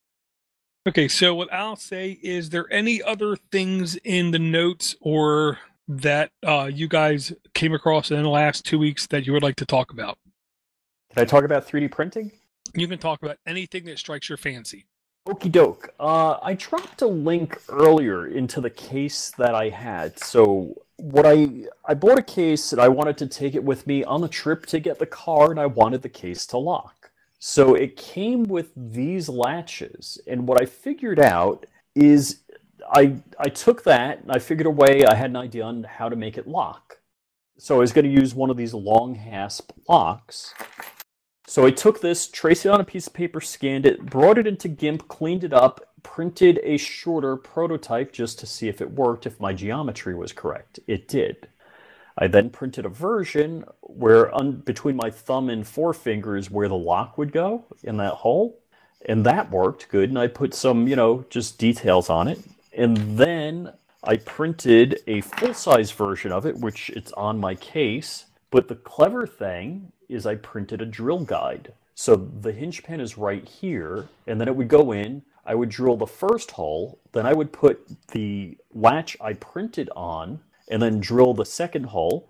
Okay, 0.86 1.08
so 1.08 1.34
what 1.34 1.52
I'll 1.52 1.74
say 1.74 2.16
is 2.22 2.50
there 2.50 2.72
any 2.72 3.02
other 3.02 3.34
things 3.50 3.96
in 4.04 4.30
the 4.30 4.38
notes 4.38 4.94
or 5.00 5.58
that 5.88 6.30
uh, 6.46 6.70
you 6.72 6.86
guys 6.86 7.32
came 7.54 7.74
across 7.74 8.12
in 8.12 8.22
the 8.22 8.28
last 8.28 8.64
two 8.64 8.78
weeks 8.78 9.08
that 9.08 9.26
you 9.26 9.32
would 9.32 9.42
like 9.42 9.56
to 9.56 9.66
talk 9.66 9.90
about? 9.90 10.16
Can 11.12 11.22
I 11.22 11.24
talk 11.24 11.42
about 11.42 11.66
3D 11.66 11.90
printing? 11.90 12.30
You 12.74 12.86
can 12.86 13.00
talk 13.00 13.20
about 13.20 13.38
anything 13.48 13.84
that 13.86 13.98
strikes 13.98 14.28
your 14.28 14.38
fancy. 14.38 14.86
Okie 15.26 15.50
doke. 15.50 15.88
Uh, 15.98 16.38
I 16.40 16.54
dropped 16.54 17.02
a 17.02 17.08
link 17.08 17.60
earlier 17.68 18.28
into 18.28 18.60
the 18.60 18.70
case 18.70 19.32
that 19.38 19.56
I 19.56 19.70
had. 19.70 20.16
So 20.20 20.72
what 20.98 21.26
I 21.26 21.64
I 21.84 21.94
bought 21.94 22.20
a 22.20 22.22
case 22.22 22.70
and 22.70 22.80
I 22.80 22.86
wanted 22.88 23.18
to 23.18 23.26
take 23.26 23.56
it 23.56 23.64
with 23.64 23.88
me 23.88 24.04
on 24.04 24.20
the 24.20 24.28
trip 24.28 24.66
to 24.66 24.78
get 24.78 25.00
the 25.00 25.06
car, 25.06 25.50
and 25.50 25.58
I 25.58 25.66
wanted 25.66 26.02
the 26.02 26.08
case 26.08 26.46
to 26.46 26.58
lock. 26.58 26.95
So 27.38 27.74
it 27.74 27.96
came 27.96 28.44
with 28.44 28.72
these 28.76 29.28
latches, 29.28 30.18
and 30.26 30.48
what 30.48 30.60
I 30.60 30.66
figured 30.66 31.20
out 31.20 31.66
is 31.94 32.40
I 32.90 33.16
I 33.38 33.48
took 33.48 33.84
that 33.84 34.22
and 34.22 34.32
I 34.32 34.38
figured 34.38 34.66
a 34.66 34.70
way. 34.70 35.04
I 35.04 35.14
had 35.14 35.30
an 35.30 35.36
idea 35.36 35.64
on 35.64 35.84
how 35.84 36.08
to 36.08 36.16
make 36.16 36.38
it 36.38 36.46
lock. 36.46 36.98
So 37.58 37.76
I 37.76 37.78
was 37.78 37.92
going 37.92 38.04
to 38.04 38.10
use 38.10 38.34
one 38.34 38.50
of 38.50 38.56
these 38.56 38.74
long 38.74 39.14
hasp 39.14 39.72
locks. 39.88 40.54
So 41.46 41.64
I 41.64 41.70
took 41.70 42.00
this, 42.00 42.28
traced 42.28 42.66
it 42.66 42.70
on 42.70 42.80
a 42.80 42.84
piece 42.84 43.06
of 43.06 43.14
paper, 43.14 43.40
scanned 43.40 43.86
it, 43.86 44.04
brought 44.04 44.36
it 44.36 44.46
into 44.46 44.68
GIMP, 44.68 45.08
cleaned 45.08 45.44
it 45.44 45.52
up, 45.52 45.80
printed 46.02 46.60
a 46.62 46.76
shorter 46.76 47.36
prototype 47.36 48.12
just 48.12 48.38
to 48.40 48.46
see 48.46 48.68
if 48.68 48.80
it 48.80 48.90
worked, 48.90 49.26
if 49.26 49.40
my 49.40 49.52
geometry 49.52 50.14
was 50.14 50.32
correct. 50.32 50.80
It 50.86 51.08
did. 51.08 51.48
I 52.18 52.26
then 52.28 52.50
printed 52.50 52.86
a 52.86 52.90
version 52.90 53.64
where 53.80 54.34
un- 54.34 54.62
between 54.64 54.96
my 54.96 55.10
thumb 55.10 55.50
and 55.50 55.66
forefinger 55.66 56.36
is 56.36 56.50
where 56.50 56.68
the 56.68 56.76
lock 56.76 57.18
would 57.18 57.32
go 57.32 57.64
in 57.82 57.98
that 57.98 58.14
hole. 58.14 58.58
And 59.04 59.24
that 59.26 59.50
worked 59.50 59.88
good. 59.88 60.08
And 60.08 60.18
I 60.18 60.26
put 60.26 60.54
some, 60.54 60.88
you 60.88 60.96
know, 60.96 61.24
just 61.30 61.58
details 61.58 62.10
on 62.10 62.28
it. 62.28 62.40
And 62.72 63.18
then 63.18 63.72
I 64.02 64.16
printed 64.16 65.00
a 65.06 65.20
full 65.20 65.54
size 65.54 65.90
version 65.92 66.32
of 66.32 66.46
it, 66.46 66.56
which 66.56 66.90
it's 66.90 67.12
on 67.12 67.38
my 67.38 67.54
case. 67.54 68.26
But 68.50 68.68
the 68.68 68.74
clever 68.74 69.26
thing 69.26 69.92
is 70.08 70.26
I 70.26 70.36
printed 70.36 70.80
a 70.80 70.86
drill 70.86 71.20
guide. 71.20 71.72
So 71.94 72.14
the 72.14 72.52
hinge 72.52 72.82
pin 72.82 73.00
is 73.00 73.16
right 73.16 73.46
here, 73.46 74.06
and 74.26 74.40
then 74.40 74.48
it 74.48 74.56
would 74.56 74.68
go 74.68 74.92
in. 74.92 75.22
I 75.46 75.54
would 75.54 75.68
drill 75.68 75.96
the 75.96 76.06
first 76.06 76.50
hole, 76.50 76.98
then 77.12 77.24
I 77.24 77.32
would 77.32 77.52
put 77.52 77.86
the 78.08 78.58
latch 78.74 79.16
I 79.20 79.32
printed 79.34 79.88
on, 79.94 80.40
and 80.68 80.82
then 80.82 81.00
drill 81.00 81.34
the 81.34 81.44
second 81.44 81.84
hole, 81.84 82.28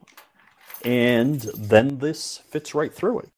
and 0.84 1.40
then 1.56 1.98
this 1.98 2.38
fits 2.50 2.74
right 2.74 2.92
through 2.92 3.20
it. 3.20 3.30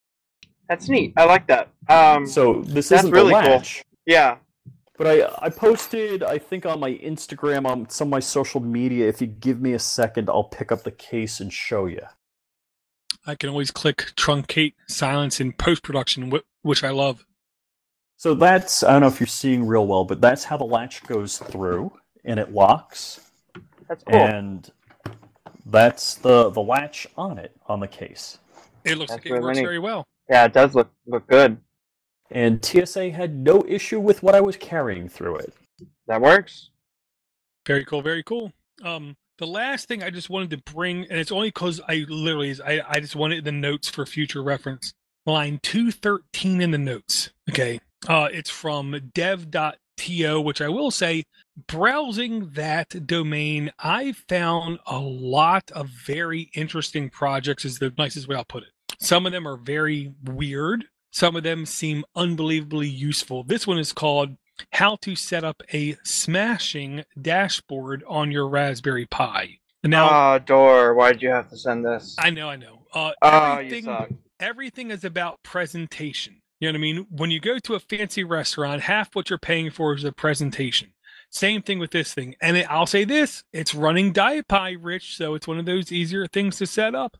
That's 0.68 0.88
neat. 0.88 1.14
I 1.16 1.24
like 1.24 1.46
that. 1.46 1.70
Um, 1.88 2.26
So 2.26 2.60
this 2.62 2.88
That's 2.90 3.02
isn't 3.02 3.14
really 3.14 3.32
the 3.32 3.40
cool. 3.40 3.50
latch, 3.50 3.82
yeah, 4.06 4.36
but 4.98 5.06
I 5.06 5.46
I 5.46 5.48
posted 5.48 6.22
I 6.22 6.38
think 6.38 6.66
on 6.66 6.78
my 6.80 6.92
Instagram 6.94 7.66
on 7.66 7.88
some 7.88 8.08
of 8.08 8.10
my 8.10 8.20
social 8.20 8.60
media. 8.60 9.08
If 9.08 9.20
you 9.20 9.26
give 9.28 9.60
me 9.62 9.72
a 9.72 9.78
second, 9.78 10.28
I'll 10.28 10.44
pick 10.44 10.70
up 10.70 10.82
the 10.82 10.90
case 10.90 11.40
and 11.40 11.50
show 11.52 11.86
you. 11.86 12.02
I 13.26 13.34
can 13.34 13.48
always 13.50 13.70
click 13.70 14.12
truncate 14.16 14.74
silence 14.88 15.40
in 15.40 15.52
post 15.52 15.82
production, 15.82 16.32
which 16.62 16.82
I 16.84 16.90
love. 16.90 17.24
So 18.16 18.34
that's 18.34 18.82
I 18.82 18.92
don't 18.92 19.02
know 19.02 19.08
if 19.08 19.20
you're 19.20 19.26
seeing 19.26 19.66
real 19.66 19.86
well, 19.86 20.04
but 20.04 20.20
that's 20.20 20.44
how 20.44 20.56
the 20.56 20.64
latch 20.64 21.02
goes 21.04 21.38
through 21.38 21.92
and 22.24 22.38
it 22.40 22.52
locks. 22.52 23.20
that's 23.88 24.02
cool. 24.04 24.16
and 24.16 24.70
that's 25.68 26.14
the 26.14 26.50
the 26.50 26.62
latch 26.62 27.06
on 27.16 27.38
it 27.38 27.54
on 27.66 27.80
the 27.80 27.88
case. 27.88 28.38
It 28.84 28.96
looks 28.98 29.10
That's 29.10 29.24
like 29.24 29.26
it 29.26 29.32
really 29.32 29.44
works 29.44 29.56
neat. 29.58 29.64
very 29.64 29.78
well. 29.78 30.04
yeah, 30.28 30.44
it 30.44 30.52
does 30.52 30.74
look 30.74 30.90
look 31.06 31.26
good. 31.26 31.58
And 32.30 32.62
TSA 32.64 33.10
had 33.10 33.34
no 33.36 33.64
issue 33.66 34.00
with 34.00 34.22
what 34.22 34.34
I 34.34 34.40
was 34.40 34.56
carrying 34.56 35.08
through 35.08 35.36
it. 35.36 35.54
That 36.06 36.20
works. 36.20 36.70
Very 37.66 37.84
cool, 37.84 38.02
very 38.02 38.22
cool. 38.22 38.52
Um, 38.82 39.16
the 39.38 39.46
last 39.46 39.88
thing 39.88 40.02
I 40.02 40.10
just 40.10 40.28
wanted 40.28 40.50
to 40.50 40.72
bring, 40.72 41.04
and 41.10 41.18
it's 41.18 41.32
only 41.32 41.48
because 41.48 41.80
I 41.88 42.04
literally, 42.08 42.54
I, 42.64 42.82
I 42.86 43.00
just 43.00 43.16
wanted 43.16 43.44
the 43.44 43.52
notes 43.52 43.88
for 43.88 44.04
future 44.04 44.42
reference. 44.42 44.92
Line 45.26 45.58
213 45.62 46.60
in 46.60 46.70
the 46.70 46.78
notes. 46.78 47.30
Okay. 47.50 47.80
Uh, 48.06 48.28
it's 48.30 48.50
from 48.50 48.94
dev.to, 50.06 50.40
which 50.40 50.60
I 50.60 50.68
will 50.68 50.90
say, 50.90 51.24
browsing 51.66 52.50
that 52.50 53.06
domain, 53.06 53.72
I 53.78 54.12
found 54.28 54.78
a 54.86 54.98
lot 54.98 55.70
of 55.72 55.88
very 55.88 56.50
interesting 56.54 57.10
projects, 57.10 57.64
is 57.64 57.78
the 57.78 57.92
nicest 57.98 58.28
way 58.28 58.36
I'll 58.36 58.44
put 58.44 58.62
it. 58.64 58.70
Some 59.00 59.26
of 59.26 59.32
them 59.32 59.46
are 59.46 59.56
very 59.56 60.12
weird. 60.24 60.84
Some 61.10 61.36
of 61.36 61.42
them 61.42 61.66
seem 61.66 62.04
unbelievably 62.14 62.88
useful. 62.88 63.42
This 63.44 63.66
one 63.66 63.78
is 63.78 63.92
called 63.92 64.36
how 64.72 64.96
to 64.96 65.14
set 65.14 65.44
up 65.44 65.62
a 65.72 65.96
smashing 66.04 67.04
dashboard 67.20 68.02
on 68.08 68.30
your 68.32 68.48
Raspberry 68.48 69.06
Pi. 69.06 69.58
Now, 69.84 70.08
Ah, 70.08 70.38
door. 70.38 70.94
Why 70.94 71.12
did 71.12 71.22
you 71.22 71.28
have 71.30 71.48
to 71.50 71.56
send 71.56 71.84
this? 71.84 72.16
I 72.18 72.30
know, 72.30 72.48
I 72.48 72.56
know. 72.56 72.86
Uh, 72.92 73.12
Oh, 73.22 73.28
you 73.58 73.66
everything, 73.66 73.84
suck. 73.84 74.10
everything 74.40 74.90
is 74.90 75.04
about 75.04 75.42
presentation. 75.44 76.40
You 76.60 76.68
know 76.68 76.72
what 76.72 76.78
I 76.78 76.80
mean? 76.80 77.06
When 77.10 77.30
you 77.30 77.40
go 77.40 77.58
to 77.58 77.74
a 77.74 77.80
fancy 77.80 78.24
restaurant, 78.24 78.82
half 78.82 79.14
what 79.14 79.30
you're 79.30 79.38
paying 79.38 79.70
for 79.70 79.94
is 79.94 80.02
the 80.02 80.12
presentation. 80.12 80.92
Same 81.30 81.62
thing 81.62 81.78
with 81.78 81.90
this 81.90 82.14
thing. 82.14 82.34
And 82.40 82.56
it, 82.56 82.70
I'll 82.70 82.86
say 82.86 83.04
this 83.04 83.44
it's 83.52 83.74
running 83.74 84.12
DietPi 84.12 84.78
rich, 84.80 85.16
so 85.16 85.34
it's 85.34 85.46
one 85.46 85.58
of 85.58 85.66
those 85.66 85.92
easier 85.92 86.26
things 86.26 86.56
to 86.58 86.66
set 86.66 86.94
up 86.94 87.16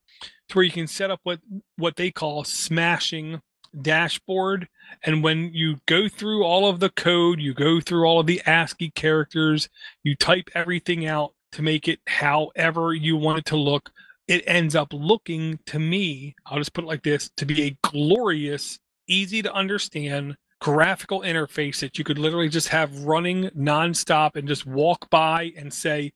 to 0.49 0.57
where 0.57 0.64
you 0.64 0.72
can 0.72 0.86
set 0.86 1.11
up 1.11 1.20
what, 1.22 1.41
what 1.76 1.97
they 1.97 2.11
call 2.11 2.43
smashing 2.45 3.43
dashboard. 3.80 4.68
And 5.03 5.22
when 5.22 5.53
you 5.53 5.76
go 5.86 6.09
through 6.09 6.43
all 6.43 6.68
of 6.68 6.80
the 6.80 6.91
code, 6.91 7.39
you 7.39 7.55
go 7.55 7.80
through 7.80 8.05
all 8.07 8.20
of 8.20 8.26
the 8.26 8.43
ASCII 8.47 8.91
characters, 8.91 9.68
you 10.03 10.16
type 10.16 10.49
everything 10.55 11.07
out 11.07 11.34
to 11.53 11.62
make 11.62 11.86
it 11.86 12.01
however 12.07 12.95
you 12.95 13.16
want 13.16 13.39
it 13.39 13.45
to 13.47 13.57
look. 13.57 13.91
It 14.26 14.45
ends 14.47 14.74
up 14.74 14.93
looking 14.93 15.59
to 15.66 15.78
me, 15.78 16.34
I'll 16.47 16.59
just 16.59 16.74
put 16.74 16.84
it 16.84 16.89
like 16.89 17.03
this, 17.03 17.30
to 17.36 17.47
be 17.47 17.62
a 17.62 17.78
glorious, 17.82 18.78
easy 19.09 19.43
to 19.43 19.53
understand 19.53 20.37
graphical 20.61 21.21
interface 21.23 21.81
that 21.81 21.99
you 21.99 22.05
could 22.05 22.19
literally 22.19 22.49
just 22.49 22.69
have 22.69 23.05
running 23.05 23.45
nonstop 23.57 24.37
and 24.37 24.49
just 24.49 24.67
walk 24.67 25.09
by 25.11 25.53
and 25.57 25.73
say, 25.73 26.13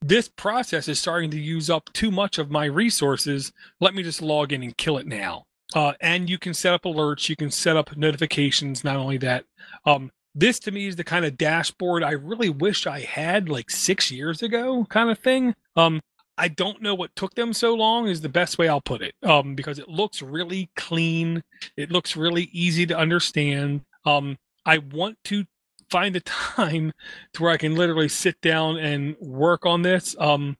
this 0.00 0.28
process 0.28 0.88
is 0.88 1.00
starting 1.00 1.30
to 1.30 1.40
use 1.40 1.70
up 1.70 1.90
too 1.92 2.10
much 2.10 2.38
of 2.38 2.50
my 2.50 2.66
resources. 2.66 3.52
Let 3.80 3.94
me 3.94 4.02
just 4.02 4.20
log 4.20 4.52
in 4.52 4.62
and 4.62 4.76
kill 4.76 4.98
it 4.98 5.06
now. 5.06 5.44
Uh, 5.74 5.92
and 6.00 6.28
you 6.28 6.38
can 6.38 6.52
set 6.52 6.74
up 6.74 6.82
alerts, 6.82 7.28
you 7.28 7.36
can 7.36 7.50
set 7.50 7.76
up 7.76 7.96
notifications. 7.96 8.84
Not 8.84 8.96
only 8.96 9.16
that, 9.18 9.44
um, 9.86 10.10
this 10.34 10.58
to 10.60 10.70
me 10.70 10.86
is 10.86 10.96
the 10.96 11.04
kind 11.04 11.24
of 11.24 11.38
dashboard 11.38 12.02
I 12.02 12.12
really 12.12 12.50
wish 12.50 12.86
I 12.86 13.00
had 13.00 13.48
like 13.48 13.70
six 13.70 14.10
years 14.10 14.42
ago, 14.42 14.84
kind 14.90 15.10
of 15.10 15.18
thing. 15.18 15.54
Um, 15.76 16.00
I 16.36 16.48
don't 16.48 16.82
know 16.82 16.94
what 16.94 17.14
took 17.14 17.34
them 17.34 17.52
so 17.52 17.74
long 17.74 18.08
is 18.08 18.20
the 18.20 18.28
best 18.28 18.58
way 18.58 18.68
I'll 18.68 18.80
put 18.80 19.02
it. 19.02 19.14
Um, 19.22 19.54
because 19.54 19.78
it 19.78 19.88
looks 19.88 20.22
really 20.22 20.70
clean, 20.76 21.42
it 21.76 21.90
looks 21.90 22.16
really 22.16 22.48
easy 22.52 22.86
to 22.86 22.96
understand. 22.96 23.82
Um, 24.04 24.36
I 24.66 24.78
want 24.78 25.18
to 25.24 25.44
find 25.90 26.14
the 26.14 26.20
time 26.20 26.92
to 27.34 27.42
where 27.42 27.52
I 27.52 27.56
can 27.56 27.76
literally 27.76 28.08
sit 28.08 28.40
down 28.40 28.78
and 28.78 29.16
work 29.20 29.64
on 29.64 29.82
this. 29.82 30.16
Um, 30.18 30.56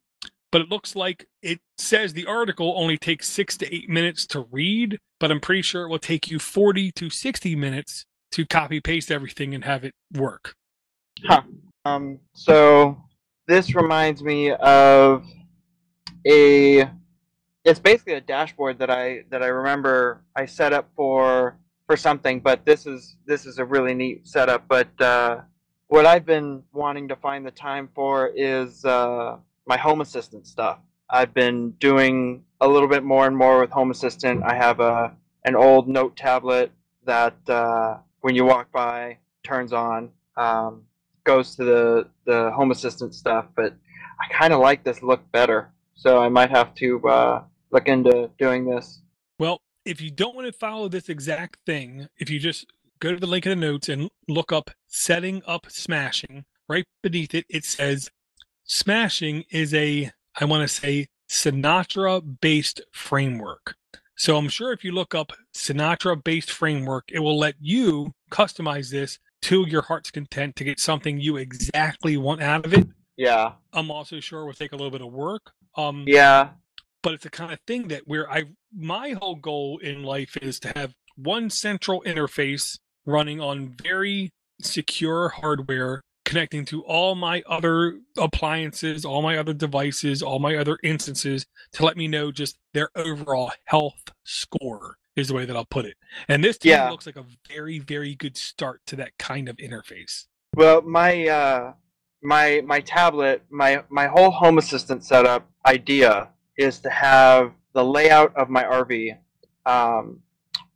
but 0.52 0.60
it 0.60 0.68
looks 0.68 0.94
like 0.94 1.26
it 1.42 1.58
says 1.78 2.12
the 2.12 2.26
article 2.26 2.74
only 2.76 2.96
takes 2.96 3.28
six 3.28 3.56
to 3.56 3.74
eight 3.74 3.88
minutes 3.88 4.24
to 4.28 4.46
read, 4.52 4.98
but 5.18 5.32
I'm 5.32 5.40
pretty 5.40 5.62
sure 5.62 5.84
it 5.84 5.88
will 5.88 5.98
take 5.98 6.30
you 6.30 6.38
40 6.38 6.92
to 6.92 7.10
60 7.10 7.56
minutes 7.56 8.04
to 8.30 8.46
copy 8.46 8.80
paste 8.80 9.10
everything 9.10 9.54
and 9.54 9.64
have 9.64 9.84
it 9.84 9.94
work. 10.12 10.54
Huh. 11.24 11.42
Um, 11.84 12.20
so 12.34 12.96
this 13.48 13.74
reminds 13.74 14.22
me 14.22 14.52
of 14.52 15.24
a. 16.26 16.90
It's 17.64 17.80
basically 17.80 18.14
a 18.14 18.20
dashboard 18.20 18.78
that 18.80 18.90
I 18.90 19.24
that 19.30 19.42
I 19.42 19.46
remember 19.46 20.22
I 20.36 20.46
set 20.46 20.72
up 20.72 20.90
for 20.94 21.56
for 21.86 21.96
something, 21.96 22.40
but 22.40 22.64
this 22.64 22.86
is 22.86 23.16
this 23.26 23.46
is 23.46 23.58
a 23.58 23.64
really 23.64 23.94
neat 23.94 24.26
setup. 24.26 24.68
But 24.68 25.00
uh, 25.00 25.40
what 25.88 26.06
I've 26.06 26.26
been 26.26 26.62
wanting 26.72 27.08
to 27.08 27.16
find 27.16 27.46
the 27.46 27.50
time 27.50 27.88
for 27.94 28.28
is 28.34 28.84
uh, 28.84 29.38
my 29.66 29.76
Home 29.78 30.00
Assistant 30.00 30.46
stuff. 30.46 30.78
I've 31.08 31.32
been 31.32 31.70
doing 31.72 32.44
a 32.60 32.68
little 32.68 32.88
bit 32.88 33.02
more 33.02 33.26
and 33.26 33.36
more 33.36 33.60
with 33.60 33.70
Home 33.70 33.90
Assistant. 33.90 34.42
I 34.44 34.54
have 34.54 34.80
a 34.80 35.14
an 35.44 35.56
old 35.56 35.88
note 35.88 36.16
tablet 36.16 36.70
that 37.06 37.36
uh, 37.48 37.98
when 38.20 38.34
you 38.34 38.44
walk 38.44 38.70
by 38.72 39.18
turns 39.42 39.72
on. 39.72 40.10
Um, 40.36 40.82
goes 41.24 41.56
to 41.56 41.64
the 41.64 42.08
the 42.26 42.50
home 42.52 42.70
assistant 42.70 43.14
stuff, 43.14 43.46
but 43.56 43.74
I 44.20 44.32
kind 44.32 44.52
of 44.52 44.60
like 44.60 44.84
this 44.84 45.02
look 45.02 45.30
better, 45.32 45.70
so 45.94 46.20
I 46.22 46.28
might 46.28 46.50
have 46.50 46.74
to 46.76 47.06
uh, 47.08 47.42
look 47.70 47.88
into 47.88 48.30
doing 48.38 48.66
this. 48.66 49.00
Well, 49.38 49.62
if 49.84 50.00
you 50.00 50.10
don't 50.10 50.34
want 50.34 50.46
to 50.46 50.52
follow 50.52 50.88
this 50.88 51.08
exact 51.08 51.58
thing, 51.66 52.08
if 52.18 52.30
you 52.30 52.38
just 52.38 52.66
go 53.00 53.12
to 53.12 53.20
the 53.20 53.26
link 53.26 53.46
in 53.46 53.58
the 53.58 53.66
notes 53.66 53.88
and 53.88 54.10
look 54.28 54.52
up 54.52 54.70
setting 54.86 55.42
up 55.46 55.66
smashing, 55.70 56.44
right 56.68 56.84
beneath 57.02 57.34
it, 57.34 57.46
it 57.48 57.64
says 57.64 58.10
smashing 58.64 59.44
is 59.50 59.74
a, 59.74 60.10
I 60.40 60.44
want 60.44 60.62
to 60.62 60.74
say, 60.74 61.08
Sinatra 61.28 62.40
based 62.40 62.80
framework. 62.92 63.74
So 64.16 64.36
I'm 64.36 64.48
sure 64.48 64.72
if 64.72 64.84
you 64.84 64.92
look 64.92 65.14
up 65.14 65.32
Sinatra 65.54 66.22
based 66.22 66.50
framework, 66.50 67.10
it 67.10 67.18
will 67.18 67.38
let 67.38 67.56
you 67.60 68.12
customize 68.30 68.90
this 68.90 69.18
to 69.42 69.66
your 69.66 69.82
heart's 69.82 70.10
content 70.10 70.56
to 70.56 70.64
get 70.64 70.80
something 70.80 71.20
you 71.20 71.36
exactly 71.36 72.16
want 72.16 72.42
out 72.42 72.64
of 72.64 72.72
it. 72.72 72.86
Yeah. 73.16 73.52
I'm 73.72 73.90
also 73.90 74.20
sure 74.20 74.42
it 74.42 74.46
will 74.46 74.52
take 74.52 74.72
a 74.72 74.76
little 74.76 74.90
bit 74.90 75.00
of 75.02 75.12
work. 75.12 75.52
Um, 75.76 76.04
Yeah. 76.06 76.50
but 77.02 77.14
it's 77.14 77.24
the 77.24 77.30
kind 77.30 77.52
of 77.52 77.58
thing 77.66 77.88
that 77.88 78.02
where 78.06 78.30
I 78.30 78.44
my 78.76 79.10
whole 79.10 79.36
goal 79.36 79.78
in 79.78 80.02
life 80.02 80.36
is 80.38 80.58
to 80.60 80.72
have 80.76 80.94
one 81.16 81.48
central 81.50 82.02
interface 82.06 82.78
running 83.06 83.40
on 83.40 83.76
very 83.82 84.30
secure 84.60 85.28
hardware 85.28 86.00
connecting 86.24 86.64
to 86.64 86.82
all 86.84 87.14
my 87.14 87.42
other 87.46 88.00
appliances, 88.16 89.04
all 89.04 89.20
my 89.20 89.36
other 89.36 89.52
devices, 89.52 90.22
all 90.22 90.38
my 90.38 90.56
other 90.56 90.78
instances 90.82 91.44
to 91.72 91.84
let 91.84 91.96
me 91.98 92.08
know 92.08 92.32
just 92.32 92.56
their 92.72 92.88
overall 92.96 93.52
health 93.66 94.02
score 94.24 94.96
is 95.16 95.28
the 95.28 95.34
way 95.34 95.44
that 95.44 95.54
I'll 95.54 95.66
put 95.66 95.84
it. 95.84 95.96
And 96.26 96.42
this 96.42 96.58
Yeah. 96.62 96.88
looks 96.90 97.06
like 97.06 97.16
a 97.16 97.26
very 97.48 97.78
very 97.78 98.14
good 98.14 98.36
start 98.36 98.80
to 98.86 98.96
that 98.96 99.12
kind 99.18 99.48
of 99.48 99.56
interface. 99.58 100.26
Well, 100.56 100.82
my 100.82 101.28
uh, 101.28 101.74
my 102.24 102.62
my 102.64 102.80
tablet, 102.80 103.42
my 103.50 103.84
my 103.90 104.06
whole 104.06 104.30
home 104.30 104.58
assistant 104.58 105.04
setup 105.04 105.46
idea 105.66 106.30
is 106.56 106.80
to 106.80 106.90
have 106.90 107.52
the 107.74 107.84
layout 107.84 108.34
of 108.34 108.48
my 108.48 108.64
RV 108.64 109.18
um, 109.66 110.20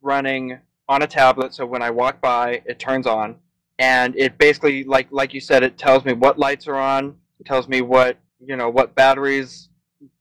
running 0.03 0.59
on 0.89 1.03
a 1.03 1.07
tablet. 1.07 1.55
So 1.55 1.65
when 1.65 1.83
I 1.83 1.91
walk 1.91 2.21
by, 2.21 2.63
it 2.67 2.79
turns 2.79 3.07
on, 3.07 3.37
and 3.79 4.15
it 4.17 4.37
basically, 4.37 4.85
like 4.85 5.09
like 5.11 5.33
you 5.33 5.41
said, 5.41 5.63
it 5.63 5.79
tells 5.79 6.05
me 6.05 6.13
what 6.13 6.39
lights 6.39 6.69
are 6.69 6.77
on. 6.77 7.17
It 7.41 7.47
tells 7.47 7.67
me 7.67 7.81
what 7.81 8.19
you 8.45 8.55
know 8.55 8.69
what 8.69 8.95
batteries, 8.95 9.71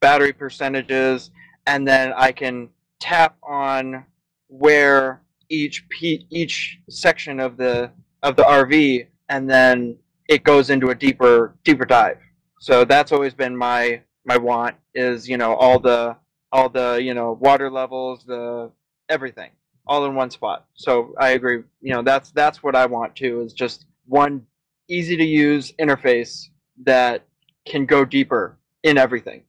battery 0.00 0.32
percentages, 0.32 1.30
and 1.66 1.86
then 1.86 2.14
I 2.16 2.32
can 2.32 2.70
tap 3.00 3.36
on 3.42 4.06
where 4.48 5.20
each 5.50 5.84
each 6.00 6.78
section 6.88 7.38
of 7.38 7.58
the 7.58 7.90
of 8.22 8.34
the 8.36 8.44
RV, 8.44 9.08
and 9.28 9.48
then 9.48 9.98
it 10.28 10.44
goes 10.44 10.70
into 10.70 10.90
a 10.90 10.94
deeper 10.94 11.56
deeper 11.64 11.84
dive. 11.84 12.18
So 12.60 12.84
that's 12.84 13.12
always 13.12 13.34
been 13.34 13.56
my 13.56 14.02
my 14.24 14.36
want 14.36 14.76
is 14.94 15.28
you 15.28 15.36
know 15.36 15.54
all 15.54 15.78
the 15.78 16.16
all 16.52 16.68
the 16.68 17.00
you 17.02 17.14
know 17.14 17.32
water 17.32 17.70
levels, 17.70 18.24
the 18.24 18.70
everything 19.08 19.50
all 19.86 20.04
in 20.04 20.14
one 20.14 20.30
spot. 20.30 20.66
So 20.74 21.14
I 21.18 21.30
agree. 21.30 21.62
You 21.80 21.94
know 21.94 22.02
that's 22.02 22.30
that's 22.30 22.62
what 22.62 22.76
I 22.76 22.86
want 22.86 23.16
too 23.16 23.40
is 23.40 23.52
just 23.52 23.86
one 24.06 24.46
easy 24.88 25.16
to 25.16 25.24
use 25.24 25.72
interface 25.80 26.48
that 26.84 27.24
can 27.66 27.86
go 27.86 28.04
deeper 28.04 28.58
in 28.82 28.98
everything. 28.98 29.42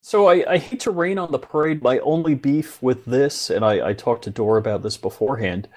So 0.00 0.28
I, 0.28 0.52
I 0.52 0.58
hate 0.58 0.80
to 0.80 0.92
rain 0.92 1.18
on 1.18 1.32
the 1.32 1.38
parade. 1.38 1.82
My 1.82 1.98
only 1.98 2.34
beef 2.34 2.80
with 2.80 3.04
this, 3.06 3.50
and 3.50 3.64
I, 3.64 3.88
I 3.88 3.92
talked 3.92 4.22
to 4.24 4.30
Dora 4.30 4.60
about 4.60 4.82
this 4.82 4.96
beforehand, 4.96 5.68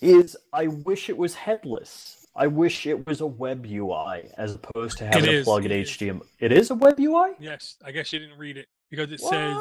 is 0.00 0.36
I 0.52 0.66
wish 0.66 1.08
it 1.08 1.16
was 1.16 1.34
headless. 1.34 2.15
I 2.36 2.46
wish 2.46 2.86
it 2.86 3.06
was 3.06 3.20
a 3.20 3.26
web 3.26 3.66
UI 3.66 4.30
as 4.36 4.54
opposed 4.54 4.98
to 4.98 5.06
having 5.06 5.24
to 5.24 5.42
plug 5.44 5.64
is. 5.66 5.90
HDMI. 5.90 6.20
It 6.38 6.52
is 6.52 6.70
a 6.70 6.74
web 6.74 6.98
UI. 7.00 7.30
Yes, 7.38 7.76
I 7.84 7.90
guess 7.92 8.12
you 8.12 8.18
didn't 8.18 8.38
read 8.38 8.56
it 8.56 8.66
because 8.90 9.10
it 9.10 9.20
says 9.20 9.56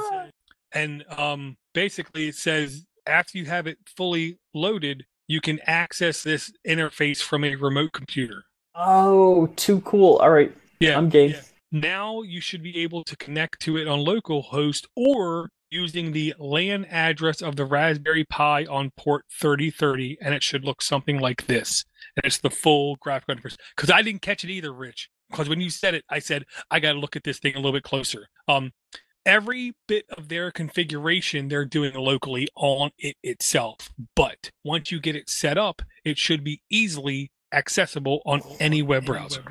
and 0.74 1.04
um 1.18 1.56
basically 1.74 2.28
it 2.28 2.36
says 2.36 2.86
after 3.08 3.38
you 3.38 3.46
have 3.46 3.66
it 3.68 3.78
fully 3.98 4.38
loaded 4.54 5.06
you 5.28 5.40
can 5.42 5.60
access 5.66 6.22
this 6.24 6.52
interface 6.68 7.22
from 7.22 7.44
a 7.44 7.56
remote 7.56 7.92
computer 7.94 8.44
Oh, 8.78 9.48
too 9.56 9.80
cool. 9.82 10.18
All 10.18 10.30
right, 10.32 10.54
yeah 10.80 10.98
I'm 10.98 11.10
game. 11.10 11.32
yeah. 11.32 11.42
now 11.72 12.22
you 12.24 12.42
should 12.42 12.62
be 12.62 12.78
able 12.84 13.04
to 13.06 13.16
connect 13.16 13.62
to 13.62 13.78
it 13.78 13.88
on 13.88 14.00
localhost 14.00 14.86
or 14.96 15.50
using 15.72 16.12
the 16.12 16.34
LAN 16.40 16.86
address 16.86 17.42
of 17.42 17.56
the 17.56 17.66
Raspberry 17.66 18.26
Pi 18.26 18.66
on 18.66 18.92
port 18.98 19.24
3030 19.32 20.18
and 20.22 20.34
it 20.34 20.44
should 20.44 20.64
look 20.66 20.82
something 20.82 21.20
like 21.20 21.48
this 21.48 21.86
and 22.16 22.26
it's 22.26 22.40
the 22.40 22.50
full 22.50 22.96
graphical 22.98 23.36
interface 23.36 23.58
because 23.76 23.92
I 23.92 24.02
didn't 24.02 24.22
catch 24.22 24.44
it 24.44 24.50
either 24.50 24.74
Rich 24.74 25.10
because 25.30 25.50
when 25.50 25.62
you 25.62 25.70
said 25.70 25.94
it 25.94 26.04
I 26.10 26.20
said 26.20 26.46
I 26.70 26.80
got 26.80 26.94
to 26.94 27.00
look 27.00 27.16
at 27.16 27.24
this 27.24 27.40
thing 27.40 27.54
a 27.54 27.58
little 27.58 27.74
bit 27.74 27.84
closer 27.84 28.28
um 28.48 28.72
every 29.26 29.74
bit 29.88 30.06
of 30.18 30.30
their 30.30 30.52
configuration 30.52 31.48
they're 31.48 31.66
doing 31.66 31.94
locally 31.96 32.48
on 32.56 32.92
it 32.98 33.16
itself. 33.24 33.92
But 34.16 34.52
once 34.64 34.92
you 34.92 35.00
get 35.00 35.16
it 35.16 35.30
set 35.30 35.58
up, 35.58 35.82
it 36.04 36.18
should 36.18 36.44
be 36.44 36.62
easily 36.70 37.32
accessible 37.52 38.22
on 38.26 38.42
any 38.60 38.82
web 38.82 39.06
browser. 39.06 39.44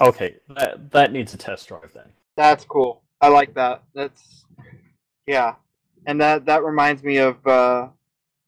Okay, 0.00 0.36
that 0.56 0.90
that 0.92 1.12
needs 1.12 1.34
a 1.34 1.36
test 1.36 1.68
drive 1.68 1.92
then. 1.94 2.10
That's 2.36 2.64
cool. 2.64 3.02
I 3.20 3.28
like 3.28 3.54
that. 3.54 3.82
That's 3.94 4.44
yeah, 5.26 5.54
and 6.06 6.20
that 6.20 6.46
that 6.46 6.62
reminds 6.62 7.02
me 7.02 7.18
of 7.18 7.44
uh, 7.46 7.88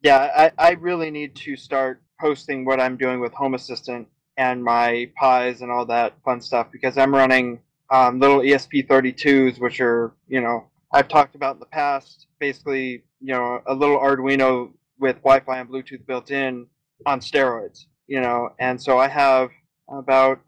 yeah. 0.03 0.51
I 0.59 0.69
I 0.69 0.71
really 0.73 1.11
need 1.11 1.35
to 1.37 1.57
start 1.57 2.03
posting 2.21 2.65
what 2.65 2.81
I'm 2.81 2.97
doing 2.97 3.21
with 3.21 3.33
Home 3.35 3.55
Assistant 3.55 4.09
and 4.37 4.63
my 4.63 5.11
pies 5.17 5.63
and 5.63 5.71
all 5.71 5.85
that 5.87 6.15
fun 6.25 6.41
stuff 6.41 6.69
because 6.71 6.97
I'm 6.97 7.15
running 7.15 7.61
um, 7.91 8.21
little 8.21 8.41
ESP32s, 8.41 9.61
which 9.61 9.81
are 9.81 10.13
you 10.29 10.41
know 10.41 10.67
I've 10.93 11.09
talked 11.09 11.35
about 11.35 11.57
in 11.57 11.61
the 11.61 11.67
past. 11.67 12.27
Basically, 12.39 13.03
you 13.21 13.35
know, 13.35 13.63
a 13.67 13.75
little 13.75 13.99
Arduino 13.99 14.73
with 14.99 15.17
Wi-Fi 15.17 15.59
and 15.59 15.69
Bluetooth 15.69 16.07
built 16.07 16.31
in 16.31 16.67
on 17.07 17.21
steroids. 17.21 17.87
You 18.07 18.21
know, 18.21 18.51
and 18.59 18.81
so 18.81 18.99
I 18.99 19.09
have 19.09 19.51
about 19.89 20.41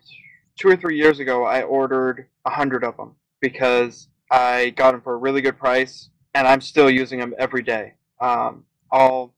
two 0.58 0.68
or 0.68 0.76
three 0.76 0.96
years 0.96 1.18
ago, 1.18 1.44
I 1.44 1.62
ordered 1.62 2.26
a 2.44 2.50
hundred 2.50 2.84
of 2.84 2.96
them 2.96 3.16
because 3.40 4.08
I 4.30 4.70
got 4.70 4.92
them 4.92 5.00
for 5.00 5.14
a 5.14 5.16
really 5.16 5.40
good 5.40 5.58
price, 5.58 6.10
and 6.34 6.46
I'm 6.46 6.60
still 6.60 6.90
using 6.90 7.18
them 7.18 7.34
every 7.38 7.62
day. 7.62 7.94
Um, 8.20 8.64
I'll, 8.92 9.34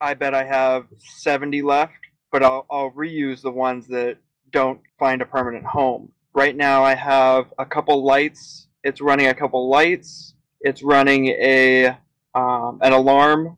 I 0.00 0.14
bet 0.14 0.34
I 0.34 0.44
have 0.44 0.86
seventy 0.98 1.62
left, 1.62 1.92
but 2.30 2.42
I'll, 2.42 2.66
I'll 2.70 2.90
reuse 2.90 3.42
the 3.42 3.50
ones 3.50 3.86
that 3.88 4.18
don't 4.50 4.80
find 4.98 5.22
a 5.22 5.26
permanent 5.26 5.64
home. 5.64 6.12
Right 6.34 6.56
now, 6.56 6.84
I 6.84 6.94
have 6.94 7.46
a 7.58 7.64
couple 7.64 8.04
lights. 8.04 8.68
It's 8.84 9.00
running 9.00 9.28
a 9.28 9.34
couple 9.34 9.68
lights. 9.68 10.34
It's 10.60 10.82
running 10.82 11.28
a 11.28 11.88
um, 12.34 12.78
an 12.82 12.92
alarm. 12.92 13.56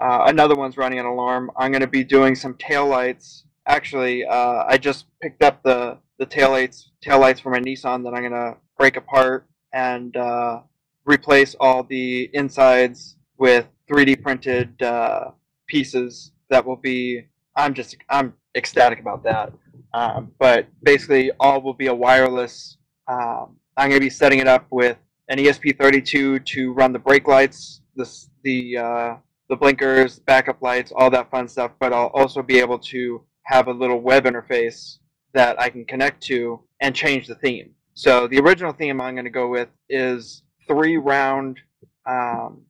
Uh, 0.00 0.24
another 0.26 0.54
one's 0.54 0.76
running 0.76 0.98
an 0.98 1.06
alarm. 1.06 1.50
I'm 1.56 1.72
going 1.72 1.80
to 1.80 1.86
be 1.86 2.04
doing 2.04 2.34
some 2.34 2.54
tail 2.54 2.86
lights. 2.86 3.44
Actually, 3.66 4.24
uh, 4.24 4.64
I 4.66 4.78
just 4.78 5.06
picked 5.20 5.42
up 5.42 5.62
the 5.62 5.98
the 6.18 6.26
tail 6.26 6.50
lights 6.50 6.90
tail 7.02 7.20
lights 7.20 7.40
for 7.40 7.50
my 7.50 7.60
Nissan 7.60 8.04
that 8.04 8.14
I'm 8.14 8.22
going 8.22 8.32
to 8.32 8.56
break 8.78 8.96
apart 8.96 9.46
and 9.72 10.16
uh, 10.16 10.60
replace 11.04 11.54
all 11.60 11.82
the 11.82 12.30
insides 12.32 13.16
with 13.38 13.66
3D 13.90 14.22
printed 14.22 14.80
uh, 14.82 15.30
pieces 15.66 16.32
that 16.50 16.64
will 16.64 16.76
be. 16.76 17.26
I'm 17.56 17.74
just 17.74 17.96
I'm 18.08 18.34
ecstatic 18.54 19.00
about 19.00 19.22
that. 19.24 19.52
Um, 19.94 20.32
but 20.38 20.66
basically, 20.82 21.30
all 21.40 21.62
will 21.62 21.74
be 21.74 21.86
a 21.86 21.94
wireless. 21.94 22.76
Um, 23.08 23.56
I'm 23.76 23.88
going 23.88 24.00
to 24.00 24.06
be 24.06 24.10
setting 24.10 24.40
it 24.40 24.48
up 24.48 24.66
with 24.70 24.98
an 25.28 25.38
ESP32 25.38 26.44
to 26.44 26.72
run 26.72 26.92
the 26.92 26.98
brake 26.98 27.28
lights, 27.28 27.80
the 27.94 28.10
the 28.42 28.76
uh, 28.78 29.16
the 29.48 29.56
blinkers, 29.56 30.18
backup 30.18 30.60
lights, 30.62 30.92
all 30.94 31.10
that 31.10 31.30
fun 31.30 31.48
stuff. 31.48 31.72
But 31.78 31.92
I'll 31.92 32.10
also 32.14 32.42
be 32.42 32.58
able 32.58 32.78
to 32.80 33.22
have 33.44 33.68
a 33.68 33.72
little 33.72 34.00
web 34.00 34.24
interface 34.24 34.98
that 35.34 35.60
I 35.60 35.70
can 35.70 35.84
connect 35.84 36.22
to 36.24 36.60
and 36.80 36.94
change 36.94 37.26
the 37.26 37.34
theme. 37.36 37.70
So 37.94 38.26
the 38.26 38.38
original 38.38 38.72
theme 38.72 39.00
I'm 39.00 39.14
going 39.14 39.24
to 39.24 39.30
go 39.30 39.48
with 39.48 39.68
is 39.88 40.42
three 40.66 40.96
round, 40.96 41.58
um, 42.06 42.62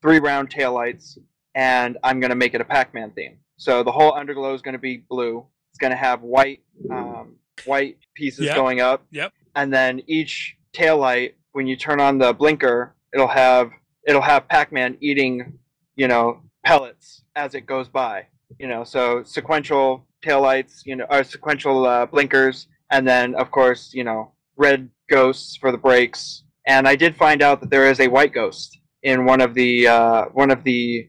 three 0.00 0.18
round 0.18 0.50
taillights, 0.50 1.18
and 1.54 1.98
I'm 2.02 2.20
going 2.20 2.30
to 2.30 2.36
make 2.36 2.54
it 2.54 2.60
a 2.60 2.64
Pac-Man 2.64 3.12
theme. 3.12 3.38
So 3.56 3.82
the 3.82 3.92
whole 3.92 4.12
underglow 4.12 4.54
is 4.54 4.62
going 4.62 4.74
to 4.74 4.78
be 4.80 4.98
blue. 5.08 5.46
It's 5.70 5.78
going 5.78 5.90
to 5.92 5.96
have 5.96 6.22
white, 6.22 6.60
um, 6.90 7.36
white 7.64 7.98
pieces 8.14 8.46
Yep. 8.46 8.56
going 8.56 8.80
up. 8.80 9.04
Yep. 9.12 9.32
And 9.54 9.72
then 9.72 10.02
each 10.06 10.56
taillight, 10.72 11.34
when 11.52 11.66
you 11.66 11.76
turn 11.76 12.00
on 12.00 12.18
the 12.18 12.32
blinker, 12.32 12.94
it'll 13.12 13.28
have 13.28 13.70
it'll 14.06 14.22
have 14.22 14.48
Pac-Man 14.48 14.96
eating, 15.00 15.58
you 15.96 16.08
know, 16.08 16.40
pellets 16.64 17.22
as 17.36 17.54
it 17.54 17.66
goes 17.66 17.88
by. 17.88 18.26
You 18.58 18.68
know, 18.68 18.84
so 18.84 19.22
sequential 19.22 20.06
taillights, 20.24 20.80
you 20.84 20.96
know, 20.96 21.06
or 21.10 21.22
sequential 21.24 21.86
uh, 21.86 22.06
blinkers, 22.06 22.66
and 22.90 23.06
then 23.06 23.34
of 23.34 23.50
course, 23.50 23.92
you 23.94 24.04
know, 24.04 24.32
red 24.56 24.88
ghosts 25.10 25.56
for 25.56 25.70
the 25.72 25.78
brakes. 25.78 26.44
And 26.66 26.86
I 26.88 26.96
did 26.96 27.16
find 27.16 27.42
out 27.42 27.60
that 27.60 27.70
there 27.70 27.90
is 27.90 28.00
a 28.00 28.08
white 28.08 28.32
ghost 28.32 28.78
in 29.02 29.24
one 29.24 29.40
of 29.40 29.54
the 29.54 29.86
uh, 29.88 30.24
one 30.32 30.50
of 30.50 30.64
the 30.64 31.08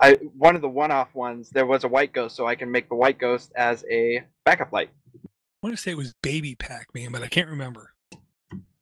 I, 0.00 0.14
one 0.36 0.56
of 0.56 0.62
the 0.62 0.68
one-off 0.68 1.14
ones. 1.14 1.50
There 1.50 1.66
was 1.66 1.84
a 1.84 1.88
white 1.88 2.12
ghost, 2.12 2.34
so 2.36 2.46
I 2.46 2.54
can 2.54 2.70
make 2.70 2.88
the 2.88 2.94
white 2.94 3.18
ghost 3.18 3.52
as 3.54 3.84
a 3.90 4.24
backup 4.44 4.72
light. 4.72 4.90
I 5.14 5.28
want 5.62 5.76
to 5.76 5.82
say 5.82 5.90
it 5.90 5.96
was 5.96 6.14
Baby 6.22 6.54
Pac-Man, 6.54 7.12
but 7.12 7.22
I 7.22 7.28
can't 7.28 7.48
remember. 7.48 7.92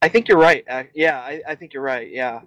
I 0.01 0.09
think 0.09 0.29
you're 0.29 0.39
right. 0.39 0.65
Uh, 0.71 0.85
yeah, 0.95 1.19
I, 1.19 1.43
I 1.49 1.55
think 1.57 1.75
you're 1.75 1.83
right. 1.83 2.09
Yeah. 2.09 2.43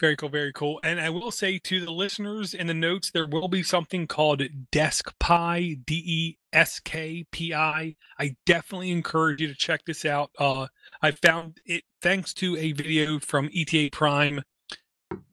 Very 0.00 0.16
cool, 0.16 0.28
very 0.28 0.52
cool. 0.52 0.80
And 0.82 1.00
I 1.00 1.10
will 1.10 1.30
say 1.30 1.58
to 1.58 1.80
the 1.84 1.92
listeners 1.92 2.52
in 2.52 2.66
the 2.66 2.74
notes, 2.74 3.10
there 3.10 3.26
will 3.26 3.48
be 3.48 3.62
something 3.62 4.06
called 4.06 4.42
Desk 4.70 5.12
Pi, 5.18 5.76
D 5.84 6.02
E 6.04 6.38
S 6.52 6.80
K 6.80 7.24
P 7.30 7.54
I. 7.54 7.94
I 8.18 8.36
definitely 8.44 8.90
encourage 8.90 9.40
you 9.40 9.48
to 9.48 9.54
check 9.54 9.84
this 9.86 10.04
out. 10.04 10.30
Uh, 10.38 10.66
I 11.00 11.12
found 11.12 11.58
it 11.64 11.84
thanks 12.02 12.34
to 12.34 12.56
a 12.56 12.72
video 12.72 13.18
from 13.18 13.50
ETA 13.54 13.90
Prime. 13.92 14.42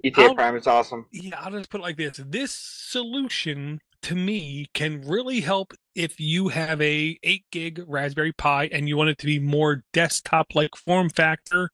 ETA 0.04 0.22
I'll- 0.22 0.36
Prime 0.36 0.56
is 0.56 0.68
awesome. 0.68 1.06
Yeah, 1.12 1.40
I'll 1.40 1.52
just 1.52 1.70
put 1.70 1.80
it 1.82 1.84
like 1.84 1.98
this. 1.98 2.20
This 2.26 2.52
solution 2.52 3.80
to 4.04 4.16
me 4.16 4.68
can 4.74 5.02
really 5.02 5.42
help 5.42 5.74
if 5.94 6.20
you 6.20 6.48
have 6.48 6.82
a 6.82 7.20
8 7.22 7.44
gig 7.52 7.84
Raspberry 7.88 8.34
Pi 8.34 8.68
and 8.72 8.88
you 8.88 8.98
want 8.98 9.12
it 9.12 9.18
to 9.20 9.28
be 9.28 9.38
more 9.40 9.84
desktop 9.94 10.56
like 10.56 10.76
form 10.76 11.10
factor. 11.10 11.70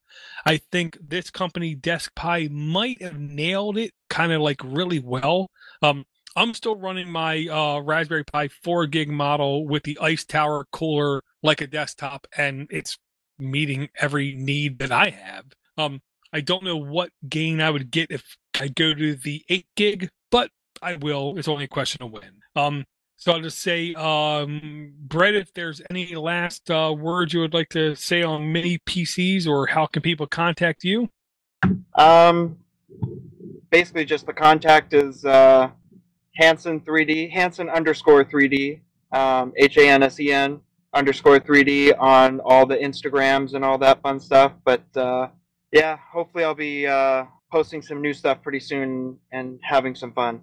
I 0.46 0.58
think 0.58 0.98
this 1.02 1.30
company 1.30 1.74
Desk 1.74 2.14
Pi 2.16 2.50
might 2.52 3.02
have 3.02 3.18
nailed 3.18 3.78
it 3.78 3.94
kind 4.10 4.32
of 4.32 4.42
like 4.42 4.62
really 4.64 5.00
well. 5.00 5.50
Um 5.82 6.06
I'm 6.36 6.54
still 6.54 6.76
running 6.76 7.10
my 7.10 7.48
uh, 7.48 7.80
Raspberry 7.80 8.24
Pi 8.24 8.48
4 8.50 8.86
gig 8.86 9.10
model 9.10 9.66
with 9.66 9.82
the 9.84 9.98
Ice 10.00 10.24
Tower 10.24 10.68
cooler 10.72 11.24
like 11.42 11.62
a 11.62 11.68
desktop, 11.68 12.28
and 12.38 12.68
it's 12.70 13.00
meeting 13.40 13.90
every 14.00 14.36
need 14.36 14.78
that 14.78 14.92
I 14.92 15.10
have. 15.10 15.46
Um, 15.80 16.02
I 16.34 16.42
don't 16.42 16.64
know 16.64 16.78
what 16.78 17.12
gain 17.28 17.62
I 17.62 17.70
would 17.70 17.92
get 17.92 18.12
if 18.12 18.38
I 18.60 18.68
go 18.68 18.94
to 18.94 19.16
the 19.16 19.44
8 19.50 19.66
gig, 19.76 20.10
but 20.32 20.52
I 20.82 20.96
will. 20.96 21.38
It's 21.38 21.48
only 21.48 21.66
a 21.66 21.70
question 21.70 22.04
of 22.04 22.12
when. 22.12 22.42
Um, 22.56 22.86
so 23.16 23.32
I'll 23.32 23.42
just 23.42 23.60
say, 23.60 23.94
um, 23.96 24.94
Brett, 25.00 25.34
if 25.34 25.52
there's 25.54 25.82
any 25.90 26.16
last 26.16 26.70
uh, 26.70 26.94
words 26.98 27.34
you 27.34 27.40
would 27.40 27.54
like 27.54 27.70
to 27.70 27.96
say 27.96 28.22
on 28.22 28.52
mini 28.52 28.78
PCs 28.80 29.48
or 29.48 29.66
how 29.66 29.88
can 29.88 30.04
people 30.04 30.28
contact 30.28 30.84
you? 30.84 31.10
Um, 31.96 32.58
basically, 33.72 34.06
just 34.06 34.28
the 34.28 34.34
contact 34.34 34.94
is 34.94 35.26
uh, 35.26 35.70
Hansen 36.36 36.80
3D, 36.80 37.32
Hansen 37.32 37.70
underscore 37.70 38.24
3D, 38.24 38.82
um, 39.12 39.52
H 39.58 39.78
A 39.78 39.90
N 39.90 40.04
S 40.04 40.20
E 40.20 40.32
N 40.32 40.60
underscore 40.94 41.40
3D 41.40 42.00
on 42.00 42.40
all 42.42 42.66
the 42.68 42.78
Instagrams 42.78 43.56
and 43.56 43.66
all 43.66 43.80
that 43.80 44.02
fun 44.04 44.20
stuff. 44.20 44.54
But 44.64 44.84
uh, 44.96 45.30
yeah, 45.72 45.98
hopefully, 46.12 46.44
I'll 46.44 46.56
be 46.56 46.88
uh, 46.88 47.26
posting 47.52 47.82
some 47.82 48.02
new 48.02 48.14
stuff 48.14 48.42
pretty 48.42 48.60
soon 48.60 49.18
and 49.32 49.60
having 49.64 49.96
some 49.96 50.14
fun. 50.14 50.42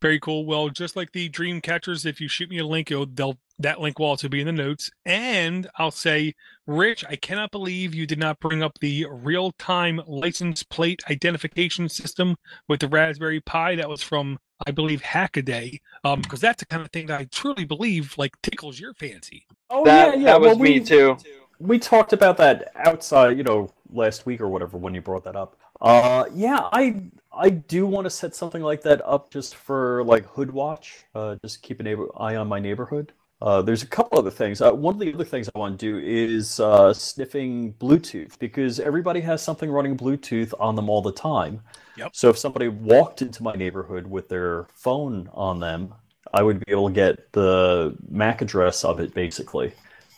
Very 0.00 0.20
cool. 0.20 0.46
Well, 0.46 0.68
just 0.68 0.94
like 0.94 1.10
the 1.10 1.28
dream 1.28 1.60
catchers, 1.60 2.06
if 2.06 2.20
you 2.20 2.28
shoot 2.28 2.48
me 2.50 2.58
a 2.58 2.66
link, 2.66 2.90
it'll 2.90 3.06
they'll, 3.06 3.36
that 3.58 3.80
link 3.80 3.98
will 3.98 4.06
also 4.06 4.28
be 4.28 4.40
in 4.40 4.46
the 4.46 4.52
notes. 4.52 4.90
And 5.04 5.68
I'll 5.76 5.90
say, 5.90 6.34
Rich, 6.66 7.04
I 7.08 7.16
cannot 7.16 7.50
believe 7.50 7.96
you 7.96 8.06
did 8.06 8.18
not 8.18 8.38
bring 8.38 8.62
up 8.62 8.78
the 8.78 9.06
real-time 9.10 10.00
license 10.06 10.62
plate 10.62 11.02
identification 11.10 11.88
system 11.88 12.36
with 12.68 12.78
the 12.78 12.86
Raspberry 12.86 13.40
Pi. 13.40 13.74
That 13.74 13.88
was 13.88 14.00
from, 14.00 14.38
I 14.64 14.70
believe, 14.70 15.02
Hackaday, 15.02 15.80
um, 16.04 16.20
because 16.20 16.40
that's 16.40 16.60
the 16.62 16.66
kind 16.66 16.82
of 16.82 16.92
thing 16.92 17.06
that 17.06 17.20
I 17.20 17.24
truly 17.24 17.64
believe 17.64 18.14
like 18.16 18.40
tickles 18.42 18.78
your 18.78 18.94
fancy. 18.94 19.46
Oh 19.68 19.84
that 19.84 20.14
yeah, 20.14 20.20
yeah. 20.20 20.24
that 20.26 20.40
was 20.40 20.48
well, 20.50 20.58
me 20.58 20.78
we, 20.78 20.86
too. 20.86 21.16
We 21.58 21.78
talked 21.78 22.12
about 22.12 22.36
that 22.38 22.72
outside, 22.76 23.36
you 23.36 23.42
know, 23.42 23.70
last 23.90 24.26
week 24.26 24.40
or 24.40 24.48
whatever 24.48 24.76
when 24.76 24.94
you 24.94 25.00
brought 25.00 25.24
that 25.24 25.36
up. 25.36 25.56
Uh, 25.80 26.24
yeah, 26.34 26.68
I 26.72 27.02
I 27.32 27.50
do 27.50 27.86
want 27.86 28.04
to 28.04 28.10
set 28.10 28.34
something 28.34 28.62
like 28.62 28.82
that 28.82 29.00
up 29.06 29.30
just 29.30 29.54
for 29.54 30.02
like 30.04 30.26
Hood 30.26 30.50
Watch. 30.50 31.04
Uh, 31.14 31.36
just 31.42 31.62
keep 31.62 31.80
an 31.80 31.84
neighbor, 31.84 32.08
eye 32.16 32.36
on 32.36 32.48
my 32.48 32.58
neighborhood. 32.58 33.12
Uh, 33.40 33.62
there's 33.62 33.84
a 33.84 33.86
couple 33.86 34.18
other 34.18 34.32
things. 34.32 34.60
Uh, 34.60 34.72
one 34.72 34.94
of 34.94 35.00
the 35.00 35.14
other 35.14 35.24
things 35.24 35.48
I 35.54 35.58
want 35.58 35.78
to 35.78 35.86
do 35.86 36.04
is 36.04 36.58
uh, 36.58 36.92
sniffing 36.92 37.72
Bluetooth 37.74 38.36
because 38.40 38.80
everybody 38.80 39.20
has 39.20 39.40
something 39.40 39.70
running 39.70 39.96
Bluetooth 39.96 40.52
on 40.58 40.74
them 40.74 40.90
all 40.90 41.02
the 41.02 41.12
time. 41.12 41.60
Yep. 41.96 42.10
So 42.16 42.30
if 42.30 42.38
somebody 42.38 42.66
walked 42.66 43.22
into 43.22 43.44
my 43.44 43.52
neighborhood 43.52 44.08
with 44.08 44.28
their 44.28 44.66
phone 44.74 45.30
on 45.32 45.60
them, 45.60 45.94
I 46.34 46.42
would 46.42 46.64
be 46.64 46.72
able 46.72 46.88
to 46.88 46.94
get 46.94 47.30
the 47.32 47.96
MAC 48.10 48.42
address 48.42 48.84
of 48.84 48.98
it 48.98 49.14
basically 49.14 49.72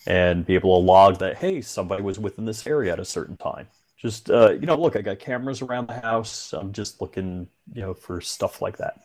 and 0.07 0.47
be 0.47 0.55
able 0.55 0.81
to 0.81 0.85
log 0.85 1.19
that 1.19 1.37
hey 1.37 1.61
somebody 1.61 2.03
was 2.03 2.19
within 2.19 2.45
this 2.45 2.67
area 2.67 2.93
at 2.93 3.01
a 3.01 3.05
certain 3.05 3.37
time 3.37 3.67
just 3.97 4.31
uh, 4.31 4.51
you 4.53 4.67
know 4.67 4.77
look 4.77 4.97
i 4.97 5.03
got 5.03 5.19
cameras 5.19 5.63
around 5.63 5.87
the 5.89 6.01
house 6.01 6.53
i'm 6.53 6.73
just 6.73 7.01
looking 7.01 7.47
you 7.73 7.83
know 7.83 7.95
for 7.95 8.21
stuff 8.21 8.63
like 8.63 8.77
that 8.77 9.01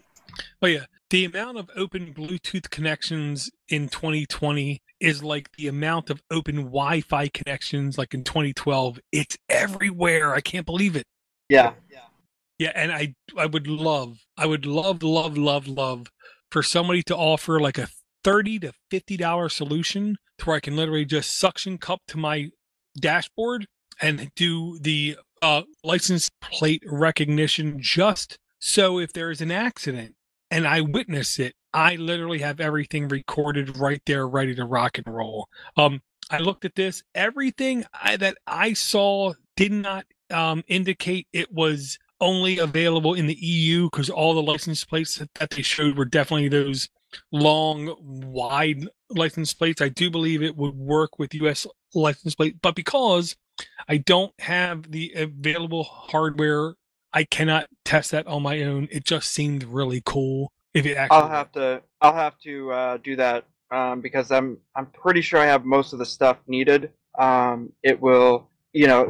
Oh 0.61 0.67
yeah, 0.67 0.85
the 1.09 1.25
amount 1.25 1.57
of 1.57 1.69
open 1.75 2.13
Bluetooth 2.13 2.69
connections 2.69 3.49
in 3.69 3.89
2020 3.89 4.81
is 4.99 5.23
like 5.23 5.49
the 5.57 5.67
amount 5.67 6.09
of 6.09 6.21
open 6.31 6.55
Wi-Fi 6.57 7.27
connections 7.29 7.97
like 7.97 8.13
in 8.13 8.23
2012. 8.23 8.99
It's 9.11 9.37
everywhere. 9.49 10.33
I 10.33 10.41
can't 10.41 10.65
believe 10.65 10.95
it. 10.95 11.05
Yeah. 11.49 11.73
Yeah, 11.89 11.99
yeah 12.57 12.71
and 12.75 12.91
I 12.91 13.15
I 13.37 13.45
would 13.45 13.67
love, 13.67 14.19
I 14.37 14.45
would 14.45 14.65
love, 14.65 15.03
love, 15.03 15.37
love, 15.37 15.67
love 15.67 16.07
for 16.51 16.63
somebody 16.63 17.03
to 17.03 17.15
offer 17.15 17.59
like 17.59 17.77
a 17.77 17.87
thirty 18.25 18.57
to 18.57 18.73
fifty 18.89 19.15
dollar 19.15 19.47
solution 19.47 20.17
to 20.39 20.45
where 20.45 20.57
I 20.57 20.59
can 20.59 20.75
literally 20.75 21.05
just 21.05 21.37
suction 21.37 21.77
cup 21.77 22.01
to 22.07 22.17
my 22.17 22.49
dashboard 22.99 23.67
and 24.01 24.31
do 24.35 24.79
the 24.79 25.17
uh, 25.43 25.61
license 25.83 26.31
plate 26.41 26.83
recognition 26.85 27.77
just 27.79 28.39
so 28.57 28.97
if 28.97 29.13
there 29.13 29.29
is 29.29 29.41
an 29.41 29.51
accident 29.51 30.15
and 30.49 30.67
I 30.67 30.81
witness 30.81 31.37
it, 31.37 31.53
I 31.71 31.95
literally 31.97 32.39
have 32.39 32.59
everything 32.59 33.07
recorded 33.07 33.77
right 33.77 34.01
there, 34.07 34.27
ready 34.27 34.55
to 34.55 34.65
rock 34.65 34.97
and 34.97 35.07
roll. 35.07 35.47
Um, 35.77 36.01
I 36.31 36.39
looked 36.39 36.65
at 36.65 36.75
this. 36.75 37.03
Everything 37.13 37.85
I, 37.93 38.17
that 38.17 38.37
I 38.47 38.73
saw 38.73 39.33
did 39.55 39.71
not 39.71 40.05
um, 40.31 40.63
indicate 40.67 41.27
it 41.31 41.51
was 41.51 41.99
only 42.19 42.57
available 42.57 43.13
in 43.13 43.27
the 43.27 43.37
EU 43.39 43.89
because 43.89 44.09
all 44.09 44.33
the 44.33 44.41
license 44.41 44.83
plates 44.83 45.17
that, 45.17 45.29
that 45.35 45.51
they 45.51 45.61
showed 45.61 45.97
were 45.97 46.05
definitely 46.05 46.47
those 46.47 46.89
long, 47.31 47.95
wide 48.01 48.87
license 49.09 49.53
plates. 49.53 49.81
I 49.81 49.89
do 49.89 50.09
believe 50.09 50.41
it 50.41 50.55
would 50.55 50.75
work 50.75 51.19
with 51.19 51.33
US 51.35 51.67
license 51.93 52.35
plate, 52.35 52.57
but 52.61 52.75
because 52.75 53.35
I 53.87 53.97
don't 53.97 54.33
have 54.39 54.91
the 54.91 55.13
available 55.15 55.83
hardware, 55.83 56.75
I 57.13 57.23
cannot 57.23 57.67
test 57.85 58.11
that 58.11 58.27
on 58.27 58.43
my 58.43 58.61
own. 58.63 58.87
It 58.91 59.05
just 59.05 59.31
seemed 59.31 59.63
really 59.63 60.01
cool. 60.05 60.51
If 60.73 60.85
it 60.85 60.97
actually, 60.97 61.17
I'll 61.17 61.29
have 61.29 61.51
to 61.53 61.81
I'll 62.01 62.13
have 62.13 62.37
to 62.39 62.71
uh, 62.71 62.97
do 62.97 63.15
that 63.15 63.45
um, 63.71 64.01
because 64.01 64.31
I'm 64.31 64.57
I'm 64.75 64.87
pretty 64.87 65.21
sure 65.21 65.39
I 65.39 65.45
have 65.45 65.63
most 65.63 65.93
of 65.93 65.99
the 65.99 66.05
stuff 66.05 66.37
needed. 66.47 66.91
Um, 67.17 67.71
it 67.81 68.01
will 68.01 68.49
you 68.73 68.87
know 68.87 69.09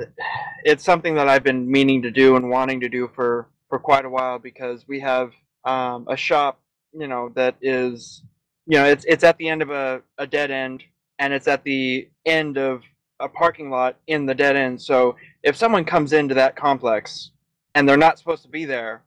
it's 0.63 0.83
something 0.83 1.15
that 1.15 1.27
I've 1.27 1.43
been 1.43 1.69
meaning 1.69 2.03
to 2.03 2.11
do 2.11 2.35
and 2.35 2.49
wanting 2.49 2.79
to 2.81 2.89
do 2.89 3.09
for 3.15 3.49
for 3.69 3.79
quite 3.79 4.05
a 4.05 4.09
while 4.09 4.37
because 4.37 4.87
we 4.87 4.99
have 4.99 5.31
um, 5.63 6.05
a 6.07 6.15
shop 6.15 6.59
you 6.97 7.07
know 7.07 7.31
that 7.35 7.55
is 7.61 8.23
you 8.67 8.77
know 8.77 8.85
it's 8.85 9.05
it's 9.05 9.23
at 9.23 9.37
the 9.37 9.47
end 9.47 9.61
of 9.61 9.69
a, 9.69 10.01
a 10.17 10.27
dead 10.27 10.51
end 10.51 10.83
and 11.19 11.33
it's 11.33 11.47
at 11.47 11.63
the 11.63 12.09
end 12.25 12.57
of 12.57 12.81
a 13.19 13.29
parking 13.29 13.69
lot 13.69 13.97
in 14.07 14.25
the 14.25 14.35
dead 14.35 14.55
end 14.55 14.81
so 14.81 15.15
if 15.43 15.55
someone 15.55 15.85
comes 15.85 16.13
into 16.13 16.33
that 16.33 16.55
complex 16.55 17.31
and 17.73 17.87
they're 17.87 17.97
not 17.97 18.17
supposed 18.17 18.43
to 18.43 18.49
be 18.49 18.65
there 18.65 19.03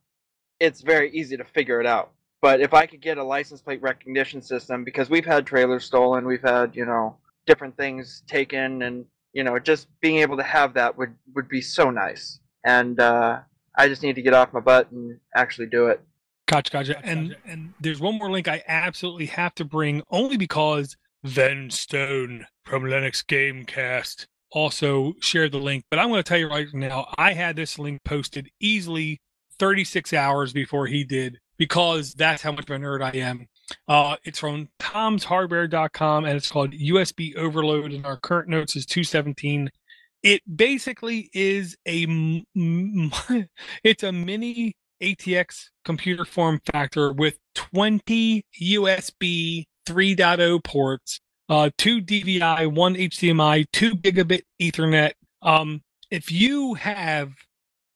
it's 0.60 0.80
very 0.80 1.10
easy 1.12 1.36
to 1.36 1.44
figure 1.44 1.80
it 1.80 1.86
out 1.86 2.12
but 2.40 2.60
if 2.60 2.72
I 2.72 2.86
could 2.86 3.00
get 3.00 3.18
a 3.18 3.24
license 3.24 3.60
plate 3.60 3.82
recognition 3.82 4.42
system, 4.42 4.84
because 4.84 5.10
we've 5.10 5.26
had 5.26 5.46
trailers 5.46 5.84
stolen, 5.84 6.26
we've 6.26 6.42
had 6.42 6.76
you 6.76 6.86
know 6.86 7.16
different 7.46 7.76
things 7.76 8.22
taken, 8.28 8.82
and 8.82 9.04
you 9.32 9.42
know 9.42 9.58
just 9.58 9.88
being 10.00 10.18
able 10.18 10.36
to 10.36 10.42
have 10.42 10.74
that 10.74 10.96
would 10.96 11.14
would 11.34 11.48
be 11.48 11.60
so 11.60 11.90
nice. 11.90 12.40
And 12.64 13.00
uh, 13.00 13.40
I 13.76 13.88
just 13.88 14.02
need 14.02 14.14
to 14.16 14.22
get 14.22 14.34
off 14.34 14.52
my 14.52 14.60
butt 14.60 14.90
and 14.92 15.18
actually 15.34 15.66
do 15.66 15.86
it. 15.86 16.00
Gotcha, 16.48 16.72
gotcha. 16.72 16.98
And 17.04 17.36
and 17.44 17.74
there's 17.78 18.00
one 18.00 18.16
more 18.16 18.30
link 18.30 18.48
I 18.48 18.62
absolutely 18.66 19.26
have 19.26 19.54
to 19.56 19.66
bring 19.66 20.02
only 20.10 20.38
because 20.38 20.96
Venn 21.22 21.68
Stone 21.70 22.46
from 22.64 22.84
Linux 22.84 23.22
Gamecast 23.22 24.26
also 24.50 25.12
shared 25.20 25.52
the 25.52 25.58
link. 25.58 25.84
But 25.90 25.98
I'm 25.98 26.08
going 26.08 26.22
to 26.22 26.26
tell 26.26 26.38
you 26.38 26.48
right 26.48 26.66
now, 26.72 27.12
I 27.18 27.34
had 27.34 27.54
this 27.54 27.78
link 27.78 28.02
posted 28.02 28.48
easily 28.60 29.20
36 29.58 30.14
hours 30.14 30.54
before 30.54 30.86
he 30.86 31.04
did 31.04 31.38
because 31.58 32.14
that's 32.14 32.42
how 32.42 32.52
much 32.52 32.70
of 32.70 32.70
a 32.70 32.78
nerd 32.78 33.02
I 33.02 33.18
am. 33.18 33.46
Uh, 33.86 34.16
it's 34.24 34.38
from 34.38 34.70
tomshardware.com 34.80 36.24
and 36.24 36.34
it's 36.34 36.50
called 36.50 36.72
USB 36.72 37.36
Overload. 37.36 37.92
And 37.92 38.06
our 38.06 38.16
current 38.16 38.48
notes 38.48 38.74
is 38.74 38.86
217. 38.86 39.68
It 40.22 40.40
basically 40.56 41.28
is 41.34 41.76
a 41.86 42.06
it's 43.84 44.02
a 44.02 44.12
mini 44.12 44.76
ATX 45.02 45.70
computer 45.84 46.24
form 46.24 46.60
factor 46.72 47.12
with 47.12 47.38
20 47.54 48.44
USB 48.60 49.64
3.0 49.86 50.64
ports, 50.64 51.20
uh, 51.48 51.70
two 51.78 52.00
DVI, 52.00 52.72
one 52.72 52.94
HDMI, 52.94 53.66
two 53.72 53.92
gigabit 53.92 54.42
Ethernet. 54.60 55.12
Um, 55.42 55.82
if 56.10 56.30
you 56.30 56.74
have 56.74 57.32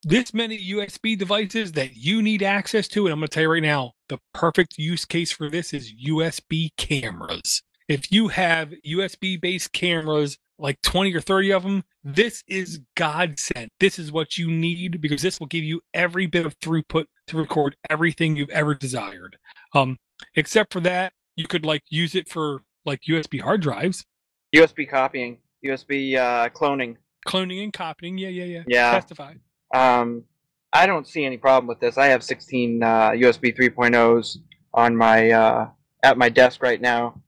this 0.04 0.34
many 0.34 0.58
USB 0.70 1.16
devices 1.16 1.72
that 1.72 1.96
you 1.96 2.22
need 2.22 2.42
access 2.42 2.88
to, 2.88 3.06
and 3.06 3.12
I'm 3.12 3.20
going 3.20 3.28
to 3.28 3.34
tell 3.34 3.44
you 3.44 3.52
right 3.52 3.62
now, 3.62 3.92
the 4.08 4.18
perfect 4.34 4.78
use 4.78 5.04
case 5.04 5.30
for 5.30 5.48
this 5.48 5.72
is 5.72 5.92
USB 6.06 6.70
cameras. 6.76 7.62
If 7.88 8.10
you 8.10 8.28
have 8.28 8.72
USB 8.86 9.40
based 9.40 9.72
cameras, 9.72 10.38
like 10.62 10.80
20 10.82 11.12
or 11.14 11.20
30 11.20 11.52
of 11.52 11.62
them, 11.64 11.84
this 12.04 12.44
is 12.46 12.80
godsend. 12.94 13.70
This 13.80 13.98
is 13.98 14.12
what 14.12 14.38
you 14.38 14.48
need 14.48 15.00
because 15.00 15.20
this 15.20 15.40
will 15.40 15.48
give 15.48 15.64
you 15.64 15.80
every 15.92 16.26
bit 16.26 16.46
of 16.46 16.58
throughput 16.60 17.06
to 17.26 17.36
record 17.36 17.76
everything 17.90 18.36
you've 18.36 18.50
ever 18.50 18.74
desired. 18.74 19.36
Um, 19.74 19.98
except 20.36 20.72
for 20.72 20.80
that, 20.80 21.12
you 21.34 21.48
could 21.48 21.66
like 21.66 21.82
use 21.90 22.14
it 22.14 22.28
for 22.28 22.62
like 22.86 23.00
USB 23.08 23.40
hard 23.40 23.60
drives. 23.60 24.06
USB 24.54 24.88
copying, 24.88 25.38
USB 25.66 26.16
uh, 26.16 26.48
cloning. 26.50 26.96
Cloning 27.26 27.62
and 27.64 27.72
copying. 27.72 28.16
Yeah, 28.16 28.28
yeah, 28.28 28.44
yeah. 28.44 28.62
Yeah. 28.68 28.92
Testify. 28.92 29.34
Um, 29.74 30.24
I 30.72 30.86
don't 30.86 31.08
see 31.08 31.24
any 31.24 31.38
problem 31.38 31.66
with 31.66 31.80
this. 31.80 31.98
I 31.98 32.06
have 32.06 32.22
16 32.22 32.82
uh, 32.82 32.86
USB 33.10 33.56
3.0s 33.56 34.38
on 34.74 34.96
my 34.96 35.30
uh, 35.30 35.68
at 36.04 36.16
my 36.16 36.28
desk 36.28 36.62
right 36.62 36.80
now. 36.80 37.20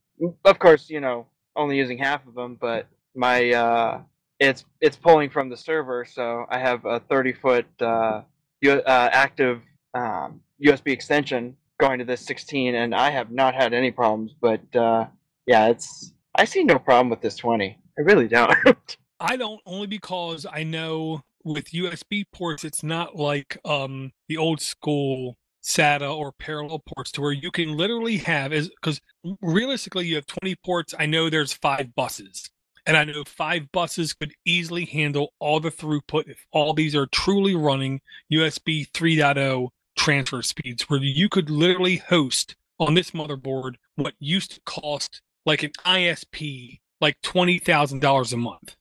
Of 0.44 0.59
course, 0.61 0.89
you 0.89 1.01
know, 1.01 1.27
only 1.56 1.77
using 1.77 1.98
half 1.98 2.27
of 2.27 2.35
them, 2.35 2.56
but 2.61 2.86
my 3.15 3.51
uh, 3.53 4.03
it's 4.41 4.65
it's 4.81 4.97
pulling 4.97 5.31
from 5.31 5.49
the 5.49 5.57
server, 5.57 6.05
so 6.05 6.47
I 6.49 6.59
have 6.59 6.85
a 6.85 7.01
30 7.01 7.32
foot 7.32 7.66
uh, 7.81 8.23
uh, 8.66 8.81
active 8.86 9.62
um, 9.95 10.41
USB 10.65 10.89
extension 10.89 11.57
going 11.81 11.99
to 11.99 12.05
this 12.05 12.20
16, 12.23 12.74
and 12.74 12.95
I 12.95 13.11
have 13.11 13.31
not 13.31 13.55
had 13.55 13.73
any 13.73 13.91
problems. 13.91 14.35
But 14.41 14.74
uh, 14.77 15.07
yeah, 15.47 15.69
it's 15.69 16.12
I 16.35 16.45
see 16.45 16.65
no 16.65 16.78
problem 16.78 17.11
with 17.11 17.20
this 17.20 17.36
20. 17.36 17.78
I 17.99 18.01
really 18.03 18.28
don't. 18.28 18.97
I 19.20 19.36
don't 19.36 19.61
only 19.66 19.86
because 19.86 20.47
I 20.51 20.65
know 20.65 21.23
with 21.45 21.70
USB 21.70 22.24
ports, 22.32 22.65
it's 22.65 22.82
not 22.82 23.16
like 23.16 23.59
um, 23.65 24.12
the 24.28 24.36
old 24.36 24.61
school 24.61 25.36
SATA 25.62 26.15
or 26.15 26.32
parallel 26.32 26.81
ports 26.81 27.11
to 27.12 27.20
where 27.20 27.32
you 27.32 27.51
can 27.51 27.77
literally 27.77 28.19
have 28.19 28.53
is 28.53 28.69
because 28.69 29.01
realistically 29.41 30.07
you 30.07 30.16
have 30.16 30.27
20 30.27 30.57
ports. 30.65 30.95
I 30.99 31.07
know 31.07 31.31
there's 31.31 31.53
five 31.53 31.95
buses. 31.95 32.51
And 32.86 32.97
I 32.97 33.05
know 33.05 33.24
five 33.24 33.73
buses 33.73 34.12
could 34.12 34.35
easily 34.44 34.85
handle 34.85 35.32
all 35.39 35.59
the 35.59 35.70
throughput 35.70 36.28
if 36.28 36.47
all 36.52 36.74
these 36.74 36.94
are 36.94 37.06
truly 37.06 37.55
running 37.55 38.01
USB 38.32 38.90
3.0 38.90 39.69
transfer 39.97 40.43
speeds, 40.43 40.89
where 40.90 41.01
you 41.01 41.28
could 41.28 41.48
literally 41.48 41.97
host 41.97 42.56
on 42.78 42.94
this 42.94 43.12
motherboard 43.12 43.74
what 43.97 44.15
used 44.19 44.52
to 44.52 44.61
cost 44.66 45.23
like 45.47 45.62
an 45.62 45.70
ISP 45.86 46.81
like 47.01 47.20
twenty 47.23 47.59
thousand 47.59 48.01
dollars 48.01 48.32
a 48.32 48.36
month. 48.36 48.77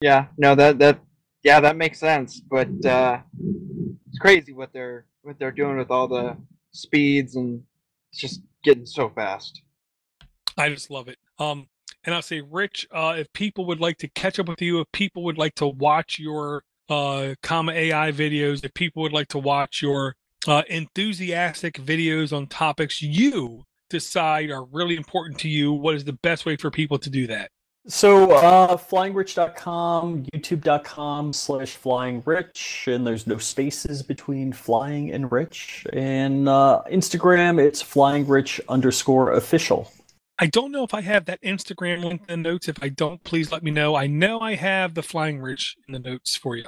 Yeah, 0.00 0.26
no, 0.36 0.54
that 0.54 0.78
that 0.78 1.00
yeah, 1.42 1.60
that 1.60 1.76
makes 1.76 1.98
sense. 1.98 2.40
But 2.40 2.84
uh, 2.84 3.20
it's 4.08 4.18
crazy 4.18 4.52
what 4.52 4.72
they're 4.72 5.06
what 5.22 5.38
they're 5.38 5.52
doing 5.52 5.76
with 5.76 5.90
all 5.90 6.08
the 6.08 6.36
speeds 6.72 7.36
and 7.36 7.62
it's 8.10 8.20
just 8.20 8.42
getting 8.62 8.86
so 8.86 9.08
fast. 9.08 9.62
I 10.56 10.68
just 10.68 10.90
love 10.90 11.08
it. 11.08 11.18
Um, 11.38 11.68
and 12.04 12.14
I'll 12.14 12.22
say, 12.22 12.40
Rich, 12.40 12.86
uh, 12.90 13.14
if 13.18 13.32
people 13.32 13.64
would 13.66 13.80
like 13.80 13.98
to 13.98 14.08
catch 14.08 14.38
up 14.38 14.48
with 14.48 14.60
you, 14.60 14.80
if 14.80 14.92
people 14.92 15.22
would 15.24 15.38
like 15.38 15.54
to 15.56 15.66
watch 15.66 16.18
your 16.18 16.62
uh, 16.88 17.34
comma 17.42 17.72
AI 17.72 18.12
videos, 18.12 18.64
if 18.64 18.74
people 18.74 19.02
would 19.02 19.12
like 19.12 19.28
to 19.28 19.38
watch 19.38 19.80
your 19.80 20.14
uh, 20.46 20.62
enthusiastic 20.68 21.74
videos 21.74 22.36
on 22.36 22.46
topics 22.46 23.00
you 23.00 23.64
decide 23.88 24.50
are 24.50 24.64
really 24.64 24.96
important 24.96 25.38
to 25.38 25.48
you, 25.48 25.72
what 25.72 25.94
is 25.94 26.04
the 26.04 26.12
best 26.12 26.44
way 26.44 26.56
for 26.56 26.70
people 26.70 26.98
to 26.98 27.10
do 27.10 27.26
that? 27.26 27.50
So, 27.86 28.30
uh, 28.30 28.78
flyingrich.com, 28.78 30.24
youtube.com 30.34 31.32
slash 31.34 31.78
flyingrich, 31.78 32.92
and 32.92 33.06
there's 33.06 33.26
no 33.26 33.36
spaces 33.36 34.02
between 34.02 34.54
flying 34.54 35.12
and 35.12 35.30
rich. 35.30 35.86
And 35.92 36.48
uh, 36.48 36.80
Instagram, 36.90 37.62
it's 37.62 37.82
flyingrich 37.82 38.58
underscore 38.70 39.32
official. 39.34 39.92
I 40.38 40.46
don't 40.46 40.72
know 40.72 40.82
if 40.82 40.92
I 40.92 41.00
have 41.02 41.26
that 41.26 41.42
Instagram 41.42 42.02
link 42.02 42.22
in 42.28 42.42
the 42.42 42.48
notes. 42.50 42.68
If 42.68 42.82
I 42.82 42.88
don't, 42.88 43.22
please 43.22 43.52
let 43.52 43.62
me 43.62 43.70
know. 43.70 43.94
I 43.94 44.06
know 44.06 44.40
I 44.40 44.56
have 44.56 44.94
the 44.94 45.02
Flying 45.02 45.40
Rich 45.40 45.76
in 45.86 45.92
the 45.92 46.00
notes 46.00 46.36
for 46.36 46.56
you. 46.56 46.64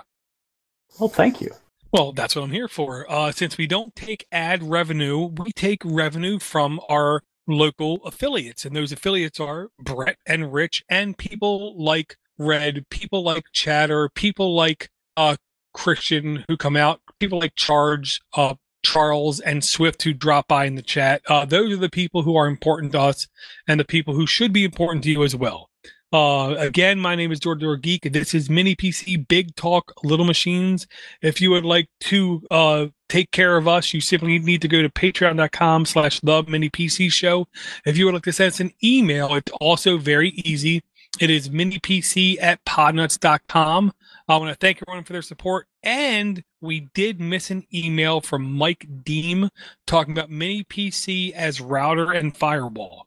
Well, 1.00 1.08
thank 1.08 1.40
you. 1.40 1.50
Well, 1.92 2.12
that's 2.12 2.36
what 2.36 2.42
I'm 2.42 2.52
here 2.52 2.68
for. 2.68 3.10
Uh, 3.10 3.32
since 3.32 3.58
we 3.58 3.66
don't 3.66 3.94
take 3.96 4.26
ad 4.30 4.62
revenue, 4.62 5.26
we 5.26 5.52
take 5.52 5.82
revenue 5.84 6.38
from 6.38 6.80
our 6.88 7.22
local 7.46 8.04
affiliates, 8.04 8.64
and 8.64 8.74
those 8.74 8.92
affiliates 8.92 9.40
are 9.40 9.70
Brett 9.78 10.18
and 10.26 10.52
Rich, 10.52 10.84
and 10.88 11.16
people 11.16 11.74
like 11.82 12.16
Red, 12.38 12.86
people 12.90 13.22
like 13.22 13.44
Chatter, 13.52 14.08
people 14.08 14.54
like 14.54 14.90
uh, 15.16 15.36
Christian 15.72 16.44
who 16.48 16.56
come 16.56 16.76
out, 16.76 17.00
people 17.18 17.38
like 17.38 17.54
Charge, 17.54 18.20
uh, 18.34 18.54
Charles, 18.86 19.40
and 19.40 19.64
Swift 19.64 20.04
who 20.04 20.12
drop 20.12 20.46
by 20.46 20.64
in 20.64 20.76
the 20.76 20.82
chat. 20.82 21.20
Uh, 21.26 21.44
those 21.44 21.72
are 21.72 21.76
the 21.76 21.90
people 21.90 22.22
who 22.22 22.36
are 22.36 22.46
important 22.46 22.92
to 22.92 23.00
us, 23.00 23.26
and 23.66 23.80
the 23.80 23.84
people 23.84 24.14
who 24.14 24.26
should 24.26 24.52
be 24.52 24.64
important 24.64 25.02
to 25.04 25.10
you 25.10 25.24
as 25.24 25.34
well. 25.34 25.70
Uh, 26.12 26.54
again, 26.56 27.00
my 27.00 27.16
name 27.16 27.32
is 27.32 27.40
Door 27.40 27.56
Door 27.56 27.78
Geek. 27.78 28.12
This 28.12 28.32
is 28.32 28.48
Mini 28.48 28.76
PC 28.76 29.26
Big 29.26 29.56
Talk 29.56 29.92
Little 30.04 30.24
Machines. 30.24 30.86
If 31.20 31.40
you 31.40 31.50
would 31.50 31.64
like 31.64 31.88
to 32.02 32.42
uh, 32.48 32.86
take 33.08 33.32
care 33.32 33.56
of 33.56 33.66
us, 33.66 33.92
you 33.92 34.00
simply 34.00 34.38
need 34.38 34.62
to 34.62 34.68
go 34.68 34.82
to 34.82 34.88
patreon.com 34.88 35.84
slash 35.84 36.20
the 36.20 36.44
mini 36.44 36.70
PC 36.70 37.10
show. 37.10 37.48
If 37.84 37.98
you 37.98 38.04
would 38.04 38.14
like 38.14 38.22
to 38.22 38.32
send 38.32 38.52
us 38.52 38.60
an 38.60 38.72
email, 38.84 39.34
it's 39.34 39.52
also 39.60 39.98
very 39.98 40.30
easy. 40.30 40.84
It 41.18 41.28
is 41.28 41.48
minipc 41.48 42.36
at 42.40 42.64
podnuts.com. 42.64 43.92
I 44.28 44.36
want 44.38 44.50
to 44.50 44.56
thank 44.56 44.82
everyone 44.82 45.04
for 45.04 45.12
their 45.12 45.22
support. 45.22 45.68
And 45.82 46.42
we 46.60 46.88
did 46.94 47.20
miss 47.20 47.50
an 47.50 47.64
email 47.72 48.20
from 48.20 48.52
Mike 48.52 48.86
Deem 49.04 49.50
talking 49.86 50.12
about 50.12 50.30
mini 50.30 50.64
PC 50.64 51.32
as 51.32 51.60
router 51.60 52.10
and 52.10 52.36
firewall. 52.36 53.06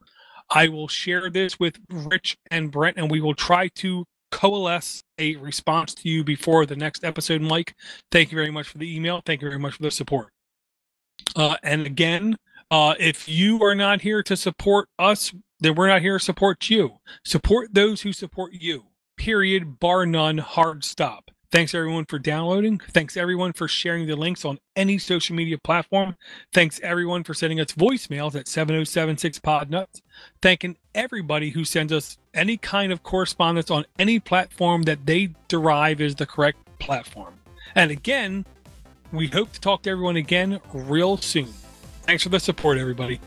I 0.50 0.70
will 0.70 0.88
share 0.88 1.30
this 1.30 1.60
with 1.60 1.78
Rich 1.90 2.38
and 2.50 2.72
Brent, 2.72 2.98
and 2.98 3.12
we 3.12 3.22
will 3.22 3.36
try 3.36 3.68
to 3.76 4.06
coalesce 4.32 5.04
a 5.18 5.36
response 5.36 5.94
to 5.96 6.10
you 6.10 6.24
before 6.24 6.66
the 6.66 6.76
next 6.76 7.04
episode, 7.04 7.42
Mike. 7.42 7.76
Thank 8.12 8.32
you 8.32 8.38
very 8.38 8.52
much 8.52 8.68
for 8.68 8.78
the 8.78 8.96
email. 8.96 9.22
Thank 9.26 9.42
you 9.42 9.50
very 9.50 9.60
much 9.60 9.76
for 9.76 9.84
the 9.84 9.92
support. 9.92 10.30
Uh, 11.36 11.58
and 11.64 11.86
again, 11.86 12.38
uh, 12.72 12.96
if 13.00 13.28
you 13.28 13.62
are 13.64 13.76
not 13.76 14.02
here 14.02 14.24
to 14.24 14.38
support 14.38 14.88
us, 14.98 15.34
then 15.60 15.76
we're 15.76 15.88
not 15.88 16.02
here 16.02 16.18
to 16.18 16.24
support 16.24 16.70
you. 16.70 17.00
Support 17.26 17.74
those 17.74 18.02
who 18.02 18.14
support 18.14 18.54
you. 18.54 18.86
Period. 19.20 19.82
Bar 19.82 20.06
none. 20.06 20.38
Hard 20.38 20.86
stop. 20.86 21.30
Thanks 21.52 21.76
everyone 21.76 22.06
for 22.06 22.20
downloading. 22.20 22.78
Thanks 22.78 23.18
everyone 23.18 23.52
for 23.52 23.68
sharing 23.68 24.08
the 24.08 24.16
links 24.16 24.46
on 24.46 24.60
any 24.78 24.98
social 24.98 25.36
media 25.36 25.58
platform. 25.58 26.16
Thanks 26.54 26.80
everyone 26.82 27.26
for 27.26 27.34
sending 27.34 27.60
us 27.60 27.74
voicemails 27.74 28.36
at 28.36 28.48
7076 28.48 29.40
Podnuts. 29.40 30.02
Thanking 30.42 30.78
everybody 30.96 31.50
who 31.50 31.66
sends 31.66 31.92
us 31.92 32.18
any 32.34 32.56
kind 32.56 32.94
of 32.94 33.04
correspondence 33.04 33.70
on 33.70 33.86
any 33.98 34.20
platform 34.20 34.84
that 34.84 35.06
they 35.06 35.32
derive 35.50 36.00
is 36.00 36.16
the 36.16 36.26
correct 36.26 36.60
platform. 36.80 37.34
And 37.76 37.92
again, 37.92 38.46
we 39.12 39.28
hope 39.28 39.52
to 39.52 39.60
talk 39.60 39.82
to 39.82 39.90
everyone 39.90 40.16
again 40.16 40.62
real 40.74 41.18
soon. 41.18 41.50
Thanks 42.04 42.24
for 42.24 42.30
the 42.30 42.40
support, 42.40 42.78
everybody. 42.78 43.20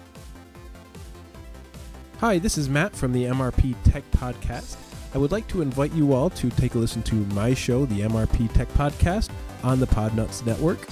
Hi, 2.20 2.38
this 2.38 2.56
is 2.56 2.70
Matt 2.70 2.96
from 2.96 3.12
the 3.12 3.24
MRP 3.24 3.74
Tech 3.84 4.10
Podcast. 4.12 4.76
I 5.14 5.18
would 5.18 5.30
like 5.30 5.46
to 5.48 5.60
invite 5.60 5.92
you 5.92 6.14
all 6.14 6.30
to 6.30 6.48
take 6.50 6.74
a 6.74 6.78
listen 6.78 7.02
to 7.02 7.14
my 7.34 7.52
show, 7.52 7.84
the 7.84 8.00
MRP 8.00 8.50
Tech 8.54 8.68
Podcast, 8.68 9.30
on 9.62 9.78
the 9.78 9.86
Podnuts 9.86 10.46
Network. 10.46 10.86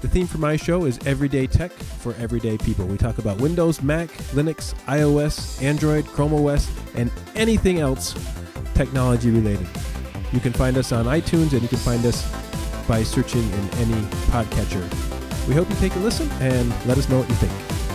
The 0.00 0.08
theme 0.08 0.28
for 0.28 0.38
my 0.38 0.54
show 0.54 0.84
is 0.84 0.98
Everyday 1.06 1.48
Tech 1.48 1.72
for 1.72 2.14
Everyday 2.14 2.56
People. 2.56 2.86
We 2.86 2.96
talk 2.96 3.18
about 3.18 3.40
Windows, 3.40 3.82
Mac, 3.82 4.10
Linux, 4.32 4.74
iOS, 4.84 5.60
Android, 5.60 6.06
Chrome 6.06 6.34
OS, 6.34 6.70
and 6.94 7.10
anything 7.34 7.80
else 7.80 8.14
technology 8.74 9.30
related. 9.30 9.66
You 10.32 10.38
can 10.38 10.52
find 10.52 10.76
us 10.76 10.92
on 10.92 11.06
iTunes 11.06 11.52
and 11.52 11.62
you 11.62 11.68
can 11.68 11.78
find 11.78 12.04
us 12.06 12.30
by 12.86 13.02
searching 13.02 13.42
in 13.42 13.70
any 13.78 14.00
podcatcher. 14.30 14.86
We 15.48 15.54
hope 15.54 15.68
you 15.68 15.76
take 15.76 15.96
a 15.96 15.98
listen 15.98 16.30
and 16.40 16.68
let 16.86 16.96
us 16.96 17.08
know 17.08 17.18
what 17.18 17.28
you 17.28 17.34
think. 17.36 17.85